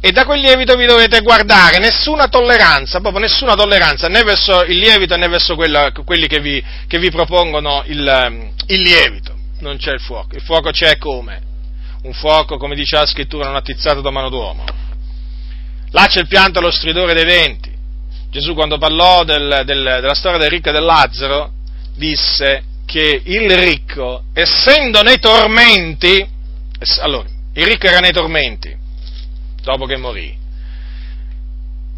e 0.00 0.12
da 0.12 0.26
quel 0.26 0.40
lievito 0.40 0.76
vi 0.76 0.84
dovete 0.84 1.22
guardare, 1.22 1.78
nessuna 1.78 2.28
tolleranza, 2.28 3.00
proprio 3.00 3.22
nessuna 3.22 3.54
tolleranza, 3.54 4.06
né 4.08 4.22
verso 4.22 4.62
il 4.64 4.76
lievito 4.76 5.16
né 5.16 5.28
verso 5.28 5.54
quella, 5.54 5.92
quelli 6.04 6.26
che 6.26 6.40
vi, 6.40 6.62
che 6.86 6.98
vi 6.98 7.10
propongono 7.10 7.82
il, 7.86 8.52
il, 8.66 8.82
lievito. 8.82 9.34
Non 9.60 9.78
c'è 9.78 9.92
il 9.92 10.00
fuoco, 10.00 10.34
il 10.34 10.42
fuoco 10.42 10.70
c'è 10.70 10.98
come? 10.98 11.53
Un 12.04 12.12
fuoco, 12.12 12.56
come 12.56 12.74
dice 12.74 12.96
la 12.96 13.06
scrittura, 13.06 13.46
non 13.46 13.56
attizzato 13.56 14.00
da 14.00 14.10
mano 14.10 14.28
d'uomo. 14.28 14.64
Là 15.90 16.06
c'è 16.06 16.20
il 16.20 16.26
pianto 16.26 16.58
e 16.58 16.62
lo 16.62 16.70
stridore 16.70 17.14
dei 17.14 17.24
venti. 17.24 17.72
Gesù 18.30 18.54
quando 18.54 18.78
parlò 18.78 19.24
del, 19.24 19.62
del, 19.64 19.82
della 19.82 20.14
storia 20.14 20.38
del 20.38 20.50
ricco 20.50 20.70
e 20.70 20.72
del 20.72 20.84
Lazzaro 20.84 21.52
disse 21.94 22.64
che 22.84 23.22
il 23.24 23.50
ricco, 23.56 24.24
essendo 24.32 25.02
nei 25.02 25.18
tormenti, 25.18 26.26
allora, 27.00 27.28
il 27.54 27.64
ricco 27.64 27.86
era 27.86 28.00
nei 28.00 28.12
tormenti, 28.12 28.76
dopo 29.62 29.86
che 29.86 29.96
morì, 29.96 30.36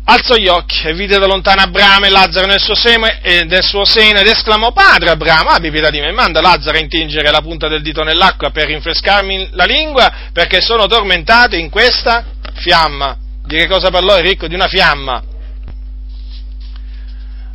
alzò 0.09 0.37
gli 0.37 0.47
occhi 0.47 0.87
e 0.87 0.95
vide 0.95 1.19
da 1.19 1.27
lontano 1.27 1.63
Abramo 1.63 2.07
e 2.07 2.11
Lazzaro 2.11 2.47
nel 2.47 2.61
suo, 2.61 2.75
seme, 2.75 3.21
eh, 3.23 3.45
nel 3.45 3.63
suo 3.63 3.85
seno 3.85 4.21
ed 4.21 4.27
esclamò, 4.27 4.73
Padre 4.73 5.11
Abramo, 5.11 5.51
abbi 5.51 5.71
pietà 5.71 5.91
di 5.91 6.01
me, 6.01 6.13
manda 6.13 6.41
Lazzaro 6.41 6.77
a 6.77 6.81
intingere 6.81 7.31
la 7.31 7.41
punta 7.41 7.69
del 7.69 7.83
dito 7.83 8.03
nell'acqua 8.03 8.51
per 8.51 8.67
rinfrescarmi 8.67 9.51
la 9.53 9.65
lingua, 9.65 10.13
perché 10.33 10.61
sono 10.61 10.87
tormentato 10.87 11.57
in 11.57 11.71
questa 11.71 12.25
fiamma. 12.55 13.17
Di 13.45 13.57
che 13.57 13.69
cosa 13.69 13.91
parlò 13.91 14.17
il 14.17 14.25
ricco? 14.25 14.47
Di 14.47 14.55
una 14.55 14.69
fiamma. 14.69 15.23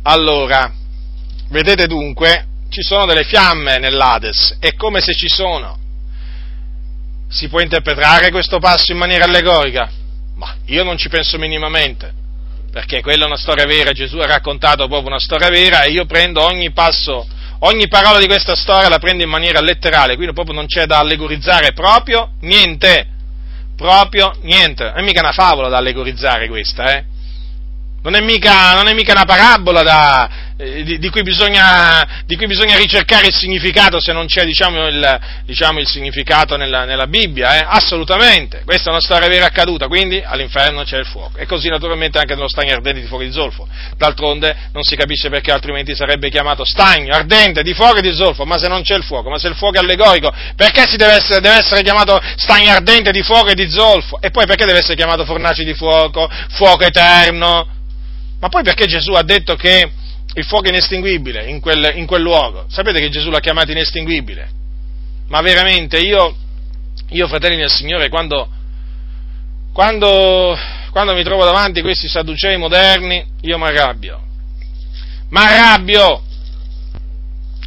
Allora, 0.04 0.72
vedete 1.48 1.86
dunque, 1.86 2.46
ci 2.68 2.82
sono 2.82 3.06
delle 3.06 3.24
fiamme 3.24 3.78
nell'Ades, 3.78 4.56
è 4.58 4.74
come 4.74 5.00
se 5.00 5.14
ci 5.14 5.28
sono. 5.28 5.78
Si 7.28 7.48
può 7.48 7.60
interpretare 7.60 8.30
questo 8.30 8.58
passo 8.58 8.92
in 8.92 8.98
maniera 8.98 9.24
allegorica? 9.24 9.90
Ma 10.34 10.54
io 10.66 10.82
non 10.82 10.98
ci 10.98 11.08
penso 11.08 11.38
minimamente 11.38 12.20
perché 12.72 13.02
quella 13.02 13.24
è 13.24 13.26
una 13.26 13.36
storia 13.36 13.66
vera, 13.66 13.92
Gesù 13.92 14.16
ha 14.16 14.26
raccontato 14.26 14.86
proprio 14.86 15.08
una 15.08 15.18
storia 15.18 15.50
vera 15.50 15.82
e 15.82 15.90
io 15.90 16.06
prendo 16.06 16.42
ogni 16.42 16.72
passo, 16.72 17.26
ogni 17.60 17.86
parola 17.86 18.18
di 18.18 18.26
questa 18.26 18.54
storia 18.54 18.88
la 18.88 18.98
prendo 18.98 19.22
in 19.22 19.28
maniera 19.28 19.60
letterale, 19.60 20.14
quindi 20.14 20.32
proprio 20.32 20.54
non 20.54 20.64
c'è 20.64 20.86
da 20.86 20.98
allegorizzare 20.98 21.74
proprio 21.74 22.30
niente, 22.40 23.06
proprio 23.76 24.32
niente, 24.40 24.84
non 24.84 24.94
è 24.96 25.02
mica 25.02 25.20
una 25.20 25.32
favola 25.32 25.68
da 25.68 25.76
allegorizzare 25.76 26.48
questa, 26.48 26.96
eh? 26.96 27.04
Non 28.02 28.14
è, 28.14 28.20
mica, 28.20 28.74
non 28.74 28.88
è 28.88 28.94
mica 28.94 29.12
una 29.12 29.24
parabola 29.24 29.82
da, 29.82 30.28
eh, 30.62 30.82
di, 30.82 30.98
di, 30.98 31.08
cui 31.08 31.22
bisogna, 31.22 32.22
di, 32.26 32.36
cui 32.36 32.46
bisogna, 32.46 32.76
ricercare 32.76 33.26
il 33.26 33.32
significato 33.32 34.00
se 34.00 34.12
non 34.12 34.26
c'è 34.26 34.44
diciamo, 34.44 34.86
il, 34.86 35.20
diciamo, 35.44 35.78
il, 35.80 35.86
significato 35.86 36.56
nella, 36.56 36.84
nella 36.84 37.06
Bibbia, 37.06 37.58
eh? 37.58 37.64
assolutamente. 37.66 38.62
Questa 38.64 38.88
è 38.88 38.92
una 38.92 39.00
storia 39.00 39.28
vera 39.28 39.46
accaduta, 39.46 39.86
quindi 39.86 40.20
all'inferno 40.24 40.82
c'è 40.82 40.98
il 40.98 41.06
fuoco. 41.06 41.38
E 41.38 41.46
così 41.46 41.68
naturalmente 41.68 42.18
anche 42.18 42.34
nello 42.34 42.48
stagno 42.48 42.72
ardente 42.72 43.00
di 43.00 43.06
fuoco 43.06 43.22
di 43.22 43.32
zolfo. 43.32 43.68
D'altronde 43.96 44.70
non 44.72 44.82
si 44.82 44.94
capisce 44.96 45.28
perché 45.28 45.52
altrimenti 45.52 45.94
sarebbe 45.94 46.28
chiamato 46.28 46.64
stagno 46.64 47.14
ardente 47.14 47.62
di 47.62 47.72
fuoco 47.72 47.98
e 47.98 48.02
di 48.02 48.12
zolfo, 48.12 48.44
ma 48.44 48.58
se 48.58 48.68
non 48.68 48.82
c'è 48.82 48.96
il 48.96 49.04
fuoco, 49.04 49.30
ma 49.30 49.38
se 49.38 49.48
il 49.48 49.54
fuoco 49.54 49.76
è 49.76 49.78
allegorico, 49.78 50.32
perché 50.56 50.86
si 50.88 50.96
deve 50.96 51.14
essere, 51.14 51.40
deve 51.40 51.58
essere 51.58 51.82
chiamato 51.82 52.20
stagno 52.36 52.72
ardente 52.72 53.10
di 53.10 53.22
fuoco 53.22 53.48
e 53.48 53.54
di 53.54 53.70
zolfo? 53.70 54.20
E 54.20 54.30
poi 54.30 54.46
perché 54.46 54.64
deve 54.64 54.78
essere 54.78 54.96
chiamato 54.96 55.24
fornaci 55.24 55.64
di 55.64 55.74
fuoco, 55.74 56.28
fuoco 56.50 56.84
eterno? 56.84 57.80
Ma 58.42 58.48
poi 58.48 58.64
perché 58.64 58.86
Gesù 58.86 59.12
ha 59.12 59.22
detto 59.22 59.54
che 59.54 59.88
il 60.34 60.44
fuoco 60.44 60.64
è 60.64 60.70
inestinguibile 60.70 61.46
in 61.48 61.60
quel, 61.60 61.92
in 61.94 62.06
quel 62.06 62.22
luogo? 62.22 62.66
Sapete 62.68 62.98
che 62.98 63.08
Gesù 63.08 63.30
l'ha 63.30 63.38
chiamato 63.38 63.70
inestinguibile? 63.70 64.50
Ma 65.28 65.40
veramente 65.42 66.00
io, 66.00 66.36
io 67.10 67.28
fratelli 67.28 67.54
del 67.54 67.70
Signore, 67.70 68.08
quando, 68.08 68.50
quando, 69.72 70.58
quando 70.90 71.14
mi 71.14 71.22
trovo 71.22 71.44
davanti 71.44 71.82
questi 71.82 72.08
sadducei 72.08 72.56
moderni, 72.56 73.24
io 73.42 73.58
mi 73.58 73.64
arrabbio. 73.64 74.20
Mi 75.28 75.38
arrabbio! 75.38 76.24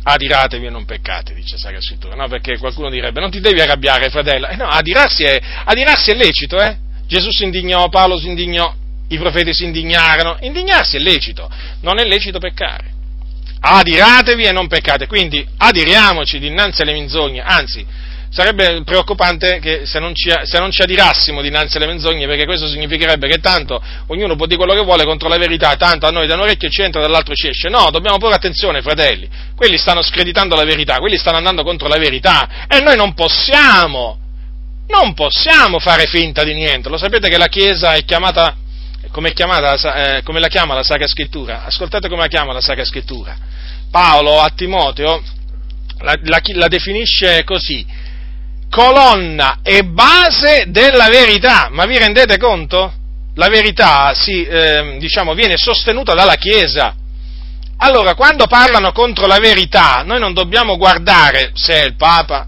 Adiratevi 0.03 0.65
e 0.65 0.69
non 0.69 0.84
peccate, 0.84 1.34
dice 1.34 1.57
Sacra 1.57 1.80
Scrittura. 1.80 2.15
No, 2.15 2.27
perché 2.27 2.57
qualcuno 2.57 2.89
direbbe, 2.89 3.22
non 3.22 3.31
ti 3.31 3.39
devi 3.39 3.61
arrabbiare, 3.61 4.10
fratello. 4.10 4.49
Eh 4.49 4.57
no, 4.57 4.68
adirarsi 4.68 5.23
è, 5.23 5.41
adirarsi 5.64 6.11
è 6.11 6.15
lecito, 6.15 6.61
eh? 6.61 6.76
Gesù 7.07 7.31
si 7.31 7.45
indignò, 7.45 7.88
Paolo 7.88 8.19
si 8.19 8.27
indignò, 8.27 8.84
i 9.10 9.18
profeti 9.18 9.53
si 9.53 9.64
indignarono, 9.64 10.38
indignarsi 10.41 10.98
è 10.98 10.99
lecito, 10.99 11.49
non 11.82 11.99
è 11.99 12.06
lecito 12.06 12.40
peccare. 12.40 12.94
Adiratevi 13.60 14.44
e 14.44 14.52
non 14.52 14.68
peccate, 14.68 15.07
quindi 15.07 15.45
adiriamoci 15.57 16.40
dinanzi 16.40 16.82
alle 16.82 16.94
menzogne, 16.94 17.41
anzi 17.41 17.86
sarebbe 18.36 18.82
preoccupante 18.84 19.60
che 19.60 19.86
se 19.86 19.98
non, 19.98 20.14
ci, 20.14 20.30
se 20.44 20.60
non 20.60 20.69
ci 20.69 20.82
adirassimo 20.82 21.41
dinanzi 21.41 21.77
alle 21.77 21.86
menzogne, 21.86 22.27
perché 22.27 22.44
questo 22.44 22.68
significherebbe 22.68 23.30
che 23.30 23.40
tanto 23.40 23.82
ognuno 24.07 24.36
può 24.36 24.45
dire 24.45 24.57
quello 24.57 24.77
che 24.77 24.84
vuole 24.84 25.06
contro 25.06 25.30
la 25.30 25.38
verità, 25.38 25.73
tanto 25.77 26.06
a 26.06 26.10
noi 26.10 26.27
da 26.27 26.34
un 26.34 26.41
orecchio 26.41 26.68
ci 26.68 26.82
entra, 26.82 26.99
dall'altro 26.99 27.34
ci 27.34 27.48
esce. 27.48 27.69
No, 27.69 27.88
dobbiamo 27.91 28.18
porre 28.18 28.36
attenzione, 28.36 28.82
fratelli, 28.82 29.30
quelli 29.56 29.77
stanno 29.77 30.02
screditando 30.02 30.53
la 30.53 30.65
verità, 30.65 30.98
quelli 30.98 31.18
stanno 31.18 31.38
andando 31.38 31.64
contro 31.64 31.88
la 31.88 31.98
verità 31.98 32.65
e 32.68 32.82
noi 32.82 32.98
non 32.98 33.14
possiamo, 33.14 34.19
non 34.90 35.14
possiamo 35.14 35.80
fare 35.80 36.06
finta 36.06 36.44
di 36.44 36.53
niente. 36.53 36.90
Lo 36.90 36.98
sapete 36.98 37.30
che 37.30 37.38
la 37.38 37.48
Chiesa 37.48 37.94
è 37.94 38.03
chiamata 38.03 38.53
come, 39.11 39.34
chiamata, 39.34 40.18
eh, 40.18 40.23
come 40.23 40.40
la 40.40 40.48
chiama 40.48 40.73
la 40.73 40.84
Sacra 40.84 41.07
Scrittura? 41.07 41.65
Ascoltate 41.65 42.10
come 42.10 42.22
la 42.22 42.27
chiama 42.27 42.53
la 42.53 42.61
Sacra 42.61 42.86
Scrittura. 42.86 43.36
Paolo 43.90 44.41
a 44.41 44.49
Timoteo 44.49 45.23
la, 45.99 46.14
la, 46.23 46.41
la 46.44 46.68
definisce 46.68 47.44
così, 47.44 47.86
colonna 48.69 49.60
e 49.64 49.84
base 49.84 50.65
della 50.68 51.07
verità. 51.07 51.69
Ma 51.72 51.86
vi 51.86 51.98
rendete 51.98 52.38
conto? 52.38 52.94
La 53.36 53.48
verità 53.48 54.14
si, 54.14 54.45
eh, 54.45 54.98
diciamo, 54.99 55.34
viene 55.34 55.57
sostenuta 55.57 56.14
dalla 56.14 56.36
Chiesa. 56.36 56.95
Allora, 57.77 58.15
quando 58.15 58.48
parlano 58.48 58.91
contro 58.94 59.27
la 59.27 59.40
verità, 59.40 60.03
noi 60.06 60.19
non 60.19 60.34
dobbiamo 60.34 60.77
guardare 60.77 61.52
se 61.53 61.82
è 61.82 61.86
il 61.86 61.95
Papa, 61.95 62.48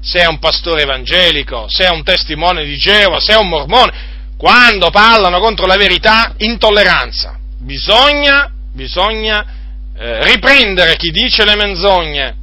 se 0.00 0.20
è 0.20 0.26
un 0.26 0.38
pastore 0.38 0.82
evangelico, 0.82 1.66
se 1.68 1.84
è 1.84 1.90
un 1.90 2.04
testimone 2.04 2.64
di 2.64 2.76
Geova, 2.76 3.18
se 3.18 3.32
è 3.32 3.36
un 3.36 3.48
mormone 3.48 4.09
quando 4.40 4.88
parlano 4.88 5.38
contro 5.38 5.66
la 5.66 5.76
verità, 5.76 6.32
intolleranza. 6.38 7.36
Bisogna, 7.58 8.50
bisogna 8.72 9.44
eh, 9.94 10.24
riprendere 10.24 10.96
chi 10.96 11.10
dice 11.10 11.44
le 11.44 11.56
menzogne 11.56 12.36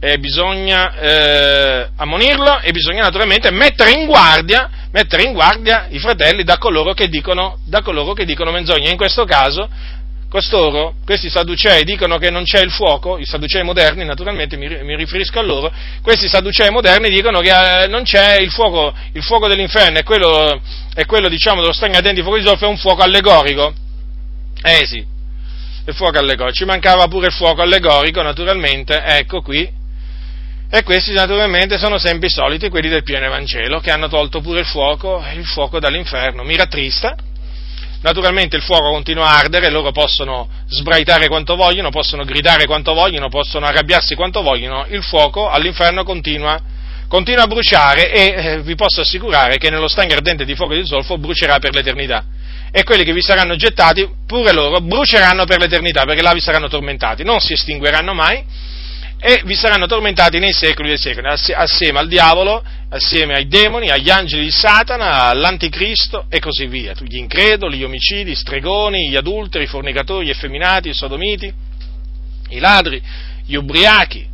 e 0.00 0.18
bisogna 0.18 0.92
eh, 0.92 1.88
ammonirlo 1.96 2.60
e 2.60 2.72
bisogna 2.72 3.04
naturalmente 3.04 3.50
mettere 3.50 3.92
in 3.92 4.04
guardia, 4.04 4.68
mettere 4.92 5.22
in 5.22 5.32
guardia 5.32 5.86
i 5.88 5.98
fratelli 5.98 6.44
da 6.44 6.58
coloro 6.58 6.92
dicono, 7.08 7.56
da 7.64 7.80
coloro 7.80 8.12
che 8.12 8.26
dicono 8.26 8.50
menzogne. 8.50 8.90
In 8.90 8.98
questo 8.98 9.24
caso 9.24 9.66
costoro, 10.34 10.96
questi 11.04 11.30
sadducei, 11.30 11.84
dicono 11.84 12.18
che 12.18 12.28
non 12.28 12.42
c'è 12.42 12.60
il 12.60 12.72
fuoco, 12.72 13.18
i 13.18 13.24
sadducei 13.24 13.62
moderni, 13.62 14.04
naturalmente 14.04 14.56
mi, 14.56 14.66
mi 14.82 14.96
riferisco 14.96 15.38
a 15.38 15.42
loro, 15.42 15.72
questi 16.02 16.26
sadducei 16.26 16.70
moderni 16.70 17.08
dicono 17.08 17.38
che 17.38 17.84
eh, 17.84 17.86
non 17.86 18.02
c'è 18.02 18.40
il 18.40 18.50
fuoco, 18.50 18.92
il 19.12 19.22
fuoco 19.22 19.46
dell'inferno, 19.46 20.00
è 20.00 20.02
quello, 20.02 20.60
è 20.92 21.04
quello 21.04 21.28
diciamo, 21.28 21.60
dello 21.60 21.72
stagno 21.72 21.98
ardente 21.98 22.16
di 22.16 22.22
fuoco 22.22 22.38
di 22.38 22.44
zolfo, 22.44 22.64
è 22.64 22.68
un 22.68 22.76
fuoco 22.76 23.02
allegorico. 23.02 23.72
Eh 24.60 24.84
sì, 24.84 25.06
il 25.86 25.94
fuoco 25.94 26.18
allegorico, 26.18 26.56
ci 26.56 26.64
mancava 26.64 27.06
pure 27.06 27.28
il 27.28 27.32
fuoco 27.32 27.62
allegorico, 27.62 28.20
naturalmente, 28.20 29.04
ecco 29.04 29.40
qui, 29.40 29.70
e 30.68 30.82
questi 30.82 31.12
naturalmente 31.12 31.78
sono 31.78 31.96
sempre 31.98 32.26
i 32.26 32.30
soliti, 32.30 32.70
quelli 32.70 32.88
del 32.88 33.04
pieno 33.04 33.26
Evangelo, 33.26 33.78
che 33.78 33.92
hanno 33.92 34.08
tolto 34.08 34.40
pure 34.40 34.58
il 34.58 34.66
fuoco, 34.66 35.24
il 35.36 35.46
fuoco 35.46 35.78
dall'inferno. 35.78 36.42
Mi 36.42 36.56
rattrista, 36.56 37.14
Naturalmente 38.04 38.56
il 38.56 38.62
fuoco 38.62 38.90
continua 38.90 39.28
a 39.28 39.38
ardere, 39.38 39.70
loro 39.70 39.90
possono 39.90 40.46
sbraitare 40.68 41.26
quanto 41.26 41.56
vogliono, 41.56 41.88
possono 41.88 42.22
gridare 42.24 42.66
quanto 42.66 42.92
vogliono, 42.92 43.30
possono 43.30 43.64
arrabbiarsi 43.64 44.14
quanto 44.14 44.42
vogliono, 44.42 44.84
il 44.90 45.02
fuoco 45.02 45.48
all'inferno 45.48 46.04
continua, 46.04 46.60
continua 47.08 47.44
a 47.44 47.46
bruciare 47.46 48.12
e 48.12 48.34
eh, 48.36 48.60
vi 48.60 48.74
posso 48.74 49.00
assicurare 49.00 49.56
che 49.56 49.70
nello 49.70 49.88
stagno 49.88 50.12
ardente 50.12 50.44
di 50.44 50.54
fuoco 50.54 50.74
di 50.74 50.84
zolfo 50.84 51.16
brucerà 51.16 51.58
per 51.58 51.72
l'eternità. 51.72 52.26
E 52.70 52.82
quelli 52.82 53.04
che 53.04 53.14
vi 53.14 53.22
saranno 53.22 53.56
gettati, 53.56 54.06
pure 54.26 54.52
loro, 54.52 54.82
bruceranno 54.82 55.46
per 55.46 55.60
l'eternità, 55.60 56.04
perché 56.04 56.20
là 56.20 56.34
vi 56.34 56.40
saranno 56.40 56.68
tormentati, 56.68 57.24
non 57.24 57.40
si 57.40 57.54
estingueranno 57.54 58.12
mai, 58.12 58.44
e 59.26 59.40
vi 59.46 59.54
saranno 59.54 59.86
tormentati 59.86 60.38
nei 60.38 60.52
secoli 60.52 60.88
dei 60.88 60.98
secoli, 60.98 61.26
assieme 61.26 61.98
al 61.98 62.08
diavolo, 62.08 62.62
assieme 62.90 63.32
ai 63.32 63.46
demoni, 63.46 63.88
agli 63.88 64.10
angeli 64.10 64.44
di 64.44 64.50
Satana, 64.50 65.22
all'anticristo 65.22 66.26
e 66.28 66.40
così 66.40 66.66
via, 66.66 66.92
gli 66.98 67.16
increduli, 67.16 67.78
gli 67.78 67.84
omicidi, 67.84 68.32
gli 68.32 68.34
stregoni, 68.34 69.08
gli 69.08 69.16
adulteri, 69.16 69.64
i 69.64 69.66
fornicatori, 69.66 70.26
gli 70.26 70.30
effeminati, 70.30 70.90
i 70.90 70.94
sodomiti, 70.94 71.50
i 72.50 72.58
ladri, 72.58 73.02
gli 73.46 73.54
ubriachi 73.54 74.28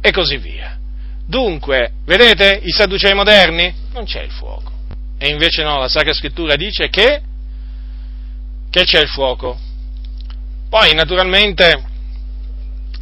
e 0.00 0.10
così 0.10 0.36
via. 0.36 0.76
Dunque, 1.24 1.92
vedete 2.04 2.58
i 2.60 2.72
sadducei 2.72 3.14
moderni? 3.14 3.72
Non 3.92 4.04
c'è 4.04 4.22
il 4.22 4.32
fuoco. 4.32 4.72
E 5.16 5.28
invece 5.28 5.62
no, 5.62 5.78
la 5.78 5.86
Sacra 5.86 6.12
Scrittura 6.12 6.56
dice 6.56 6.88
che, 6.88 7.22
che 8.68 8.82
c'è 8.82 8.98
il 8.98 9.08
fuoco. 9.08 9.56
Poi, 10.68 10.92
naturalmente, 10.92 11.90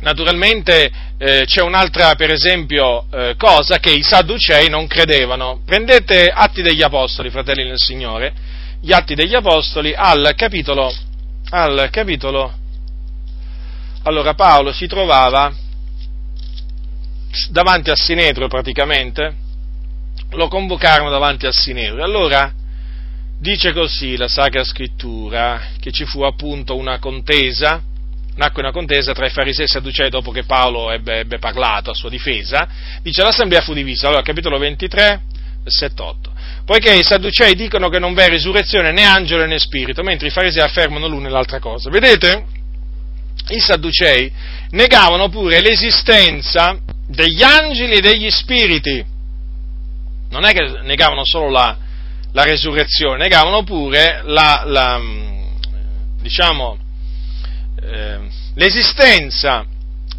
Naturalmente 0.00 0.90
eh, 1.18 1.44
c'è 1.44 1.60
un'altra, 1.60 2.14
per 2.14 2.30
esempio, 2.30 3.06
eh, 3.10 3.34
cosa 3.36 3.78
che 3.78 3.90
i 3.90 4.02
Sadducei 4.02 4.68
non 4.68 4.86
credevano. 4.86 5.60
Prendete 5.64 6.28
Atti 6.28 6.62
degli 6.62 6.82
Apostoli, 6.82 7.30
fratelli 7.30 7.64
del 7.64 7.78
Signore, 7.78 8.32
gli 8.80 8.92
Atti 8.92 9.14
degli 9.14 9.34
Apostoli 9.34 9.92
al 9.94 10.32
capitolo, 10.36 10.90
al 11.50 11.88
capitolo, 11.90 12.54
allora 14.04 14.32
Paolo 14.32 14.72
si 14.72 14.86
trovava 14.86 15.52
davanti 17.50 17.90
a 17.90 17.96
Sinedro 17.96 18.48
praticamente, 18.48 19.34
lo 20.30 20.48
convocarono 20.48 21.10
davanti 21.10 21.46
a 21.46 21.52
Sinedro. 21.52 22.02
Allora 22.02 22.50
dice 23.38 23.72
così 23.74 24.16
la 24.16 24.28
Sacra 24.28 24.64
Scrittura, 24.64 25.60
che 25.78 25.90
ci 25.92 26.06
fu 26.06 26.22
appunto 26.22 26.76
una 26.76 26.98
contesa, 26.98 27.82
nacque 28.40 28.62
una 28.62 28.72
contesa 28.72 29.12
tra 29.12 29.26
i 29.26 29.30
farisei 29.30 29.64
e 29.64 29.66
i 29.66 29.68
sadducei 29.68 30.08
dopo 30.08 30.30
che 30.30 30.44
Paolo 30.44 30.90
ebbe, 30.90 31.18
ebbe, 31.18 31.38
parlato 31.38 31.90
a 31.90 31.94
sua 31.94 32.08
difesa, 32.08 32.66
dice 33.02 33.22
l'assemblea 33.22 33.60
fu 33.60 33.74
divisa, 33.74 34.06
allora 34.06 34.22
capitolo 34.22 34.56
23, 34.56 35.20
versetto 35.62 36.04
8. 36.06 36.32
Poiché 36.64 36.94
i 36.94 37.02
sadducei 37.02 37.54
dicono 37.54 37.90
che 37.90 37.98
non 37.98 38.14
v'è 38.14 38.30
risurrezione 38.30 38.92
né 38.92 39.04
angelo 39.04 39.44
né 39.44 39.58
spirito, 39.58 40.02
mentre 40.02 40.28
i 40.28 40.30
farisei 40.30 40.62
affermano 40.62 41.06
l'una 41.06 41.28
e 41.28 41.30
l'altra 41.30 41.58
cosa. 41.58 41.90
Vedete? 41.90 42.44
I 43.48 43.60
sadducei 43.60 44.32
negavano 44.70 45.28
pure 45.28 45.60
l'esistenza 45.60 46.78
degli 47.06 47.42
angeli 47.42 47.96
e 47.96 48.00
degli 48.00 48.30
spiriti. 48.30 49.04
Non 50.30 50.44
è 50.46 50.52
che 50.52 50.80
negavano 50.82 51.26
solo 51.26 51.50
la, 51.50 51.76
la 52.32 52.44
resurrezione, 52.44 53.18
negavano 53.18 53.64
pure 53.64 54.22
la, 54.24 54.62
la 54.64 55.00
diciamo, 56.22 56.78
eh, 57.82 58.28
l'esistenza 58.54 59.66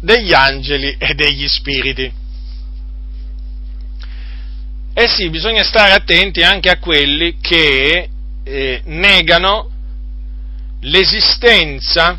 degli 0.00 0.32
angeli 0.32 0.96
e 0.98 1.14
degli 1.14 1.46
spiriti. 1.46 2.12
Eh 4.94 5.08
sì, 5.08 5.30
bisogna 5.30 5.62
stare 5.62 5.92
attenti 5.92 6.42
anche 6.42 6.68
a 6.68 6.78
quelli 6.78 7.38
che 7.40 8.08
eh, 8.44 8.82
negano 8.84 9.70
l'esistenza 10.80 12.18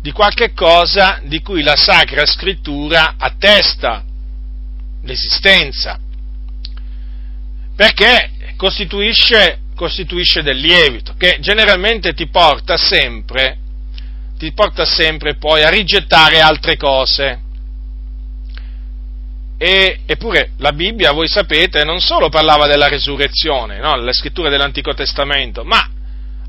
di 0.00 0.10
qualche 0.12 0.52
cosa 0.52 1.20
di 1.24 1.40
cui 1.40 1.62
la 1.62 1.76
Sacra 1.76 2.24
Scrittura 2.24 3.14
attesta 3.18 4.04
l'esistenza, 5.02 5.98
perché 7.76 8.30
costituisce, 8.56 9.60
costituisce 9.76 10.42
del 10.42 10.56
lievito, 10.56 11.14
che 11.16 11.38
generalmente 11.40 12.14
ti 12.14 12.28
porta 12.28 12.76
sempre 12.76 13.58
ti 14.38 14.52
porta 14.52 14.84
sempre 14.84 15.34
poi 15.34 15.62
a 15.64 15.68
rigettare 15.68 16.40
altre 16.40 16.76
cose. 16.76 17.40
E, 19.58 20.00
eppure 20.06 20.52
la 20.58 20.72
Bibbia, 20.72 21.10
voi 21.10 21.26
sapete, 21.26 21.82
non 21.82 21.98
solo 21.98 22.28
parlava 22.28 22.68
della 22.68 22.86
resurrezione, 22.86 23.80
no? 23.80 23.96
le 23.96 24.12
scritture 24.12 24.48
dell'Antico 24.48 24.94
Testamento, 24.94 25.64
ma 25.64 25.84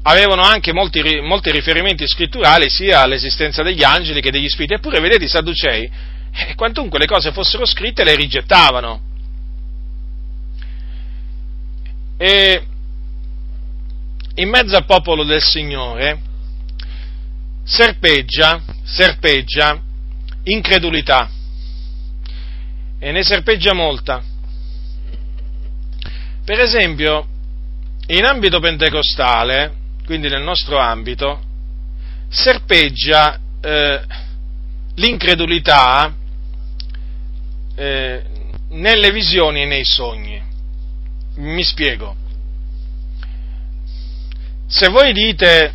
avevano 0.03 0.44
anche 0.44 0.72
molti, 0.72 1.02
molti, 1.20 1.52
riferimenti 1.52 2.07
scritturali 2.07 2.70
sia 2.70 3.02
all'esistenza 3.02 3.64
degli 3.64 3.84
angeli 3.84 4.22
che 4.22 4.30
degli 4.30 4.48
spiriti. 4.48 4.76
Eppure, 4.76 4.99
vedete, 4.99 5.26
i 5.26 5.28
Sadducei, 5.28 5.90
eh, 6.32 6.53
quantunque 6.56 6.99
le 6.99 7.07
cose 7.07 7.32
fossero 7.32 7.66
scritte, 7.66 8.03
le 8.03 8.16
rigettavano. 8.16 9.02
E 12.18 12.64
in 14.36 14.49
mezzo 14.49 14.76
al 14.76 14.86
popolo 14.86 15.24
del 15.24 15.41
Signore 15.41 16.28
serpeggia, 17.70 18.64
serpeggia 18.84 19.80
incredulità 20.44 21.30
e 22.98 23.12
ne 23.12 23.24
serpeggia 23.24 23.74
molta. 23.76 24.24
Per 26.44 26.60
esempio, 26.60 27.28
in 28.08 28.26
ambito 28.26 28.60
pentecostale, 28.60 29.72
quindi 30.04 30.30
nel 30.30 30.41
nostro 30.41 30.80
ambito, 30.80 31.40
serpeggia 32.28 33.40
eh, 33.62 34.02
l'incredulità 34.96 36.12
eh, 37.76 38.24
nelle 38.70 39.12
visioni 39.12 39.62
e 39.62 39.66
nei 39.66 39.86
sogni. 39.86 40.41
Mi 41.36 41.64
spiego. 41.64 42.16
Se 44.66 44.88
voi 44.90 45.14
dite 45.14 45.74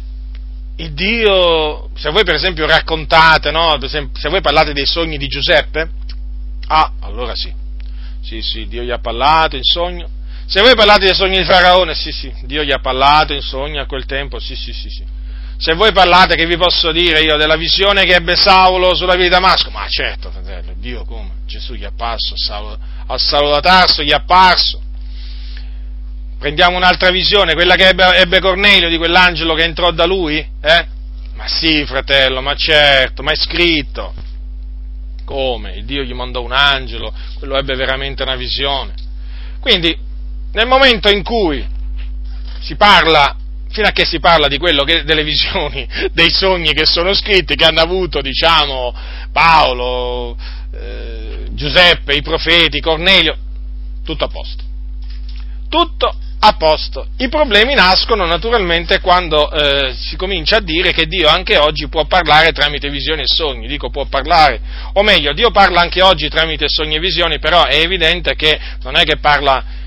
il 0.77 0.93
Dio, 0.93 1.91
se 1.95 2.11
voi 2.11 2.25
per 2.25 2.35
esempio 2.35 2.67
raccontate, 2.67 3.51
no? 3.51 3.79
se 3.87 4.29
voi 4.29 4.41
parlate 4.41 4.73
dei 4.73 4.87
sogni 4.87 5.17
di 5.19 5.29
Giuseppe, 5.29 5.89
ah, 6.67 6.93
allora 7.01 7.35
sì, 7.35 7.53
sì, 8.21 8.43
sì, 8.43 8.67
Dio 8.67 8.83
gli 8.83 8.91
ha 8.91 8.99
parlato 8.99 9.57
in 9.57 9.63
sogno. 9.63 10.09
Se 10.47 10.61
voi 10.61 10.75
parlate 10.75 11.07
dei 11.07 11.15
sogni 11.15 11.39
di 11.39 11.45
Faraone, 11.45 11.95
sì, 11.95 12.11
sì, 12.13 12.33
Dio 12.43 12.65
gli 12.65 12.73
ha 12.73 12.81
parlato 12.81 13.33
in 13.33 13.41
sogno 13.41 13.81
a 13.81 13.87
quel 13.87 14.05
tempo, 14.05 14.39
sì, 14.39 14.57
sì, 14.57 14.73
sì, 14.73 14.89
sì. 14.89 15.05
Se 15.57 15.75
voi 15.75 15.93
parlate, 15.93 16.35
che 16.35 16.47
vi 16.47 16.57
posso 16.57 16.91
dire 16.91 17.21
io, 17.21 17.37
della 17.37 17.57
visione 17.57 18.05
che 18.05 18.17
ebbe 18.17 18.35
Saulo 18.35 18.95
sulla 18.95 19.15
via 19.15 19.25
di 19.25 19.31
Damasco, 19.31 19.71
ma 19.71 19.87
certo, 19.89 20.31
fratello, 20.31 20.75
Dio 20.77 21.05
come? 21.05 21.43
Gesù 21.47 21.75
gli 21.75 21.83
è 21.83 21.87
apparso 21.87 22.35
a 22.35 22.37
Saulo, 22.37 22.79
a 23.07 23.17
Saulo 23.19 23.51
da 23.51 23.61
Tarso, 23.61 24.03
gli 24.03 24.11
è 24.11 24.15
apparso, 24.15 24.81
Prendiamo 26.45 26.77
un'altra 26.77 27.09
visione, 27.09 27.55
quella 27.55 27.75
che 27.75 27.89
ebbe, 27.89 28.05
ebbe 28.17 28.39
Cornelio 28.39 28.91
di 28.91 28.99
quell'angelo 28.99 29.55
che 29.55 29.63
entrò 29.63 29.93
da 29.93 30.05
lui? 30.05 30.37
Eh? 30.37 30.87
Ma 31.37 31.49
sì, 31.49 31.87
fratello, 31.87 32.43
ma 32.43 32.55
certo, 32.55 33.23
ma 33.23 33.33
è 33.33 33.35
scritto. 33.35 34.13
Come? 35.25 35.77
Il 35.77 35.87
Dio 35.87 36.03
gli 36.03 36.13
mandò 36.13 36.43
un 36.43 36.53
angelo, 36.53 37.15
quello 37.39 37.57
ebbe 37.57 37.75
veramente 37.77 38.25
una 38.25 38.37
visione. 38.37 38.93
Quindi, 39.59 39.97
nel 40.53 40.67
momento 40.67 41.09
in 41.09 41.23
cui 41.23 41.67
si 42.61 42.77
parla, 42.77 43.35
fino 43.71 43.87
a 43.87 43.93
che 43.93 44.05
si 44.05 44.21
parla 44.21 44.47
di 44.47 44.59
quello 44.59 44.85
che, 44.85 45.03
delle 45.05 45.25
visioni, 45.25 45.89
dei 46.13 46.31
sogni 46.31 46.75
che 46.75 46.85
sono 46.85 47.15
scritti, 47.15 47.55
che 47.55 47.65
hanno 47.65 47.81
avuto, 47.81 48.21
diciamo, 48.21 48.95
Paolo, 49.33 50.37
eh, 50.75 51.47
Giuseppe, 51.53 52.15
i 52.15 52.21
profeti, 52.21 52.81
Cornelio, 52.81 53.35
tutto 54.05 54.25
a 54.25 54.29
posto. 54.29 54.63
Tutto 55.71 56.19
a 56.47 56.57
posto. 56.57 57.07
I 57.19 57.29
problemi 57.29 57.75
nascono 57.75 58.27
naturalmente 58.27 59.01
quando 59.01 59.51
eh, 59.51 59.95
si 59.95 60.17
comincia 60.17 60.57
a 60.57 60.61
dire 60.61 60.93
che 60.93 61.07
Dio 61.07 61.27
anche 61.27 61.57
oggi 61.57 61.89
può 61.89 62.05
parlare 62.05 62.53
tramite 62.53 62.91
visioni 62.91 63.23
e 63.23 63.27
sogni, 63.27 63.67
dico 63.67 63.89
può 63.89 64.05
parlare, 64.05 64.61
o 64.93 65.03
meglio, 65.03 65.33
Dio 65.33 65.51
parla 65.51 65.81
anche 65.81 66.03
oggi 66.03 66.29
tramite 66.29 66.67
sogni 66.69 66.97
e 66.97 67.01
visioni, 67.01 67.39
però 67.39 67.65
è 67.65 67.79
evidente 67.79 68.35
che 68.35 68.59
non 68.83 68.97
è 68.97 69.05
che 69.05 69.17
parla 69.17 69.83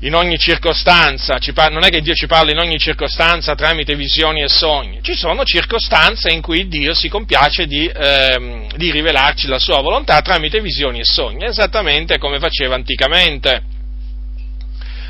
in 0.00 0.14
ogni 0.14 0.36
circostanza, 0.36 1.38
non 1.70 1.84
è 1.84 1.88
che 1.88 2.02
Dio 2.02 2.12
ci 2.12 2.26
parla 2.26 2.50
in 2.50 2.58
ogni 2.58 2.78
circostanza 2.78 3.54
tramite 3.54 3.94
visioni 3.94 4.42
e 4.42 4.48
sogni, 4.48 4.98
ci 5.00 5.14
sono 5.14 5.44
circostanze 5.44 6.30
in 6.30 6.42
cui 6.42 6.68
Dio 6.68 6.92
si 6.92 7.08
compiace 7.08 7.66
di, 7.66 7.86
eh, 7.86 8.66
di 8.76 8.90
rivelarci 8.90 9.46
la 9.46 9.58
sua 9.58 9.80
volontà 9.80 10.20
tramite 10.20 10.60
visioni 10.60 11.00
e 11.00 11.04
sogni, 11.04 11.46
esattamente 11.46 12.18
come 12.18 12.38
faceva 12.38 12.74
anticamente 12.74 13.72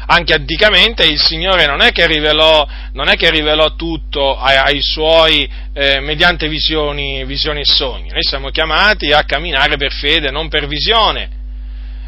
anche 0.06 0.35
anticamente 0.35 1.05
il 1.05 1.20
Signore 1.20 1.66
non 1.66 1.81
è 1.81 1.90
che 1.93 2.06
rivelò, 2.06 2.66
è 3.09 3.16
che 3.16 3.31
rivelò 3.31 3.74
tutto 3.74 4.36
ai, 4.36 4.56
ai 4.56 4.81
suoi 4.81 5.48
eh, 5.72 6.01
mediante 6.01 6.48
visioni, 6.48 7.24
visioni 7.24 7.60
e 7.60 7.64
sogni. 7.64 8.10
Noi 8.10 8.22
siamo 8.22 8.51
chiamati 8.51 9.12
a 9.12 9.24
camminare 9.24 9.76
per 9.76 9.93
fede, 9.93 10.31
non 10.31 10.48
per 10.48 10.66
visione 10.66 11.43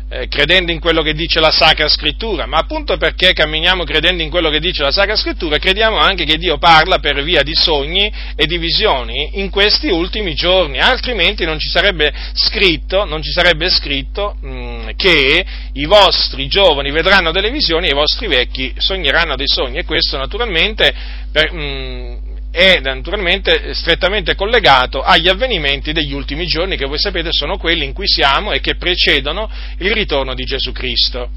eh, 0.09 0.29
credendo 0.29 0.71
in 0.71 0.79
quello 0.79 1.03
che 1.03 1.15
dice 1.15 1.41
la 1.41 1.51
Sacra 1.51 1.89
Scrittura, 1.89 2.47
ma 2.47 2.59
appunto 2.59 2.97
perché 2.97 3.33
camminiamo 3.33 3.85
credendo 3.85 4.23
in 4.23 4.31
quello 4.31 4.51
che 4.51 4.61
dice 4.61 4.83
la 4.83 4.93
Sacra 4.93 5.17
Scrittura, 5.17 5.59
crediamo 5.59 5.97
anche 5.97 6.25
che 6.25 6.39
Dio 6.39 6.59
parla 6.59 6.99
per 6.99 7.23
via 7.23 7.43
di 7.43 7.55
sogni 7.55 8.13
e 8.37 8.47
di 8.47 8.57
visioni 8.59 9.41
in 9.41 9.51
questi 9.51 9.89
ultimi 9.89 10.35
giorni, 10.35 10.79
altrimenti 10.79 11.45
non 11.45 11.59
ci 11.59 11.69
sarebbe 11.69 12.13
scritto, 12.35 13.05
ci 13.21 13.33
sarebbe 13.33 13.69
scritto 13.69 14.37
mh, 14.41 14.49
mm, 14.49 14.89
che 14.97 15.45
i 15.73 15.85
vostri 15.87 16.47
giovani 16.47 16.93
vedranno 16.93 17.33
delle 17.33 17.51
visioni 17.51 17.89
e 17.89 17.91
i 17.91 17.95
vostri 17.95 18.29
vecchi 18.29 18.73
sogneranno 18.77 19.35
dei 19.35 19.49
sogni. 19.49 19.79
E 19.79 19.85
questo 19.85 20.17
naturalmente 20.17 20.95
per, 21.33 21.53
mh, 21.53 21.61
mm, 21.61 22.26
è 22.57 22.81
naturalmente 22.81 23.75
strettamente 23.75 24.35
collegato 24.35 25.03
agli 25.03 25.29
avvenimenti 25.29 25.93
degli 25.93 26.15
ultimi 26.15 26.47
giorni 26.47 26.79
che 26.79 26.87
voi 26.87 26.99
sapete 26.99 27.29
sono 27.31 27.59
quelli 27.59 27.85
in 27.85 27.93
cui 27.93 28.09
siamo 28.09 28.53
e 28.53 28.61
che 28.61 28.77
precedono 28.77 29.51
il 29.77 29.93
ritorno 29.93 30.33
di 30.33 30.43
Gesù 30.45 30.73
Cristo. 30.73 31.29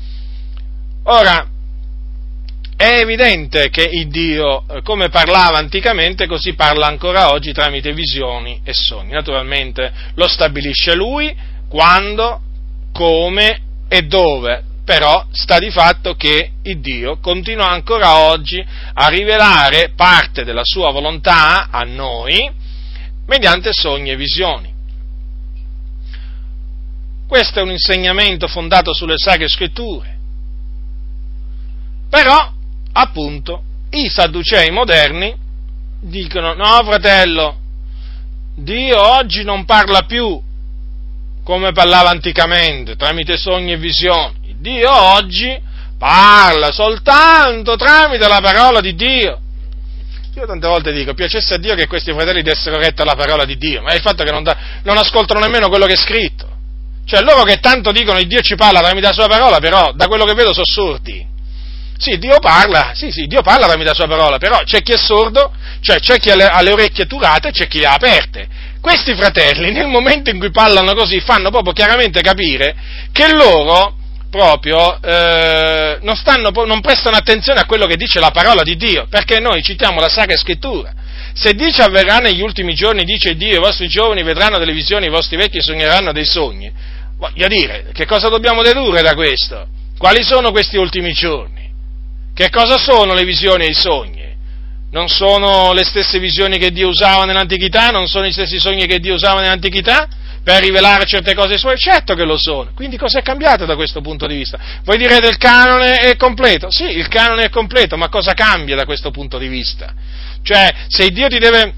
Ora, 1.03 1.45
è 2.77 2.99
evidente 3.01 3.69
che 3.69 3.83
il 3.83 4.07
Dio, 4.07 4.63
eh, 4.69 4.81
come 4.81 5.09
parlava 5.09 5.57
anticamente, 5.57 6.25
così 6.25 6.53
parla 6.53 6.87
ancora 6.87 7.33
oggi 7.33 7.51
tramite 7.51 7.91
visioni 7.91 8.61
e 8.63 8.71
sogni. 8.71 9.11
Naturalmente 9.11 9.91
lo 10.15 10.27
stabilisce 10.29 10.95
Lui 10.95 11.35
quando, 11.67 12.39
come 12.93 13.61
e 13.89 14.03
dove 14.03 14.63
però 14.89 15.23
sta 15.29 15.59
di 15.59 15.69
fatto 15.69 16.15
che 16.15 16.53
Dio 16.63 17.19
continua 17.19 17.69
ancora 17.69 18.21
oggi 18.21 18.59
a 18.93 19.07
rivelare 19.07 19.91
parte 19.95 20.43
della 20.43 20.63
sua 20.63 20.91
volontà 20.91 21.69
a 21.69 21.83
noi 21.83 22.51
mediante 23.27 23.69
sogni 23.71 24.09
e 24.09 24.15
visioni. 24.15 24.73
Questo 27.27 27.59
è 27.59 27.61
un 27.61 27.69
insegnamento 27.69 28.47
fondato 28.47 28.91
sulle 28.91 29.13
sacre 29.17 29.47
scritture. 29.47 30.17
Però, 32.09 32.51
appunto, 32.93 33.61
i 33.91 34.09
sadducei 34.09 34.71
moderni 34.71 35.35
dicono, 36.01 36.55
no 36.55 36.83
fratello, 36.83 37.57
Dio 38.55 38.99
oggi 38.99 39.43
non 39.43 39.65
parla 39.65 40.01
più 40.01 40.41
come 41.43 41.73
parlava 41.73 42.09
anticamente, 42.09 42.95
tramite 42.95 43.37
sogni 43.37 43.73
e 43.73 43.77
visioni. 43.77 44.38
Dio 44.59 44.91
oggi 44.91 45.57
parla 45.97 46.71
soltanto 46.71 47.75
tramite 47.75 48.27
la 48.27 48.41
parola 48.41 48.81
di 48.81 48.93
Dio. 48.93 49.39
Io 50.35 50.45
tante 50.45 50.67
volte 50.67 50.91
dico, 50.91 51.13
piacesse 51.13 51.55
a 51.55 51.57
Dio 51.57 51.75
che 51.75 51.87
questi 51.87 52.11
fratelli 52.11 52.41
dessero 52.41 52.77
retta 52.77 53.03
alla 53.03 53.15
parola 53.15 53.45
di 53.45 53.57
Dio, 53.57 53.81
ma 53.81 53.91
è 53.91 53.95
il 53.95 54.01
fatto 54.01 54.23
che 54.23 54.31
non, 54.31 54.43
da, 54.43 54.55
non 54.83 54.97
ascoltano 54.97 55.39
nemmeno 55.39 55.69
quello 55.69 55.85
che 55.85 55.93
è 55.93 55.97
scritto. 55.97 56.47
Cioè 57.05 57.21
loro 57.21 57.43
che 57.43 57.57
tanto 57.57 57.91
dicono 57.91 58.19
che 58.19 58.27
Dio 58.27 58.41
ci 58.41 58.55
parla 58.55 58.81
tramite 58.81 59.07
la 59.07 59.13
sua 59.13 59.27
parola, 59.27 59.59
però 59.59 59.93
da 59.93 60.07
quello 60.07 60.25
che 60.25 60.33
vedo 60.33 60.53
sono 60.53 60.65
sordi. 60.65 61.25
Sì, 61.97 62.17
Dio 62.17 62.39
parla, 62.39 62.91
sì, 62.93 63.11
sì, 63.11 63.25
Dio 63.25 63.41
parla 63.41 63.65
tramite 63.65 63.89
la 63.89 63.95
sua 63.95 64.07
parola, 64.07 64.37
però 64.37 64.59
c'è 64.63 64.81
chi 64.81 64.91
è 64.91 64.97
sordo, 64.97 65.51
cioè 65.81 65.99
c'è 65.99 66.17
chi 66.17 66.29
ha 66.29 66.35
le, 66.35 66.47
ha 66.47 66.61
le 66.61 66.71
orecchie 66.71 67.05
turate 67.05 67.49
e 67.49 67.51
c'è 67.51 67.67
chi 67.67 67.79
le 67.79 67.87
ha 67.87 67.93
aperte. 67.93 68.47
Questi 68.79 69.15
fratelli, 69.15 69.71
nel 69.71 69.87
momento 69.87 70.29
in 70.29 70.39
cui 70.39 70.51
parlano 70.51 70.93
così, 70.93 71.19
fanno 71.19 71.49
proprio 71.49 71.73
chiaramente 71.73 72.21
capire 72.21 72.75
che 73.11 73.33
loro 73.33 73.98
proprio 74.29 75.01
eh, 75.01 75.97
non, 76.01 76.15
stanno, 76.15 76.51
non 76.65 76.81
prestano 76.81 77.17
attenzione 77.17 77.59
a 77.59 77.65
quello 77.65 77.85
che 77.85 77.95
dice 77.95 78.19
la 78.19 78.31
parola 78.31 78.63
di 78.63 78.75
Dio, 78.75 79.07
perché 79.09 79.39
noi 79.39 79.61
citiamo 79.61 79.99
la 79.99 80.09
Sacra 80.09 80.37
Scrittura. 80.37 80.93
Se 81.33 81.53
dice 81.53 81.81
avverrà 81.83 82.17
negli 82.17 82.41
ultimi 82.41 82.73
giorni, 82.73 83.03
dice 83.03 83.35
Dio, 83.35 83.57
i 83.57 83.59
vostri 83.59 83.87
giovani 83.87 84.23
vedranno 84.23 84.57
delle 84.57 84.73
visioni, 84.73 85.07
i 85.07 85.09
vostri 85.09 85.37
vecchi 85.37 85.61
sogneranno 85.61 86.11
dei 86.11 86.25
sogni, 86.25 86.71
voglio 87.17 87.47
dire, 87.47 87.87
che 87.93 88.05
cosa 88.05 88.29
dobbiamo 88.29 88.61
dedurre 88.61 89.01
da 89.01 89.13
questo? 89.13 89.67
Quali 89.97 90.23
sono 90.23 90.51
questi 90.51 90.77
ultimi 90.77 91.11
giorni? 91.11 91.69
Che 92.33 92.49
cosa 92.49 92.77
sono 92.77 93.13
le 93.13 93.25
visioni 93.25 93.65
e 93.65 93.69
i 93.69 93.73
sogni? 93.73 94.27
Non 94.91 95.07
sono 95.07 95.73
le 95.73 95.83
stesse 95.83 96.19
visioni 96.19 96.57
che 96.57 96.71
Dio 96.71 96.87
usava 96.87 97.25
nell'antichità? 97.25 97.89
Non 97.89 98.07
sono 98.07 98.25
gli 98.25 98.31
stessi 98.31 98.57
sogni 98.57 98.87
che 98.87 98.99
Dio 98.99 99.13
usava 99.13 99.41
nell'antichità? 99.41 100.07
Per 100.43 100.61
rivelare 100.61 101.05
certe 101.05 101.33
cose 101.33 101.57
sue? 101.57 101.77
Certo 101.77 102.15
che 102.15 102.23
lo 102.23 102.37
sono. 102.37 102.71
Quindi 102.75 102.97
cosa 102.97 103.19
è 103.19 103.21
cambiato 103.21 103.65
da 103.65 103.75
questo 103.75 104.01
punto 104.01 104.27
di 104.27 104.35
vista? 104.35 104.57
Voi 104.83 104.97
direte 104.97 105.27
il 105.27 105.37
canone 105.37 105.99
è 105.99 106.15
completo? 106.15 106.69
Sì, 106.69 106.83
il 106.83 107.07
canone 107.07 107.45
è 107.45 107.49
completo, 107.49 107.97
ma 107.97 108.09
cosa 108.09 108.33
cambia 108.33 108.75
da 108.75 108.85
questo 108.85 109.11
punto 109.11 109.37
di 109.37 109.47
vista? 109.47 109.93
Cioè, 110.41 110.73
se 110.87 111.09
Dio 111.09 111.27
ti 111.27 111.39
deve... 111.39 111.73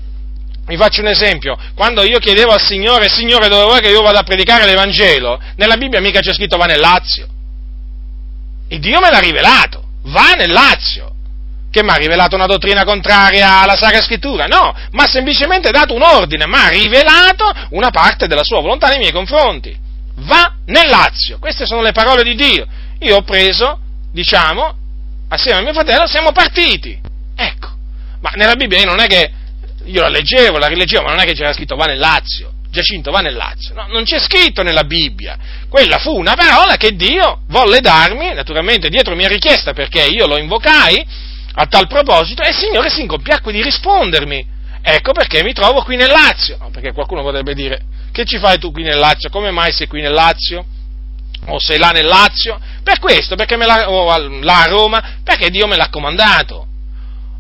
Vi 0.66 0.78
faccio 0.78 1.02
un 1.02 1.08
esempio, 1.08 1.58
quando 1.74 2.04
io 2.04 2.20
chiedevo 2.20 2.52
al 2.52 2.62
Signore, 2.62 3.10
Signore 3.10 3.48
dove 3.48 3.64
vuoi 3.64 3.82
che 3.82 3.90
io 3.90 4.02
vada 4.02 4.20
a 4.20 4.24
predicare 4.24 4.66
l'Evangelo? 4.66 5.42
Nella 5.56 5.76
Bibbia 5.76 6.00
mica 6.00 6.20
c'è 6.20 6.34
scritto 6.34 6.56
va 6.56 6.66
nel 6.66 6.80
Lazio. 6.80 7.28
E 8.68 8.80
Dio 8.80 9.00
me 9.02 9.10
l'ha 9.10 9.20
rivelato, 9.20 9.84
va 10.04 10.34
nel 10.34 10.52
Lazio 10.52 11.11
che 11.72 11.84
mi 11.84 11.90
ha 11.90 11.96
rivelato 11.96 12.36
una 12.36 12.46
dottrina 12.46 12.84
contraria 12.84 13.62
alla 13.62 13.76
Sacra 13.76 14.02
Scrittura, 14.02 14.46
no, 14.46 14.76
ma 14.92 15.04
ha 15.04 15.08
semplicemente 15.08 15.72
dato 15.72 15.94
un 15.94 16.04
ordine, 16.04 16.46
ma 16.46 16.66
ha 16.66 16.70
rivelato 16.70 17.52
una 17.70 17.90
parte 17.90 18.28
della 18.28 18.44
sua 18.44 18.60
volontà 18.60 18.90
nei 18.90 19.00
miei 19.00 19.14
confronti. 19.14 19.76
Va 20.18 20.54
nel 20.66 20.90
Lazio, 20.90 21.40
queste 21.40 21.66
sono 21.66 21.82
le 21.82 21.94
parole 21.94 22.24
di 22.24 22.36
Dio. 22.36 22.68
Io 23.00 23.16
ho 23.16 23.22
preso, 23.24 23.80
diciamo, 24.12 24.76
assieme 25.30 25.60
a 25.60 25.64
mio 25.64 25.74
fratello 25.74 26.06
siamo 26.06 26.34
partiti. 26.34 27.00
Ecco, 27.36 27.70
ma 28.20 28.32
nella 28.36 28.56
Bibbia 28.56 28.84
non 28.84 29.00
è 29.00 29.08
che 29.08 29.32
io 29.86 30.02
la 30.02 30.10
leggevo, 30.10 30.58
la 30.58 30.68
rileggevo, 30.68 31.04
ma 31.04 31.12
non 31.12 31.22
è 31.22 31.26
che 31.26 31.34
c'era 31.34 31.54
scritto 31.54 31.76
va 31.76 31.86
nel 31.86 31.98
Lazio. 31.98 32.52
Giacinto 32.70 33.12
va 33.12 33.20
nel 33.20 33.36
Lazio. 33.36 33.74
No, 33.74 33.88
non 33.88 34.04
c'è 34.04 34.20
scritto 34.20 34.62
nella 34.62 34.84
Bibbia. 34.84 35.38
Quella 35.70 35.98
fu 35.98 36.18
una 36.18 36.36
parola 36.36 36.78
che 36.78 36.96
Dio 36.96 37.42
volle 37.48 37.80
darmi, 37.80 38.34
naturalmente 38.34 38.90
dietro 38.90 39.16
mia 39.16 39.28
richiesta, 39.28 39.74
perché 39.74 40.06
io 40.06 40.26
lo 40.26 40.38
invocai, 40.38 41.06
a 41.54 41.66
tal 41.66 41.88
proposito 41.88 42.42
e 42.44 42.50
il 42.50 42.56
Signore 42.56 42.90
si 42.90 43.02
incompiacque 43.02 43.52
di 43.52 43.62
rispondermi. 43.62 44.60
Ecco 44.82 45.12
perché 45.12 45.44
mi 45.44 45.54
trovo 45.54 45.84
qui 45.84 45.96
nel 45.96 46.10
Lazio. 46.10 46.58
No, 46.60 46.70
perché 46.72 46.92
qualcuno 46.92 47.22
potrebbe 47.22 47.54
dire, 47.54 47.82
che 48.12 48.26
ci 48.26 48.40
fai 48.40 48.58
tu 48.58 48.72
qui 48.72 48.84
nel 48.84 48.98
Lazio? 48.98 49.30
Come 49.30 49.52
mai 49.52 49.72
sei 49.72 49.88
qui 49.88 50.02
nel 50.02 50.14
Lazio? 50.14 50.66
O 51.48 51.60
sei 51.60 51.78
là 51.78 51.90
nel 51.90 52.06
Lazio? 52.06 52.60
Per 52.84 53.00
questo, 53.00 53.36
perché 53.36 53.58
me 53.58 53.66
la, 53.66 53.90
o 53.90 54.16
là 54.42 54.62
a 54.62 54.68
Roma, 54.68 55.20
perché 55.24 55.50
Dio 55.50 55.68
me 55.68 55.76
l'ha 55.76 55.90
comandato. 55.90 56.68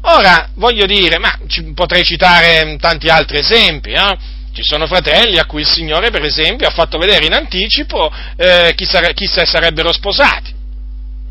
Ora, 0.03 0.49
voglio 0.55 0.85
dire, 0.85 1.19
ma 1.19 1.37
potrei 1.75 2.03
citare 2.03 2.75
tanti 2.79 3.07
altri 3.07 3.37
esempi, 3.37 3.91
eh? 3.91 4.17
Ci 4.53 4.63
sono 4.63 4.85
fratelli 4.85 5.37
a 5.37 5.45
cui 5.45 5.61
il 5.61 5.67
Signore, 5.67 6.09
per 6.09 6.25
esempio, 6.25 6.67
ha 6.67 6.71
fatto 6.71 6.97
vedere 6.97 7.25
in 7.25 7.33
anticipo 7.33 8.11
eh, 8.35 8.73
chi, 8.75 8.85
sare- 8.85 9.13
chi 9.13 9.25
sarebbero 9.27 9.93
sposati. 9.93 10.53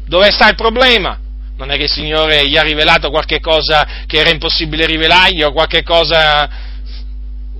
Dove 0.06 0.30
sta 0.30 0.48
il 0.48 0.54
problema? 0.54 1.18
Non 1.60 1.70
è 1.70 1.76
che 1.76 1.84
il 1.84 1.90
Signore 1.90 2.48
gli 2.48 2.56
ha 2.56 2.62
rivelato 2.62 3.10
qualche 3.10 3.38
cosa 3.38 3.86
che 4.06 4.16
era 4.16 4.30
impossibile 4.30 4.86
rivelargli 4.86 5.42
o 5.42 5.52
qualche 5.52 5.82
cosa, 5.82 6.48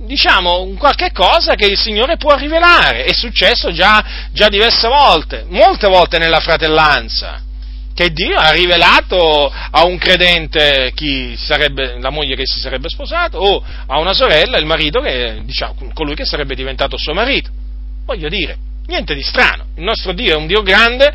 diciamo, 0.05 0.73
qualche 0.79 1.11
cosa 1.11 1.53
che 1.53 1.67
il 1.67 1.77
Signore 1.77 2.17
può 2.17 2.35
rivelare. 2.35 3.03
È 3.03 3.13
successo 3.13 3.71
già, 3.71 4.03
già 4.31 4.49
diverse 4.49 4.87
volte, 4.87 5.45
molte 5.49 5.87
volte 5.87 6.17
nella 6.17 6.39
fratellanza 6.39 7.43
che 7.93 8.11
Dio 8.11 8.39
ha 8.39 8.49
rivelato 8.49 9.51
a 9.51 9.85
un 9.85 9.97
credente 9.99 10.91
sarebbe, 11.37 11.99
la 11.99 12.09
moglie 12.09 12.35
che 12.35 12.47
si 12.47 12.59
sarebbe 12.59 12.89
sposato 12.89 13.37
o 13.37 13.63
a 13.85 13.99
una 13.99 14.13
sorella 14.13 14.57
il 14.57 14.65
marito 14.65 14.99
che, 14.99 15.41
diciamo, 15.43 15.91
colui 15.93 16.15
che 16.15 16.25
sarebbe 16.25 16.55
diventato 16.55 16.97
suo 16.97 17.13
marito. 17.13 17.51
Voglio 18.05 18.29
dire, 18.29 18.57
niente 18.87 19.13
di 19.13 19.21
strano. 19.21 19.65
Il 19.75 19.83
nostro 19.83 20.13
Dio 20.13 20.33
è 20.33 20.37
un 20.37 20.47
Dio 20.47 20.63
grande 20.63 21.13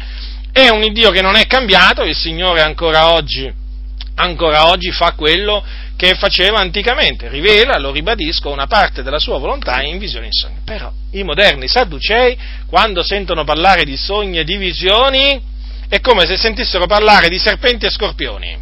è 0.56 0.70
un 0.70 0.90
Dio 0.90 1.10
che 1.10 1.20
non 1.20 1.36
è 1.36 1.46
cambiato, 1.46 2.02
il 2.02 2.16
Signore 2.16 2.62
ancora 2.62 3.12
oggi, 3.12 3.52
ancora 4.14 4.68
oggi 4.68 4.90
fa 4.90 5.12
quello 5.12 5.62
che 5.96 6.14
faceva 6.14 6.60
anticamente, 6.60 7.28
rivela, 7.28 7.78
lo 7.78 7.92
ribadisco, 7.92 8.50
una 8.50 8.66
parte 8.66 9.02
della 9.02 9.18
sua 9.18 9.36
volontà 9.36 9.82
in 9.82 9.98
visioni 9.98 10.28
e 10.28 10.32
sogni. 10.32 10.60
Però 10.64 10.90
i 11.10 11.22
moderni 11.24 11.68
sadducei, 11.68 12.38
quando 12.66 13.02
sentono 13.02 13.44
parlare 13.44 13.84
di 13.84 13.98
sogni 13.98 14.38
e 14.38 14.44
di 14.44 14.56
visioni, 14.56 15.38
è 15.90 16.00
come 16.00 16.24
se 16.24 16.38
sentissero 16.38 16.86
parlare 16.86 17.28
di 17.28 17.38
serpenti 17.38 17.84
e 17.84 17.90
scorpioni. 17.90 18.58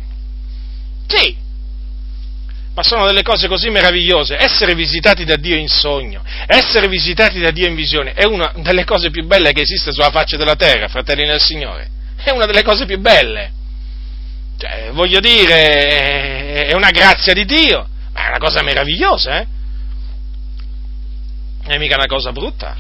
Sì, 1.06 1.36
ma 2.74 2.82
sono 2.82 3.06
delle 3.06 3.22
cose 3.22 3.46
così 3.46 3.70
meravigliose. 3.70 4.36
Essere 4.36 4.74
visitati 4.74 5.24
da 5.24 5.36
Dio 5.36 5.56
in 5.56 5.68
sogno, 5.68 6.22
essere 6.46 6.88
visitati 6.88 7.40
da 7.40 7.50
Dio 7.50 7.66
in 7.66 7.74
visione, 7.74 8.12
è 8.12 8.24
una 8.24 8.52
delle 8.56 8.84
cose 8.84 9.10
più 9.10 9.24
belle 9.26 9.52
che 9.52 9.62
esiste 9.62 9.92
sulla 9.92 10.10
faccia 10.10 10.36
della 10.36 10.56
terra, 10.56 10.88
fratelli 10.88 11.24
nel 11.24 11.40
Signore. 11.40 11.88
è 12.22 12.30
una 12.30 12.46
delle 12.46 12.62
cose 12.62 12.84
più 12.84 12.98
belle. 12.98 13.52
Cioè, 14.58 14.90
voglio 14.92 15.20
dire, 15.20 16.66
è 16.66 16.74
una 16.74 16.90
grazia 16.90 17.32
di 17.32 17.44
Dio, 17.44 17.88
ma 18.12 18.24
è 18.24 18.28
una 18.28 18.38
cosa 18.38 18.62
meravigliosa, 18.62 19.40
eh? 19.40 19.46
È 21.66 21.78
mica 21.78 21.96
una 21.96 22.06
cosa 22.06 22.30
brutta. 22.32 22.76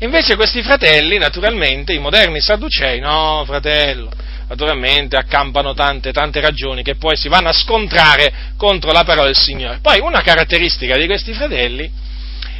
Invece 0.00 0.36
questi 0.36 0.62
fratelli, 0.62 1.18
naturalmente, 1.18 1.92
i 1.92 1.98
moderni 1.98 2.40
sadducei, 2.40 3.00
no, 3.00 3.44
fratello, 3.46 4.10
naturalmente 4.54 5.16
accampano 5.16 5.74
tante, 5.74 6.12
tante 6.12 6.40
ragioni 6.40 6.82
che 6.82 6.94
poi 6.94 7.16
si 7.16 7.28
vanno 7.28 7.48
a 7.48 7.52
scontrare 7.52 8.32
contro 8.56 8.92
la 8.92 9.02
parola 9.02 9.26
del 9.26 9.36
Signore. 9.36 9.80
Poi 9.82 9.98
una 10.00 10.22
caratteristica 10.22 10.96
di 10.96 11.06
questi 11.06 11.32
fratelli 11.32 11.90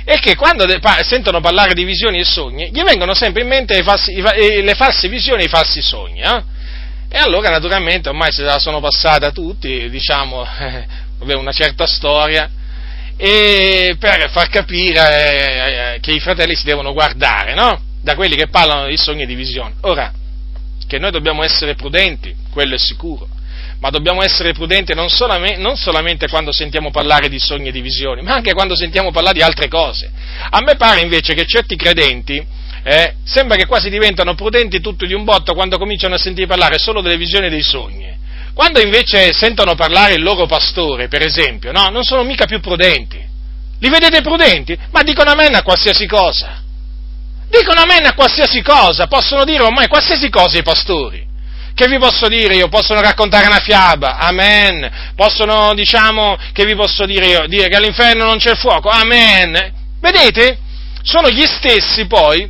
è 0.04 0.18
che 0.18 0.36
quando 0.36 0.66
sentono 1.02 1.40
parlare 1.40 1.72
di 1.72 1.84
visioni 1.84 2.18
e 2.18 2.24
sogni, 2.24 2.70
gli 2.70 2.82
vengono 2.82 3.14
sempre 3.14 3.42
in 3.42 3.48
mente 3.48 3.82
falsi, 3.82 4.12
le 4.14 4.74
false 4.74 5.08
visioni 5.08 5.42
e 5.42 5.44
i 5.46 5.48
falsi 5.48 5.80
sogni. 5.80 6.20
Eh? 6.20 6.42
E 7.08 7.18
allora 7.18 7.48
naturalmente 7.48 8.08
ormai 8.08 8.32
se 8.32 8.42
la 8.42 8.58
sono 8.58 8.80
passata 8.80 9.30
tutti, 9.30 9.88
diciamo, 9.88 10.44
eh, 10.60 11.34
una 11.34 11.52
certa 11.52 11.86
storia, 11.86 12.50
e 13.16 13.96
per 13.98 14.28
far 14.30 14.48
capire 14.48 15.94
eh, 15.94 16.00
che 16.00 16.10
i 16.10 16.20
fratelli 16.20 16.56
si 16.56 16.64
devono 16.64 16.92
guardare, 16.92 17.54
no? 17.54 17.80
Da 18.02 18.16
quelli 18.16 18.34
che 18.34 18.48
parlano 18.48 18.88
di 18.88 18.96
sogni 18.96 19.22
e 19.22 19.26
di 19.26 19.36
visioni. 19.36 19.72
Ora, 19.82 20.12
che 20.86 20.98
noi 20.98 21.11
dobbiamo 21.11 21.43
essere 21.43 21.74
prudenti, 21.74 22.35
quello 22.51 22.74
è 22.74 22.78
sicuro, 22.78 23.28
ma 23.81 23.90
dobbiamo 23.90 24.23
essere 24.23 24.52
prudenti 24.52 24.94
non 24.94 25.09
solamente, 25.09 25.61
non 25.61 25.77
solamente, 25.77 26.28
quando 26.28 26.52
sentiamo 26.52 26.90
parlare 26.90 27.28
di 27.28 27.39
sogni 27.39 27.69
e 27.69 27.73
di 27.73 27.81
visioni, 27.81 28.23
ma 28.23 28.35
anche 28.35 28.52
quando 28.52 28.77
sentiamo 28.77 29.11
parlare 29.11 29.35
di 29.36 29.43
altre 29.43 29.69
cose. 29.69 30.11
A 30.51 30.61
me 30.62 30.77
pare 30.77 31.01
invece 31.01 31.35
che 31.35 31.47
certi 31.47 31.77
credenti 31.77 32.44
eh, 32.82 33.15
sembra 33.24 33.56
che 33.56 33.66
quasi 33.66 33.90
diventano 33.90 34.35
prudenti 34.35 34.81
tutto 34.81 35.06
di 35.06 35.15
un 35.15 35.24
botto 35.24 35.55
quando 35.55 35.78
cominciano 35.78 36.15
a 36.15 36.19
sentire 36.19 36.47
parlare 36.47 36.78
solo 36.78 37.01
delle 37.01 37.16
visioni 37.16 37.47
e 37.47 37.51
dei 37.51 37.62
sogni. 37.62 38.12
Quando 38.55 38.81
invece 38.81 39.32
sentono 39.32 39.74
parlare 39.74 40.15
il 40.15 40.23
loro 40.23 40.47
pastore, 40.47 41.09
per 41.09 41.23
esempio, 41.23 41.73
no, 41.73 41.89
non 41.89 42.05
sono 42.05 42.23
mica 42.23 42.47
più 42.47 42.61
prudenti. 42.61 43.32
Li 43.81 43.89
vedete 43.89 44.23
prudenti? 44.23 44.78
Ma 44.93 45.02
dicono 45.02 45.31
amen 45.31 45.55
a 45.56 45.62
qualsiasi 45.62 46.06
cosa. 46.06 46.64
Dicono 47.48 47.80
amen 47.82 48.06
a 48.06 48.14
qualsiasi 48.14 48.62
cosa, 48.62 49.06
possono 49.06 49.44
dire 49.44 49.62
ormai 49.62 49.86
qualsiasi 49.86 50.28
cosa 50.30 50.58
i 50.58 50.62
pastori. 50.62 51.24
Che 51.74 51.88
vi 51.88 51.98
posso 51.98 52.28
dire 52.28 52.54
io? 52.54 52.68
Possono 52.68 53.00
raccontare 53.00 53.46
una 53.46 53.58
fiaba, 53.58 54.16
amen. 54.18 55.12
Possono, 55.16 55.74
diciamo, 55.74 56.36
che 56.52 56.64
vi 56.64 56.76
posso 56.76 57.04
dire 57.04 57.26
io? 57.26 57.46
Dire 57.48 57.68
che 57.68 57.76
all'inferno 57.76 58.24
non 58.24 58.38
c'è 58.38 58.54
fuoco, 58.54 58.88
amen. 58.88 59.72
Vedete? 60.00 60.58
Sono 61.02 61.28
gli 61.30 61.44
stessi 61.44 62.06
poi 62.06 62.48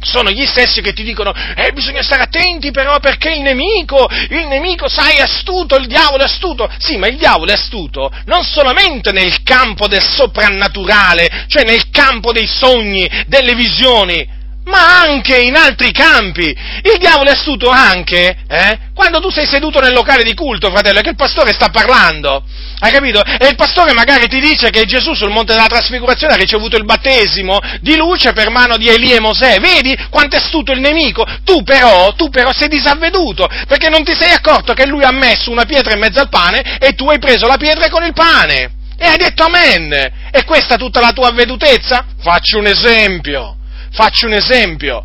sono 0.00 0.30
gli 0.30 0.46
stessi 0.46 0.80
che 0.80 0.92
ti 0.92 1.02
dicono, 1.02 1.32
eh, 1.34 1.72
bisogna 1.72 2.02
stare 2.02 2.22
attenti 2.22 2.70
però 2.70 2.98
perché 3.00 3.30
il 3.30 3.40
nemico, 3.40 4.08
il 4.30 4.46
nemico, 4.46 4.88
sai, 4.88 5.16
è 5.16 5.22
astuto, 5.22 5.76
il 5.76 5.86
diavolo 5.86 6.22
è 6.22 6.26
astuto. 6.26 6.70
Sì, 6.78 6.96
ma 6.96 7.08
il 7.08 7.16
diavolo 7.16 7.50
è 7.50 7.54
astuto 7.54 8.10
non 8.26 8.44
solamente 8.44 9.12
nel 9.12 9.42
campo 9.42 9.88
del 9.88 10.02
soprannaturale, 10.02 11.46
cioè 11.48 11.64
nel 11.64 11.90
campo 11.90 12.32
dei 12.32 12.46
sogni, 12.46 13.08
delle 13.26 13.54
visioni, 13.54 14.36
ma 14.68 15.00
anche 15.00 15.36
in 15.36 15.56
altri 15.56 15.90
campi. 15.92 16.44
Il 16.44 16.98
diavolo 16.98 17.30
è 17.30 17.32
astuto 17.32 17.68
anche, 17.68 18.36
eh, 18.48 18.78
quando 18.94 19.20
tu 19.20 19.30
sei 19.30 19.46
seduto 19.46 19.80
nel 19.80 19.92
locale 19.92 20.22
di 20.22 20.34
culto, 20.34 20.70
fratello, 20.70 21.00
e 21.00 21.02
che 21.02 21.10
il 21.10 21.16
pastore 21.16 21.52
sta 21.52 21.68
parlando. 21.70 22.44
Hai 22.80 22.92
capito? 22.92 23.22
E 23.24 23.48
il 23.48 23.56
pastore 23.56 23.92
magari 23.92 24.28
ti 24.28 24.38
dice 24.38 24.70
che 24.70 24.84
Gesù 24.84 25.14
sul 25.14 25.30
monte 25.30 25.54
della 25.54 25.66
trasfigurazione 25.66 26.34
ha 26.34 26.36
ricevuto 26.36 26.76
il 26.76 26.84
battesimo 26.84 27.58
di 27.80 27.96
luce 27.96 28.32
per 28.32 28.50
mano 28.50 28.76
di 28.76 28.88
Elia 28.88 29.16
e 29.16 29.20
Mosè. 29.20 29.58
Vedi 29.58 29.96
quanto 30.10 30.36
è 30.36 30.38
astuto 30.38 30.72
il 30.72 30.80
nemico? 30.80 31.26
Tu 31.44 31.62
però, 31.62 32.12
tu 32.14 32.28
però 32.28 32.52
sei 32.52 32.68
disavveduto, 32.68 33.48
perché 33.66 33.88
non 33.88 34.04
ti 34.04 34.14
sei 34.14 34.30
accorto 34.30 34.74
che 34.74 34.86
lui 34.86 35.02
ha 35.02 35.12
messo 35.12 35.50
una 35.50 35.64
pietra 35.64 35.94
in 35.94 36.00
mezzo 36.00 36.20
al 36.20 36.28
pane 36.28 36.78
e 36.78 36.92
tu 36.92 37.08
hai 37.08 37.18
preso 37.18 37.46
la 37.46 37.56
pietra 37.56 37.88
con 37.88 38.04
il 38.04 38.12
pane. 38.12 38.76
E 39.00 39.06
hai 39.06 39.16
detto 39.16 39.44
amen. 39.44 39.92
E 40.30 40.44
questa 40.44 40.76
tutta 40.76 41.00
la 41.00 41.12
tua 41.12 41.28
avvedutezza? 41.28 42.04
Faccio 42.20 42.58
un 42.58 42.66
esempio. 42.66 43.57
Faccio 43.98 44.26
un 44.26 44.34
esempio. 44.34 45.04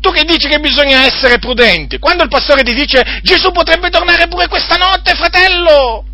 Tu 0.00 0.10
che 0.10 0.24
dici 0.24 0.48
che 0.48 0.58
bisogna 0.58 1.04
essere 1.04 1.38
prudenti, 1.38 2.00
quando 2.00 2.24
il 2.24 2.28
pastore 2.28 2.64
ti 2.64 2.74
dice 2.74 3.20
Gesù 3.22 3.52
potrebbe 3.52 3.88
tornare 3.88 4.26
pure 4.26 4.48
questa 4.48 4.74
notte, 4.74 5.14
fratello, 5.14 6.04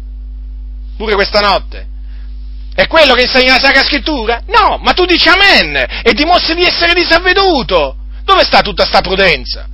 pure 0.99 1.15
questa 1.15 1.41
notte, 1.41 1.87
è 2.75 2.87
quello 2.87 3.15
che 3.15 3.23
insegna 3.23 3.55
la 3.55 3.61
Sacra 3.61 3.83
Scrittura? 3.83 4.43
No, 4.49 4.79
ma 4.83 4.93
tu 4.93 5.07
dici 5.07 5.27
amen 5.27 6.03
e 6.03 6.13
dimostri 6.13 6.55
di 6.55 6.65
essere 6.65 6.93
disavveduto. 6.93 7.97
Dove 8.25 8.45
sta 8.45 8.61
tutta 8.61 8.85
sta 8.85 9.01
prudenza? 9.01 9.67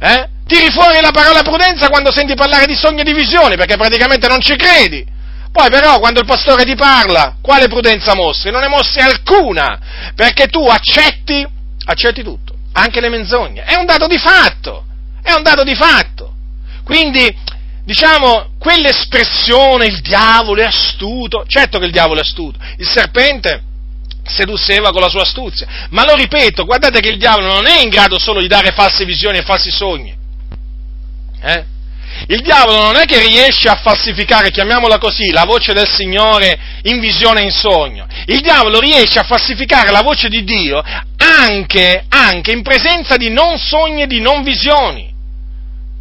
Eh? 0.00 0.28
Tiri 0.44 0.70
fuori 0.72 1.00
la 1.00 1.12
parola 1.12 1.42
prudenza 1.42 1.88
quando 1.88 2.10
senti 2.10 2.34
parlare 2.34 2.66
di 2.66 2.74
sogni 2.74 3.02
e 3.02 3.04
di 3.04 3.14
visioni, 3.14 3.54
perché 3.54 3.76
praticamente 3.76 4.26
non 4.26 4.40
ci 4.40 4.56
credi. 4.56 5.06
Poi 5.50 5.70
però 5.70 5.98
quando 5.98 6.20
il 6.20 6.26
pastore 6.26 6.64
ti 6.64 6.74
parla, 6.74 7.36
quale 7.40 7.68
prudenza 7.68 8.14
mostri? 8.14 8.50
Non 8.50 8.60
ne 8.60 8.68
mostri 8.68 9.00
alcuna, 9.00 10.12
perché 10.14 10.46
tu 10.48 10.66
accetti, 10.66 11.46
accetti 11.84 12.22
tutto, 12.22 12.54
anche 12.72 13.00
le 13.00 13.08
menzogne. 13.08 13.64
È 13.64 13.74
un 13.76 13.86
dato 13.86 14.06
di 14.06 14.18
fatto, 14.18 14.84
è 15.22 15.32
un 15.32 15.42
dato 15.42 15.64
di 15.64 15.74
fatto. 15.74 16.34
Quindi, 16.84 17.34
diciamo, 17.84 18.50
quell'espressione, 18.58 19.86
il 19.86 20.00
diavolo 20.00 20.62
è 20.62 20.66
astuto, 20.66 21.44
certo 21.46 21.78
che 21.78 21.86
il 21.86 21.92
diavolo 21.92 22.20
è 22.20 22.22
astuto, 22.22 22.58
il 22.76 22.88
serpente 22.88 23.62
sedusseva 24.24 24.90
con 24.90 25.00
la 25.00 25.08
sua 25.08 25.22
astuzia, 25.22 25.66
ma 25.90 26.04
lo 26.04 26.14
ripeto, 26.14 26.64
guardate 26.64 27.00
che 27.00 27.08
il 27.08 27.18
diavolo 27.18 27.46
non 27.46 27.66
è 27.66 27.80
in 27.80 27.88
grado 27.88 28.18
solo 28.18 28.40
di 28.40 28.46
dare 28.46 28.72
false 28.72 29.04
visioni 29.04 29.38
e 29.38 29.42
falsi 29.42 29.70
sogni. 29.70 30.14
Eh? 31.40 31.64
Il 32.26 32.40
diavolo 32.42 32.82
non 32.82 32.96
è 32.96 33.04
che 33.04 33.20
riesce 33.20 33.68
a 33.68 33.76
falsificare, 33.76 34.50
chiamiamola 34.50 34.98
così, 34.98 35.30
la 35.30 35.44
voce 35.44 35.72
del 35.72 35.88
Signore 35.88 36.58
in 36.82 37.00
visione 37.00 37.40
e 37.40 37.44
in 37.44 37.50
sogno. 37.50 38.06
Il 38.26 38.40
diavolo 38.40 38.80
riesce 38.80 39.18
a 39.18 39.24
falsificare 39.24 39.90
la 39.90 40.02
voce 40.02 40.28
di 40.28 40.44
Dio 40.44 40.82
anche, 41.16 42.04
anche 42.08 42.52
in 42.52 42.62
presenza 42.62 43.16
di 43.16 43.30
non 43.30 43.58
sogni 43.58 44.02
e 44.02 44.06
di 44.06 44.20
non 44.20 44.42
visioni. 44.42 45.14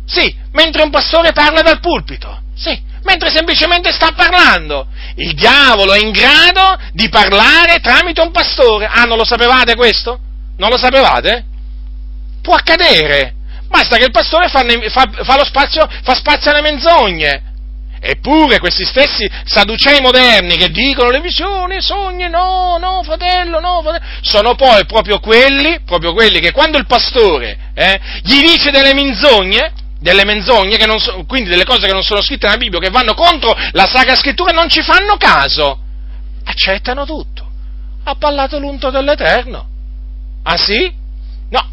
Sì, 0.06 0.36
mentre 0.52 0.84
un 0.84 0.90
pastore 0.90 1.34
parla 1.34 1.62
dal 1.62 1.80
pulpito. 1.80 2.42
Sì, 2.56 2.78
mentre 3.04 3.30
semplicemente 3.30 3.92
sta 3.92 4.12
parlando. 4.12 4.88
Il 5.16 5.34
diavolo 5.34 5.94
è 5.94 6.00
in 6.00 6.12
grado 6.12 6.78
di 6.92 7.08
parlare 7.10 7.80
tramite 7.80 8.22
un 8.22 8.32
pastore. 8.32 8.86
Ah, 8.86 9.04
non 9.04 9.18
lo 9.18 9.26
sapevate 9.26 9.76
questo? 9.76 10.20
Non 10.58 10.70
lo 10.70 10.78
sapevate? 10.78 11.46
Può 12.42 12.56
accadere. 12.56 13.36
Basta 13.68 13.98
che 13.98 14.06
il 14.06 14.11
pastore 14.11 14.48
fa, 14.48 14.64
fa, 14.89 15.23
fa, 15.23 15.45
spazio, 15.45 15.88
fa 16.03 16.14
spazio 16.14 16.52
alle 16.52 16.61
menzogne. 16.61 17.44
Eppure 17.99 18.60
questi 18.60 18.85
stessi 18.85 19.30
sadducei 19.44 19.99
moderni 20.02 20.56
che 20.56 20.69
dicono 20.69 21.10
le 21.10 21.19
visioni, 21.19 21.77
i 21.77 21.81
sogni, 21.81 22.30
no, 22.30 22.77
no, 22.77 23.02
fratello, 23.03 23.60
no, 23.60 23.81
fratello, 23.81 24.06
sono 24.22 24.53
poi 24.53 24.85
proprio 24.85 25.19
quelli, 25.19 25.80
proprio 25.84 26.14
quelli 26.14 26.39
che 26.39 26.52
quando 26.52 26.77
il 26.77 26.85
pastore 26.85 27.57
eh, 27.73 27.99
gli 28.22 28.39
dice 28.41 28.69
delle 28.69 28.94
menzogne, 28.94 29.73
delle 29.99 30.26
menzogne, 30.26 30.77
so, 30.99 31.26
quindi 31.26 31.49
delle 31.49 31.65
cose 31.65 31.88
che 31.88 31.94
non 31.94 32.03
sono 32.03 32.22
scritte 32.22 32.45
nella 32.45 32.60
Bibbia, 32.60 32.80
che 32.80 32.91
vanno 32.91 33.15
contro 33.15 33.56
la 33.72 33.88
Sacra 33.88 34.15
Scrittura, 34.15 34.52
non 34.52 34.69
ci 34.69 34.84
fanno 34.84 35.18
caso. 35.18 35.80
Accettano 36.44 37.03
tutto. 37.03 37.49
Ha 38.03 38.15
parlato 38.15 38.60
l'unto 38.60 38.91
dell'Eterno. 38.91 39.68
Ah 40.44 40.56
sì? 40.56 40.94
No, 41.49 41.69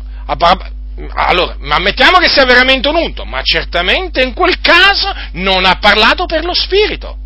allora, 1.14 1.56
ma 1.58 1.76
ammettiamo 1.76 2.18
che 2.18 2.28
sia 2.28 2.44
veramente 2.44 2.88
un 2.88 2.96
unto, 2.96 3.24
ma 3.24 3.40
certamente 3.42 4.22
in 4.22 4.32
quel 4.32 4.60
caso 4.60 5.12
non 5.32 5.64
ha 5.64 5.76
parlato 5.80 6.24
per 6.26 6.44
lo 6.44 6.54
spirito, 6.54 7.16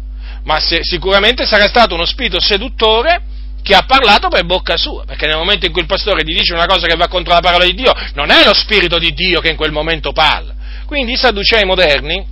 ma 0.45 0.59
se, 0.59 0.79
sicuramente 0.83 1.45
sarà 1.45 1.67
stato 1.67 1.95
uno 1.95 2.07
spirito 2.07 2.41
seduttore 2.41 3.23
che 3.63 3.75
ha 3.75 3.85
parlato 3.85 4.29
per 4.29 4.47
bocca 4.47 4.79
sua, 4.79 5.05
perché 5.05 5.27
nel 5.27 5.37
momento 5.37 5.67
in 5.67 5.73
cui 5.73 5.83
il 5.83 5.87
pastore 5.87 6.23
gli 6.23 6.35
dice 6.35 6.55
una 6.55 6.65
cosa 6.65 6.87
che 6.87 6.97
va 6.97 7.09
contro 7.09 7.35
la 7.35 7.41
parola 7.41 7.67
di 7.67 7.75
Dio, 7.75 7.93
non 8.15 8.31
è 8.31 8.43
lo 8.43 8.55
spirito 8.55 8.99
di 8.99 9.13
Dio 9.13 9.41
che 9.41 9.51
in 9.51 9.57
quel 9.57 9.73
momento 9.73 10.13
parla. 10.13 10.55
Quindi 10.87 11.13
i 11.13 11.17
sadducei 11.17 11.65
moderni, 11.67 12.25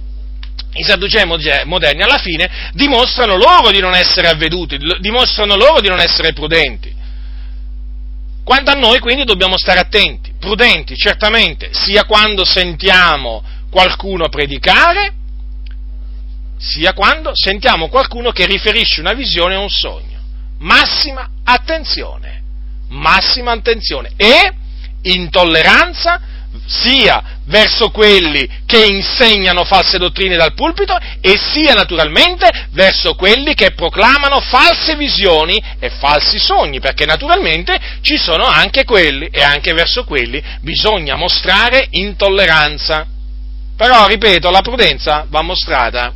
i 0.73 0.83
sadducei 0.83 1.27
moderni 1.27 2.03
alla 2.03 2.17
fine 2.17 2.71
dimostrano 2.73 3.37
loro 3.37 3.71
di 3.71 3.81
non 3.81 3.95
essere 3.95 4.29
avveduti, 4.29 4.79
dimostrano 5.01 5.57
loro 5.57 5.81
di 5.81 5.89
non 5.89 6.01
essere 6.01 6.33
prudenti. 6.33 6.96
Quanto 8.47 8.71
a 8.71 8.75
noi 8.75 9.01
quindi 9.01 9.25
dobbiamo 9.25 9.59
stare 9.59 9.81
attenti, 9.81 10.33
prudenti 10.39 10.95
certamente, 10.95 11.71
sia 11.73 12.05
quando 12.05 12.45
sentiamo 12.45 13.43
qualcuno 13.69 14.29
predicare, 14.29 15.13
sia 16.57 16.93
quando 16.93 17.33
sentiamo 17.35 17.89
qualcuno 17.89 18.31
che 18.31 18.47
riferisce 18.47 19.01
una 19.01 19.15
visione 19.15 19.57
o 19.57 19.63
un 19.63 19.69
sogno. 19.69 20.21
Massima 20.61 21.29
attenzione, 21.43 22.41
massima 22.91 23.51
attenzione 23.51 24.13
e 24.17 24.53
intolleranza 25.03 26.21
sia 26.67 27.23
verso 27.45 27.91
quelli 27.91 28.49
che 28.67 28.85
insegnano 28.85 29.65
false 29.65 29.99
dottrine 29.99 30.37
dal 30.37 30.55
pulpito 30.55 30.99
e 31.21 31.39
sia 31.39 31.75
naturalmente 31.75 32.69
verso 32.71 33.15
quelli 33.15 33.55
che 33.55 33.73
proclamano 33.73 34.41
false 34.41 34.97
visioni 34.97 35.63
e 35.79 35.91
falsi 35.91 36.39
sogni, 36.39 36.81
perché 36.81 37.07
naturalmente 37.07 37.79
ci 38.01 38.17
sono 38.17 38.45
anche 38.45 38.85
quelli 38.85 39.29
e 39.31 39.43
anche 39.43 39.73
verso 39.73 40.05
quelli 40.05 40.43
bisogna 40.61 41.15
mostrare 41.15 41.87
intolleranza. 41.91 43.07
Però, 43.77 44.07
ripeto, 44.07 44.51
la 44.51 44.63
prudenza 44.63 45.27
va 45.29 45.43
mostrata, 45.43 46.13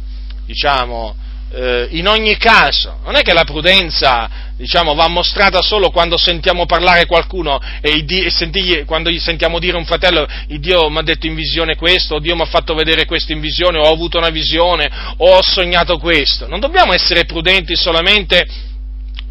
diciamo, 0.46 1.14
eh, 1.52 1.88
in 1.90 2.06
ogni 2.06 2.36
caso. 2.36 2.98
Non 3.04 3.16
è 3.16 3.22
che 3.22 3.32
la 3.32 3.44
prudenza, 3.44 4.28
diciamo, 4.56 4.94
va 4.94 5.08
mostrata 5.08 5.60
solo 5.62 5.90
quando 5.90 6.16
sentiamo 6.16 6.66
parlare 6.66 7.06
qualcuno 7.06 7.60
e, 7.80 8.04
e 8.06 8.30
sentigli, 8.30 8.84
quando 8.84 9.10
gli 9.10 9.18
sentiamo 9.18 9.58
dire 9.58 9.76
a 9.76 9.78
un 9.78 9.84
fratello, 9.84 10.26
Dio 10.46 10.88
mi 10.88 10.98
ha 10.98 11.02
detto 11.02 11.26
in 11.26 11.34
visione 11.34 11.76
questo, 11.76 12.16
o 12.16 12.18
Dio 12.20 12.36
mi 12.36 12.42
ha 12.42 12.46
fatto 12.46 12.74
vedere 12.74 13.04
questo 13.04 13.32
in 13.32 13.40
visione, 13.40 13.78
o 13.78 13.82
ho 13.82 13.92
avuto 13.92 14.18
una 14.18 14.30
visione, 14.30 14.90
o 15.16 15.36
ho 15.36 15.42
sognato 15.42 15.98
questo. 15.98 16.46
Non 16.46 16.60
dobbiamo 16.60 16.92
essere 16.92 17.24
prudenti 17.24 17.74
solamente 17.76 18.46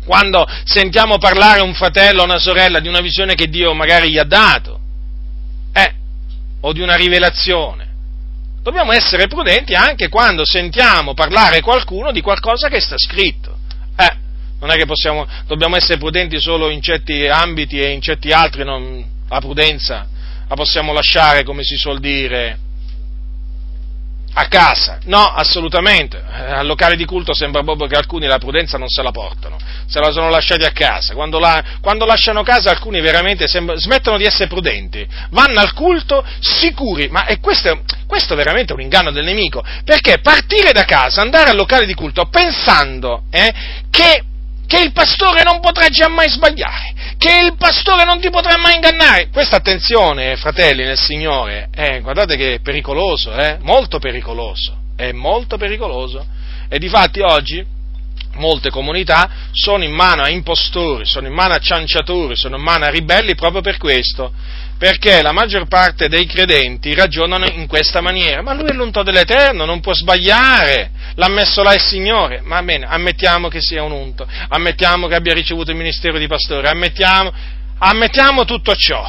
quando 0.06 0.46
sentiamo 0.64 1.20
parlare 1.20 1.62
un 1.62 1.74
fratello 1.74 2.22
o 2.22 2.26
una 2.26 2.40
sorella 2.40 2.80
di 2.80 2.88
una 2.88 3.02
visione 3.02 3.36
che 3.36 3.48
Dio 3.48 3.74
magari 3.74 4.10
gli 4.10 4.18
ha 4.18 4.24
dato, 4.24 4.80
eh, 5.72 5.94
o 6.62 6.74
di 6.74 6.82
una 6.82 6.96
rivelazione 6.96 7.89
dobbiamo 8.62 8.92
essere 8.92 9.28
prudenti 9.28 9.74
anche 9.74 10.10
quando 10.10 10.46
sentiamo 10.46 11.14
parlare 11.14 11.62
qualcuno 11.62 12.12
di 12.12 12.22
qualcosa 12.22 12.68
che 12.70 12.80
sta 12.80 12.96
scritto. 12.98 13.58
Eh, 13.96 14.16
non 14.60 14.72
è 14.72 14.76
che 14.76 14.86
possiamo, 14.86 15.28
dobbiamo 15.48 15.76
essere 15.76 15.98
prudenti 15.98 16.40
solo 16.40 16.70
in 16.70 16.82
certi 16.82 17.28
ambiti 17.28 17.80
e 17.80 17.92
in 17.92 18.02
certi 18.02 18.32
altri 18.32 18.64
non, 18.64 19.04
la 19.28 19.40
prudenza 19.40 20.08
la 20.50 20.56
possiamo 20.56 20.94
lasciare, 20.94 21.44
come 21.44 21.64
si 21.64 21.76
suol 21.76 22.00
dire, 22.00 22.58
a 24.34 24.48
casa. 24.48 25.00
No, 25.06 25.26
assolutamente. 25.26 26.22
Al 26.22 26.66
locale 26.66 26.96
di 26.96 27.06
culto 27.06 27.34
sembra 27.34 27.64
proprio 27.64 27.88
che 27.88 27.96
alcuni 27.96 28.28
la 28.28 28.38
prudenza 28.38 28.78
non 28.78 28.88
se 28.88 29.02
la 29.02 29.12
portano, 29.12 29.58
se 29.88 30.00
la 30.00 30.12
sono 30.12 30.30
lasciati 30.30 30.64
a 30.64 30.72
casa. 30.72 31.14
Quando, 31.14 31.40
la, 31.40 31.64
quando 31.82 32.06
lasciano 32.06 32.44
casa 32.44 32.70
alcuni 32.70 33.02
veramente 33.02 33.48
sembra, 33.48 33.76
smettono 33.78 34.18
di 34.18 34.26
essere 34.26 34.48
prudenti, 34.48 35.06
vanno 35.32 35.60
al 35.60 35.74
culto 35.74 36.24
sicuri, 36.40 37.10
ma 37.10 37.26
è 37.26 37.40
questo, 37.40 37.82
questo 38.08 38.36
veramente 38.36 38.72
è 38.72 38.76
un 38.76 38.82
inganno 38.82 39.12
del 39.12 39.26
nemico, 39.26 39.64
perché 39.84 40.20
partire 40.20 40.72
da 40.72 40.86
casa, 40.86 41.22
andare 41.22 41.50
al 41.50 41.56
locale 41.56 41.86
di 41.86 41.94
culto 41.94 42.26
pensando 42.26 43.24
eh, 43.32 43.54
che 43.90 44.24
che 44.70 44.84
il 44.84 44.92
pastore 44.92 45.42
non 45.42 45.60
potrà 45.62 45.88
mai 46.10 46.30
sbagliare, 46.30 46.94
che 47.18 47.40
il 47.40 47.56
pastore 47.58 48.04
non 48.04 48.20
ti 48.20 48.30
potrà 48.30 48.56
mai 48.56 48.76
ingannare. 48.76 49.30
Questa 49.30 49.56
attenzione, 49.56 50.36
fratelli 50.36 50.84
nel 50.84 50.96
Signore, 50.96 51.70
eh, 51.74 52.02
guardate 52.02 52.38
che 52.38 52.54
è 52.54 52.60
pericoloso, 52.60 53.34
eh, 53.34 53.58
molto 53.62 53.98
pericoloso, 53.98 54.78
è 54.96 55.12
molto 55.12 55.58
pericoloso. 55.58 56.24
E 56.70 56.78
difatti 56.78 57.20
oggi 57.20 57.66
molte 58.36 58.70
comunità 58.70 59.50
sono 59.54 59.84
in 59.84 59.92
mano 59.92 60.22
a 60.22 60.30
impostori, 60.30 61.04
sono 61.04 61.26
in 61.26 61.34
mano 61.34 61.56
a 61.56 61.60
cianciatori, 61.60 62.36
sono 62.36 62.58
in 62.58 62.62
mano 62.62 62.86
a 62.86 62.90
ribelli 62.90 63.34
proprio 63.34 63.62
per 63.62 63.78
questo, 63.78 64.32
perché 64.80 65.22
la 65.22 65.34
maggior 65.34 65.68
parte 65.68 66.08
dei 66.08 66.26
credenti 66.26 66.94
ragionano 66.94 67.46
in 67.46 67.68
questa 67.68 68.00
maniera, 68.00 68.42
ma 68.42 68.54
lui 68.54 68.70
è 68.70 68.74
l'unto 68.74 69.04
dell'Eterno, 69.04 69.66
non 69.66 69.82
può 69.82 69.94
sbagliare, 69.94 70.92
l'ha 71.16 71.28
messo 71.28 71.62
là 71.62 71.74
il 71.74 71.82
Signore, 71.82 72.40
ma 72.42 72.64
bene, 72.64 72.86
ammettiamo 72.86 73.50
che 73.50 73.60
sia 73.60 73.84
un 73.84 73.92
unto, 73.92 74.26
ammettiamo 74.48 75.08
che 75.08 75.16
abbia 75.16 75.34
ricevuto 75.34 75.72
il 75.72 75.78
ministero 75.78 76.18
di 76.18 76.28
pastore, 76.28 76.70
ammettiamo, 76.70 77.30
ammettiamo 77.78 78.46
tutto 78.46 78.74
ciò, 78.78 79.06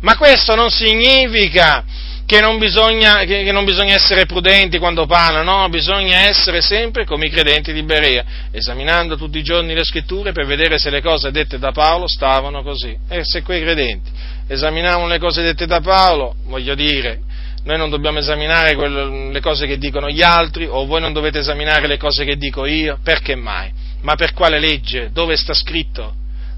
ma 0.00 0.16
questo 0.16 0.54
non 0.54 0.70
significa 0.70 1.84
che 2.28 2.42
non, 2.42 2.58
bisogna, 2.58 3.24
che, 3.24 3.50
non 3.52 3.64
bisogna 3.64 3.94
essere 3.94 4.26
prudenti 4.26 4.76
quando 4.76 5.06
parla, 5.06 5.40
no, 5.40 5.66
bisogna 5.70 6.26
essere 6.28 6.60
sempre 6.60 7.06
come 7.06 7.24
i 7.24 7.30
credenti 7.30 7.72
di 7.72 7.82
Berea, 7.82 8.22
esaminando 8.50 9.16
tutti 9.16 9.38
i 9.38 9.42
giorni 9.42 9.72
le 9.72 9.82
scritture 9.82 10.32
per 10.32 10.44
vedere 10.44 10.76
se 10.78 10.90
le 10.90 11.00
cose 11.00 11.30
dette 11.30 11.58
da 11.58 11.72
Paolo 11.72 12.06
stavano 12.06 12.62
così. 12.62 12.94
E 13.08 13.22
se 13.24 13.40
quei 13.40 13.62
credenti 13.62 14.10
esaminavano 14.46 15.06
le 15.06 15.18
cose 15.18 15.40
dette 15.40 15.64
da 15.64 15.80
Paolo, 15.80 16.34
voglio 16.44 16.74
dire, 16.74 17.20
noi 17.64 17.78
non 17.78 17.88
dobbiamo 17.88 18.18
esaminare 18.18 18.74
quelle, 18.74 19.32
le 19.32 19.40
cose 19.40 19.66
che 19.66 19.78
dicono 19.78 20.10
gli 20.10 20.20
altri, 20.20 20.66
o 20.66 20.84
voi 20.84 21.00
non 21.00 21.14
dovete 21.14 21.38
esaminare 21.38 21.86
le 21.86 21.96
cose 21.96 22.26
che 22.26 22.36
dico 22.36 22.66
io, 22.66 22.98
perché 23.02 23.36
mai? 23.36 23.72
Ma 24.02 24.16
per 24.16 24.34
quale 24.34 24.58
legge? 24.58 25.08
Dove 25.14 25.34
sta 25.34 25.54
scritto? 25.54 26.12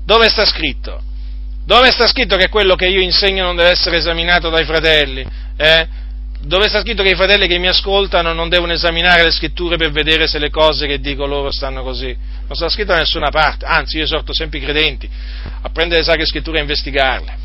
Dove 0.04 0.28
sta 0.30 0.44
scritto? 0.44 1.00
Dove 1.64 1.92
sta 1.92 2.08
scritto 2.08 2.36
che 2.36 2.48
quello 2.48 2.74
che 2.74 2.88
io 2.88 3.00
insegno 3.00 3.44
non 3.44 3.54
deve 3.54 3.70
essere 3.70 3.98
esaminato 3.98 4.48
dai 4.50 4.64
fratelli? 4.64 5.24
Eh? 5.60 5.86
Dove 6.40 6.68
sta 6.68 6.80
scritto 6.80 7.02
che 7.02 7.10
i 7.10 7.14
fratelli 7.14 7.46
che 7.46 7.58
mi 7.58 7.68
ascoltano 7.68 8.32
non 8.32 8.48
devono 8.48 8.72
esaminare 8.72 9.24
le 9.24 9.30
scritture 9.30 9.76
per 9.76 9.90
vedere 9.90 10.26
se 10.26 10.38
le 10.38 10.48
cose 10.48 10.86
che 10.86 11.00
dico 11.00 11.26
loro 11.26 11.50
stanno 11.50 11.82
così? 11.82 12.16
Non 12.46 12.56
sta 12.56 12.70
scritto 12.70 12.92
da 12.92 12.98
nessuna 12.98 13.28
parte, 13.28 13.66
anzi 13.66 13.98
io 13.98 14.04
esorto 14.04 14.32
sempre 14.32 14.58
i 14.58 14.62
credenti 14.62 15.06
a 15.60 15.68
prendere 15.68 16.00
le 16.00 16.06
sacre 16.06 16.24
scritture 16.24 16.56
e 16.56 16.60
investigarle 16.62 17.36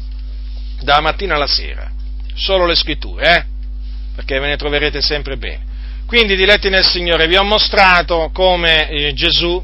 dalla 0.80 1.02
mattina 1.02 1.36
alla 1.36 1.46
sera, 1.46 1.92
solo 2.36 2.66
le 2.66 2.76
scritture, 2.76 3.36
eh? 3.36 3.46
perché 4.16 4.40
ve 4.40 4.48
ne 4.48 4.56
troverete 4.56 5.02
sempre 5.02 5.36
bene. 5.36 5.74
Quindi, 6.08 6.38
diletti 6.38 6.70
nel 6.70 6.86
Signore, 6.86 7.28
vi 7.28 7.36
ho 7.36 7.44
mostrato 7.44 8.30
come 8.32 8.88
eh, 8.88 9.14
Gesù, 9.14 9.62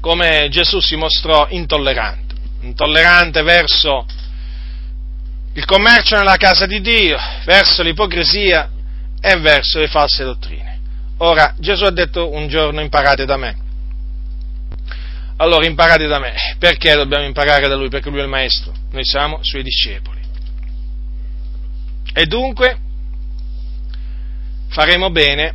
come 0.00 0.48
Gesù 0.50 0.78
si 0.80 0.96
mostrò 0.96 1.46
intollerante, 1.48 2.34
intollerante 2.60 3.40
verso 3.40 4.04
il 5.58 5.64
commercio 5.64 6.16
nella 6.16 6.36
casa 6.36 6.66
di 6.66 6.80
Dio, 6.80 7.18
verso 7.44 7.82
l'ipocrisia 7.82 8.70
e 9.20 9.36
verso 9.40 9.80
le 9.80 9.88
false 9.88 10.22
dottrine. 10.22 10.78
Ora, 11.18 11.52
Gesù 11.58 11.82
ha 11.82 11.90
detto 11.90 12.30
un 12.30 12.46
giorno 12.46 12.80
imparate 12.80 13.24
da 13.24 13.36
me. 13.36 13.56
Allora 15.38 15.66
imparate 15.66 16.06
da 16.06 16.20
me. 16.20 16.32
Perché 16.60 16.94
dobbiamo 16.94 17.24
imparare 17.24 17.66
da 17.66 17.74
lui? 17.74 17.88
Perché 17.88 18.08
lui 18.08 18.20
è 18.20 18.22
il 18.22 18.28
maestro. 18.28 18.72
Noi 18.92 19.04
siamo 19.04 19.40
suoi 19.42 19.64
discepoli. 19.64 20.20
E 22.14 22.26
dunque 22.26 22.78
faremo 24.68 25.10
bene 25.10 25.54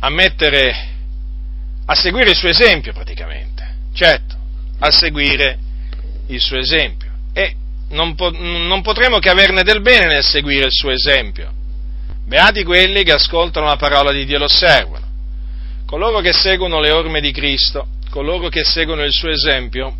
a 0.00 0.10
mettere, 0.10 0.74
a 1.86 1.94
seguire 1.94 2.30
il 2.30 2.36
suo 2.36 2.48
esempio 2.48 2.92
praticamente. 2.92 3.64
Certo, 3.92 4.34
a 4.80 4.90
seguire 4.90 5.56
il 6.26 6.40
suo 6.40 6.58
esempio. 6.58 7.03
Non, 7.94 8.14
po- 8.14 8.30
non 8.30 8.82
potremo 8.82 9.18
che 9.18 9.30
averne 9.30 9.62
del 9.62 9.80
bene 9.80 10.06
nel 10.06 10.24
seguire 10.24 10.66
il 10.66 10.72
suo 10.72 10.90
esempio. 10.90 11.52
Beati 12.26 12.64
quelli 12.64 13.02
che 13.04 13.12
ascoltano 13.12 13.66
la 13.66 13.76
parola 13.76 14.10
di 14.12 14.24
Dio 14.24 14.36
e 14.36 14.38
lo 14.38 14.44
osservano. 14.46 15.06
Coloro 15.86 16.20
che 16.20 16.32
seguono 16.32 16.80
le 16.80 16.90
orme 16.90 17.20
di 17.20 17.30
Cristo 17.30 17.88
coloro 18.14 18.48
che 18.48 18.62
seguono 18.62 19.02
il 19.02 19.12
suo 19.12 19.28
esempio 19.28 19.96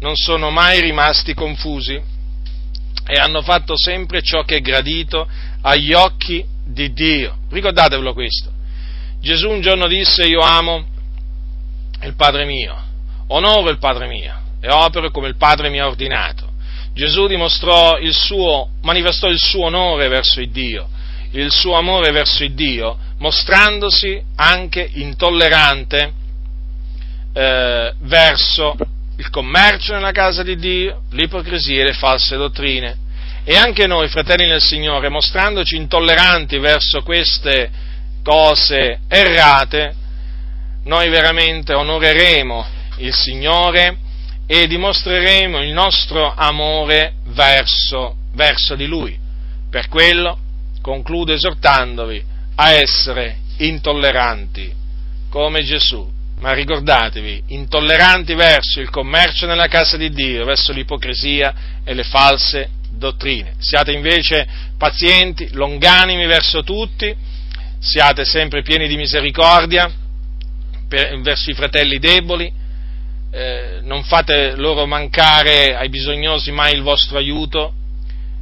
non 0.00 0.16
sono 0.16 0.50
mai 0.50 0.80
rimasti 0.80 1.34
confusi 1.34 1.94
e 1.94 3.14
hanno 3.20 3.42
fatto 3.42 3.74
sempre 3.76 4.22
ciò 4.22 4.42
che 4.42 4.56
è 4.56 4.60
gradito 4.60 5.28
agli 5.60 5.92
occhi 5.92 6.44
di 6.64 6.92
Dio. 6.92 7.36
Ricordatevelo 7.48 8.12
questo. 8.12 8.50
Gesù 9.20 9.50
un 9.50 9.60
giorno 9.60 9.86
disse 9.86 10.24
io 10.24 10.40
amo 10.40 10.84
il 12.02 12.16
Padre 12.16 12.44
mio, 12.44 12.76
onoro 13.28 13.70
il 13.70 13.78
Padre 13.78 14.08
mio 14.08 14.40
e 14.60 14.68
opero 14.72 15.12
come 15.12 15.28
il 15.28 15.36
Padre 15.36 15.68
mi 15.68 15.78
ha 15.78 15.86
ordinato. 15.86 16.51
Gesù 16.94 17.26
dimostrò 17.26 17.98
il 17.98 18.12
suo, 18.12 18.68
manifestò 18.82 19.28
il 19.28 19.38
suo 19.38 19.66
onore 19.66 20.08
verso 20.08 20.40
il 20.40 20.50
Dio, 20.50 20.88
il 21.30 21.50
suo 21.50 21.74
amore 21.74 22.10
verso 22.12 22.44
il 22.44 22.54
Dio, 22.54 22.98
mostrandosi 23.18 24.22
anche 24.36 24.90
intollerante 24.94 26.12
eh, 27.32 27.94
verso 28.00 28.74
il 29.16 29.30
commercio 29.30 29.94
nella 29.94 30.10
casa 30.10 30.42
di 30.42 30.56
Dio, 30.56 31.02
l'ipocrisia 31.12 31.82
e 31.82 31.84
le 31.84 31.92
false 31.92 32.36
dottrine. 32.36 32.96
E 33.44 33.56
anche 33.56 33.86
noi, 33.86 34.08
fratelli 34.08 34.46
nel 34.46 34.60
Signore, 34.60 35.08
mostrandoci 35.08 35.76
intolleranti 35.76 36.58
verso 36.58 37.02
queste 37.02 37.70
cose 38.22 39.00
errate, 39.08 39.94
noi 40.84 41.08
veramente 41.08 41.72
onoreremo 41.72 42.66
il 42.98 43.14
Signore 43.14 43.96
e 44.54 44.66
dimostreremo 44.66 45.62
il 45.62 45.72
nostro 45.72 46.30
amore 46.34 47.14
verso, 47.28 48.16
verso 48.34 48.74
di 48.74 48.84
Lui. 48.84 49.18
Per 49.70 49.88
quello 49.88 50.38
concludo 50.82 51.32
esortandovi 51.32 52.22
a 52.56 52.72
essere 52.72 53.38
intolleranti 53.56 54.70
come 55.30 55.62
Gesù 55.62 56.06
ma 56.40 56.52
ricordatevi, 56.52 57.44
intolleranti 57.46 58.34
verso 58.34 58.80
il 58.80 58.90
commercio 58.90 59.46
nella 59.46 59.68
casa 59.68 59.96
di 59.96 60.10
Dio, 60.10 60.44
verso 60.44 60.72
l'ipocrisia 60.72 61.54
e 61.82 61.94
le 61.94 62.02
false 62.02 62.68
dottrine. 62.90 63.54
Siate 63.58 63.92
invece 63.92 64.46
pazienti, 64.76 65.48
longanimi 65.52 66.26
verso 66.26 66.62
tutti, 66.62 67.14
siate 67.78 68.26
sempre 68.26 68.62
pieni 68.62 68.86
di 68.86 68.96
misericordia 68.96 69.90
per, 70.88 71.20
verso 71.20 71.50
i 71.50 71.54
fratelli 71.54 71.98
deboli, 71.98 72.60
eh, 73.34 73.80
non 73.82 74.04
fate 74.04 74.56
loro 74.56 74.86
mancare 74.86 75.74
ai 75.74 75.88
bisognosi 75.88 76.52
mai 76.52 76.74
il 76.74 76.82
vostro 76.82 77.16
aiuto, 77.16 77.72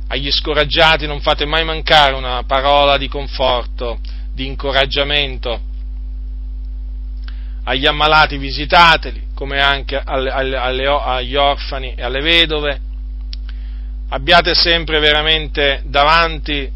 agli 0.08 0.30
scoraggiati 0.32 1.06
non 1.06 1.20
fate 1.20 1.46
mai 1.46 1.64
mancare 1.64 2.14
una 2.14 2.42
parola 2.44 2.98
di 2.98 3.06
conforto, 3.06 4.00
di 4.34 4.46
incoraggiamento, 4.46 5.60
agli 7.62 7.86
ammalati 7.86 8.36
visitateli, 8.36 9.28
come 9.32 9.60
anche 9.60 10.00
alle, 10.04 10.30
alle, 10.30 10.86
agli 10.86 11.36
orfani 11.36 11.94
e 11.94 12.02
alle 12.02 12.20
vedove. 12.20 12.80
Abbiate 14.08 14.54
sempre 14.54 14.98
veramente 14.98 15.82
davanti 15.84 16.68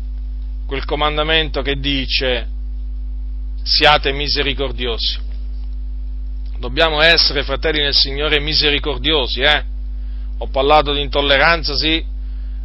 quel 0.66 0.84
comandamento 0.84 1.62
che 1.62 1.80
dice 1.80 2.46
siate 3.64 4.12
misericordiosi. 4.12 5.23
Dobbiamo 6.64 7.02
essere, 7.02 7.42
fratelli 7.42 7.82
nel 7.82 7.92
Signore, 7.92 8.40
misericordiosi, 8.40 9.42
eh? 9.42 9.62
Ho 10.38 10.46
parlato 10.46 10.94
di 10.94 11.02
intolleranza, 11.02 11.74
sì, 11.74 12.02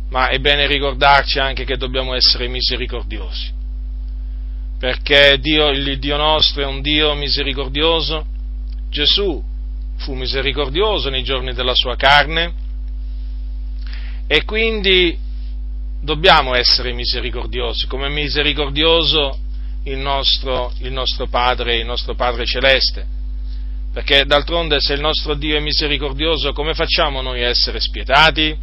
ma 0.07 0.30
è 0.30 0.39
bene 0.39 0.67
ricordarci 0.67 1.38
anche 1.38 1.65
che 1.65 1.76
dobbiamo 1.76 2.13
essere 2.13 2.47
misericordiosi, 2.47 3.51
perché 4.80 5.38
Dio, 5.41 5.67
il 5.71 5.99
Dio 5.99 6.15
nostro 6.15 6.61
è 6.61 6.65
un 6.65 6.81
Dio 6.81 7.13
misericordioso, 7.13 8.26
Gesù 8.89 9.43
fu 9.97 10.13
misericordioso 10.13 11.09
nei 11.09 11.23
giorni 11.23 11.53
della 11.53 11.76
sua 11.76 11.97
carne. 11.97 12.53
E 14.27 14.45
quindi 14.45 15.17
dobbiamo 15.99 16.55
essere 16.55 16.93
misericordiosi, 16.93 17.85
come 17.85 18.07
misericordioso 18.07 19.38
il 19.84 19.97
nostro, 19.97 20.71
il 20.77 20.93
nostro, 20.93 21.27
Padre, 21.27 21.76
il 21.76 21.85
nostro 21.85 22.15
Padre 22.15 22.45
Celeste, 22.45 23.17
perché 23.99 24.23
d'altronde 24.23 24.80
se 24.80 24.93
il 24.93 25.01
nostro 25.01 25.34
Dio 25.34 25.57
è 25.57 25.59
misericordioso, 25.59 26.53
come 26.53 26.73
facciamo 26.73 27.21
noi 27.21 27.43
a 27.43 27.49
essere 27.49 27.81
spietati? 27.81 28.57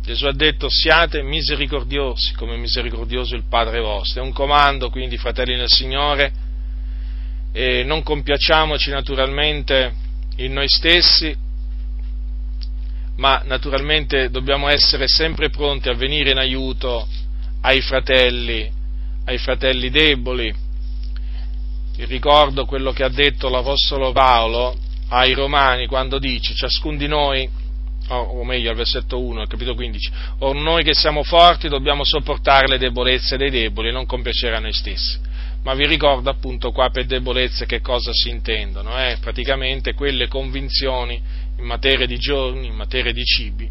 Gesù 0.00 0.26
ha 0.26 0.32
detto 0.32 0.68
siate 0.70 1.24
misericordiosi 1.24 2.34
come 2.34 2.56
misericordioso 2.56 3.34
il 3.34 3.48
Padre 3.48 3.80
vostro. 3.80 4.22
È 4.22 4.24
un 4.24 4.32
comando 4.32 4.90
quindi, 4.90 5.18
fratelli 5.18 5.56
nel 5.56 5.66
Signore, 5.68 6.32
e 7.52 7.82
non 7.82 8.04
compiacciamoci 8.04 8.90
naturalmente 8.90 9.92
in 10.36 10.52
noi 10.52 10.68
stessi, 10.68 11.34
ma 13.16 13.42
naturalmente 13.44 14.30
dobbiamo 14.30 14.68
essere 14.68 15.08
sempre 15.08 15.50
pronti 15.50 15.88
a 15.88 15.94
venire 15.94 16.30
in 16.30 16.38
aiuto 16.38 17.08
ai 17.62 17.80
fratelli, 17.80 18.70
ai 19.24 19.38
fratelli 19.38 19.90
deboli. 19.90 20.54
Ricordo 22.06 22.64
quello 22.64 22.92
che 22.92 23.02
ha 23.02 23.08
detto 23.08 23.48
l'Apostolo 23.48 24.12
Paolo 24.12 24.76
ai 25.08 25.32
Romani 25.32 25.86
quando 25.86 26.18
dice 26.18 26.54
ciascun 26.54 26.96
di 26.96 27.08
noi 27.08 27.48
o 28.10 28.42
meglio 28.44 28.70
al 28.70 28.76
versetto 28.76 29.20
1, 29.20 29.40
al 29.40 29.48
capitolo 29.48 29.74
15, 29.74 30.10
o 30.38 30.52
noi 30.52 30.82
che 30.82 30.94
siamo 30.94 31.22
forti 31.22 31.68
dobbiamo 31.68 32.04
sopportare 32.04 32.66
le 32.66 32.78
debolezze 32.78 33.36
dei 33.36 33.50
deboli 33.50 33.88
e 33.88 33.92
non 33.92 34.06
compiacere 34.06 34.56
a 34.56 34.60
noi 34.60 34.72
stessi. 34.72 35.18
Ma 35.64 35.74
vi 35.74 35.86
ricordo 35.86 36.30
appunto 36.30 36.70
qua 36.70 36.88
per 36.88 37.04
debolezze 37.04 37.66
che 37.66 37.80
cosa 37.80 38.12
si 38.12 38.30
intendono, 38.30 38.96
eh? 38.96 39.18
praticamente 39.20 39.92
quelle 39.92 40.28
convinzioni 40.28 41.20
in 41.58 41.64
materia 41.64 42.06
di 42.06 42.16
giorni, 42.16 42.68
in 42.68 42.74
materia 42.74 43.12
di 43.12 43.24
cibi, 43.24 43.68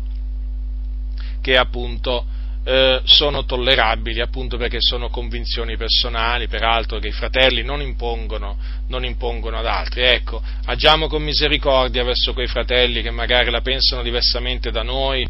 che 1.42 1.58
appunto 1.58 2.26
eh, 2.68 3.00
sono 3.06 3.46
tollerabili 3.46 4.20
appunto 4.20 4.58
perché 4.58 4.80
sono 4.82 5.08
convinzioni 5.08 5.78
personali, 5.78 6.50
peraltro 6.50 7.00
che 7.00 7.08
i 7.08 7.14
fratelli 7.14 7.64
non 7.64 7.80
impongono, 7.80 8.58
non 8.88 9.06
impongono 9.06 9.58
ad 9.58 9.66
altri. 9.66 10.02
Ecco, 10.02 10.42
agiamo 10.66 11.08
con 11.08 11.24
misericordia 11.24 12.04
verso 12.04 12.34
quei 12.34 12.48
fratelli 12.48 13.02
che 13.02 13.10
magari 13.10 13.52
la 13.52 13.62
pensano 13.62 14.02
diversamente 14.04 14.70
da 14.70 14.84
noi, 14.84 15.26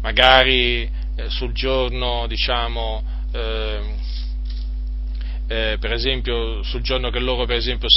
magari 0.00 0.80
eh, 1.14 1.28
sul 1.28 1.52
giorno, 1.52 2.26
diciamo, 2.26 3.04
eh, 3.32 3.80
eh 5.46 5.76
per 5.78 5.92
esempio, 5.92 6.62
sul 6.62 6.80
giorno 6.80 7.10
che 7.10 7.18
loro, 7.18 7.44
per 7.44 7.56
esempio, 7.56 7.88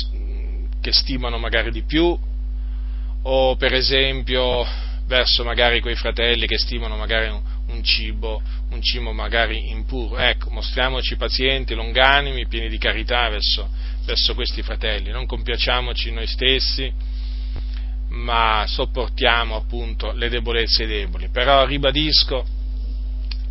che 0.81 0.91
stimano 0.91 1.37
magari 1.37 1.71
di 1.71 1.83
più, 1.83 2.19
o 3.23 3.55
per 3.55 3.73
esempio 3.73 4.67
verso 5.05 5.45
magari 5.45 5.79
quei 5.79 5.95
fratelli 5.95 6.47
che 6.47 6.57
stimano 6.57 6.95
magari 6.95 7.29
un, 7.29 7.41
un 7.71 7.83
cibo, 7.83 8.41
un 8.69 8.81
cibo 8.81 9.11
magari 9.11 9.69
impuro. 9.69 10.17
Ecco, 10.17 10.49
mostriamoci 10.49 11.15
pazienti, 11.15 11.73
longanimi, 11.73 12.47
pieni 12.47 12.69
di 12.69 12.77
carità 12.77 13.29
verso, 13.29 13.69
verso 14.05 14.33
questi 14.35 14.61
fratelli, 14.61 15.09
non 15.09 15.25
compiacciamoci 15.25 16.11
noi 16.11 16.27
stessi, 16.27 16.91
ma 18.09 18.65
sopportiamo 18.67 19.55
appunto 19.55 20.11
le 20.11 20.29
debolezze 20.29 20.85
deboli. 20.85 21.29
Però 21.29 21.65
ribadisco, 21.65 22.45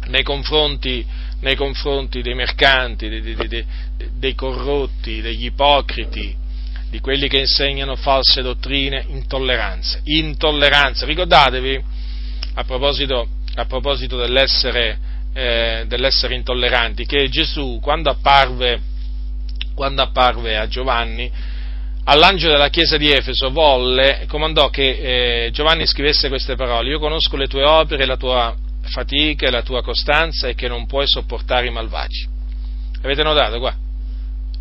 nei 0.08 0.22
confronti, 0.22 1.04
nei 1.40 1.56
confronti 1.56 2.22
dei 2.22 2.34
mercanti, 2.34 3.08
dei, 3.08 3.34
dei, 3.34 3.66
dei 4.14 4.34
corrotti, 4.34 5.20
degli 5.20 5.46
ipocriti, 5.46 6.36
di 6.90 7.00
quelli 7.00 7.28
che 7.28 7.38
insegnano 7.38 7.94
false 7.96 8.42
dottrine, 8.42 9.04
intolleranza. 9.08 10.00
Intolleranza. 10.04 11.06
Ricordatevi, 11.06 11.82
a 12.54 12.64
proposito, 12.64 13.28
a 13.60 13.66
proposito 13.66 14.16
dell'essere, 14.16 14.98
eh, 15.32 15.84
dell'essere, 15.86 16.34
intolleranti, 16.34 17.06
che 17.06 17.28
Gesù, 17.28 17.78
quando 17.80 18.10
apparve, 18.10 18.80
quando 19.74 20.02
apparve 20.02 20.56
a 20.56 20.66
Giovanni, 20.66 21.30
all'angelo 22.04 22.52
della 22.52 22.70
chiesa 22.70 22.96
di 22.96 23.10
Efeso 23.10 23.50
volle, 23.50 24.24
comandò 24.28 24.70
che 24.70 25.46
eh, 25.46 25.50
Giovanni 25.52 25.86
scrivesse 25.86 26.28
queste 26.28 26.56
parole, 26.56 26.88
io 26.88 26.98
conosco 26.98 27.36
le 27.36 27.46
tue 27.46 27.64
opere, 27.64 28.06
la 28.06 28.16
tua 28.16 28.54
fatica 28.82 29.46
e 29.46 29.50
la 29.50 29.62
tua 29.62 29.82
costanza 29.82 30.48
e 30.48 30.54
che 30.54 30.68
non 30.68 30.86
puoi 30.86 31.06
sopportare 31.06 31.66
i 31.66 31.70
malvagi. 31.70 32.26
Avete 33.02 33.22
notato 33.22 33.58
qua? 33.58 33.74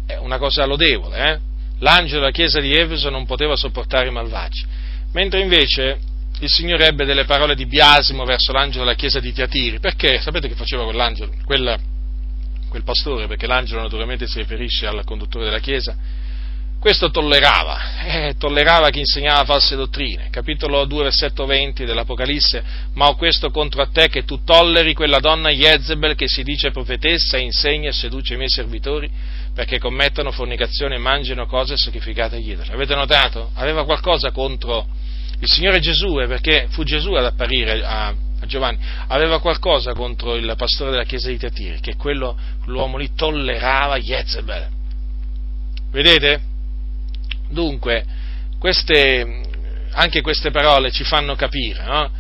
È 0.06 0.16
una 0.18 0.38
cosa 0.38 0.66
lodevole, 0.66 1.32
eh? 1.32 1.40
l'angelo 1.80 2.20
della 2.20 2.32
chiesa 2.32 2.60
di 2.60 2.76
Efeso 2.76 3.10
non 3.10 3.26
poteva 3.26 3.56
sopportare 3.56 4.08
i 4.08 4.12
malvagi, 4.12 4.66
mentre 5.14 5.42
invece 5.42 6.00
il 6.40 6.50
Signore 6.50 6.88
ebbe 6.88 7.06
delle 7.06 7.26
parole 7.26 7.56
di 7.56 7.66
biasimo 7.66 8.24
verso 8.24 8.52
l'angelo 8.52 8.84
della 8.84 8.96
chiesa 8.96 9.20
di 9.20 9.34
Tiatiri, 9.34 9.80
perché 9.80 10.20
sapete 10.22 10.48
che 10.48 10.56
faceva 10.56 10.84
quell'angelo, 10.84 11.34
quel, 11.46 11.78
quel 12.70 12.84
pastore, 12.84 13.28
perché 13.28 13.46
l'angelo 13.46 13.82
naturalmente 13.82 14.26
si 14.28 14.40
riferisce 14.40 14.88
al 14.88 15.04
conduttore 15.04 15.46
della 15.46 15.60
chiesa, 15.60 15.98
questo 16.80 17.12
tollerava, 17.12 18.06
eh, 18.06 18.36
tollerava 18.38 18.90
chi 18.90 19.00
insegnava 19.00 19.44
false 19.44 19.76
dottrine. 19.76 20.30
Capitolo 20.30 20.86
2, 20.86 21.04
versetto 21.04 21.46
20 21.46 21.84
dell'Apocalisse, 21.84 22.64
ma 22.94 23.08
ho 23.08 23.16
questo 23.16 23.50
contro 23.50 23.82
a 23.82 23.88
te 23.88 24.08
che 24.08 24.24
tu 24.24 24.46
tolleri 24.46 24.94
quella 24.94 25.20
donna 25.20 25.50
Jezebel 25.50 26.16
che 26.16 26.30
si 26.30 26.42
dice 26.42 26.72
profetessa 26.72 27.36
e 27.36 27.42
insegna 27.42 27.90
e 27.90 27.92
seduce 27.92 28.36
i 28.36 28.38
miei 28.38 28.50
servitori 28.50 29.12
perché 29.54 29.78
commettano 29.78 30.32
fornicazione 30.32 30.96
e 30.96 31.00
mangino 31.00 31.46
cose 31.48 31.76
sacrificate 31.76 32.38
agli 32.38 32.52
idoli. 32.52 32.72
Avete 32.72 32.96
notato? 32.96 33.52
Aveva 33.56 33.84
qualcosa 33.84 34.32
contro 34.32 34.88
il 35.40 35.48
Signore 35.48 35.80
Gesù, 35.80 36.16
perché 36.16 36.68
fu 36.70 36.84
Gesù 36.84 37.14
ad 37.14 37.26
apparire 37.26 37.82
a, 37.84 38.08
a 38.08 38.46
Giovanni, 38.46 38.78
aveva 39.08 39.40
qualcosa 39.40 39.94
contro 39.94 40.36
il 40.36 40.54
pastore 40.58 40.92
della 40.92 41.06
chiesa 41.06 41.30
di 41.30 41.38
Tatiri, 41.38 41.80
che 41.80 41.96
quello, 41.96 42.38
l'uomo 42.66 42.98
lì 42.98 43.12
tollerava 43.16 43.98
Jezebel. 43.98 44.68
Vedete? 45.92 46.42
Dunque, 47.50 48.06
queste, 48.60 49.42
anche 49.92 50.22
queste 50.22 50.52
parole 50.52 50.92
ci 50.92 51.04
fanno 51.04 51.36
capire 51.36 51.84
no? 51.84 52.12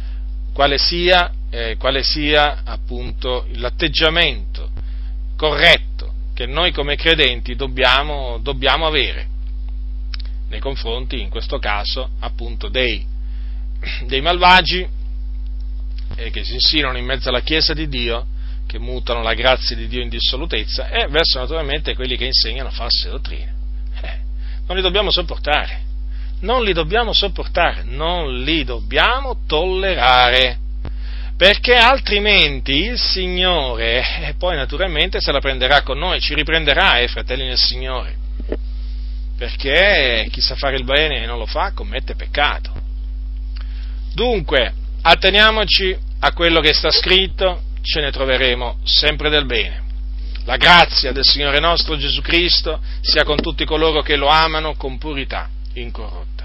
quale, 0.53 0.77
sia, 0.77 1.31
eh, 1.49 1.75
quale 1.77 2.01
sia 2.03 2.61
appunto 2.63 3.45
l'atteggiamento 3.55 4.69
corretto 5.35 6.13
che 6.33 6.45
noi 6.45 6.71
come 6.71 6.95
credenti 6.95 7.55
dobbiamo, 7.55 8.39
dobbiamo 8.41 8.87
avere 8.87 9.27
nei 10.49 10.59
confronti, 10.59 11.21
in 11.21 11.29
questo 11.29 11.59
caso, 11.59 12.09
appunto 12.19 12.67
dei, 12.67 13.05
dei 14.05 14.21
malvagi 14.21 14.87
eh, 16.15 16.29
che 16.31 16.43
si 16.43 16.53
insinuano 16.53 16.97
in 16.97 17.05
mezzo 17.05 17.29
alla 17.29 17.41
Chiesa 17.41 17.73
di 17.73 17.87
Dio, 17.87 18.25
che 18.67 18.79
mutano 18.79 19.21
la 19.21 19.33
grazia 19.33 19.75
di 19.75 19.87
Dio 19.87 20.01
in 20.01 20.09
dissolutezza, 20.09 20.89
e 20.89 21.07
verso 21.07 21.39
naturalmente 21.39 21.95
quelli 21.95 22.17
che 22.17 22.25
insegnano 22.25 22.69
false 22.69 23.09
dottrine. 23.09 23.57
Non 24.67 24.77
li 24.77 24.83
dobbiamo 24.83 25.09
sopportare, 25.09 25.81
non 26.41 26.63
li 26.63 26.73
dobbiamo 26.73 27.11
sopportare, 27.11 27.81
non 27.83 28.43
li 28.43 28.63
dobbiamo 28.63 29.39
tollerare, 29.47 30.59
perché 31.35 31.73
altrimenti 31.73 32.73
il 32.73 32.99
Signore 32.99 34.27
eh, 34.27 34.35
poi 34.37 34.55
naturalmente 34.55 35.19
se 35.19 35.31
la 35.31 35.39
prenderà 35.39 35.81
con 35.81 35.97
noi, 35.97 36.19
ci 36.19 36.35
riprenderà, 36.35 36.99
eh, 36.99 37.07
fratelli 37.07 37.45
nel 37.47 37.57
Signore, 37.57 38.18
perché 39.39 40.27
chi 40.31 40.41
sa 40.41 40.55
fare 40.55 40.75
il 40.75 40.83
bene 40.83 41.23
e 41.23 41.25
non 41.25 41.37
lo 41.37 41.45
fa 41.45 41.71
commette 41.71 42.13
peccato. 42.13 42.73
Dunque, 44.13 44.73
atteniamoci 45.01 45.97
a 46.19 46.33
quello 46.33 46.59
che 46.59 46.73
sta 46.73 46.91
scritto, 46.91 47.61
ce 47.81 48.01
ne 48.01 48.11
troveremo 48.11 48.79
sempre 48.83 49.29
del 49.29 49.45
bene. 49.45 49.83
La 50.43 50.57
grazia 50.57 51.13
del 51.13 51.23
Signore 51.23 51.61
nostro 51.61 51.95
Gesù 51.95 52.19
Cristo 52.19 52.81
sia 52.99 53.23
con 53.23 53.37
tutti 53.37 53.63
coloro 53.63 54.01
che 54.01 54.17
lo 54.17 54.27
amano 54.27 54.75
con 54.75 54.97
purità 54.97 55.47
incorrotta. 55.75 56.38